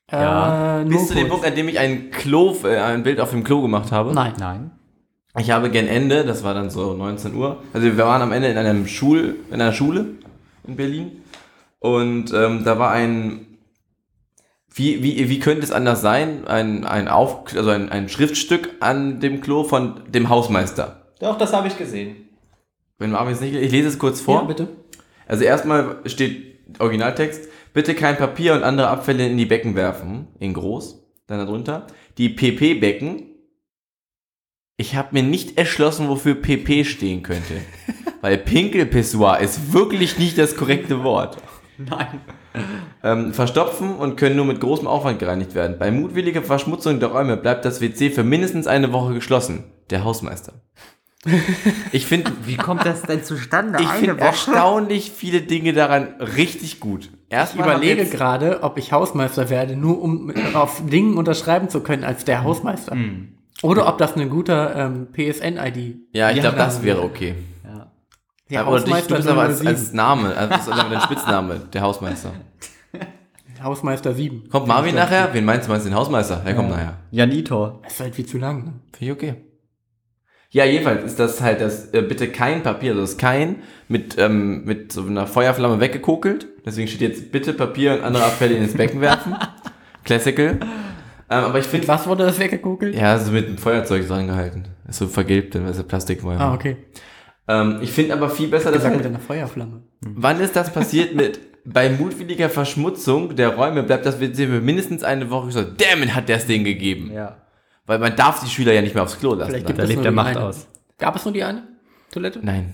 Ja. 0.09 0.81
Äh, 0.81 0.85
Bis 0.85 0.93
nur 0.93 1.07
zu 1.07 1.13
dem 1.13 1.21
kurz. 1.23 1.31
Punkt, 1.31 1.45
an 1.47 1.55
dem 1.55 1.67
ich 1.67 1.79
ein 1.79 2.09
Klo, 2.11 2.55
äh, 2.63 2.77
ein 2.77 3.03
Bild 3.03 3.19
auf 3.19 3.31
dem 3.31 3.43
Klo 3.43 3.61
gemacht 3.61 3.91
habe? 3.91 4.13
Nein. 4.13 4.33
Nein. 4.39 4.71
Ich 5.37 5.51
habe 5.51 5.69
gen 5.69 5.87
Ende, 5.87 6.23
das 6.23 6.45
war 6.45 6.53
dann 6.53 6.69
so 6.69 6.93
19 6.93 7.35
Uhr, 7.35 7.61
also 7.73 7.85
wir 7.85 7.97
waren 7.97 8.21
am 8.21 8.31
Ende 8.31 8.47
in 8.47 8.57
einem 8.57 8.87
Schul, 8.87 9.35
in 9.49 9.55
einer 9.55 9.73
Schule 9.73 10.05
in 10.65 10.77
Berlin 10.77 11.11
und 11.79 12.31
ähm, 12.33 12.63
da 12.63 12.79
war 12.79 12.91
ein, 12.91 13.54
wie, 14.75 15.01
wie, 15.01 15.29
wie 15.29 15.39
könnte 15.39 15.63
es 15.63 15.71
anders 15.71 16.01
sein, 16.01 16.45
ein, 16.47 16.83
ein, 16.83 17.07
Auf, 17.07 17.55
also 17.55 17.69
ein, 17.69 17.89
ein 17.89 18.09
Schriftstück 18.09 18.75
an 18.81 19.21
dem 19.21 19.39
Klo 19.39 19.63
von 19.63 20.01
dem 20.09 20.27
Hausmeister. 20.27 21.13
Doch, 21.21 21.37
das 21.37 21.53
habe 21.53 21.69
ich 21.69 21.77
gesehen. 21.77 22.17
Wenn 22.97 23.11
Marvin 23.11 23.33
es 23.33 23.39
nicht, 23.39 23.55
ich 23.55 23.71
lese 23.71 23.87
es 23.87 23.97
kurz 23.97 24.19
vor. 24.19 24.41
Ja, 24.41 24.47
bitte. 24.47 24.67
Also 25.27 25.45
erstmal 25.45 26.01
steht 26.05 26.59
Originaltext, 26.79 27.47
bitte 27.73 27.95
kein 27.95 28.17
Papier 28.17 28.53
und 28.53 28.63
andere 28.63 28.89
Abfälle 28.89 29.25
in 29.25 29.37
die 29.37 29.45
Becken 29.45 29.75
werfen, 29.75 30.27
in 30.39 30.53
groß, 30.53 31.01
dann 31.27 31.39
darunter. 31.39 31.87
Die 32.17 32.29
PP-Becken, 32.29 33.23
ich 34.75 34.95
habe 34.95 35.09
mir 35.11 35.23
nicht 35.23 35.57
erschlossen, 35.57 36.09
wofür 36.09 36.35
PP 36.35 36.83
stehen 36.83 37.23
könnte. 37.23 37.61
Weil 38.21 38.37
Pinkelpissoir 38.39 39.39
ist 39.39 39.71
wirklich 39.71 40.19
nicht 40.19 40.37
das 40.37 40.57
korrekte 40.57 41.01
Wort. 41.03 41.37
Nein. 41.77 42.19
Ähm, 43.03 43.33
verstopfen 43.33 43.95
und 43.95 44.17
können 44.17 44.35
nur 44.35 44.45
mit 44.45 44.59
großem 44.59 44.87
Aufwand 44.87 45.19
gereinigt 45.19 45.55
werden. 45.55 45.77
Bei 45.77 45.91
mutwilliger 45.91 46.41
Verschmutzung 46.41 46.99
der 46.99 47.09
Räume 47.09 47.37
bleibt 47.37 47.65
das 47.65 47.81
WC 47.81 48.09
für 48.09 48.23
mindestens 48.23 48.67
eine 48.67 48.93
Woche 48.93 49.13
geschlossen. 49.13 49.65
Der 49.89 50.03
Hausmeister. 50.03 50.53
Ich 51.91 52.05
finde 52.05 52.31
Wie 52.45 52.57
kommt 52.57 52.85
das 52.85 53.01
denn 53.03 53.23
zustande? 53.23 53.79
ich 53.81 53.89
finde 53.89 54.19
erstaunlich 54.19 55.11
viele 55.11 55.41
Dinge 55.41 55.73
daran 55.73 56.07
richtig 56.19 56.79
gut. 56.79 57.09
Ich 57.27 57.35
Erstmal 57.35 57.67
überlege 57.69 58.05
gerade, 58.05 58.63
ob 58.63 58.77
ich 58.77 58.91
Hausmeister 58.91 59.49
werde, 59.49 59.75
nur 59.75 60.01
um 60.01 60.33
auf 60.53 60.81
Dingen 60.85 61.17
unterschreiben 61.17 61.69
zu 61.69 61.81
können 61.81 62.03
als 62.03 62.25
der 62.25 62.43
Hausmeister. 62.43 62.95
Oder 63.61 63.87
ob 63.87 63.97
das 63.97 64.15
ein 64.15 64.29
guter 64.29 64.75
ähm, 64.75 65.07
PSN-ID 65.11 65.97
Ja, 66.13 66.29
ich 66.31 66.41
glaube, 66.41 66.57
das 66.57 66.83
wäre 66.83 67.01
okay. 67.01 67.35
Ja. 68.49 68.59
Der 68.63 68.67
aber 68.67 68.79
dich, 68.79 69.07
du 69.07 69.15
bist 69.15 69.27
aber 69.27 69.41
als, 69.41 69.59
007. 69.59 69.67
als 69.67 69.93
Name, 69.93 70.35
als, 70.35 70.69
als 70.69 70.89
dein 70.89 71.01
Spitzname, 71.01 71.61
der 71.73 71.81
Hausmeister. 71.81 72.31
Hausmeister 73.63 74.13
7. 74.13 74.49
Kommt 74.49 74.67
Marvin 74.67 74.93
nachher? 74.95 75.29
Wen 75.33 75.43
meinst 75.43 75.67
du? 75.67 75.71
Meinst 75.71 75.85
du 75.85 75.89
den 75.89 75.97
Hausmeister? 75.97 76.41
Der 76.45 76.53
kommt 76.53 76.69
nachher. 76.69 76.97
Jan 77.09 77.31
Itor. 77.31 77.79
Das 77.83 77.93
ist 77.93 77.99
halt 77.99 78.15
viel 78.15 78.25
zu 78.25 78.37
lang. 78.37 78.65
Ne? 78.65 78.73
Finde 78.93 79.05
ich 79.05 79.11
okay. 79.11 79.35
Ja, 80.51 80.63
jedenfalls 80.63 81.03
ist 81.03 81.19
das 81.19 81.41
halt 81.41 81.59
das, 81.59 81.89
äh, 81.93 82.01
bitte 82.01 82.29
kein 82.29 82.63
Papier, 82.63 82.91
also 82.91 83.01
das 83.01 83.17
kein 83.17 83.57
mit, 83.87 84.17
ähm, 84.17 84.63
mit 84.63 84.91
so 84.91 85.01
einer 85.01 85.27
Feuerflamme 85.27 85.79
weggekokelt. 85.79 86.47
Deswegen 86.65 86.87
steht 86.87 87.01
jetzt 87.01 87.31
bitte 87.31 87.53
Papier 87.53 87.95
und 87.95 88.03
andere 88.03 88.23
Abfälle 88.23 88.55
ins 88.55 88.73
Becken 88.73 89.01
werfen. 89.01 89.35
Classical. 90.05 90.59
Ähm, 90.61 91.43
aber 91.43 91.57
ich 91.57 91.65
Mit 91.65 91.71
finde, 91.71 91.87
was 91.87 92.07
wurde 92.07 92.25
das 92.25 92.39
weggekokelt? 92.39 92.95
ja, 92.95 93.17
so 93.17 93.31
mit 93.31 93.47
einem 93.47 93.57
Feuerzeug 93.57 94.07
dran 94.07 94.27
gehalten. 94.27 94.65
Ist 94.87 94.99
so 94.99 95.07
vergilbt, 95.07 95.55
dann 95.55 95.67
ist 95.67 95.83
ja. 95.91 96.37
Ah, 96.37 96.53
okay. 96.53 96.77
Ähm, 97.47 97.79
ich 97.81 97.91
finde 97.91 98.13
aber 98.13 98.29
viel 98.29 98.47
besser, 98.47 98.71
dass 98.71 98.83
Gesagt 98.83 98.95
halt, 98.95 99.03
mit 99.03 99.13
einer 99.13 99.19
Feuerflamme. 99.19 99.83
Wann 100.01 100.39
ist 100.39 100.55
das 100.55 100.71
passiert 100.73 101.15
mit 101.15 101.39
bei 101.65 101.89
mutwilliger 101.89 102.49
Verschmutzung 102.49 103.35
der 103.35 103.55
Räume 103.55 103.83
bleibt 103.83 104.05
das 104.05 104.15
für 104.15 104.61
mindestens 104.61 105.03
eine 105.03 105.29
Woche 105.31 105.51
so, 105.51 105.63
damn 105.63 106.03
it, 106.03 106.13
hat 106.13 106.29
der 106.29 106.37
das 106.37 106.45
Ding 106.45 106.63
gegeben. 106.63 107.11
Ja. 107.11 107.37
Weil 107.87 107.99
man 107.99 108.15
darf 108.15 108.43
die 108.43 108.49
Schüler 108.49 108.73
ja 108.73 108.81
nicht 108.81 108.93
mehr 108.93 109.03
aufs 109.03 109.19
Klo 109.19 109.33
lassen. 109.33 109.49
Vielleicht 109.51 109.67
gibt 109.67 109.79
Da 109.79 109.83
lebt 109.83 110.03
der 110.03 110.11
Macht 110.11 110.37
eine. 110.37 110.45
aus. 110.45 110.67
Gab 110.97 111.15
es 111.15 111.25
nur 111.25 111.33
die 111.33 111.43
eine 111.43 111.63
Toilette? 112.11 112.39
Nein. 112.43 112.73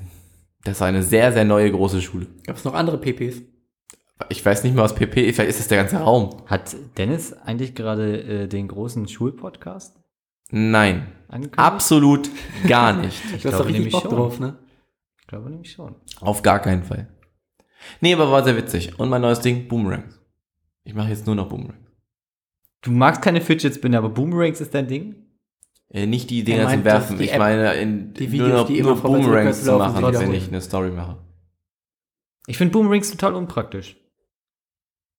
Das 0.63 0.79
war 0.81 0.87
eine 0.87 1.03
sehr, 1.03 1.31
sehr 1.31 1.45
neue 1.45 1.71
große 1.71 2.01
Schule. 2.01 2.27
Gab 2.45 2.57
es 2.57 2.65
noch 2.65 2.73
andere 2.73 2.97
PPs? 2.97 3.41
Ich 4.29 4.45
weiß 4.45 4.63
nicht 4.63 4.75
mehr 4.75 4.83
aus 4.83 4.93
PP, 4.93 5.33
vielleicht 5.33 5.49
ist 5.49 5.59
das 5.59 5.67
der 5.67 5.79
ganze 5.79 5.97
Raum. 5.97 6.43
Hat 6.45 6.75
Dennis 6.97 7.33
eigentlich 7.33 7.73
gerade 7.73 8.21
äh, 8.21 8.47
den 8.47 8.67
großen 8.67 9.07
Schulpodcast 9.07 9.97
Nein. 10.51 11.07
Absolut 11.55 12.29
gar 12.67 12.93
nicht. 12.93 13.21
Ich 13.35 13.41
glaube 13.41 13.57
doch 13.57 13.65
richtig 13.65 13.77
nämlich 13.77 13.93
Bock 13.93 14.03
schon. 14.03 14.11
drauf, 14.11 14.39
ne? 14.39 14.57
Glaube 15.31 15.49
nämlich 15.49 15.71
schon. 15.71 15.95
Auf 16.19 16.41
gar 16.41 16.59
keinen 16.59 16.83
Fall. 16.83 17.07
Nee, 18.01 18.13
aber 18.13 18.29
war 18.29 18.43
sehr 18.43 18.57
witzig. 18.57 18.99
Und 18.99 19.07
mein 19.07 19.21
neues 19.21 19.39
Ding, 19.39 19.69
Boomerangs. 19.69 20.19
Ich 20.83 20.93
mache 20.93 21.07
jetzt 21.07 21.25
nur 21.25 21.35
noch 21.35 21.47
Boomerangs. 21.47 21.87
Du 22.81 22.91
magst 22.91 23.21
keine 23.21 23.39
Fidget 23.39 23.73
Spinner, 23.73 23.99
aber 23.99 24.09
Boomerangs 24.09 24.59
ist 24.59 24.73
dein 24.75 24.89
Ding? 24.89 25.15
Äh, 25.89 26.05
nicht 26.05 26.29
die 26.31 26.39
Er 26.39 26.43
Dinger 26.43 26.69
zum 26.69 26.83
dass 26.83 26.93
Werfen. 26.93 27.21
Ich 27.21 27.31
App- 27.31 27.39
meine, 27.39 27.75
in, 27.75 28.13
die 28.13 28.23
nur, 28.25 28.31
Videos, 28.33 28.51
noch, 28.59 28.67
die 28.67 28.77
immer 28.79 28.89
nur 28.95 29.01
Boomerangs 29.01 29.63
zu 29.63 29.77
machen, 29.77 30.03
wenn 30.03 30.33
ich 30.33 30.49
eine 30.49 30.59
Story 30.59 30.91
mache. 30.91 31.17
Ich 32.47 32.57
finde 32.57 32.73
Boomerangs 32.73 33.09
total 33.11 33.33
unpraktisch. 33.35 33.95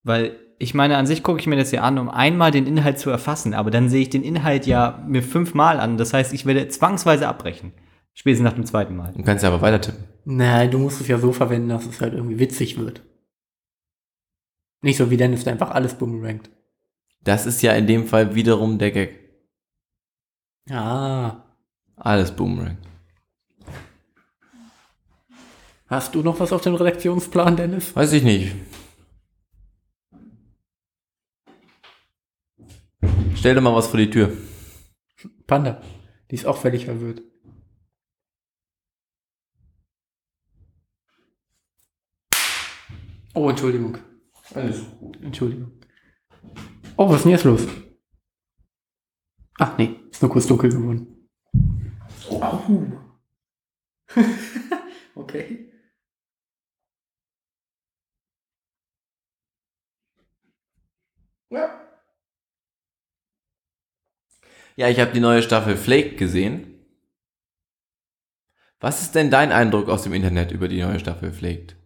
Weil 0.02 0.36
ich 0.58 0.74
meine, 0.74 0.98
an 0.98 1.06
sich 1.06 1.22
gucke 1.22 1.40
ich 1.40 1.46
mir 1.46 1.56
das 1.56 1.70
ja 1.72 1.80
an, 1.80 1.98
um 1.98 2.10
einmal 2.10 2.50
den 2.50 2.66
Inhalt 2.66 2.98
zu 2.98 3.08
erfassen, 3.08 3.54
aber 3.54 3.70
dann 3.70 3.88
sehe 3.88 4.02
ich 4.02 4.10
den 4.10 4.24
Inhalt 4.24 4.66
ja 4.66 5.02
mir 5.08 5.22
fünfmal 5.22 5.80
an. 5.80 5.96
Das 5.96 6.12
heißt, 6.12 6.34
ich 6.34 6.44
werde 6.44 6.68
zwangsweise 6.68 7.26
abbrechen. 7.28 7.72
Spätestens 8.14 8.44
nach 8.44 8.54
dem 8.54 8.66
zweiten 8.66 8.96
Mal. 8.96 9.12
Du 9.12 9.22
kannst 9.22 9.42
ja 9.42 9.50
aber 9.50 9.62
weiter 9.62 9.80
tippen. 9.80 10.04
Nein, 10.24 10.70
du 10.70 10.78
musst 10.78 11.00
es 11.00 11.08
ja 11.08 11.18
so 11.18 11.32
verwenden, 11.32 11.70
dass 11.70 11.86
es 11.86 12.00
halt 12.00 12.14
irgendwie 12.14 12.38
witzig 12.38 12.78
wird. 12.78 13.02
Nicht 14.82 14.96
so 14.96 15.10
wie 15.10 15.16
Dennis, 15.16 15.44
der 15.44 15.54
einfach 15.54 15.70
alles 15.70 15.94
boomerangt. 15.94 16.50
Das 17.22 17.46
ist 17.46 17.62
ja 17.62 17.72
in 17.72 17.86
dem 17.86 18.06
Fall 18.06 18.34
wiederum 18.34 18.78
der 18.78 18.90
Gag. 18.90 19.18
Ah. 20.70 21.42
Alles 21.96 22.34
Boomerang. 22.34 22.78
Hast 25.86 26.14
du 26.14 26.22
noch 26.22 26.40
was 26.40 26.52
auf 26.52 26.62
dem 26.62 26.74
Redaktionsplan, 26.74 27.56
Dennis? 27.56 27.94
Weiß 27.94 28.12
ich 28.12 28.22
nicht. 28.22 28.54
Stell 33.36 33.54
dir 33.54 33.60
mal 33.60 33.74
was 33.74 33.88
vor 33.88 33.98
die 33.98 34.10
Tür. 34.10 34.32
Panda. 35.46 35.82
Die 36.30 36.36
ist 36.36 36.46
auch 36.46 36.56
völlig 36.56 36.86
verwirrt. 36.86 37.22
Oh, 43.34 43.48
Entschuldigung. 43.48 43.98
Alles 44.54 44.84
gut. 44.98 45.20
Entschuldigung. 45.22 45.72
Oh, 46.96 47.08
was 47.08 47.16
ist 47.16 47.24
denn 47.24 47.32
jetzt 47.32 47.44
los? 47.44 47.66
Ach 49.58 49.78
nee, 49.78 50.00
ist 50.10 50.20
nur 50.20 50.30
kurz 50.30 50.46
dunkel 50.46 50.70
geworden. 50.70 51.28
Oh. 52.28 52.60
okay. 55.14 55.72
Ja. 61.50 61.80
Ja, 64.76 64.88
ich 64.88 64.98
habe 65.00 65.12
die 65.12 65.20
neue 65.20 65.42
Staffel 65.42 65.76
Flake 65.76 66.16
gesehen. 66.16 66.86
Was 68.80 69.02
ist 69.02 69.14
denn 69.14 69.30
dein 69.30 69.52
Eindruck 69.52 69.88
aus 69.88 70.02
dem 70.02 70.12
Internet 70.12 70.50
über 70.50 70.66
die 70.66 70.80
neue 70.80 70.98
Staffel 70.98 71.30
Flaked? 71.32 71.76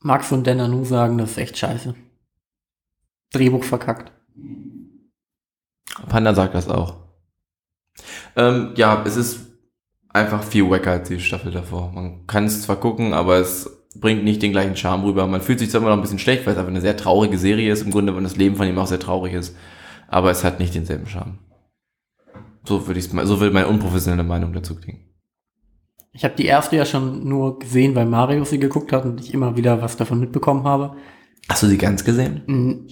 Max 0.00 0.30
und 0.32 0.46
Denanu 0.46 0.84
sagen, 0.84 1.18
das 1.18 1.32
ist 1.32 1.38
echt 1.38 1.58
scheiße. 1.58 1.94
Drehbuch 3.32 3.64
verkackt. 3.64 4.12
Panda 6.08 6.34
sagt 6.34 6.54
das 6.54 6.68
auch. 6.68 6.96
Ähm, 8.36 8.72
ja, 8.76 9.02
es 9.04 9.16
ist 9.16 9.40
einfach 10.10 10.42
viel 10.42 10.70
wacker 10.70 10.92
als 10.92 11.08
die 11.08 11.20
Staffel 11.20 11.50
davor. 11.50 11.92
Man 11.92 12.26
kann 12.26 12.44
es 12.44 12.62
zwar 12.62 12.76
gucken, 12.76 13.12
aber 13.12 13.36
es 13.36 13.70
bringt 13.96 14.24
nicht 14.24 14.42
den 14.42 14.52
gleichen 14.52 14.76
Charme 14.76 15.04
rüber. 15.04 15.26
Man 15.26 15.40
fühlt 15.40 15.58
sich 15.58 15.70
zwar 15.70 15.80
immer 15.80 15.90
noch 15.90 15.96
ein 15.96 16.02
bisschen 16.02 16.18
schlecht, 16.18 16.46
weil 16.46 16.52
es 16.52 16.58
einfach 16.58 16.70
eine 16.70 16.80
sehr 16.80 16.96
traurige 16.96 17.38
Serie 17.38 17.72
ist, 17.72 17.82
im 17.82 17.90
Grunde, 17.90 18.14
und 18.14 18.22
das 18.22 18.36
Leben 18.36 18.56
von 18.56 18.68
ihm 18.68 18.78
auch 18.78 18.86
sehr 18.86 19.00
traurig 19.00 19.34
ist. 19.34 19.56
Aber 20.06 20.30
es 20.30 20.44
hat 20.44 20.60
nicht 20.60 20.74
denselben 20.74 21.06
Charme. 21.06 21.38
So 22.64 22.86
würde 22.86 23.00
ich 23.00 23.08
so 23.08 23.40
würde 23.40 23.52
meine 23.52 23.68
unprofessionelle 23.68 24.24
Meinung 24.24 24.52
dazu 24.52 24.76
klingen. 24.76 25.07
Ich 26.18 26.24
habe 26.24 26.34
die 26.34 26.46
erste 26.46 26.76
ja 26.76 26.84
schon 26.84 27.26
nur 27.28 27.60
gesehen, 27.60 27.94
weil 27.94 28.04
Mario 28.04 28.44
sie 28.44 28.58
geguckt 28.58 28.92
hat 28.92 29.04
und 29.04 29.20
ich 29.20 29.32
immer 29.32 29.56
wieder 29.56 29.80
was 29.80 29.96
davon 29.96 30.18
mitbekommen 30.18 30.64
habe. 30.64 30.96
Hast 31.48 31.62
du 31.62 31.68
sie 31.68 31.78
ganz 31.78 32.04
gesehen? 32.04 32.42
Mm, 32.46 32.88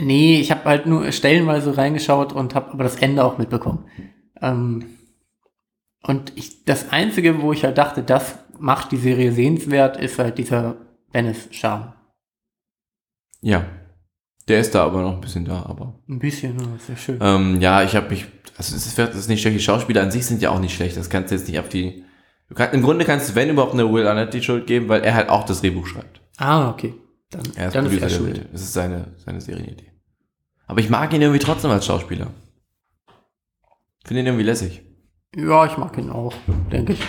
Nee, 0.00 0.40
ich 0.40 0.50
habe 0.50 0.64
halt 0.64 0.86
nur 0.86 1.12
stellenweise 1.12 1.76
reingeschaut 1.76 2.32
und 2.32 2.54
habe 2.54 2.72
aber 2.72 2.84
das 2.84 2.96
Ende 2.96 3.24
auch 3.24 3.36
mitbekommen. 3.36 3.84
Ähm, 4.40 4.84
und 6.02 6.32
ich, 6.34 6.64
das 6.64 6.90
Einzige, 6.90 7.42
wo 7.42 7.52
ich 7.52 7.64
halt 7.64 7.78
dachte, 7.78 8.02
das 8.02 8.38
macht 8.58 8.90
die 8.92 8.96
Serie 8.96 9.32
sehenswert, 9.32 9.98
ist 9.98 10.18
halt 10.18 10.38
dieser 10.38 10.76
Dennis-Charme. 11.14 11.92
Ja. 13.42 13.66
Der 14.48 14.60
ist 14.60 14.74
da 14.74 14.84
aber 14.84 15.02
noch 15.02 15.14
ein 15.14 15.20
bisschen 15.20 15.44
da, 15.44 15.62
aber. 15.66 16.00
Ein 16.08 16.18
bisschen, 16.18 16.56
ist 16.76 16.88
ja 16.88 16.96
schön. 16.96 17.18
Ähm, 17.20 17.60
ja, 17.60 17.82
ich 17.82 17.94
habe 17.94 18.08
mich. 18.10 18.26
Also 18.56 18.74
es 18.74 18.86
ist, 18.86 18.98
es 18.98 19.14
ist 19.14 19.28
nicht 19.28 19.40
schlecht. 19.40 19.56
Die 19.56 19.62
Schauspieler 19.62 20.02
an 20.02 20.10
sich 20.10 20.26
sind 20.26 20.42
ja 20.42 20.50
auch 20.50 20.58
nicht 20.58 20.74
schlecht. 20.74 20.96
Das 20.96 21.10
kannst 21.10 21.30
du 21.30 21.36
jetzt 21.36 21.48
nicht 21.48 21.60
auf 21.60 21.68
die 21.68 22.02
kann, 22.54 22.72
Im 22.72 22.82
Grunde 22.82 23.04
kannst 23.04 23.30
du, 23.30 23.34
wenn 23.34 23.50
überhaupt, 23.50 23.74
eine 23.74 23.92
Will 23.92 24.06
Arnett 24.06 24.34
die 24.34 24.42
Schuld 24.42 24.66
geben, 24.66 24.88
weil 24.88 25.02
er 25.02 25.14
halt 25.14 25.28
auch 25.28 25.44
das 25.44 25.60
Drehbuch 25.60 25.86
schreibt. 25.86 26.20
Ah, 26.38 26.70
okay. 26.70 26.94
Dann, 27.30 27.42
Er 27.54 27.68
ist 27.68 27.74
dann 27.74 27.86
ist 27.86 27.92
er 27.94 28.00
der 28.00 28.08
schuld. 28.08 28.48
Das 28.52 28.60
ist 28.62 28.72
seine, 28.72 29.06
seine 29.24 29.40
Serienidee. 29.40 29.90
Aber 30.66 30.80
ich 30.80 30.90
mag 30.90 31.12
ihn 31.12 31.22
irgendwie 31.22 31.38
trotzdem 31.38 31.70
als 31.70 31.86
Schauspieler. 31.86 32.28
Finde 34.04 34.20
ihn 34.20 34.26
irgendwie 34.26 34.44
lässig. 34.44 34.82
Ja, 35.34 35.64
ich 35.64 35.76
mag 35.78 35.96
ihn 35.96 36.10
auch, 36.10 36.34
denke 36.70 36.92
ich. 36.94 37.00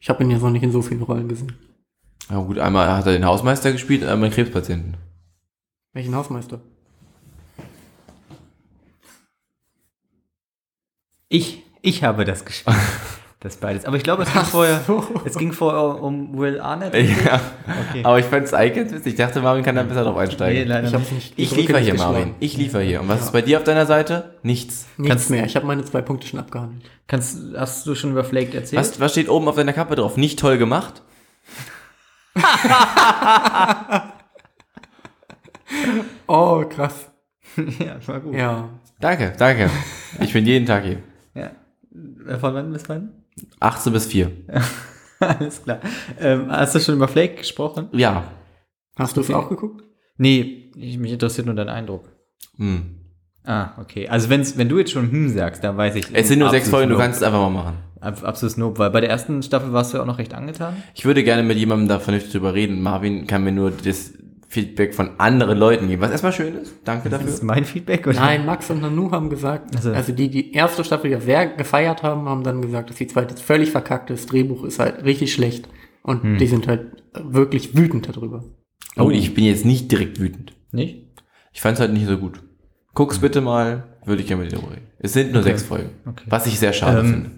Ich 0.00 0.10
habe 0.10 0.22
ihn 0.22 0.30
jetzt 0.30 0.42
noch 0.42 0.50
nicht 0.50 0.62
in 0.62 0.72
so 0.72 0.82
vielen 0.82 1.02
Rollen 1.02 1.28
gesehen. 1.28 1.52
Ja 2.28 2.40
gut, 2.40 2.58
einmal 2.58 2.90
hat 2.90 3.06
er 3.06 3.12
den 3.12 3.24
Hausmeister 3.24 3.72
gespielt, 3.72 4.04
einmal 4.04 4.28
den 4.28 4.34
Krebspatienten. 4.34 4.96
Welchen 5.92 6.14
Hausmeister? 6.14 6.60
Ich, 11.28 11.62
ich 11.80 12.04
habe 12.04 12.24
das 12.24 12.44
gespielt. 12.44 12.76
Das 13.44 13.56
beides. 13.56 13.84
Aber 13.86 13.96
ich 13.96 14.04
glaube, 14.04 14.22
es 14.22 14.32
ging 14.32 14.42
vorher, 14.44 14.80
es 15.24 15.36
ging 15.36 15.52
vorher 15.52 16.00
um 16.00 16.38
Will 16.38 16.60
Arnett. 16.60 16.94
Ja, 16.94 17.40
Okay. 17.90 18.04
aber 18.04 18.20
ich 18.20 18.26
fand 18.26 18.44
es 18.44 18.54
eigentlich 18.54 18.92
witzig. 18.92 19.14
Ich 19.14 19.14
dachte, 19.16 19.40
Marvin 19.40 19.64
kann 19.64 19.74
da 19.74 19.82
besser 19.82 20.04
drauf 20.04 20.14
Nee, 20.14 20.20
einsteigen. 20.22 20.68
leider 20.68 20.86
Ich 20.86 21.10
nicht. 21.10 21.32
ich 21.36 21.48
drücke 21.48 21.60
liefere 21.62 21.78
hier. 21.80 21.94
Marvin. 21.94 22.34
Ich 22.38 22.56
liefere 22.56 22.82
hier. 22.82 23.00
Und 23.00 23.08
was 23.08 23.22
ist 23.22 23.32
bei 23.32 23.42
dir 23.42 23.58
auf 23.58 23.64
deiner 23.64 23.84
Seite? 23.86 24.36
Nichts. 24.44 24.86
Nichts 24.96 25.08
Kannst- 25.10 25.30
mehr. 25.30 25.44
Ich 25.44 25.56
habe 25.56 25.66
meine 25.66 25.84
zwei 25.84 26.02
Punkte 26.02 26.28
schon 26.28 26.38
abgehandelt. 26.38 26.84
Kannst, 27.08 27.38
hast 27.56 27.84
du 27.86 27.96
schon 27.96 28.12
über 28.12 28.22
Flaked 28.22 28.54
erzählt? 28.54 28.78
Was, 28.80 29.00
was 29.00 29.10
steht 29.10 29.28
oben 29.28 29.48
auf 29.48 29.56
deiner 29.56 29.72
Kappe 29.72 29.96
drauf? 29.96 30.16
Nicht 30.16 30.38
toll 30.38 30.56
gemacht? 30.56 31.02
Oh, 36.26 36.64
krass. 36.68 37.10
ja, 37.78 37.96
war 38.06 38.20
gut. 38.20 38.34
Ja. 38.34 38.68
Danke, 39.00 39.32
danke. 39.38 39.70
Ich 40.20 40.32
bin 40.32 40.46
jeden 40.46 40.66
Tag 40.66 40.84
hier. 40.84 40.98
Ja. 41.34 41.50
Äh, 42.28 42.38
Von 42.38 42.54
wann 42.54 42.72
bis 42.72 42.88
wann? 42.88 43.10
18 43.60 43.92
bis 43.92 44.06
4. 44.06 44.30
Alles 45.20 45.62
klar. 45.62 45.80
Ähm, 46.20 46.50
hast 46.50 46.74
du 46.74 46.80
schon 46.80 46.96
über 46.96 47.08
Flake 47.08 47.36
gesprochen? 47.36 47.88
Ja. 47.92 48.24
Hast 48.96 49.16
du 49.16 49.20
es 49.20 49.30
auch 49.30 49.48
geguckt? 49.48 49.84
Nee, 50.18 50.70
ich, 50.76 50.98
mich 50.98 51.12
interessiert 51.12 51.46
nur 51.46 51.54
dein 51.54 51.68
Eindruck. 51.68 52.08
Hm. 52.56 52.96
Ah, 53.44 53.70
okay. 53.80 54.08
Also 54.08 54.28
wenn's, 54.28 54.56
wenn 54.56 54.68
du 54.68 54.78
jetzt 54.78 54.92
schon 54.92 55.10
hm 55.10 55.28
sagst, 55.28 55.64
dann 55.64 55.76
weiß 55.76 55.96
ich. 55.96 56.06
Es 56.12 56.28
sind 56.28 56.38
nur 56.38 56.50
sechs 56.50 56.66
absolut 56.66 56.80
Folgen, 56.80 56.90
du 56.92 56.98
kannst 56.98 57.20
es 57.20 57.26
einfach 57.26 57.40
mal 57.40 57.50
machen. 57.50 57.76
Ab, 58.00 58.22
absolutes 58.24 58.56
Nope, 58.56 58.78
weil 58.78 58.90
bei 58.90 59.00
der 59.00 59.10
ersten 59.10 59.42
Staffel 59.42 59.72
warst 59.72 59.92
du 59.92 59.96
ja 59.96 60.02
auch 60.02 60.06
noch 60.06 60.18
recht 60.18 60.34
angetan. 60.34 60.76
Ich 60.94 61.04
würde 61.04 61.24
gerne 61.24 61.42
mit 61.42 61.56
jemandem 61.56 61.88
da 61.88 61.98
vernünftig 61.98 62.32
drüber 62.32 62.54
reden. 62.54 62.82
Marvin 62.82 63.26
kann 63.26 63.44
mir 63.44 63.52
nur 63.52 63.70
das 63.70 64.12
Feedback 64.52 64.94
von 64.94 65.18
anderen 65.18 65.56
Leuten 65.58 65.88
geben, 65.88 66.02
was 66.02 66.10
erstmal 66.10 66.32
schön 66.34 66.54
ist. 66.56 66.74
Danke 66.84 67.08
Das 67.08 67.20
dafür. 67.20 67.32
ist 67.34 67.42
mein 67.42 67.64
Feedback. 67.64 68.06
Oder? 68.06 68.20
Nein, 68.20 68.44
Max 68.44 68.68
und 68.70 68.82
Nanu 68.82 69.10
haben 69.10 69.30
gesagt, 69.30 69.74
Also- 69.74 69.92
also 69.92 70.12
die, 70.12 70.28
die 70.28 70.52
erste 70.52 70.84
Staffel 70.84 71.10
ja 71.10 71.20
sehr 71.20 71.46
gefeiert 71.46 72.02
haben, 72.02 72.28
haben 72.28 72.42
dann 72.44 72.60
gesagt, 72.60 72.90
dass 72.90 72.96
die 72.96 73.06
zweite 73.06 73.34
völlig 73.42 73.70
verkackt 73.70 74.10
ist. 74.10 74.30
Drehbuch 74.30 74.64
ist 74.64 74.78
halt 74.78 75.04
richtig 75.04 75.32
schlecht. 75.32 75.68
Und 76.02 76.36
die 76.38 76.46
sind 76.46 76.66
halt 76.68 77.02
wirklich 77.14 77.74
wütend 77.76 78.08
darüber. 78.14 78.44
Oh, 78.98 79.08
ich 79.10 79.32
bin 79.32 79.44
jetzt 79.44 79.64
nicht 79.64 79.90
direkt 79.90 80.20
wütend. 80.20 80.52
Nicht? 80.70 81.06
Ich 81.54 81.62
fand 81.62 81.74
es 81.76 81.80
halt 81.80 81.92
nicht 81.94 82.06
so 82.06 82.18
gut. 82.18 82.42
Guck's 82.92 83.20
bitte 83.20 83.40
mal, 83.40 83.96
würde 84.04 84.20
ich 84.20 84.28
gerne 84.28 84.42
mit 84.42 84.52
dir 84.52 84.58
reden. 84.58 84.88
Es 84.98 85.14
sind 85.14 85.32
nur 85.32 85.42
sechs 85.42 85.62
Folgen. 85.62 85.90
Okay. 86.04 86.24
Was 86.28 86.46
ich 86.46 86.58
sehr 86.58 86.74
schade 86.74 87.00
Ähm, 87.00 87.06
finde. 87.10 87.30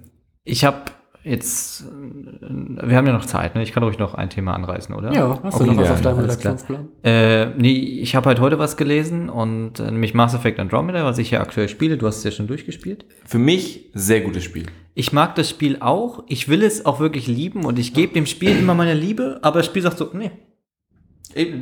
Ich 0.43 0.65
habe 0.65 0.83
jetzt, 1.25 1.83
äh, 1.83 2.89
wir 2.89 2.97
haben 2.97 3.07
ja 3.07 3.13
noch 3.13 3.25
Zeit, 3.25 3.55
ne? 3.55 3.63
Ich 3.63 3.73
kann 3.73 3.83
ruhig 3.83 3.99
noch 3.99 4.15
ein 4.15 4.31
Thema 4.31 4.55
anreißen, 4.55 4.95
oder? 4.95 5.13
Ja, 5.13 5.41
hast 5.43 5.57
Okay, 5.57 5.65
du 5.65 5.73
noch 5.73 5.79
was 5.79 5.89
ja, 5.89 5.95
auf 5.95 6.01
deinem. 6.03 6.19
Redaktionsplan? 6.21 6.89
Äh, 7.03 7.47
nee, 7.57 7.73
ich 7.73 8.15
habe 8.15 8.27
halt 8.29 8.41
heute 8.41 8.59
was 8.59 8.77
gelesen 8.77 9.29
und 9.29 9.81
äh, 9.81 9.91
nämlich 9.91 10.15
Mass 10.15 10.35
Effect 10.35 10.61
Andromeda, 10.61 11.05
was 11.05 11.19
ich 11.19 11.31
ja 11.31 11.41
aktuell 11.41 11.69
spiele. 11.69 11.97
Du 11.97 12.07
hast 12.07 12.19
es 12.19 12.25
ja 12.25 12.31
schon 12.31 12.47
durchgespielt. 12.47 13.07
Für 13.25 13.39
mich 13.39 13.91
sehr 13.95 14.21
gutes 14.21 14.45
Spiel. 14.45 14.67
Ich 14.95 15.13
mag 15.13 15.35
das 15.35 15.51
Spiel 15.51 15.79
auch. 15.81 16.23
Ich 16.29 16.49
will 16.49 16.63
es 16.63 16.87
auch 16.87 17.01
wirklich 17.01 17.27
lieben 17.27 17.65
und 17.65 17.79
ich 17.79 17.95
gebe 17.95 18.13
dem 18.13 18.27
Spiel 18.27 18.59
immer 18.59 18.75
meine 18.75 18.95
Liebe, 18.95 19.41
aber 19.43 19.61
das 19.61 19.67
Spiel 19.67 19.83
sagt 19.83 19.99
so, 19.99 20.11
nee, 20.13 20.31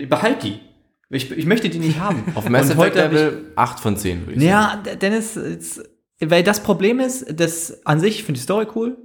behalt 0.06 0.42
die. 0.42 0.58
Ich, 1.08 1.30
ich 1.30 1.46
möchte 1.46 1.68
die 1.68 1.78
nicht 1.78 2.00
haben. 2.00 2.24
Auf 2.34 2.48
Mass 2.48 2.70
Effect 2.70 2.96
Level 2.96 3.52
8 3.54 3.80
von 3.80 3.96
10, 3.96 4.26
würde 4.26 4.32
ich 4.32 4.40
sagen. 4.40 4.84
Ja, 4.86 4.96
Dennis, 4.96 5.38
weil 6.20 6.42
das 6.42 6.62
Problem 6.62 7.00
ist, 7.00 7.38
dass 7.38 7.84
an 7.86 8.00
sich 8.00 8.24
finde 8.24 8.38
ich 8.38 8.42
die 8.42 8.44
Story 8.44 8.66
cool 8.74 8.96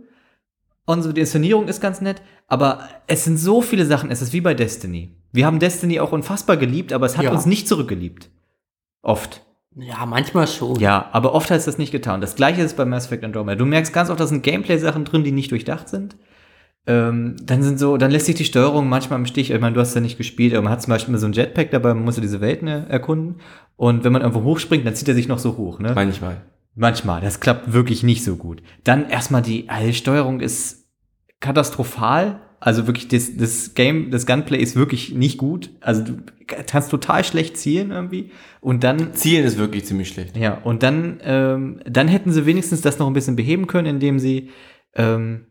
und 0.88 1.04
so 1.04 1.12
die 1.14 1.22
Inszenierung 1.22 1.68
ist 1.68 1.82
ganz 1.82 2.02
nett, 2.02 2.22
aber 2.48 2.80
es 3.06 3.24
sind 3.26 3.38
so 3.38 3.62
viele 3.62 3.86
Sachen, 3.86 4.10
es 4.10 4.22
ist 4.24 4.34
wie 4.34 4.42
bei 4.42 4.56
Destiny. 4.56 5.14
Wir 5.32 5.46
haben 5.46 5.60
Destiny 5.60 6.00
auch 6.00 6.12
unfassbar 6.14 6.58
geliebt, 6.58 6.94
aber 6.94 7.06
es 7.06 7.18
hat 7.18 7.26
Ja. 7.26 7.32
uns 7.32 7.46
nicht 7.46 7.68
zurückgeliebt. 7.68 8.30
Oft. 9.04 9.44
Ja, 9.76 10.06
manchmal 10.08 10.48
schon. 10.48 10.80
Ja, 10.80 11.10
aber 11.12 11.36
oft 11.36 11.52
hat 11.52 11.58
es 11.60 11.66
das 11.66 11.78
nicht 11.78 11.92
getan. 11.92 12.22
Das 12.22 12.36
gleiche 12.36 12.62
ist 12.64 12.76
bei 12.78 12.86
Mass 12.86 13.06
Effect 13.06 13.24
Andromeda. 13.24 13.58
Du 13.58 13.66
merkst 13.66 13.94
ganz 13.94 14.10
oft, 14.10 14.20
da 14.20 14.26
sind 14.26 14.42
Gameplay-Sachen 14.42 15.06
drin, 15.06 15.24
die 15.24 15.32
nicht 15.32 15.52
durchdacht 15.52 15.88
sind. 15.90 16.16
Ähm, 16.88 17.36
dann 17.44 17.62
sind 17.62 17.78
so, 17.78 17.98
dann 17.98 18.10
lässt 18.12 18.26
sich 18.26 18.36
die 18.36 18.46
Steuerung 18.46 18.88
manchmal 18.88 19.20
im 19.20 19.26
Stich. 19.26 19.52
Ich 19.52 19.60
meine, 19.60 19.76
du 19.76 19.82
hast 19.82 19.94
ja 19.94 20.00
nicht 20.02 20.18
gespielt, 20.18 20.54
aber 20.54 20.64
man 20.64 20.72
hat 20.72 20.82
zum 20.82 20.92
Beispiel 20.92 21.12
immer 21.12 21.20
so 21.20 21.28
ein 21.28 21.34
Jetpack 21.34 21.70
dabei, 21.70 21.94
man 21.94 22.06
muss 22.06 22.16
ja 22.16 22.22
diese 22.22 22.40
Welt 22.42 22.64
ne, 22.64 22.86
erkunden. 22.90 23.36
Und 23.76 24.04
wenn 24.06 24.14
man 24.14 24.22
irgendwo 24.22 24.44
hochspringt, 24.44 24.88
dann 24.88 24.96
zieht 24.96 25.10
er 25.10 25.14
sich 25.14 25.28
noch 25.28 25.38
so 25.38 25.58
hoch, 25.58 25.80
ne? 25.80 25.92
Manchmal. 25.94 26.38
Manchmal, 26.80 27.22
das 27.22 27.40
klappt 27.40 27.74
wirklich 27.74 28.04
nicht 28.04 28.24
so 28.24 28.36
gut. 28.36 28.62
Dann 28.84 29.10
erstmal 29.10 29.42
die 29.42 29.68
also 29.68 29.88
die 29.88 29.96
Steuerung 29.96 30.42
ist 30.42 30.88
katastrophal. 31.40 32.40
Also 32.60 32.86
wirklich, 32.86 33.08
das, 33.08 33.36
das 33.36 33.74
Game, 33.74 34.12
das 34.12 34.28
Gunplay 34.28 34.60
ist 34.60 34.76
wirklich 34.76 35.14
nicht 35.14 35.40
gut. 35.40 35.72
Also 35.82 36.04
du 36.04 36.18
kannst 36.46 36.92
total 36.92 37.24
schlecht 37.24 37.58
zielen 37.58 37.90
irgendwie. 37.90 38.32
Und 38.62 38.84
dann, 38.84 39.14
Zielen 39.16 39.44
ist 39.44 39.58
wirklich 39.58 39.86
ziemlich 39.86 40.10
schlecht. 40.10 40.38
ja, 40.38 40.54
und 40.54 40.84
dann, 40.84 41.20
ähm, 41.24 41.82
dann 41.86 42.08
hätten 42.08 42.32
sie 42.32 42.46
wenigstens 42.46 42.82
das 42.82 43.00
noch 43.00 43.08
ein 43.08 43.14
bisschen 43.14 43.36
beheben 43.36 43.66
können, 43.66 43.88
indem 43.88 44.20
sie, 44.20 44.52
ähm, 44.94 45.48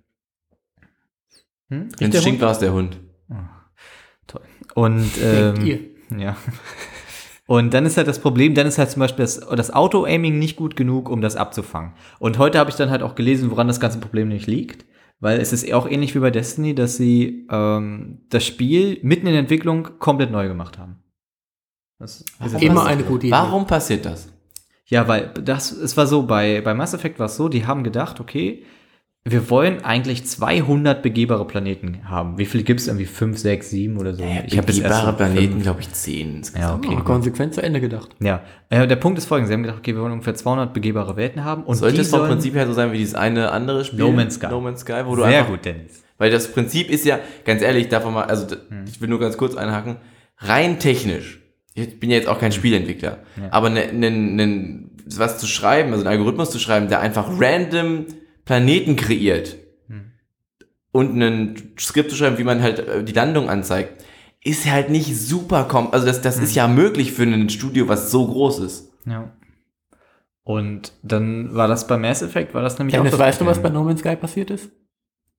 hm? 1.68 1.82
Riecht 1.82 2.00
Wenn 2.00 2.10
der 2.12 2.18
es 2.18 2.22
stinkt, 2.22 2.40
Hund? 2.40 2.46
war 2.46 2.52
es 2.52 2.58
der 2.60 2.72
Hund. 2.72 3.00
Toll. 4.28 4.42
Und, 4.74 5.10
ähm, 5.20 5.86
ja. 6.16 6.36
Und 7.46 7.72
dann 7.74 7.86
ist 7.86 7.96
halt 7.96 8.08
das 8.08 8.18
Problem, 8.18 8.54
dann 8.54 8.66
ist 8.66 8.76
halt 8.76 8.90
zum 8.90 9.00
Beispiel 9.00 9.24
das, 9.24 9.40
das 9.40 9.72
Auto-Aiming 9.72 10.38
nicht 10.38 10.56
gut 10.56 10.74
genug, 10.74 11.08
um 11.08 11.20
das 11.20 11.36
abzufangen. 11.36 11.92
Und 12.18 12.38
heute 12.38 12.58
habe 12.58 12.70
ich 12.70 12.76
dann 12.76 12.90
halt 12.90 13.02
auch 13.02 13.14
gelesen, 13.14 13.50
woran 13.50 13.68
das 13.68 13.78
ganze 13.78 13.98
Problem 13.98 14.28
nicht 14.28 14.46
liegt. 14.46 14.84
Weil 15.18 15.40
es 15.40 15.52
ist 15.52 15.72
auch 15.72 15.88
ähnlich 15.88 16.14
wie 16.14 16.18
bei 16.18 16.30
Destiny, 16.30 16.74
dass 16.74 16.96
sie 16.96 17.46
ähm, 17.50 18.26
das 18.28 18.44
Spiel 18.44 18.98
mitten 19.02 19.26
in 19.26 19.32
der 19.32 19.40
Entwicklung 19.40 19.98
komplett 19.98 20.30
neu 20.30 20.46
gemacht 20.46 20.76
haben. 20.76 21.02
Das 21.98 22.20
ist 22.20 22.62
Immer 22.62 22.84
eine 22.84 23.02
gute 23.02 23.28
Idee. 23.28 23.34
Warum 23.34 23.66
passiert 23.66 24.04
das? 24.04 24.30
Ja, 24.84 25.08
weil 25.08 25.32
das, 25.42 25.72
es 25.72 25.96
war 25.96 26.06
so, 26.06 26.24
bei, 26.24 26.60
bei 26.60 26.74
Mass 26.74 26.94
Effect 26.94 27.18
war 27.18 27.26
es 27.26 27.36
so, 27.36 27.48
die 27.48 27.66
haben 27.66 27.82
gedacht, 27.82 28.20
okay, 28.20 28.64
wir 29.28 29.50
wollen 29.50 29.84
eigentlich 29.84 30.24
200 30.24 31.02
begehbare 31.02 31.44
Planeten 31.46 32.08
haben. 32.08 32.38
Wie 32.38 32.46
viele 32.46 32.62
gibt 32.62 32.78
es? 32.80 32.86
Irgendwie 32.86 33.06
5, 33.06 33.36
6, 33.36 33.70
7 33.70 33.96
oder 33.98 34.14
so? 34.14 34.22
Ich 34.46 34.56
habe 34.56 34.68
begehbare 34.68 35.12
Planeten, 35.14 35.60
glaube 35.62 35.80
ich, 35.80 35.92
10 35.92 36.28
Ja, 36.30 36.36
insgesamt. 36.36 36.86
okay. 36.86 36.96
Oh, 37.00 37.02
konsequent 37.02 37.54
zu 37.54 37.62
Ende 37.62 37.80
gedacht. 37.80 38.08
Ja, 38.20 38.42
äh, 38.70 38.86
der 38.86 38.96
Punkt 38.96 39.18
ist 39.18 39.26
folgender. 39.26 39.48
Sie 39.48 39.54
haben 39.54 39.62
gedacht, 39.64 39.78
okay, 39.80 39.94
wir 39.94 40.02
wollen 40.02 40.12
ungefähr 40.12 40.34
200 40.36 40.72
begehbare 40.72 41.16
Welten 41.16 41.44
haben. 41.44 41.64
Und 41.64 41.74
Sollte 41.74 42.00
es 42.02 42.10
vom 42.10 42.26
Prinzip 42.28 42.54
her 42.54 42.66
so 42.66 42.72
sein 42.72 42.92
wie 42.92 42.98
dieses 42.98 43.14
eine 43.16 43.50
andere 43.50 43.84
Spiel? 43.84 43.98
No 43.98 44.12
Man's 44.12 44.36
Sky. 44.36 44.46
No 44.48 44.60
Man's 44.60 44.80
Sky, 44.82 45.02
wo 45.04 45.16
du 45.16 45.22
Sehr 45.22 45.38
einfach, 45.40 45.50
gut, 45.50 45.64
Dennis. 45.64 46.04
Weil 46.18 46.30
das 46.30 46.52
Prinzip 46.52 46.88
ist 46.90 47.04
ja, 47.04 47.18
ganz 47.44 47.62
ehrlich, 47.62 47.88
davon 47.88 48.14
mal, 48.14 48.24
also 48.24 48.46
Hm. 48.68 48.84
ich 48.88 49.00
will 49.00 49.08
nur 49.08 49.18
ganz 49.20 49.36
kurz 49.36 49.54
einhaken, 49.56 49.96
rein 50.38 50.78
technisch, 50.78 51.40
ich 51.74 51.98
bin 52.00 52.10
ja 52.10 52.16
jetzt 52.16 52.28
auch 52.28 52.38
kein 52.38 52.52
Spielentwickler, 52.52 53.18
Ja. 53.36 53.48
aber 53.50 53.68
ne, 53.70 53.92
ne, 53.92 54.10
ne, 54.10 54.84
was 55.16 55.38
zu 55.38 55.46
schreiben, 55.46 55.92
also 55.92 56.04
einen 56.04 56.12
Algorithmus 56.16 56.50
zu 56.50 56.58
schreiben, 56.58 56.88
der 56.88 57.00
einfach 57.00 57.28
random 57.38 58.06
Planeten 58.46 58.96
kreiert 58.96 59.56
Hm. 59.88 60.12
und 60.92 61.20
ein 61.20 61.72
Skript 61.78 62.08
zu 62.10 62.16
schreiben, 62.16 62.38
wie 62.38 62.44
man 62.44 62.62
halt 62.62 62.78
äh, 62.78 63.04
die 63.04 63.12
Landung 63.12 63.50
anzeigt, 63.50 64.02
ist 64.42 64.64
halt 64.70 64.88
nicht 64.88 65.14
super 65.14 65.64
kom 65.64 65.88
also 65.92 66.06
das, 66.06 66.16
Hm. 66.16 66.22
das 66.22 66.38
ist 66.38 66.54
ja 66.54 66.66
möglich 66.68 67.12
für 67.12 67.24
ein 67.24 67.50
Studio, 67.50 67.88
was 67.88 68.10
so 68.10 68.26
groß 68.26 68.60
ist. 68.60 68.92
Ja. 69.04 69.32
Und 70.44 70.92
dann 71.02 71.54
war 71.56 71.66
das 71.68 71.86
bei 71.88 71.96
Mass 71.98 72.22
Effect, 72.22 72.54
war 72.54 72.62
das 72.62 72.78
nämlich 72.78 72.94
Dennis, 72.94 73.10
das 73.10 73.20
weißt 73.20 73.40
du, 73.40 73.46
was 73.46 73.60
bei. 73.60 73.68
No 73.68 73.82
Man's 73.82 74.00
Sky 74.00 74.14
passiert 74.16 74.50
ist? 74.50 74.70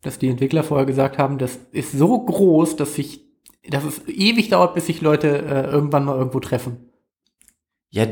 Dass 0.02 0.20
die 0.20 0.28
Entwickler 0.28 0.64
vorher 0.64 0.86
gesagt 0.86 1.18
haben, 1.18 1.38
das 1.38 1.58
ist 1.72 1.94
so 1.94 2.20
groß, 2.26 2.76
dass 2.76 2.94
sich, 2.96 3.22
dass 3.70 3.86
es 3.86 4.06
ewig 4.08 4.50
dauert, 4.50 4.76
bis 4.76 4.86
sich 4.88 5.00
Leute 5.02 5.30
äh, 5.44 5.64
irgendwann 5.72 6.04
mal 6.06 6.18
irgendwo 6.18 6.42
treffen. 6.42 6.90
Ja, 7.90 8.06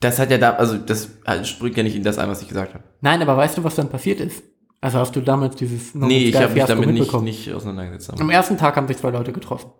das 0.00 0.18
hat 0.18 0.30
ja 0.30 0.38
da, 0.38 0.54
also 0.54 0.76
das 0.78 1.10
halt, 1.26 1.46
springt 1.46 1.76
ja 1.76 1.82
nicht 1.82 1.96
in 1.96 2.02
das 2.02 2.18
ein, 2.18 2.28
was 2.28 2.42
ich 2.42 2.48
gesagt 2.48 2.74
habe. 2.74 2.84
Nein, 3.00 3.20
aber 3.22 3.36
weißt 3.36 3.58
du, 3.58 3.64
was 3.64 3.74
dann 3.74 3.88
passiert 3.90 4.20
ist? 4.20 4.42
Also 4.80 4.98
hast 4.98 5.14
du 5.14 5.20
damals 5.20 5.56
dieses 5.56 5.94
No 5.94 6.06
nee, 6.06 6.24
ich 6.24 6.36
habe 6.36 6.54
mich 6.54 6.64
damit 6.64 6.88
nicht, 6.88 7.12
nicht 7.20 7.52
auseinandergesetzt. 7.52 8.18
Am 8.20 8.30
ersten 8.30 8.56
Tag 8.56 8.76
haben 8.76 8.88
sich 8.88 8.96
zwei 8.96 9.10
Leute 9.10 9.32
getroffen. 9.32 9.70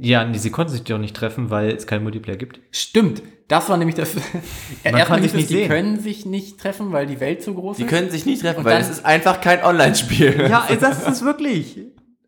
Ja, 0.00 0.24
nee, 0.24 0.38
sie 0.38 0.50
konnten 0.50 0.72
sich 0.72 0.82
doch 0.82 0.98
nicht 0.98 1.14
treffen, 1.14 1.50
weil 1.50 1.70
es 1.70 1.86
keinen 1.86 2.02
Multiplayer 2.02 2.36
gibt. 2.36 2.60
Stimmt, 2.70 3.22
das 3.48 3.68
war 3.68 3.76
nämlich 3.76 3.94
das. 3.94 4.14
kann 4.84 4.96
Erstmal 4.96 5.20
nicht 5.20 5.50
die 5.50 5.66
können 5.66 6.00
sich 6.00 6.26
nicht 6.26 6.58
treffen, 6.58 6.92
weil 6.92 7.06
die 7.06 7.20
Welt 7.20 7.42
zu 7.42 7.54
groß 7.54 7.76
Die 7.76 7.84
ist. 7.84 7.88
können 7.88 8.10
sich 8.10 8.26
nicht 8.26 8.42
treffen, 8.42 8.60
Und 8.60 8.64
weil 8.64 8.74
dann- 8.74 8.82
es 8.82 8.90
ist 8.90 9.04
einfach 9.04 9.40
kein 9.40 9.62
Online-Spiel. 9.62 10.48
Ja, 10.50 10.66
das 10.80 10.98
ist 11.02 11.08
es 11.08 11.24
wirklich. 11.24 11.78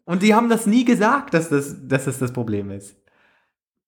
Und 0.05 0.23
die 0.23 0.35
haben 0.35 0.49
das 0.49 0.67
nie 0.67 0.85
gesagt, 0.85 1.35
dass 1.35 1.49
das, 1.49 1.77
dass 1.87 2.05
das 2.05 2.19
das 2.19 2.33
Problem 2.33 2.71
ist. 2.71 2.97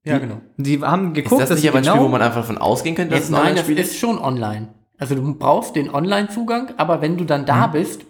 Ja, 0.04 0.18
genau. 0.18 0.40
Die 0.56 0.80
haben 0.82 1.08
Ist 1.08 1.14
geguckt, 1.14 1.42
das 1.42 1.48
dass 1.50 1.58
nicht 1.60 1.68
aber 1.68 1.78
ein 1.78 1.82
genau, 1.82 1.94
Spiel, 1.96 2.04
wo 2.06 2.08
man 2.10 2.22
einfach 2.22 2.44
von 2.44 2.58
ausgehen 2.58 2.94
könnte, 2.94 3.14
dass 3.14 3.24
es 3.24 3.32
ein 3.32 3.42
nein, 3.42 3.56
das 3.56 3.68
ist 3.68 3.98
schon 3.98 4.18
online. 4.18 4.68
Also 4.98 5.14
du 5.14 5.34
brauchst 5.34 5.74
den 5.76 5.92
Online-Zugang, 5.92 6.72
aber 6.76 7.00
wenn 7.02 7.16
du 7.16 7.24
dann 7.24 7.42
Mhm. 7.42 7.46
da 7.46 7.66
bist, 7.66 8.02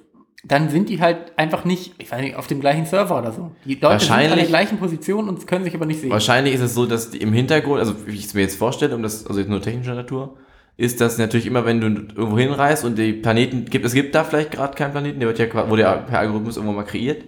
dann 0.47 0.69
sind 0.69 0.91
die 0.91 1.01
halt 1.01 1.33
einfach 1.39 1.65
nicht, 1.65 1.95
ich 1.99 2.13
weiß 2.13 2.21
nicht, 2.21 2.37
auf 2.37 2.47
dem 2.47 2.61
gleichen 2.61 2.85
Server 2.85 3.19
oder 3.19 3.33
so. 3.33 3.53
Die 3.65 3.75
Leute 3.77 3.81
sind 3.81 3.85
an 3.85 3.91
Wahrscheinlich- 3.93 4.35
der 4.41 4.47
gleichen 4.49 4.77
Position 4.79 5.29
und 5.31 5.47
können 5.47 5.65
sich 5.65 5.75
aber 5.75 5.87
nicht 5.87 6.01
sehen. 6.03 6.11
Wahrscheinlich 6.11 6.53
ist 6.55 6.61
es 6.61 6.75
so, 6.75 6.85
dass 6.85 7.11
die 7.11 7.19
im 7.19 7.33
Hintergrund, 7.33 7.79
also 7.81 7.95
wie 8.07 8.13
ich 8.15 8.27
es 8.27 8.35
mir 8.35 8.43
jetzt 8.43 8.57
vorstelle, 8.59 8.95
um 8.95 9.03
das, 9.03 9.27
also 9.27 9.41
jetzt 9.41 9.49
nur 9.49 9.63
technischer 9.63 9.95
Natur, 9.95 10.37
ist 10.77 11.01
das 11.01 11.17
natürlich 11.17 11.47
immer, 11.47 11.65
wenn 11.65 11.81
du 11.81 11.87
irgendwo 11.87 12.37
hinreist 12.37 12.85
und 12.85 12.99
die 12.99 13.13
Planeten 13.15 13.65
gibt, 13.65 13.87
es 13.87 13.95
gibt 13.95 14.15
da 14.15 14.25
vielleicht 14.25 14.51
gerade 14.51 14.75
keinen 14.75 14.91
Planeten, 14.91 15.21
der 15.21 15.29
wird 15.29 15.39
ja 15.39 15.71
wurde 15.71 15.83
ja 15.83 15.95
per 15.95 16.19
Algorithmus 16.19 16.57
irgendwo 16.57 16.75
mal 16.75 16.83
kreiert, 16.85 17.23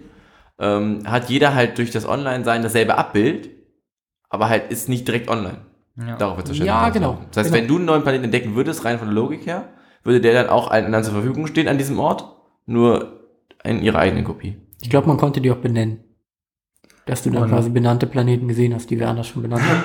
ähm, 0.59 0.99
hat 1.05 1.29
jeder 1.29 1.55
halt 1.55 1.77
durch 1.79 1.89
das 1.89 2.07
Online-Sein 2.07 2.61
dasselbe 2.61 2.97
Abbild, 2.99 3.49
aber 4.29 4.49
halt 4.49 4.71
ist 4.71 4.89
nicht 4.89 5.07
direkt 5.07 5.29
online. 5.29 5.59
Ja. 5.97 6.15
Darauf 6.17 6.37
wird 6.37 6.49
es 6.49 6.57
Ja, 6.59 6.65
wahrscheinlich 6.75 6.93
genau. 6.93 7.17
Das 7.31 7.37
heißt, 7.45 7.51
genau. 7.53 7.61
wenn 7.61 7.67
du 7.67 7.75
einen 7.77 7.85
neuen 7.85 8.03
Planeten 8.03 8.23
entdecken 8.25 8.55
würdest, 8.55 8.85
rein 8.85 8.99
von 8.99 9.07
der 9.07 9.15
Logik 9.15 9.45
her, 9.47 9.69
würde 10.03 10.21
der 10.21 10.33
dann 10.33 10.49
auch 10.49 10.69
allen 10.69 10.85
anderen 10.85 11.03
zur 11.03 11.13
Verfügung 11.13 11.47
stehen 11.47 11.67
an 11.67 11.77
diesem 11.77 11.99
Ort, 11.99 12.25
nur 12.65 13.21
in 13.63 13.81
ihrer 13.81 13.99
eigenen 13.99 14.23
Kopie. 14.23 14.57
Ich 14.81 14.89
glaube, 14.89 15.07
man 15.07 15.17
konnte 15.17 15.41
die 15.41 15.51
auch 15.51 15.57
benennen. 15.57 15.99
Dass 17.07 17.23
du 17.23 17.29
dann 17.29 17.43
Und- 17.43 17.49
quasi 17.49 17.69
benannte 17.69 18.05
Planeten 18.05 18.47
gesehen 18.47 18.73
hast, 18.73 18.89
die 18.89 18.99
wir 18.99 19.07
anders 19.09 19.27
schon 19.27 19.41
benannt 19.41 19.63
haben. 19.63 19.83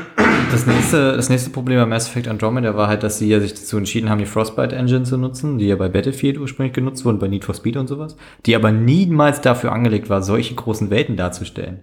Das 0.51 0.66
nächste, 0.66 1.16
das 1.16 1.30
nächste 1.30 1.51
Problem 1.51 1.78
bei 1.78 1.86
Mass 1.86 2.09
Effect 2.09 2.26
Andromeda 2.28 2.76
war 2.76 2.88
halt, 2.88 3.05
dass 3.05 3.18
sie 3.18 3.28
ja 3.28 3.40
sich 3.40 3.55
dazu 3.55 3.78
entschieden 3.78 4.11
haben, 4.11 4.18
die 4.18 4.26
Frostbite 4.26 4.74
Engine 4.76 5.05
zu 5.05 5.16
nutzen, 5.16 5.57
die 5.57 5.66
ja 5.68 5.76
bei 5.76 5.88
Battlefield 5.88 6.36
ursprünglich 6.38 6.74
genutzt 6.74 7.05
wurden, 7.05 7.20
bei 7.20 7.28
Need 7.28 7.45
for 7.45 7.55
Speed 7.55 7.76
und 7.76 7.86
sowas, 7.86 8.16
die 8.45 8.55
aber 8.57 8.70
niemals 8.72 9.40
dafür 9.40 9.72
angelegt 9.72 10.11
war, 10.11 10.20
solche 10.20 10.55
großen 10.57 10.90
Welten 10.90 11.16
darzustellen. 11.16 11.80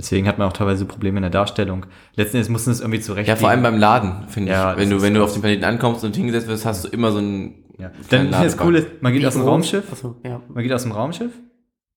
Deswegen 0.00 0.26
hat 0.26 0.38
man 0.38 0.48
auch 0.48 0.52
teilweise 0.54 0.86
Probleme 0.86 1.18
in 1.18 1.22
der 1.22 1.30
Darstellung. 1.30 1.84
Letzten 2.16 2.38
Endes 2.38 2.48
mussten 2.48 2.70
es 2.70 2.80
irgendwie 2.80 3.00
zurecht. 3.00 3.28
Ja, 3.28 3.36
vor 3.36 3.50
allem 3.50 3.62
beim 3.62 3.76
Laden, 3.78 4.24
finde 4.28 4.50
Ja, 4.52 4.72
ich. 4.72 4.78
Wenn 4.78 4.88
du, 4.88 5.02
wenn 5.02 5.12
du 5.12 5.22
auf 5.22 5.32
den 5.34 5.42
Planeten 5.42 5.64
ankommst 5.64 6.02
und 6.04 6.16
hingesetzt 6.16 6.48
wirst, 6.48 6.64
hast 6.64 6.84
du 6.84 6.88
immer 6.88 7.12
so 7.12 7.18
ein. 7.18 7.54
ja. 7.78 7.90
Dann 8.08 8.30
das. 8.30 8.56
Coole 8.56 8.86
man 9.02 9.12
geht 9.12 9.26
aus 9.26 9.34
dem 9.34 9.42
groß? 9.42 9.50
Raumschiff, 9.50 9.84
Achso, 9.92 10.16
ja. 10.24 10.40
man 10.48 10.62
geht 10.62 10.72
aus 10.72 10.84
dem 10.84 10.92
Raumschiff, 10.92 11.32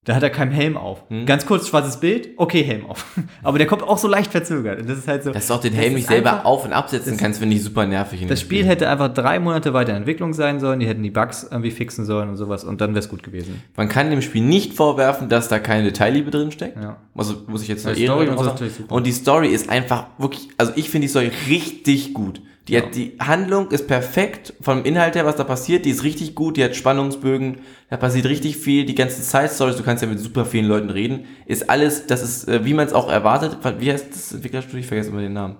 da 0.05 0.15
hat 0.15 0.23
er 0.23 0.29
keinen 0.29 0.51
Helm 0.51 0.75
auf. 0.75 1.03
Hm. 1.09 1.25
Ganz 1.25 1.45
kurz 1.45 1.69
schwarzes 1.69 1.99
Bild, 1.99 2.29
okay, 2.35 2.61
Helm 2.63 2.85
auf. 2.87 3.05
Aber 3.43 3.57
der 3.57 3.67
kommt 3.67 3.83
auch 3.83 3.97
so 3.97 4.07
leicht 4.09 4.31
verzögert. 4.31 4.81
Und 4.81 4.89
das 4.89 4.97
ist 4.97 5.07
halt 5.07 5.23
so. 5.23 5.31
Dass 5.31 5.47
du 5.47 5.53
auch 5.53 5.61
den 5.61 5.73
Helm 5.73 5.93
nicht 5.93 6.07
selber 6.07 6.33
einfach- 6.33 6.45
auf- 6.45 6.65
und 6.65 6.73
absetzen 6.73 7.15
kannst, 7.15 7.39
finde 7.39 7.55
ich 7.55 7.63
super 7.63 7.85
nervig. 7.85 8.19
Das 8.27 8.39
dem 8.39 8.43
Spiel 8.45 8.65
hätte 8.65 8.89
einfach 8.89 9.13
drei 9.13 9.39
Monate 9.39 9.73
weiter 9.73 9.91
in 9.91 9.97
Entwicklung 9.97 10.33
sein 10.33 10.59
sollen, 10.59 10.81
die 10.81 10.87
hätten 10.87 11.03
die 11.03 11.09
Bugs 11.09 11.47
irgendwie 11.49 11.71
fixen 11.71 12.05
sollen 12.05 12.29
und 12.29 12.35
sowas 12.35 12.63
und 12.65 12.81
dann 12.81 12.89
wäre 12.91 12.99
es 12.99 13.09
gut 13.09 13.23
gewesen. 13.23 13.63
Man 13.77 13.87
kann 13.87 14.09
dem 14.09 14.21
Spiel 14.21 14.43
nicht 14.43 14.73
vorwerfen, 14.73 15.29
dass 15.29 15.47
da 15.47 15.59
keine 15.59 15.83
Detailliebe 15.83 16.31
drin 16.31 16.51
steckt. 16.51 16.75
Ja. 16.81 16.97
Also 17.15 17.35
muss 17.47 17.61
ich 17.61 17.69
jetzt 17.69 17.85
Ja, 17.85 17.93
die 17.93 18.03
Story 18.05 18.27
und 18.27 18.37
so. 18.37 18.53
Und 18.89 19.07
die 19.07 19.11
Story 19.13 19.47
ist 19.47 19.69
einfach 19.69 20.07
wirklich, 20.17 20.49
also 20.57 20.73
ich 20.75 20.89
finde 20.89 21.05
die 21.05 21.09
Story 21.09 21.31
richtig 21.47 22.13
gut. 22.13 22.41
Die, 22.67 22.77
hat, 22.77 22.95
die 22.95 23.17
Handlung 23.19 23.71
ist 23.71 23.87
perfekt 23.87 24.53
vom 24.61 24.85
Inhalt 24.85 25.15
her, 25.15 25.25
was 25.25 25.35
da 25.35 25.43
passiert. 25.43 25.83
Die 25.83 25.89
ist 25.89 26.03
richtig 26.03 26.33
gut, 26.33 26.55
die 26.55 26.63
hat 26.63 26.75
Spannungsbögen, 26.75 27.57
da 27.89 27.97
passiert 27.97 28.25
richtig 28.25 28.55
viel. 28.55 28.85
Die 28.85 28.95
ganzen 28.95 29.21
Side-Stories, 29.21 29.75
du 29.75 29.83
kannst 29.83 30.01
ja 30.01 30.09
mit 30.09 30.19
super 30.19 30.45
vielen 30.45 30.67
Leuten 30.67 30.89
reden. 30.89 31.25
Ist 31.45 31.69
alles, 31.69 32.07
das 32.07 32.23
ist, 32.23 32.47
äh, 32.47 32.63
wie 32.63 32.73
man 32.73 32.87
es 32.87 32.93
auch 32.93 33.11
erwartet. 33.11 33.57
Wie 33.79 33.91
heißt 33.91 34.11
das 34.11 34.31
Entwicklerstudio? 34.31 34.79
Ich 34.79 34.87
vergesse 34.87 35.09
immer 35.09 35.19
den 35.19 35.33
Namen. 35.33 35.57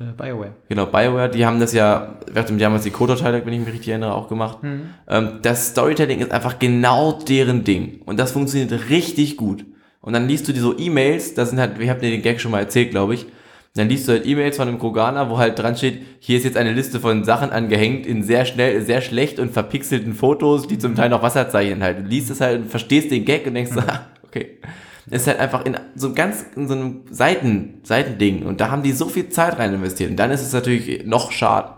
Äh, 0.00 0.12
BioWare. 0.16 0.54
Genau, 0.70 0.86
BioWare, 0.86 1.28
die 1.28 1.44
haben 1.44 1.60
das 1.60 1.74
ja, 1.74 2.18
die 2.26 2.64
haben 2.64 2.74
jetzt 2.74 2.86
die 2.86 2.90
Kotor-Teile, 2.90 3.44
wenn 3.44 3.52
ich 3.52 3.60
mich 3.60 3.68
richtig 3.68 3.88
erinnere, 3.88 4.14
auch 4.14 4.28
gemacht. 4.28 4.58
Ähm, 5.06 5.40
das 5.42 5.68
Storytelling 5.68 6.20
ist 6.20 6.32
einfach 6.32 6.58
genau 6.58 7.12
deren 7.12 7.64
Ding. 7.64 8.00
Und 8.06 8.18
das 8.18 8.32
funktioniert 8.32 8.88
richtig 8.88 9.36
gut. 9.36 9.66
Und 10.00 10.14
dann 10.14 10.28
liest 10.28 10.48
du 10.48 10.52
die 10.52 10.60
so 10.60 10.78
E-Mails, 10.78 11.34
das 11.34 11.50
sind 11.50 11.58
halt, 11.58 11.78
wir 11.78 11.90
haben 11.90 12.00
dir 12.00 12.10
den 12.10 12.22
Gag 12.22 12.40
schon 12.40 12.52
mal 12.52 12.60
erzählt, 12.60 12.90
glaube 12.90 13.14
ich. 13.14 13.26
Dann 13.74 13.88
liest 13.88 14.08
du 14.08 14.12
halt 14.12 14.26
E-Mails 14.26 14.56
von 14.56 14.68
einem 14.68 14.78
Kroganer, 14.78 15.30
wo 15.30 15.38
halt 15.38 15.58
dran 15.58 15.76
steht, 15.76 16.02
hier 16.18 16.38
ist 16.38 16.44
jetzt 16.44 16.56
eine 16.56 16.72
Liste 16.72 17.00
von 17.00 17.24
Sachen 17.24 17.50
angehängt 17.50 18.06
in 18.06 18.22
sehr 18.22 18.44
schnell, 18.44 18.82
sehr 18.82 19.00
schlecht 19.00 19.38
und 19.38 19.52
verpixelten 19.52 20.14
Fotos, 20.14 20.66
die 20.66 20.78
zum 20.78 20.94
Teil 20.96 21.10
noch 21.10 21.22
Wasserzeichen 21.22 21.74
enthalten. 21.74 22.04
Du 22.04 22.10
liest 22.10 22.30
es 22.30 22.40
halt 22.40 22.62
und 22.62 22.70
verstehst 22.70 23.10
den 23.10 23.24
Gag 23.24 23.46
und 23.46 23.54
denkst, 23.54 23.72
so, 23.72 23.80
ah, 23.86 24.06
okay. 24.24 24.58
Das 25.06 25.22
ist 25.22 25.28
halt 25.28 25.38
einfach 25.38 25.64
in 25.64 25.76
so 25.94 26.08
einem 26.08 26.14
ganz, 26.14 26.44
in 26.54 26.68
so 26.68 26.74
einem 26.74 27.02
Seiten, 27.10 27.80
Seitending. 27.82 28.42
Und 28.42 28.60
da 28.60 28.70
haben 28.70 28.82
die 28.82 28.92
so 28.92 29.08
viel 29.08 29.30
Zeit 29.30 29.58
rein 29.58 29.72
investiert. 29.72 30.10
Und 30.10 30.16
dann 30.16 30.30
ist 30.30 30.42
es 30.42 30.52
natürlich 30.52 31.06
noch 31.06 31.32
schade, 31.32 31.70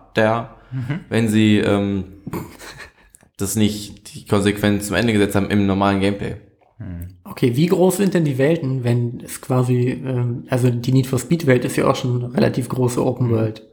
wenn 1.09 1.29
sie 1.29 1.59
ähm, 1.59 2.05
das 3.37 3.57
nicht 3.57 4.15
die 4.15 4.27
Konsequenz 4.27 4.89
zum 4.89 4.97
Ende 4.97 5.13
gesetzt 5.13 5.37
haben 5.37 5.51
im 5.51 5.67
normalen 5.67 6.01
Gameplay. 6.01 6.37
Okay, 7.25 7.57
wie 7.57 7.67
groß 7.67 7.99
sind 7.99 8.15
denn 8.15 8.25
die 8.25 8.39
Welten, 8.39 8.85
wenn 8.85 9.21
es 9.25 9.41
quasi, 9.41 9.89
ähm, 10.05 10.45
also 10.49 10.71
die 10.71 10.93
Need 10.93 11.07
for 11.07 11.19
Speed 11.19 11.47
Welt 11.47 11.65
ist 11.65 11.77
ja 11.77 11.87
auch 11.89 11.97
schon 11.97 12.25
eine 12.25 12.35
relativ 12.35 12.69
große 12.69 13.05
Open 13.05 13.29
Mhm. 13.29 13.33
World. 13.33 13.67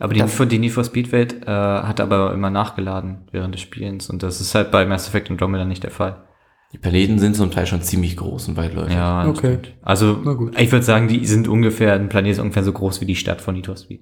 Aber 0.00 0.12
die, 0.12 0.20
Das- 0.20 0.36
die 0.48 0.58
Need 0.58 0.72
for 0.72 0.84
Speed 0.84 1.12
Welt 1.12 1.42
äh, 1.46 1.50
hat 1.50 2.00
aber 2.00 2.32
immer 2.34 2.50
nachgeladen 2.50 3.28
während 3.30 3.54
des 3.54 3.60
Spielens 3.62 4.10
und 4.10 4.22
das 4.22 4.40
ist 4.40 4.54
halt 4.54 4.70
bei 4.72 4.84
Mass 4.84 5.06
Effect 5.08 5.30
Andromeda 5.30 5.64
nicht 5.64 5.84
der 5.84 5.92
Fall. 5.92 6.24
Die 6.72 6.78
Planeten 6.78 7.20
sind 7.20 7.36
zum 7.36 7.52
Teil 7.52 7.66
schon 7.66 7.82
ziemlich 7.82 8.16
groß 8.16 8.48
und 8.48 8.56
weitläufig. 8.56 8.94
Ja, 8.96 9.28
Okay. 9.28 9.58
Also 9.82 10.18
ich 10.58 10.72
würde 10.72 10.84
sagen, 10.84 11.06
die 11.06 11.24
sind 11.24 11.46
ungefähr, 11.46 11.94
ein 11.94 12.08
Planet 12.08 12.32
ist 12.32 12.38
ungefähr 12.40 12.64
so 12.64 12.72
groß 12.72 13.00
wie 13.00 13.06
die 13.06 13.14
Stadt 13.14 13.40
von 13.40 13.54
Need 13.54 13.66
for 13.66 13.76
Speed. 13.76 14.00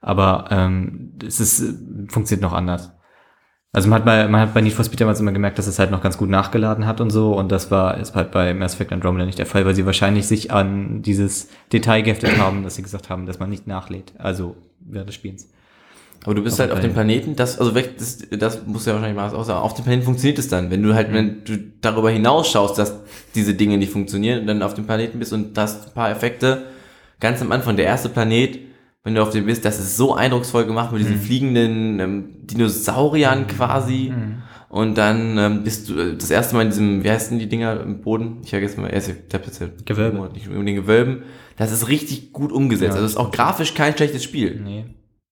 Aber 0.00 0.46
ähm, 0.50 1.12
es 1.26 1.40
ist, 1.40 1.60
äh, 1.60 1.74
funktioniert 2.08 2.42
noch 2.42 2.54
anders. 2.54 2.92
Also 3.76 3.90
man 3.90 3.98
hat, 3.98 4.06
bei, 4.06 4.26
man 4.26 4.40
hat 4.40 4.54
bei 4.54 4.62
Need 4.62 4.72
for 4.72 4.86
Speed 4.86 5.02
damals 5.02 5.20
immer 5.20 5.32
gemerkt, 5.32 5.58
dass 5.58 5.66
es 5.66 5.78
halt 5.78 5.90
noch 5.90 6.00
ganz 6.02 6.16
gut 6.16 6.30
nachgeladen 6.30 6.86
hat 6.86 7.02
und 7.02 7.10
so. 7.10 7.34
Und 7.34 7.52
das 7.52 7.70
war 7.70 7.98
ist 7.98 8.14
halt 8.14 8.30
bei 8.30 8.54
Mass 8.54 8.72
Effect 8.72 8.90
Andromeda 8.90 9.26
nicht 9.26 9.38
der 9.38 9.44
Fall, 9.44 9.66
weil 9.66 9.74
sie 9.74 9.84
wahrscheinlich 9.84 10.26
sich 10.26 10.50
an 10.50 11.02
dieses 11.02 11.50
Detail 11.74 12.00
geheftet 12.00 12.38
haben, 12.38 12.62
dass 12.62 12.76
sie 12.76 12.82
gesagt 12.82 13.10
haben, 13.10 13.26
dass 13.26 13.38
man 13.38 13.50
nicht 13.50 13.66
nachlädt. 13.66 14.14
Also 14.16 14.56
während 14.80 15.10
des 15.10 15.14
Spiels. 15.16 15.50
Aber 16.24 16.34
du 16.34 16.42
bist 16.42 16.54
Auf 16.54 16.60
halt 16.60 16.72
auf 16.72 16.80
dem 16.80 16.94
Planeten, 16.94 17.36
das, 17.36 17.58
also 17.58 17.74
weg, 17.74 17.98
das, 17.98 18.18
das 18.30 18.66
muss 18.66 18.86
ja 18.86 18.94
wahrscheinlich 18.94 19.16
mal 19.16 19.28
auch 19.34 19.44
sagen, 19.44 19.60
auf 19.60 19.74
dem 19.74 19.84
Planeten 19.84 20.06
funktioniert 20.06 20.38
es 20.38 20.48
dann. 20.48 20.70
Wenn 20.70 20.82
du 20.82 20.88
Mhm. 20.88 20.94
halt, 20.94 21.12
wenn 21.12 21.44
du 21.44 21.58
darüber 21.82 22.10
hinaus 22.10 22.50
schaust, 22.50 22.78
dass 22.78 22.94
diese 23.34 23.52
Dinge 23.52 23.76
nicht 23.76 23.92
funktionieren 23.92 24.40
und 24.40 24.46
dann 24.46 24.62
auf 24.62 24.72
dem 24.72 24.86
Planeten 24.86 25.18
bist 25.18 25.34
und 25.34 25.56
hast 25.58 25.88
ein 25.88 25.92
paar 25.92 26.10
Effekte, 26.10 26.62
ganz 27.20 27.42
am 27.42 27.52
Anfang, 27.52 27.76
der 27.76 27.84
erste 27.84 28.08
Planet, 28.08 28.58
wenn 29.06 29.14
du 29.14 29.22
auf 29.22 29.30
dem 29.30 29.46
bist, 29.46 29.64
das 29.64 29.78
ist 29.78 29.96
so 29.96 30.14
eindrucksvoll 30.14 30.66
gemacht 30.66 30.90
mit 30.92 31.00
Mhm. 31.00 31.06
diesen 31.06 31.20
fliegenden 31.20 32.00
ähm, 32.00 32.24
Dinosauriern 32.42 33.46
quasi. 33.46 34.12
Mhm. 34.14 34.42
Und 34.68 34.98
dann 34.98 35.38
ähm, 35.38 35.62
bist 35.62 35.88
du 35.88 35.98
äh, 35.98 36.16
das 36.16 36.30
erste 36.30 36.56
Mal 36.56 36.62
in 36.62 36.70
diesem, 36.70 37.04
wie 37.04 37.10
heißen 37.10 37.38
die 37.38 37.48
Dinger 37.48 37.80
im 37.80 38.00
Boden? 38.00 38.38
Ich 38.42 38.50
vergesse 38.50 38.80
mal, 38.80 38.92
ich 38.92 39.08
hab 39.32 39.46
jetzt 39.46 39.62
Gewölbe. 39.86 40.28
nicht 40.34 40.48
um 40.48 40.66
den 40.66 40.74
Gewölben. 40.74 41.22
Das 41.56 41.70
ist 41.72 41.88
richtig 41.88 42.32
gut 42.32 42.50
umgesetzt. 42.52 42.90
Ja. 42.90 42.94
also 43.00 43.06
ist 43.06 43.16
auch 43.16 43.30
grafisch 43.30 43.74
kein 43.74 43.94
schlechtes 43.96 44.24
Spiel. 44.24 44.60
Nee. 44.62 44.84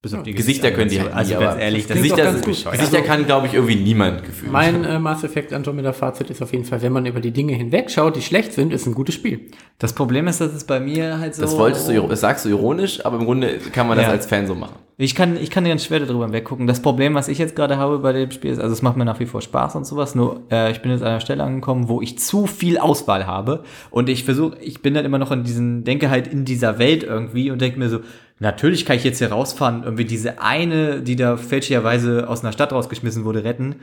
Bis 0.04 0.14
auf 0.14 0.22
die 0.22 0.34
Gesichter 0.34 0.70
können 0.70 0.90
die 0.90 1.00
halt 1.00 1.12
Also 1.12 1.34
nie, 1.34 1.40
ganz 1.40 1.60
ehrlich, 1.60 1.82
das 1.86 1.88
das 1.88 1.96
Gesichter, 1.96 2.22
ganz 2.24 2.36
gut. 2.42 2.46
Gesichter 2.46 2.78
Also- 2.98 2.98
kann, 3.02 3.24
glaube 3.26 3.46
ich, 3.46 3.54
irgendwie 3.54 3.76
niemand 3.76 4.22
gefühlt. 4.24 4.52
Mein 4.52 4.84
äh, 4.84 4.98
Mass 4.98 5.24
Effect 5.24 5.52
Andromeda 5.52 5.92
Fazit 5.92 6.28
ist 6.30 6.42
auf 6.42 6.52
jeden 6.52 6.64
Fall, 6.64 6.82
wenn 6.82 6.92
man 6.92 7.06
über 7.06 7.20
die 7.20 7.30
Dinge 7.32 7.54
hinwegschaut, 7.54 8.14
die 8.14 8.22
schlecht 8.22 8.52
sind, 8.52 8.72
ist 8.72 8.86
ein 8.86 8.94
gutes 8.94 9.14
Spiel. 9.14 9.40
Das 9.78 9.94
Problem 9.94 10.28
ist, 10.28 10.40
dass 10.40 10.52
es 10.52 10.64
bei 10.64 10.78
mir 10.78 11.18
halt 11.18 11.34
so. 11.34 11.42
das 11.42 11.56
wolltest 11.56 11.88
du, 11.88 12.06
das 12.06 12.20
sagst 12.20 12.44
du 12.44 12.50
ironisch, 12.50 13.04
aber 13.04 13.18
im 13.18 13.24
Grunde 13.24 13.58
kann 13.72 13.88
man 13.88 13.96
das 13.96 14.06
Ja. 14.06 14.12
als 14.12 14.26
Fan 14.26 14.46
so 14.46 14.54
machen. 14.54 14.74
Ich 14.96 15.16
kann, 15.16 15.36
ich 15.36 15.50
kann 15.50 15.64
ganz 15.64 15.84
schwer 15.86 15.98
darüber 15.98 16.30
weggucken. 16.32 16.68
Das 16.68 16.80
Problem, 16.80 17.14
was 17.14 17.26
ich 17.26 17.38
jetzt 17.38 17.56
gerade 17.56 17.78
habe 17.78 17.98
bei 17.98 18.12
dem 18.12 18.30
Spiel, 18.30 18.52
ist, 18.52 18.60
also 18.60 18.72
es 18.72 18.80
macht 18.80 18.96
mir 18.96 19.04
nach 19.04 19.18
wie 19.18 19.26
vor 19.26 19.40
Spaß 19.40 19.74
und 19.74 19.84
sowas. 19.86 20.14
Nur 20.14 20.42
äh, 20.52 20.70
ich 20.70 20.82
bin 20.82 20.92
jetzt 20.92 21.00
an 21.02 21.08
einer 21.08 21.20
Stelle 21.20 21.42
angekommen, 21.42 21.88
wo 21.88 22.00
ich 22.00 22.16
zu 22.20 22.46
viel 22.46 22.78
Auswahl 22.78 23.26
habe 23.26 23.64
und 23.90 24.08
ich 24.08 24.22
versuche, 24.22 24.56
ich 24.60 24.82
bin 24.82 24.94
dann 24.94 25.04
immer 25.04 25.18
noch 25.18 25.32
in 25.32 25.42
diesen, 25.42 25.82
denke 25.82 26.10
halt 26.10 26.28
in 26.28 26.44
dieser 26.44 26.78
Welt 26.78 27.02
irgendwie 27.02 27.50
und 27.50 27.60
denke 27.60 27.76
mir 27.80 27.88
so, 27.88 27.98
natürlich 28.38 28.84
kann 28.84 28.96
ich 28.96 29.04
jetzt 29.04 29.18
hier 29.18 29.30
rausfahren, 29.32 29.76
und 29.76 29.84
irgendwie 29.84 30.04
diese 30.04 30.40
eine, 30.40 31.00
die 31.02 31.16
da 31.16 31.36
fälschlicherweise 31.36 32.28
aus 32.28 32.42
einer 32.42 32.52
Stadt 32.52 32.72
rausgeschmissen 32.72 33.24
wurde, 33.24 33.44
retten. 33.44 33.76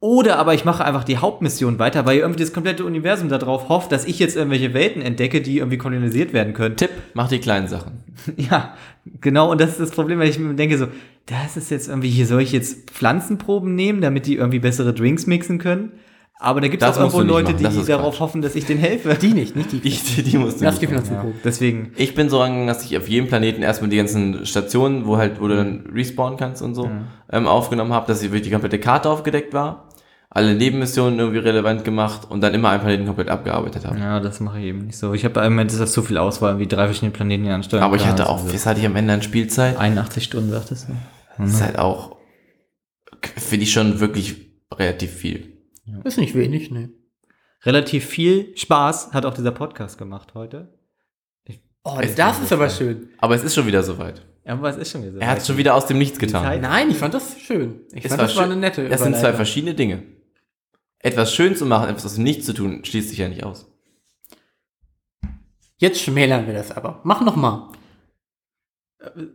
Oder 0.00 0.38
aber 0.40 0.52
ich 0.52 0.64
mache 0.64 0.84
einfach 0.84 1.04
die 1.04 1.18
Hauptmission 1.18 1.78
weiter, 1.78 2.04
weil 2.06 2.18
irgendwie 2.18 2.40
das 2.40 2.52
komplette 2.52 2.84
Universum 2.84 3.28
darauf 3.28 3.68
hofft, 3.68 3.92
dass 3.92 4.04
ich 4.04 4.18
jetzt 4.18 4.34
irgendwelche 4.34 4.74
Welten 4.74 5.00
entdecke, 5.00 5.40
die 5.40 5.58
irgendwie 5.58 5.78
kolonisiert 5.78 6.32
werden 6.32 6.54
können. 6.54 6.76
Tipp, 6.76 6.90
mach 7.14 7.28
die 7.28 7.38
kleinen 7.38 7.68
Sachen. 7.68 8.02
Ja, 8.36 8.74
genau. 9.20 9.50
Und 9.50 9.60
das 9.60 9.70
ist 9.70 9.80
das 9.80 9.90
Problem, 9.92 10.18
weil 10.18 10.28
ich 10.28 10.40
mir 10.40 10.54
denke 10.54 10.76
so, 10.76 10.88
das 11.26 11.56
ist 11.56 11.70
jetzt 11.70 11.88
irgendwie, 11.88 12.10
hier 12.10 12.26
soll 12.26 12.42
ich 12.42 12.50
jetzt 12.50 12.90
Pflanzenproben 12.90 13.76
nehmen, 13.76 14.00
damit 14.00 14.26
die 14.26 14.36
irgendwie 14.36 14.58
bessere 14.58 14.92
Drinks 14.92 15.26
mixen 15.26 15.58
können. 15.58 15.92
Aber 16.42 16.60
da 16.60 16.68
gibt 16.68 16.82
es 16.82 16.88
Das 16.88 16.96
auch 16.98 17.02
irgendwo 17.02 17.20
Leute, 17.22 17.52
machen, 17.52 17.62
das 17.62 17.74
die 17.76 17.84
darauf 17.84 18.14
Quatsch. 18.14 18.20
hoffen, 18.20 18.42
dass 18.42 18.54
ich 18.56 18.66
denen 18.66 18.80
helfe. 18.80 19.14
Die 19.20 19.32
nicht, 19.32 19.54
nicht 19.56 19.70
die. 19.72 19.78
Die, 19.80 20.22
die 20.22 20.38
musst 20.38 20.60
du 20.60 20.64
Lass 20.64 20.78
die 20.78 20.86
nicht 20.86 20.94
machen. 20.94 21.04
Pflanzenprobe. 21.06 21.34
Deswegen, 21.44 21.92
Ich 21.96 22.14
bin 22.14 22.28
so 22.28 22.38
rangegangen, 22.40 22.66
dass 22.66 22.84
ich 22.84 22.96
auf 22.98 23.08
jedem 23.08 23.28
Planeten 23.28 23.62
erstmal 23.62 23.90
die 23.90 23.96
ganzen 23.96 24.44
Stationen, 24.44 25.06
wo 25.06 25.16
halt, 25.16 25.40
wo 25.40 25.48
du 25.48 25.56
dann 25.56 25.86
respawnen 25.94 26.38
kannst 26.38 26.60
und 26.62 26.74
so, 26.74 26.90
ähm, 27.30 27.46
aufgenommen 27.46 27.92
habe, 27.92 28.06
dass 28.08 28.22
ich 28.22 28.28
wirklich 28.30 28.42
die 28.42 28.50
komplette 28.50 28.78
Karte 28.78 29.08
aufgedeckt 29.08 29.54
war, 29.54 29.88
alle 30.30 30.54
Nebenmissionen 30.54 31.18
irgendwie 31.18 31.38
relevant 31.40 31.84
gemacht 31.84 32.22
und 32.30 32.40
dann 32.40 32.54
immer 32.54 32.70
einen 32.70 32.80
Planeten 32.80 33.06
komplett 33.06 33.28
abgearbeitet 33.28 33.84
habe. 33.86 33.98
ja, 33.98 34.18
das 34.18 34.40
mache 34.40 34.58
ich 34.60 34.64
eben 34.64 34.86
nicht 34.86 34.96
so. 34.98 35.12
Ich 35.14 35.24
habe 35.24 35.38
im 35.40 35.52
Moment 35.52 35.70
ist 35.72 35.80
das 35.80 35.92
so 35.92 36.02
viel 36.02 36.16
Auswahl, 36.18 36.58
wie 36.58 36.66
drei 36.66 36.86
verschiedene 36.86 37.12
Planeten 37.12 37.44
hier 37.44 37.54
ansteuern 37.54 37.82
Aber 37.84 37.96
ich 37.96 38.06
hatte 38.06 38.28
auch, 38.28 38.40
Also 38.42 38.52
was 38.54 38.66
hatte 38.66 38.80
ich 38.80 38.86
am 38.86 38.96
Ende 38.96 39.12
an 39.12 39.22
Spielzeit? 39.22 39.78
81 39.78 40.24
Stunden, 40.24 40.50
sagtest 40.50 40.88
du? 40.88 40.92
Das 41.38 41.50
ist 41.54 41.62
halt 41.62 41.78
auch, 41.78 42.16
finde 43.36 43.64
ich 43.64 43.72
schon 43.72 44.00
wirklich 44.00 44.36
relativ 44.72 45.10
viel. 45.12 45.51
Ist 46.04 46.18
nicht 46.18 46.34
wenig, 46.34 46.70
ne. 46.70 46.90
Relativ 47.64 48.06
viel 48.06 48.56
Spaß 48.56 49.12
hat 49.12 49.24
auch 49.24 49.34
dieser 49.34 49.52
Podcast 49.52 49.98
gemacht 49.98 50.34
heute. 50.34 50.72
Oh, 51.84 51.98
Es- 52.00 52.14
das 52.14 52.40
ist 52.40 52.52
aber 52.52 52.70
schön. 52.70 53.10
Aber 53.18 53.34
es 53.34 53.42
ist 53.42 53.54
schon 53.54 53.66
wieder 53.66 53.82
soweit. 53.82 54.24
Aber 54.44 54.68
es 54.68 54.76
ist 54.76 54.90
schon 54.90 55.02
wieder 55.02 55.12
so. 55.12 55.18
Er 55.18 55.28
hat 55.28 55.38
es 55.38 55.46
schon 55.46 55.56
wieder 55.56 55.74
aus 55.74 55.86
dem 55.86 55.98
Nichts 55.98 56.18
getan. 56.18 56.44
Zeit- 56.44 56.62
Nein, 56.62 56.90
ich 56.90 56.96
fand 56.96 57.14
das 57.14 57.40
schön. 57.40 57.80
Ich 57.92 58.04
Es 58.04 58.10
fand, 58.10 58.22
das 58.22 58.36
war 58.36 58.44
schön. 58.44 58.52
eine 58.52 58.60
nette 58.60 58.88
Das 58.88 59.02
sind 59.02 59.16
zwei 59.16 59.32
verschiedene 59.32 59.74
Dinge. 59.74 60.02
etwas 61.00 61.34
schön 61.34 61.56
zu 61.56 61.66
machen, 61.66 61.88
etwas 61.90 62.16
nicht 62.18 62.44
zu 62.44 62.52
tun, 62.52 62.84
schließt 62.84 63.08
sich 63.10 63.18
ja 63.18 63.28
nicht 63.28 63.42
aus. 63.44 63.68
Jetzt 65.78 66.00
schmälern 66.00 66.46
wir 66.46 66.54
das 66.54 66.70
aber. 66.70 67.00
Mach 67.04 67.20
noch 67.22 67.34
mal. 67.36 67.72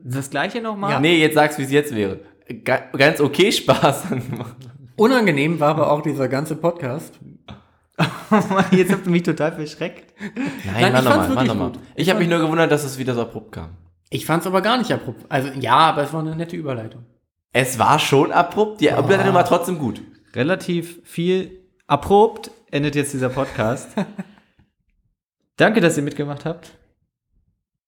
Das 0.03 0.29
gleiche 0.29 0.61
nochmal? 0.61 0.91
Ja. 0.91 0.99
Nee, 1.01 1.19
jetzt 1.19 1.33
sag's, 1.35 1.57
wie 1.57 1.63
es 1.63 1.71
jetzt 1.71 1.93
wäre. 1.93 2.21
Ga 2.63 2.77
ganz 2.93 3.19
okay 3.19 3.51
Spaß 3.51 4.07
gemacht. 4.09 4.55
Unangenehm 4.97 5.59
war 5.59 5.69
aber 5.69 5.91
auch 5.91 6.01
dieser 6.01 6.27
ganze 6.27 6.55
Podcast. 6.55 7.19
Jetzt 8.71 8.91
habt 8.91 9.05
ihr 9.05 9.11
mich 9.11 9.23
total 9.23 9.53
verschreckt. 9.53 10.13
Nein, 10.19 10.33
Nein, 10.81 10.95
ich 10.95 11.03
nochmal, 11.03 11.17
mach 11.17 11.29
wirklich 11.29 11.47
nochmal. 11.47 11.71
gut. 11.71 11.79
Ich 11.95 12.09
habe 12.09 12.19
mich 12.19 12.27
nur 12.27 12.39
gewundert, 12.39 12.71
dass 12.71 12.83
es 12.83 12.97
wieder 12.97 13.13
so 13.13 13.21
abrupt 13.21 13.51
kam. 13.51 13.69
Ich 14.09 14.25
fand 14.25 14.41
es 14.41 14.47
aber 14.47 14.61
gar 14.61 14.77
nicht 14.77 14.91
abrupt. 14.91 15.25
Also 15.29 15.49
ja, 15.59 15.77
aber 15.77 16.03
es 16.03 16.13
war 16.13 16.21
eine 16.21 16.35
nette 16.35 16.55
Überleitung. 16.55 17.05
Es 17.53 17.77
war 17.79 17.99
schon 17.99 18.31
abrupt, 18.31 18.81
die 18.81 18.87
Überleitung 18.87 19.33
war 19.33 19.45
trotzdem 19.45 19.77
gut. 19.79 20.01
Relativ 20.33 20.99
viel 21.03 21.59
abrupt 21.87 22.51
endet 22.71 22.95
jetzt 22.95 23.13
dieser 23.13 23.29
Podcast. 23.29 23.89
Danke, 25.57 25.81
dass 25.81 25.97
ihr 25.97 26.03
mitgemacht 26.03 26.45
habt. 26.45 26.71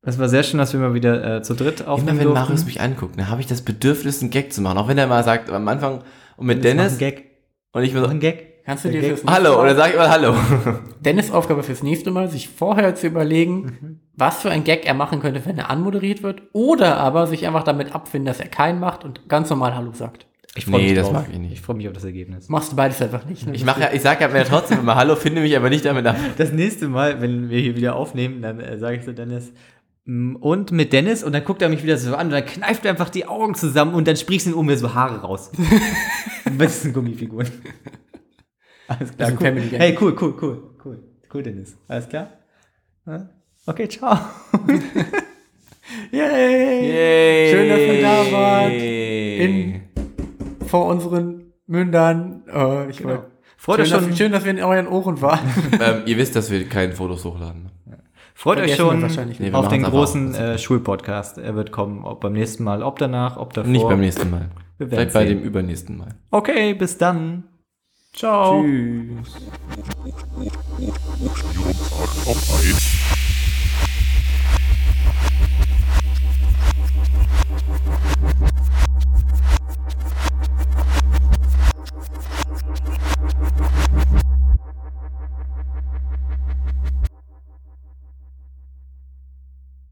Es 0.01 0.17
war 0.17 0.29
sehr 0.29 0.43
schön, 0.43 0.59
dass 0.59 0.73
wir 0.73 0.79
mal 0.79 0.93
wieder 0.93 1.37
äh, 1.37 1.41
zu 1.41 1.53
dritt 1.55 1.81
Immer 1.81 1.89
aufnehmen 1.89 2.19
wenn 2.19 2.25
durften. 2.25 2.43
Marius 2.43 2.65
mich 2.65 2.81
anguckt, 2.81 3.19
dann 3.19 3.29
habe 3.29 3.41
ich 3.41 3.47
das 3.47 3.61
Bedürfnis, 3.61 4.21
einen 4.21 4.31
Gag 4.31 4.53
zu 4.53 4.61
machen. 4.61 4.77
Auch 4.77 4.87
wenn 4.87 4.97
er 4.97 5.07
mal 5.07 5.23
sagt, 5.23 5.49
am 5.49 5.67
Anfang 5.67 6.03
und 6.39 6.47
mit 6.47 6.63
Dennis 6.63 6.91
einen 6.93 6.99
Gag. 6.99 7.25
und 7.73 7.83
ich 7.83 7.93
so, 7.93 8.05
einen 8.05 8.19
Gag. 8.19 8.63
Kannst 8.65 8.85
du 8.85 8.89
dir 8.89 9.01
Gag. 9.01 9.09
fürs 9.09 9.23
nächste 9.23 9.33
Hallo, 9.33 9.55
Mal, 9.55 9.61
oder 9.61 9.75
sag 9.75 9.89
ich 9.91 9.97
mal 9.97 10.09
Hallo. 10.09 10.35
Dennis 10.99 11.31
Aufgabe 11.31 11.63
fürs 11.63 11.81
nächste 11.83 12.11
Mal, 12.11 12.29
sich 12.29 12.49
vorher 12.49 12.93
zu 12.95 13.07
überlegen, 13.07 13.61
Mhm. 13.61 13.99
was 14.15 14.41
für 14.41 14.49
ein 14.51 14.63
Gag 14.63 14.85
er 14.85 14.93
machen 14.93 15.19
könnte, 15.21 15.43
wenn 15.45 15.57
er 15.57 15.69
anmoderiert 15.69 16.21
wird, 16.23 16.43
oder 16.53 16.97
aber 16.97 17.25
sich 17.27 17.47
einfach 17.47 17.63
damit 17.63 17.95
abfinden, 17.95 18.25
dass 18.27 18.39
er 18.39 18.47
keinen 18.47 18.79
macht 18.79 19.03
und 19.05 19.27
ganz 19.29 19.49
normal 19.49 19.75
Hallo 19.75 19.91
sagt. 19.93 20.25
Ich 20.55 20.65
freu 20.65 20.77
Nee, 20.77 20.83
mich 20.89 20.95
das 20.95 21.05
drauf. 21.05 21.13
mag 21.13 21.27
ich 21.31 21.37
nicht. 21.39 21.53
Ich 21.53 21.61
freue 21.61 21.75
mich 21.77 21.87
auf 21.87 21.93
das 21.93 22.03
Ergebnis. 22.03 22.49
Machst 22.49 22.71
du 22.71 22.75
beides 22.75 23.01
einfach 23.01 23.23
nicht. 23.25 23.45
Ne? 23.47 23.53
Ich 23.55 23.63
mache 23.65 23.81
ja, 23.81 23.89
ich 23.93 24.01
sage 24.01 24.21
ja 24.23 24.27
mir 24.27 24.43
trotzdem 24.45 24.79
immer 24.79 24.95
Hallo, 24.95 25.15
finde 25.15 25.41
mich 25.41 25.55
aber 25.55 25.69
nicht 25.69 25.85
damit 25.85 26.05
ab. 26.07 26.15
Das 26.37 26.51
nächste 26.51 26.87
Mal, 26.87 27.21
wenn 27.21 27.49
wir 27.49 27.59
hier 27.59 27.75
wieder 27.75 27.95
aufnehmen, 27.95 28.41
dann 28.41 28.59
äh, 28.59 28.77
sage 28.79 28.97
ich 28.97 29.03
zu 29.03 29.13
Dennis, 29.13 29.51
"Mm, 29.51 29.78
und 30.41 30.71
mit 30.71 30.91
Dennis, 30.91 31.23
und 31.23 31.33
dann 31.33 31.43
guckt 31.43 31.61
er 31.61 31.69
mich 31.69 31.83
wieder 31.83 31.97
so 31.97 32.15
an 32.15 32.27
und 32.27 32.33
dann 32.33 32.45
kneift 32.45 32.83
er 32.85 32.91
einfach 32.91 33.09
die 33.09 33.27
Augen 33.27 33.53
zusammen 33.53 33.93
und 33.93 34.07
dann 34.07 34.15
sprichst 34.15 34.47
du 34.47 34.57
um 34.59 34.65
mir 34.65 34.77
so 34.77 34.93
Haare 34.93 35.21
raus. 35.21 35.51
Am 36.45 36.57
besten 36.57 36.93
Gummifiguren. 36.93 37.47
Alles 38.87 39.15
klar, 39.15 39.29
ein 39.29 39.37
cool. 39.39 39.61
Hey, 39.79 39.95
cool, 40.01 40.15
cool, 40.19 40.35
cool, 40.41 40.63
cool. 40.83 41.03
Cool, 41.31 41.43
Dennis. 41.43 41.77
Alles 41.87 42.09
klar? 42.09 42.29
Ja? 43.05 43.29
Okay, 43.67 43.87
ciao. 43.87 44.17
Yay! 46.11 46.89
Yay. 46.91 47.51
Schön, 47.51 47.69
dass 47.69 47.79
ihr 47.79 48.01
da 48.01 48.31
wart. 48.31 48.71
In- 48.73 49.81
Vor 50.67 50.85
unseren 50.87 51.53
Mündern. 51.67 52.43
Äh, 52.47 52.89
ich 52.89 53.03
wollte- 53.03 53.29
Freut 53.57 53.75
schön, 53.77 53.83
euch 53.85 53.91
dass, 53.91 54.03
schon, 54.05 54.15
schön, 54.15 54.31
dass 54.31 54.43
wir 54.45 54.51
in 54.51 54.59
euren 54.63 54.87
Ohren 54.87 55.21
waren. 55.21 55.39
ähm, 55.81 56.03
ihr 56.05 56.17
wisst, 56.17 56.35
dass 56.35 56.49
wir 56.49 56.67
keine 56.67 56.93
Fotos 56.93 57.25
hochladen. 57.25 57.69
Freut 58.39 58.59
euch 58.61 58.77
schon 58.77 59.05
nee, 59.39 59.51
auf 59.51 59.67
den 59.67 59.83
großen 59.83 60.33
äh, 60.33 60.57
Schulpodcast. 60.57 61.39
Er 61.39 61.55
wird 61.55 61.73
kommen, 61.73 62.05
ob 62.05 62.21
beim 62.21 62.31
nächsten 62.31 62.63
Mal, 62.63 62.83
ob 62.83 62.97
danach, 62.97 63.35
ob 63.35 63.51
davor. 63.51 63.69
Nicht 63.69 63.85
beim 63.85 63.99
nächsten 63.99 64.29
Mal. 64.29 64.51
Vielleicht 64.77 65.11
bei 65.11 65.27
sehen. 65.27 65.39
dem 65.39 65.43
übernächsten 65.45 65.97
Mal. 65.97 66.15
Okay, 66.31 66.73
bis 66.73 66.97
dann. 66.97 67.43
Ciao. 68.13 68.63
Tschüss. 68.63 69.35